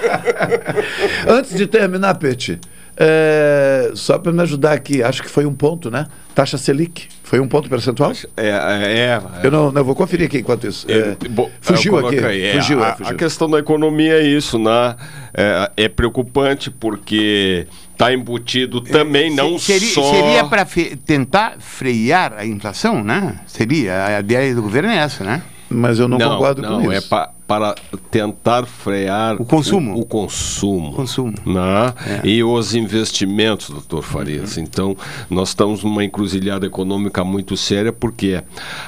Antes 1.27 1.55
de 1.55 1.65
terminar, 1.67 2.15
Peti, 2.15 2.59
é, 2.97 3.91
só 3.93 4.17
para 4.17 4.31
me 4.31 4.41
ajudar 4.41 4.73
aqui, 4.73 5.03
acho 5.03 5.21
que 5.21 5.29
foi 5.29 5.45
um 5.45 5.53
ponto, 5.53 5.91
né? 5.91 6.07
Taxa 6.33 6.57
Selic, 6.57 7.07
foi 7.23 7.39
um 7.39 7.47
ponto 7.47 7.69
percentual? 7.69 8.11
É, 8.37 8.47
é, 8.47 8.51
é. 8.51 9.21
Eu 9.43 9.51
não, 9.51 9.71
não 9.71 9.83
vou 9.83 9.95
conferir 9.95 10.27
aqui 10.27 10.37
enquanto 10.39 10.67
isso. 10.67 10.85
É, 10.89 11.15
Bom, 11.29 11.49
fugiu 11.61 11.97
eu 11.99 12.07
aqui. 12.07 12.17
é, 12.17 12.53
fugiu, 12.55 12.83
a, 12.83 12.87
é, 12.89 12.95
fugiu. 12.95 13.13
a 13.13 13.17
questão 13.17 13.49
da 13.49 13.59
economia 13.59 14.13
é 14.13 14.23
isso, 14.23 14.57
né? 14.59 14.95
É, 15.33 15.71
é 15.77 15.89
preocupante 15.89 16.69
porque 16.69 17.67
está 17.95 18.13
embutido 18.13 18.81
também 18.81 19.33
não 19.33 19.57
seria, 19.57 19.93
só... 19.93 20.11
Seria 20.11 20.43
para 20.45 20.65
tentar 21.05 21.55
frear 21.59 22.33
a 22.37 22.45
inflação, 22.45 23.03
né? 23.03 23.39
Seria. 23.47 24.05
A 24.05 24.19
ideia 24.19 24.53
do 24.53 24.61
governo 24.61 24.89
é 24.89 24.97
essa, 24.97 25.23
né? 25.23 25.41
Mas 25.69 25.97
eu 25.97 26.07
não, 26.07 26.19
concordo 26.19 26.61
não, 26.61 26.83
com 26.83 26.91
é 26.91 26.97
isso. 26.99 27.09
pa- 27.09 27.31
para 27.47 27.75
tentar 28.09 28.65
frear 28.65 29.39
O 29.41 29.45
consumo. 29.45 29.93
o, 29.95 30.01
o 30.01 30.05
consumo, 30.05 30.93
Consumo. 30.93 31.33
né? 31.45 31.93
É. 32.23 32.27
e 32.27 32.43
os 32.43 32.73
investimentos, 32.75 33.69
doutor 33.69 34.01
Farias. 34.03 34.57
Então, 34.57 34.95
nós 35.29 35.49
estamos 35.49 35.83
numa 35.83 36.03
encruzilhada 36.03 36.65
econômica 36.65 37.23
muito 37.23 37.55
séria 37.57 37.91
porque 37.91 38.41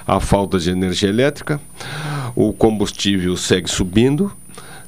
a 0.08 0.20
falta 0.20 0.58
de 0.60 0.70
energia 0.72 1.10
elétrica, 1.10 1.60
o 2.36 2.52
combustível 2.54 3.36
segue 3.38 3.70
subindo, 3.70 4.32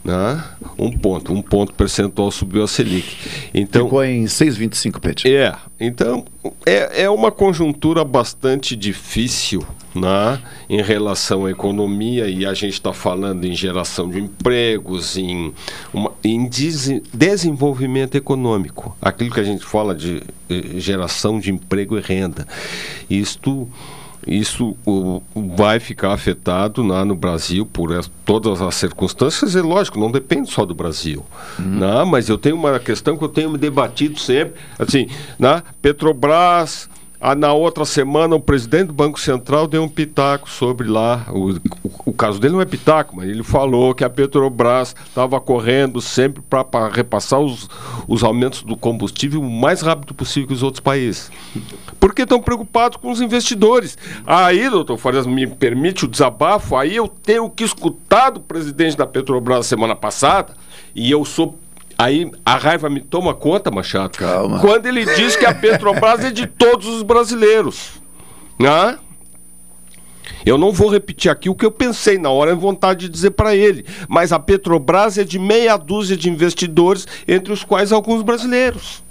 né? 0.04 0.44
um 0.78 0.92
ponto, 0.92 1.34
um 1.34 1.42
ponto 1.42 1.74
percentual 1.74 2.32
subiu 2.32 2.64
a 2.64 2.68
Selic. 2.68 3.16
Então, 3.54 3.84
Ficou 3.86 4.04
em 4.04 4.26
6,25, 4.26 5.00
Peti. 5.00 5.34
é, 5.36 5.56
então 5.80 6.26
é, 6.66 7.04
é 7.04 7.10
uma 7.10 7.32
conjuntura 7.32 8.04
bastante 8.06 8.76
difícil 8.76 9.66
né, 9.94 10.40
em 10.70 10.82
relação 10.82 11.46
à 11.46 11.52
economia 11.52 12.28
e 12.28 12.46
a 12.46 12.54
gente 12.54 12.74
está 12.74 12.94
falando 12.94 13.44
em 13.46 13.54
geração 13.54 14.10
de 14.10 14.20
empregos, 14.20 15.18
em, 15.18 15.54
uma- 15.94 16.12
em 16.24 16.48
dese- 16.48 17.04
desenvolvimento 17.14 18.16
econômico, 18.16 18.96
aquilo 19.02 19.32
que 19.32 19.40
a 19.40 19.44
gente 19.44 19.66
fala 19.66 19.94
de 19.96 20.22
eh, 20.50 20.80
geração 20.80 21.40
de 21.40 21.52
emprego 21.52 21.98
e 21.98 22.02
renda. 22.02 22.48
Isto 23.10 23.68
isso 24.30 24.76
o- 24.85 25.22
vai 25.56 25.80
ficar 25.80 26.14
afetado 26.14 26.84
né, 26.84 27.03
no 27.03 27.15
Brasil 27.15 27.65
por 27.65 27.89
todas 28.26 28.61
as 28.61 28.76
circunstâncias, 28.76 29.56
e 29.56 29.61
lógico, 29.61 29.99
não 29.99 30.11
depende 30.11 30.51
só 30.51 30.65
do 30.65 30.76
Brasil. 30.76 31.26
né, 31.57 32.03
mas 32.06 32.30
eu 32.30 32.38
tenho 32.38 32.56
uma 32.56 32.80
questão 32.80 33.18
que 33.18 33.23
eu 33.23 33.30
tenho 33.30 33.49
me 33.51 33.57
debatido 33.57 34.19
sempre, 34.19 34.53
assim, 34.77 35.07
né, 35.38 35.64
Petrobras, 35.81 36.89
ah, 37.22 37.36
na 37.36 37.52
outra 37.54 37.84
semana 37.86 38.36
o 38.36 38.40
presidente 38.40 38.88
do 38.88 38.94
Banco 38.94 39.20
Central 39.20 39.68
deu 39.68 39.84
um 39.84 39.90
pitaco 39.90 40.50
sobre 40.50 40.88
lá 40.88 41.26
o, 41.30 41.52
o- 41.52 41.60
o 42.06 42.14
caso 42.14 42.40
dele 42.40 42.54
não 42.54 42.62
é 42.62 42.66
pitaco, 42.66 43.16
mas 43.16 43.30
ele 43.30 43.44
falou 43.44 43.94
que 43.94 44.04
a 44.04 44.10
Petrobras 44.10 44.96
estava 45.08 45.40
correndo 45.40 46.00
sempre 46.02 46.41
para 46.41 46.88
repassar 46.90 47.40
os, 47.40 47.70
os 48.08 48.24
aumentos 48.24 48.64
do 48.64 48.76
combustível 48.78 49.41
o 49.41 49.50
mais 49.50 49.82
rápido 49.82 50.14
possível 50.14 50.48
que 50.48 50.54
os 50.54 50.64
outros 50.64 50.80
países. 50.80 51.32
Porque 52.00 52.22
estão 52.24 52.41
preocupados 52.41 52.98
com 52.98 53.12
os 53.12 53.20
investidores. 53.22 53.98
Aí, 54.26 54.70
doutor 54.70 54.98
Farias, 54.98 55.28
me 55.28 55.46
permite 55.46 56.06
o 56.06 56.08
desabafo, 56.08 56.76
aí 56.78 56.96
eu 56.96 57.08
tenho 57.08 57.50
que 57.50 57.64
escutar 57.64 58.30
do 58.32 58.40
presidente 58.40 58.96
da 58.98 59.06
Petrobras 59.06 59.66
semana 59.68 59.96
passada, 59.96 60.54
e 60.96 61.12
eu 61.12 61.24
sou 61.26 61.58
Aí 62.00 62.32
a 62.46 62.56
raiva 62.56 62.90
me 62.90 63.02
toma 63.02 63.34
conta, 63.34 63.70
Machado. 63.70 64.18
Calma. 64.18 64.60
Quando 64.60 64.86
ele 64.86 65.04
diz 65.16 65.36
que 65.36 65.46
a 65.46 65.54
Petrobras 65.54 66.24
é 66.24 66.32
de 66.32 66.48
todos 66.48 66.88
os 66.88 67.04
brasileiros. 67.04 68.02
Né? 68.58 68.98
Eu 70.46 70.58
não 70.58 70.72
vou 70.72 70.90
repetir 70.90 71.30
aqui 71.30 71.50
o 71.50 71.56
que 71.56 71.66
eu 71.66 71.72
pensei 71.72 72.18
na 72.18 72.30
hora, 72.30 72.52
é 72.52 72.56
vontade 72.56 73.02
de 73.02 73.10
dizer 73.10 73.32
para 73.32 73.54
ele. 73.54 73.86
Mas 74.08 74.32
a 74.32 74.40
Petrobras 74.40 75.18
é 75.18 75.26
de 75.26 75.38
meia 75.38 75.76
dúzia 75.76 76.16
de 76.16 76.30
investidores, 76.30 77.06
entre 77.28 77.52
os 77.52 77.66
quais 77.66 77.92
alguns 77.92 78.22
brasileiros. 78.22 79.04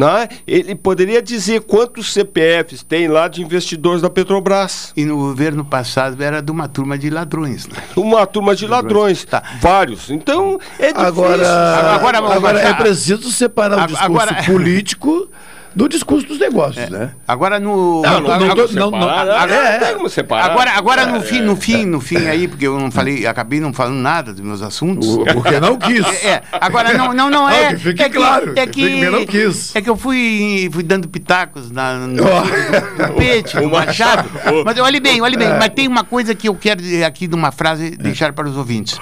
Né? 0.00 0.28
Ele 0.46 0.74
poderia 0.74 1.20
dizer 1.20 1.60
quantos 1.60 2.12
CPFs 2.12 2.82
tem 2.82 3.06
lá 3.06 3.28
de 3.28 3.42
investidores 3.42 4.00
da 4.00 4.08
Petrobras. 4.08 4.92
E 4.96 5.04
no 5.04 5.16
governo 5.16 5.62
passado 5.64 6.22
era 6.22 6.40
de 6.40 6.50
uma 6.50 6.66
turma 6.66 6.96
de 6.96 7.10
ladrões. 7.10 7.66
Né? 7.66 7.76
Uma 7.94 8.26
turma 8.26 8.56
de 8.56 8.66
ladrões, 8.66 9.24
Tá. 9.24 9.42
vários. 9.60 10.08
Então 10.10 10.58
é 10.78 10.86
difícil. 10.88 11.06
Agora, 11.06 11.94
Agora, 11.94 12.18
agora, 12.18 12.40
vamos 12.40 12.60
é 12.60 12.72
preciso 12.74 13.30
separar 13.30 13.84
o 13.84 13.86
discurso 13.88 14.04
agora- 14.04 14.42
político 14.44 15.28
do 15.74 15.88
discurso 15.88 16.26
dos 16.26 16.38
negócios, 16.38 16.88
né? 16.90 17.12
Agora 17.26 17.60
no. 17.60 18.02
Não, 18.02 18.20
não, 18.20 18.20
não, 18.20 18.50
agora- 18.50 18.68
não, 18.72 18.90
não, 18.90 19.08
agora- 19.08 19.54
é, 19.54 19.78
tem 19.78 19.94
como 19.94 20.08
separar. 20.08 20.50
Agora, 20.50 20.70
agora 20.72 21.06
no 21.06 21.16
É, 21.18 21.20
fim, 21.20 21.40
no 21.40 21.56
fim, 21.56 21.84
no 21.86 22.00
fim 22.00 22.26
aí, 22.26 22.48
porque 22.48 22.66
eu 22.66 22.78
não 22.78 22.90
falei, 22.90 23.26
acabei 23.26 23.60
não 23.60 23.72
falando 23.72 23.96
nada 23.96 24.32
dos 24.32 24.40
meus 24.42 24.62
assuntos. 24.62 25.18
Porque 25.32 25.60
não 25.60 25.76
quis. 25.76 26.04
É, 26.24 26.28
é. 26.28 26.42
agora 26.52 26.92
não, 26.94 27.12
não, 27.12 27.30
não 27.30 27.48
é. 27.48 27.64
Não, 27.70 27.70
que 27.70 27.82
fique 27.84 28.02
é 28.02 28.08
claro, 28.08 28.52
é 28.56 28.66
que 28.66 29.04
não 29.10 29.24
quis. 29.24 29.74
É 29.76 29.80
que 29.80 29.88
eu 29.88 29.96
fui, 29.96 30.68
fui 30.72 30.82
dando 30.82 31.08
pitacos 31.08 31.70
na, 31.70 31.94
no, 31.94 32.22
Ó. 32.24 33.06
do 33.06 33.14
Pete, 33.14 33.56
do 33.56 33.64
O 33.66 33.70
Machado. 33.70 34.28
Machado. 34.34 34.62
Mas 34.64 34.78
olhe 34.78 35.00
bem, 35.00 35.20
olhe 35.20 35.36
bem. 35.36 35.48
É. 35.48 35.58
Mas 35.58 35.68
tem 35.70 35.86
uma 35.86 36.04
coisa 36.04 36.34
que 36.34 36.48
eu 36.48 36.54
quero 36.54 36.80
aqui 37.06 37.26
de 37.26 37.34
uma 37.34 37.52
frase 37.52 37.90
deixar 37.90 38.32
para 38.32 38.48
os 38.48 38.56
ouvintes. 38.56 38.98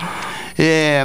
É, 0.59 1.05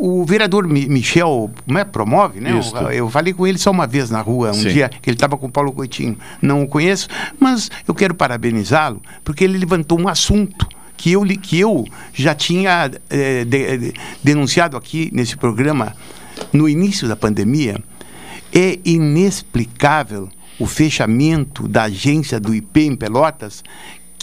o 0.00 0.24
vereador 0.24 0.66
Mi- 0.66 0.86
Michel 0.88 1.50
é, 1.76 1.84
promove, 1.84 2.40
né? 2.40 2.58
Isto. 2.58 2.76
Eu, 2.90 3.10
falei 3.10 3.32
com 3.34 3.46
ele 3.46 3.58
só 3.58 3.70
uma 3.70 3.86
vez 3.86 4.08
na 4.10 4.20
rua, 4.22 4.50
um 4.50 4.54
Sim. 4.54 4.68
dia 4.70 4.88
que 4.88 5.10
ele 5.10 5.16
estava 5.16 5.36
com 5.36 5.46
o 5.46 5.50
Paulo 5.50 5.72
Coutinho. 5.72 6.16
Não 6.40 6.62
o 6.62 6.66
conheço, 6.68 7.06
mas 7.38 7.70
eu 7.86 7.94
quero 7.94 8.14
parabenizá-lo, 8.14 9.02
porque 9.22 9.44
ele 9.44 9.58
levantou 9.58 10.00
um 10.00 10.08
assunto 10.08 10.66
que 10.96 11.12
eu, 11.12 11.22
que 11.26 11.58
eu 11.60 11.84
já 12.14 12.34
tinha 12.34 12.90
eh, 13.10 13.44
de- 13.44 13.76
de- 13.78 13.94
denunciado 14.24 14.76
aqui 14.76 15.10
nesse 15.12 15.36
programa 15.36 15.94
no 16.52 16.68
início 16.68 17.06
da 17.08 17.16
pandemia. 17.16 17.78
É 18.54 18.78
inexplicável 18.84 20.28
o 20.58 20.66
fechamento 20.66 21.66
da 21.66 21.84
agência 21.84 22.38
do 22.38 22.54
IP 22.54 22.80
em 22.86 22.94
Pelotas, 22.96 23.64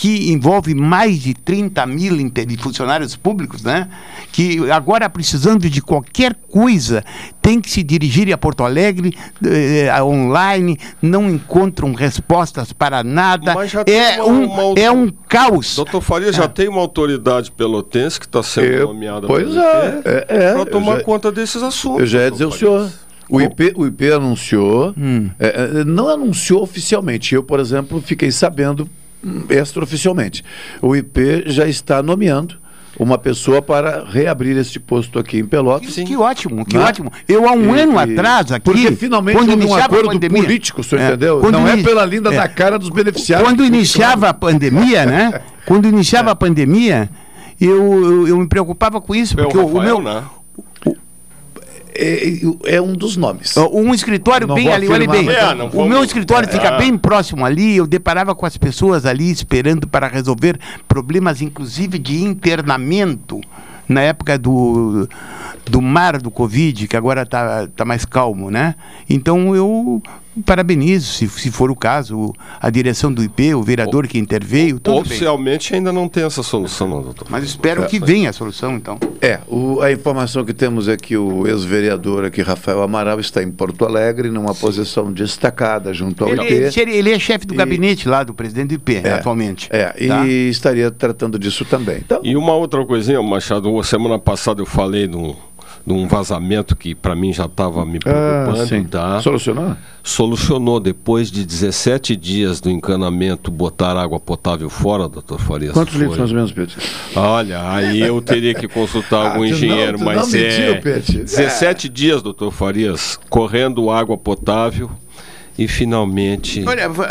que 0.01 0.31
envolve 0.31 0.73
mais 0.73 1.19
de 1.19 1.33
30 1.33 1.85
mil 1.85 2.15
funcionários 2.59 3.17
públicos, 3.17 3.63
né? 3.63 3.89
que 4.31 4.71
agora 4.71 5.09
precisando 5.09 5.69
de 5.69 5.81
qualquer 5.81 6.33
coisa 6.49 7.03
tem 7.41 7.59
que 7.59 7.69
se 7.69 7.83
dirigir 7.83 8.31
a 8.31 8.37
Porto 8.37 8.63
Alegre 8.63 9.13
eh, 9.45 9.91
online, 10.01 10.77
não 11.01 11.29
encontram 11.29 11.93
respostas 11.93 12.71
para 12.71 13.03
nada. 13.03 13.53
É 13.85 14.21
uma- 14.23 14.25
um, 14.25 14.45
uma- 14.71 14.79
é 14.79 14.89
um 14.89 15.09
caos. 15.27 15.75
Doutor 15.75 15.99
Faria 15.99 16.31
já 16.31 16.47
tem 16.47 16.69
uma 16.69 16.79
autoridade 16.79 17.51
pelotense 17.51 18.17
que 18.17 18.25
está 18.25 18.41
sendo 18.41 18.67
Eu- 18.67 18.87
nomeada 18.87 19.27
pois 19.27 19.53
é, 19.53 20.01
é, 20.05 20.25
é, 20.29 20.53
para 20.53 20.65
tomar 20.65 20.97
já- 20.99 21.03
conta 21.03 21.29
desses 21.29 21.61
assuntos. 21.61 21.99
Eu 21.99 22.07
já 22.07 22.19
ia 22.23 22.31
dizer 22.31 22.45
o 22.45 22.51
senhor. 22.53 22.89
O 23.29 23.41
IP, 23.41 23.73
o 23.75 23.85
IP 23.85 24.11
anunciou, 24.13 24.93
Hum. 24.97 25.29
é, 25.37 25.47
é, 25.81 25.83
não 25.83 26.07
anunciou 26.07 26.63
oficialmente. 26.63 27.35
Eu, 27.35 27.43
por 27.43 27.59
exemplo, 27.59 28.01
fiquei 28.01 28.31
sabendo 28.31 28.89
extraoficialmente. 29.49 30.43
O 30.81 30.95
IP 30.95 31.43
já 31.47 31.67
está 31.67 32.01
nomeando 32.01 32.55
uma 32.97 33.17
pessoa 33.17 33.61
para 33.61 34.03
reabrir 34.03 34.57
este 34.57 34.79
posto 34.79 35.19
aqui 35.19 35.37
em 35.39 35.45
Pelotas. 35.45 35.93
Que 35.95 36.17
ótimo, 36.17 36.65
que 36.65 36.77
Né? 36.77 36.83
ótimo. 36.83 37.11
Eu 37.27 37.47
há 37.47 37.53
um 37.53 37.75
E- 37.75 37.79
ano 37.81 37.93
e- 37.93 37.97
atrás 37.97 38.51
aqui. 38.51 38.65
Porque 38.65 38.91
finalmente 38.95 39.37
quando 39.37 39.51
houve 39.51 39.65
um 39.65 39.75
acordo 39.75 40.07
pandemia- 40.09 40.43
político, 40.43 40.81
o 40.81 40.83
senhor 40.83 41.01
É, 41.01 41.07
entendeu? 41.09 41.39
quando 41.39 41.53
Não 41.59 41.67
é 41.67 41.73
ini- 41.75 41.83
pela 41.83 42.03
linda 42.05 42.33
é. 42.33 42.35
da 42.37 42.47
cara 42.49 42.77
dos 42.77 42.89
beneficiários. 42.89 43.47
Quando 43.47 43.63
iniciava 43.63 44.27
a 44.29 44.33
pandemia, 44.33 45.05
né? 45.05 45.41
Quando 45.65 45.87
iniciava 45.87 46.31
a 46.31 46.35
pandemia, 46.35 47.09
eu, 47.61 48.03
eu, 48.03 48.27
eu 48.27 48.37
me 48.37 48.47
preocupava 48.47 48.99
com 48.99 49.15
isso, 49.15 49.39
É 49.39 49.43
o 49.43 49.45
porque 49.45 49.57
o, 49.57 49.61
o 49.65 49.77
Rafael, 49.77 49.99
meu. 50.01 50.13
né? 50.13 50.23
É, 51.93 52.75
é 52.75 52.81
um 52.81 52.93
dos 52.93 53.17
nomes. 53.17 53.55
Um 53.57 53.93
escritório 53.93 54.47
Não 54.47 54.55
bem 54.55 54.71
ali, 54.71 54.87
olha 54.87 55.07
bem. 55.07 55.27
É, 55.29 55.53
o 55.53 55.69
vamos- 55.69 55.87
meu 55.89 56.03
escritório 56.03 56.47
É. 56.47 56.51
fica 56.51 56.71
bem 56.77 56.97
próximo 56.97 57.45
ali. 57.45 57.75
Eu 57.77 57.87
deparava 57.87 58.33
com 58.35 58.45
as 58.45 58.57
pessoas 58.57 59.05
ali 59.05 59.29
esperando 59.31 59.87
para 59.87 60.07
resolver 60.07 60.59
problemas, 60.87 61.41
inclusive 61.41 61.97
de 61.97 62.23
internamento, 62.23 63.41
na 63.87 64.01
época 64.01 64.37
do, 64.37 65.07
do 65.65 65.81
mar 65.81 66.21
do 66.21 66.29
Covid, 66.29 66.87
que 66.87 66.95
agora 66.95 67.23
está 67.23 67.67
tá 67.75 67.83
mais 67.83 68.05
calmo, 68.05 68.51
né? 68.51 68.75
Então 69.09 69.55
eu 69.55 70.01
parabenizo, 70.41 71.13
se, 71.13 71.27
se 71.27 71.51
for 71.51 71.69
o 71.71 71.75
caso, 71.75 72.33
a 72.59 72.69
direção 72.69 73.11
do 73.11 73.23
IP, 73.23 73.53
o 73.53 73.63
vereador 73.63 74.07
que 74.07 74.17
interveio, 74.17 74.79
tudo 74.79 74.93
bem. 74.95 75.01
Oficialmente 75.03 75.73
ainda 75.75 75.91
não 75.93 76.07
tem 76.07 76.23
essa 76.23 76.41
solução, 76.43 76.87
não, 76.87 77.01
doutor. 77.01 77.27
Mas 77.29 77.43
espero 77.43 77.85
que 77.87 77.99
venha 77.99 78.29
a 78.29 78.33
solução, 78.33 78.75
então. 78.75 78.97
É, 79.21 79.39
o- 79.47 79.81
a 79.81 79.91
informação 79.91 80.43
que 80.45 80.53
temos 80.53 80.87
é 80.87 80.95
que 80.97 81.15
o 81.17 81.47
ex-vereador 81.47 82.25
aqui, 82.25 82.41
Rafael 82.41 82.81
Amaral, 82.81 83.19
está 83.19 83.41
em 83.43 83.51
Porto 83.51 83.85
Alegre, 83.85 84.29
numa 84.29 84.53
posição 84.55 85.11
destacada 85.11 85.93
junto 85.93 86.23
ao 86.23 86.29
Ele, 86.31 86.41
IP. 86.67 86.79
ele- 86.79 86.91
ele 86.95 87.11
é 87.11 87.19
chefe 87.19 87.45
do 87.45 87.53
gabinete 87.53 88.07
lá 88.07 88.23
do 88.23 88.33
presidente 88.33 88.69
do 88.69 88.73
IP, 88.75 89.01
É, 89.03 89.13
atualmente. 89.13 89.67
É, 89.71 89.93
e 89.99 90.07
Tá? 90.07 90.27
estaria 90.27 90.89
tratando 90.91 91.37
disso 91.39 91.65
também. 91.65 91.97
Então, 91.97 92.19
E 92.23 92.35
uma 92.35 92.53
outra 92.53 92.85
coisinha, 92.85 93.21
Machado, 93.21 93.81
semana 93.83 94.17
passada 94.19 94.61
eu 94.61 94.65
falei 94.65 95.07
num, 95.89 96.01
num 96.01 96.07
vazamento 96.07 96.75
que 96.75 96.93
para 96.95 97.15
mim 97.15 97.33
já 97.33 97.45
estava 97.45 97.85
me 97.85 97.99
preocupando. 97.99 98.61
Ah, 98.61 98.89
tá? 98.89 99.21
Solucionou? 99.21 99.75
Solucionou 100.03 100.79
depois 100.79 101.31
de 101.31 101.45
17 101.45 102.15
dias 102.15 102.59
do 102.61 102.69
encanamento 102.69 103.51
botar 103.51 103.95
água 103.97 104.19
potável 104.19 104.69
fora, 104.69 105.07
doutor 105.07 105.39
Farias. 105.39 105.73
quantos 105.73 105.93
Foi. 105.93 106.01
litros 106.03 106.17
mais 106.19 106.31
ou 106.31 106.35
menos, 106.35 106.51
Pedro? 106.51 106.75
Olha, 107.15 107.71
aí 107.71 107.99
eu 108.01 108.21
teria 108.21 108.53
que 108.53 108.67
consultar 108.67 109.17
Ah, 109.25 109.27
algum 109.29 109.39
não- 109.39 109.45
engenheiro, 109.45 109.97
tu 109.97 110.03
mas 110.05 110.31
não 110.31 110.39
é 110.39 110.41
mentiu, 110.43 110.81
Pete. 110.81 111.17
17 111.19 111.89
dias, 111.89 112.21
doutor 112.21 112.51
Farias, 112.51 113.19
correndo 113.29 113.89
água 113.89 114.17
potável 114.17 114.89
e 115.57 115.67
finalmente. 115.67 116.63
Olha, 116.67 116.87
a, 116.87 117.03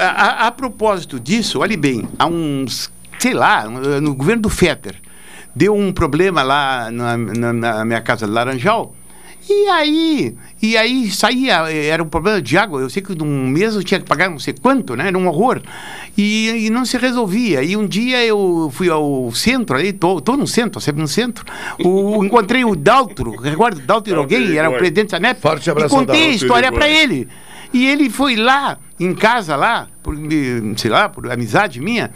a- 0.44 0.46
a 0.46 0.50
propósito 0.52 1.20
disso, 1.20 1.58
olhe 1.60 1.76
bem, 1.76 2.08
há 2.18 2.26
uns, 2.26 2.90
sei 3.18 3.34
lá, 3.34 3.68
no 3.68 4.14
governo 4.14 4.42
do 4.42 4.48
Fetter, 4.48 4.94
deu 5.58 5.74
um 5.74 5.92
problema 5.92 6.42
lá 6.42 6.90
na, 6.90 7.16
na- 7.16 7.52
na 7.52 7.84
minha 7.84 8.00
casa 8.00 8.26
de 8.26 8.32
Laranjal. 8.32 8.94
E 9.50 9.66
aí, 9.68 10.34
e 10.60 10.76
aí 10.76 11.10
saía, 11.10 11.54
era 11.72 12.02
um 12.02 12.08
problema 12.08 12.40
de 12.42 12.58
água. 12.58 12.82
Eu 12.82 12.90
sei 12.90 13.00
que 13.02 13.14
num 13.14 13.46
mês 13.48 13.74
eu 13.74 13.82
tinha 13.82 13.98
que 13.98 14.04
pagar 14.06 14.28
não 14.28 14.38
sei 14.38 14.52
quanto, 14.52 14.94
né? 14.94 15.08
Era 15.08 15.16
um 15.16 15.26
horror. 15.26 15.62
E, 16.18 16.66
e 16.66 16.70
não 16.70 16.84
se 16.84 16.98
resolvia. 16.98 17.62
E 17.62 17.74
um 17.74 17.86
dia 17.86 18.22
eu 18.26 18.70
fui 18.74 18.90
ao 18.90 19.32
centro, 19.32 19.76
aí, 19.76 19.90
tô, 19.92 20.20
tô 20.20 20.36
no 20.36 20.46
centro, 20.46 20.78
sempre 20.82 21.00
no 21.00 21.08
centro. 21.08 21.46
O, 21.82 22.22
encontrei 22.26 22.62
o 22.62 22.76
Daltro, 22.76 23.30
recordo, 23.40 23.80
Daltro 23.80 24.18
alguém, 24.18 24.54
era 24.58 24.68
o 24.68 24.74
presidente 24.76 25.10
da 25.12 25.16
SANEP. 25.16 25.40
Forte 25.40 25.70
abraço 25.70 25.94
E 25.94 25.98
contei 25.98 26.24
a 26.24 26.30
história 26.34 26.70
para 26.70 26.88
ele. 26.88 27.26
E 27.72 27.86
ele 27.86 28.10
foi 28.10 28.36
lá, 28.36 28.78
em 28.98 29.14
casa 29.14 29.56
lá, 29.56 29.88
por, 30.02 30.16
sei 30.76 30.90
lá, 30.90 31.08
por 31.08 31.30
amizade 31.30 31.80
minha, 31.80 32.10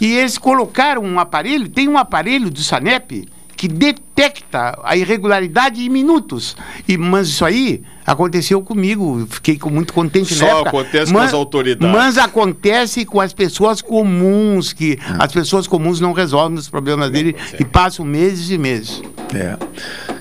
e 0.00 0.16
eles 0.16 0.38
colocaram 0.38 1.02
um 1.02 1.18
aparelho, 1.18 1.68
tem 1.68 1.88
um 1.88 1.98
aparelho 1.98 2.50
do 2.50 2.60
Sanep 2.60 3.28
que 3.58 3.66
detecta 3.66 4.78
a 4.84 4.96
irregularidade 4.96 5.84
em 5.84 5.88
minutos. 5.88 6.56
E, 6.86 6.96
mas 6.96 7.26
isso 7.26 7.44
aí 7.44 7.82
aconteceu 8.06 8.62
comigo, 8.62 9.26
fiquei 9.28 9.58
muito 9.68 9.92
contente 9.92 10.32
Só 10.32 10.60
acontece 10.60 11.12
com 11.12 11.18
as 11.18 11.34
autoridades. 11.34 11.92
Mas 11.92 12.16
acontece 12.16 13.04
com 13.04 13.20
as 13.20 13.32
pessoas 13.32 13.82
comuns, 13.82 14.72
que 14.72 14.96
as 15.18 15.32
pessoas 15.32 15.66
comuns 15.66 15.98
não 15.98 16.12
resolvem 16.12 16.56
os 16.56 16.68
problemas 16.68 17.10
dele 17.10 17.34
e 17.58 17.64
passam 17.64 18.04
meses 18.04 18.48
e 18.50 18.56
meses. 18.56 19.02
É. 19.34 19.58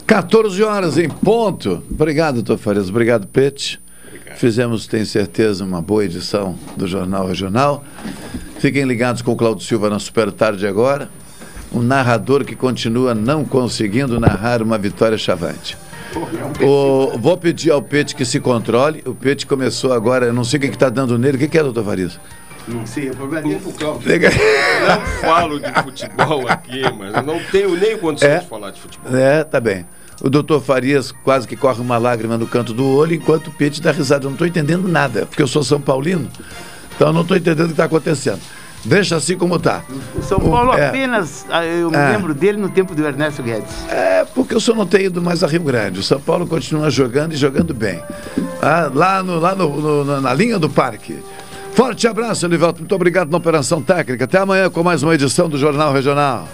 14 0.07 0.63
horas 0.63 0.97
em 0.97 1.07
ponto. 1.07 1.83
Obrigado, 1.91 2.41
doutor 2.41 2.57
Farias. 2.57 2.89
Obrigado, 2.89 3.27
Pete. 3.27 3.79
Fizemos, 4.35 4.85
tenho 4.87 5.05
certeza, 5.05 5.63
uma 5.63 5.81
boa 5.81 6.05
edição 6.05 6.55
do 6.75 6.85
Jornal 6.87 7.27
Regional. 7.27 7.83
Fiquem 8.59 8.83
ligados 8.83 9.21
com 9.21 9.31
o 9.31 9.35
Claudio 9.35 9.65
Silva 9.65 9.89
na 9.89 9.99
Super 9.99 10.31
Tarde 10.31 10.67
agora. 10.67 11.09
Um 11.73 11.81
narrador 11.81 12.45
que 12.45 12.55
continua 12.55 13.13
não 13.13 13.43
conseguindo 13.43 14.19
narrar 14.19 14.61
uma 14.61 14.77
vitória 14.77 15.17
chavante. 15.17 15.77
O- 16.63 17.17
vou 17.17 17.37
pedir 17.37 17.71
ao 17.71 17.81
Pete 17.81 18.15
que 18.15 18.25
se 18.25 18.39
controle. 18.39 19.03
O 19.05 19.13
Pete 19.13 19.45
começou 19.45 19.91
agora, 19.93 20.25
eu 20.27 20.33
não 20.33 20.43
sei 20.43 20.57
o 20.57 20.61
que 20.61 20.67
está 20.67 20.89
dando 20.89 21.17
nele. 21.17 21.37
O 21.37 21.39
que, 21.39 21.47
que 21.47 21.57
é, 21.57 21.63
doutor 21.63 21.83
Farias? 21.83 22.19
Não 22.67 22.85
sei, 22.85 23.09
o 23.09 23.15
problema 23.15 23.47
dele 23.47 23.61
é 23.63 23.67
o 23.69 23.73
Cláudio. 23.73 24.11
Eu 24.11 24.19
não 24.89 25.01
falo 25.21 25.59
de 25.59 25.73
futebol 25.83 26.47
aqui, 26.49 26.81
mas 26.97 27.13
eu 27.15 27.23
não 27.23 27.39
tenho 27.51 27.75
nem 27.77 27.97
condições 27.97 28.29
É. 28.31 28.39
de 28.39 28.45
falar 28.47 28.71
de 28.71 28.81
futebol. 28.81 29.15
É, 29.15 29.43
tá 29.43 29.59
bem. 29.59 29.85
O 30.21 30.29
doutor 30.29 30.61
Farias 30.61 31.11
quase 31.23 31.47
que 31.47 31.55
corre 31.55 31.79
uma 31.81 31.97
lágrima 31.97 32.37
no 32.37 32.47
canto 32.47 32.73
do 32.73 32.85
olho, 32.85 33.13
enquanto 33.13 33.47
o 33.47 33.51
Pete 33.51 33.81
dá 33.81 33.91
risada. 33.91 34.25
Eu 34.25 34.29
não 34.29 34.35
estou 34.35 34.47
entendendo 34.47 34.87
nada, 34.87 35.25
porque 35.25 35.41
eu 35.41 35.47
sou 35.47 35.63
São 35.63 35.79
Paulino, 35.79 36.27
então 36.95 37.07
eu 37.09 37.13
não 37.13 37.21
estou 37.21 37.37
entendendo 37.37 37.65
o 37.65 37.67
que 37.67 37.73
está 37.73 37.85
acontecendo. 37.85 38.39
Deixa 38.85 39.15
assim 39.17 39.35
como 39.37 39.59
tá. 39.59 39.81
O 40.15 40.21
São 40.23 40.39
Paulo 40.39 40.71
é. 40.73 40.87
apenas, 40.87 41.45
ah, 41.49 41.65
eu 41.65 41.89
me 41.91 41.97
É. 41.97 42.09
lembro 42.11 42.33
dele 42.33 42.57
no 42.57 42.69
tempo 42.69 42.95
do 42.95 43.05
Ernesto 43.05 43.43
Guedes. 43.43 43.69
É, 43.89 44.23
porque 44.33 44.55
o 44.55 44.61
senhor 44.61 44.77
não 44.77 44.85
tem 44.85 45.05
ido 45.05 45.21
mais 45.21 45.43
a 45.43 45.47
Rio 45.47 45.61
Grande. 45.63 45.99
O 45.99 46.03
São 46.03 46.19
Paulo 46.21 46.47
continua 46.47 46.89
jogando 46.89 47.33
e 47.33 47.35
jogando 47.35 47.73
bem. 47.73 48.01
Ah, 48.61 48.89
lá 48.93 49.21
no, 49.21 49.39
lá 49.39 49.53
no- 49.55 49.81
no- 49.81 50.05
na- 50.05 50.21
na 50.21 50.33
linha 50.33 50.57
do 50.57 50.69
parque. 50.69 51.19
Forte 51.73 52.07
abraço, 52.07 52.45
Elivelto. 52.45 52.79
Muito 52.79 52.95
obrigado 52.95 53.29
na 53.29 53.37
Operação 53.37 53.81
Técnica. 53.81 54.23
Até 54.23 54.37
amanhã 54.39 54.69
com 54.69 54.81
mais 54.83 55.03
uma 55.03 55.13
edição 55.13 55.49
do 55.49 55.57
Jornal 55.57 55.91
Regional. 55.91 56.47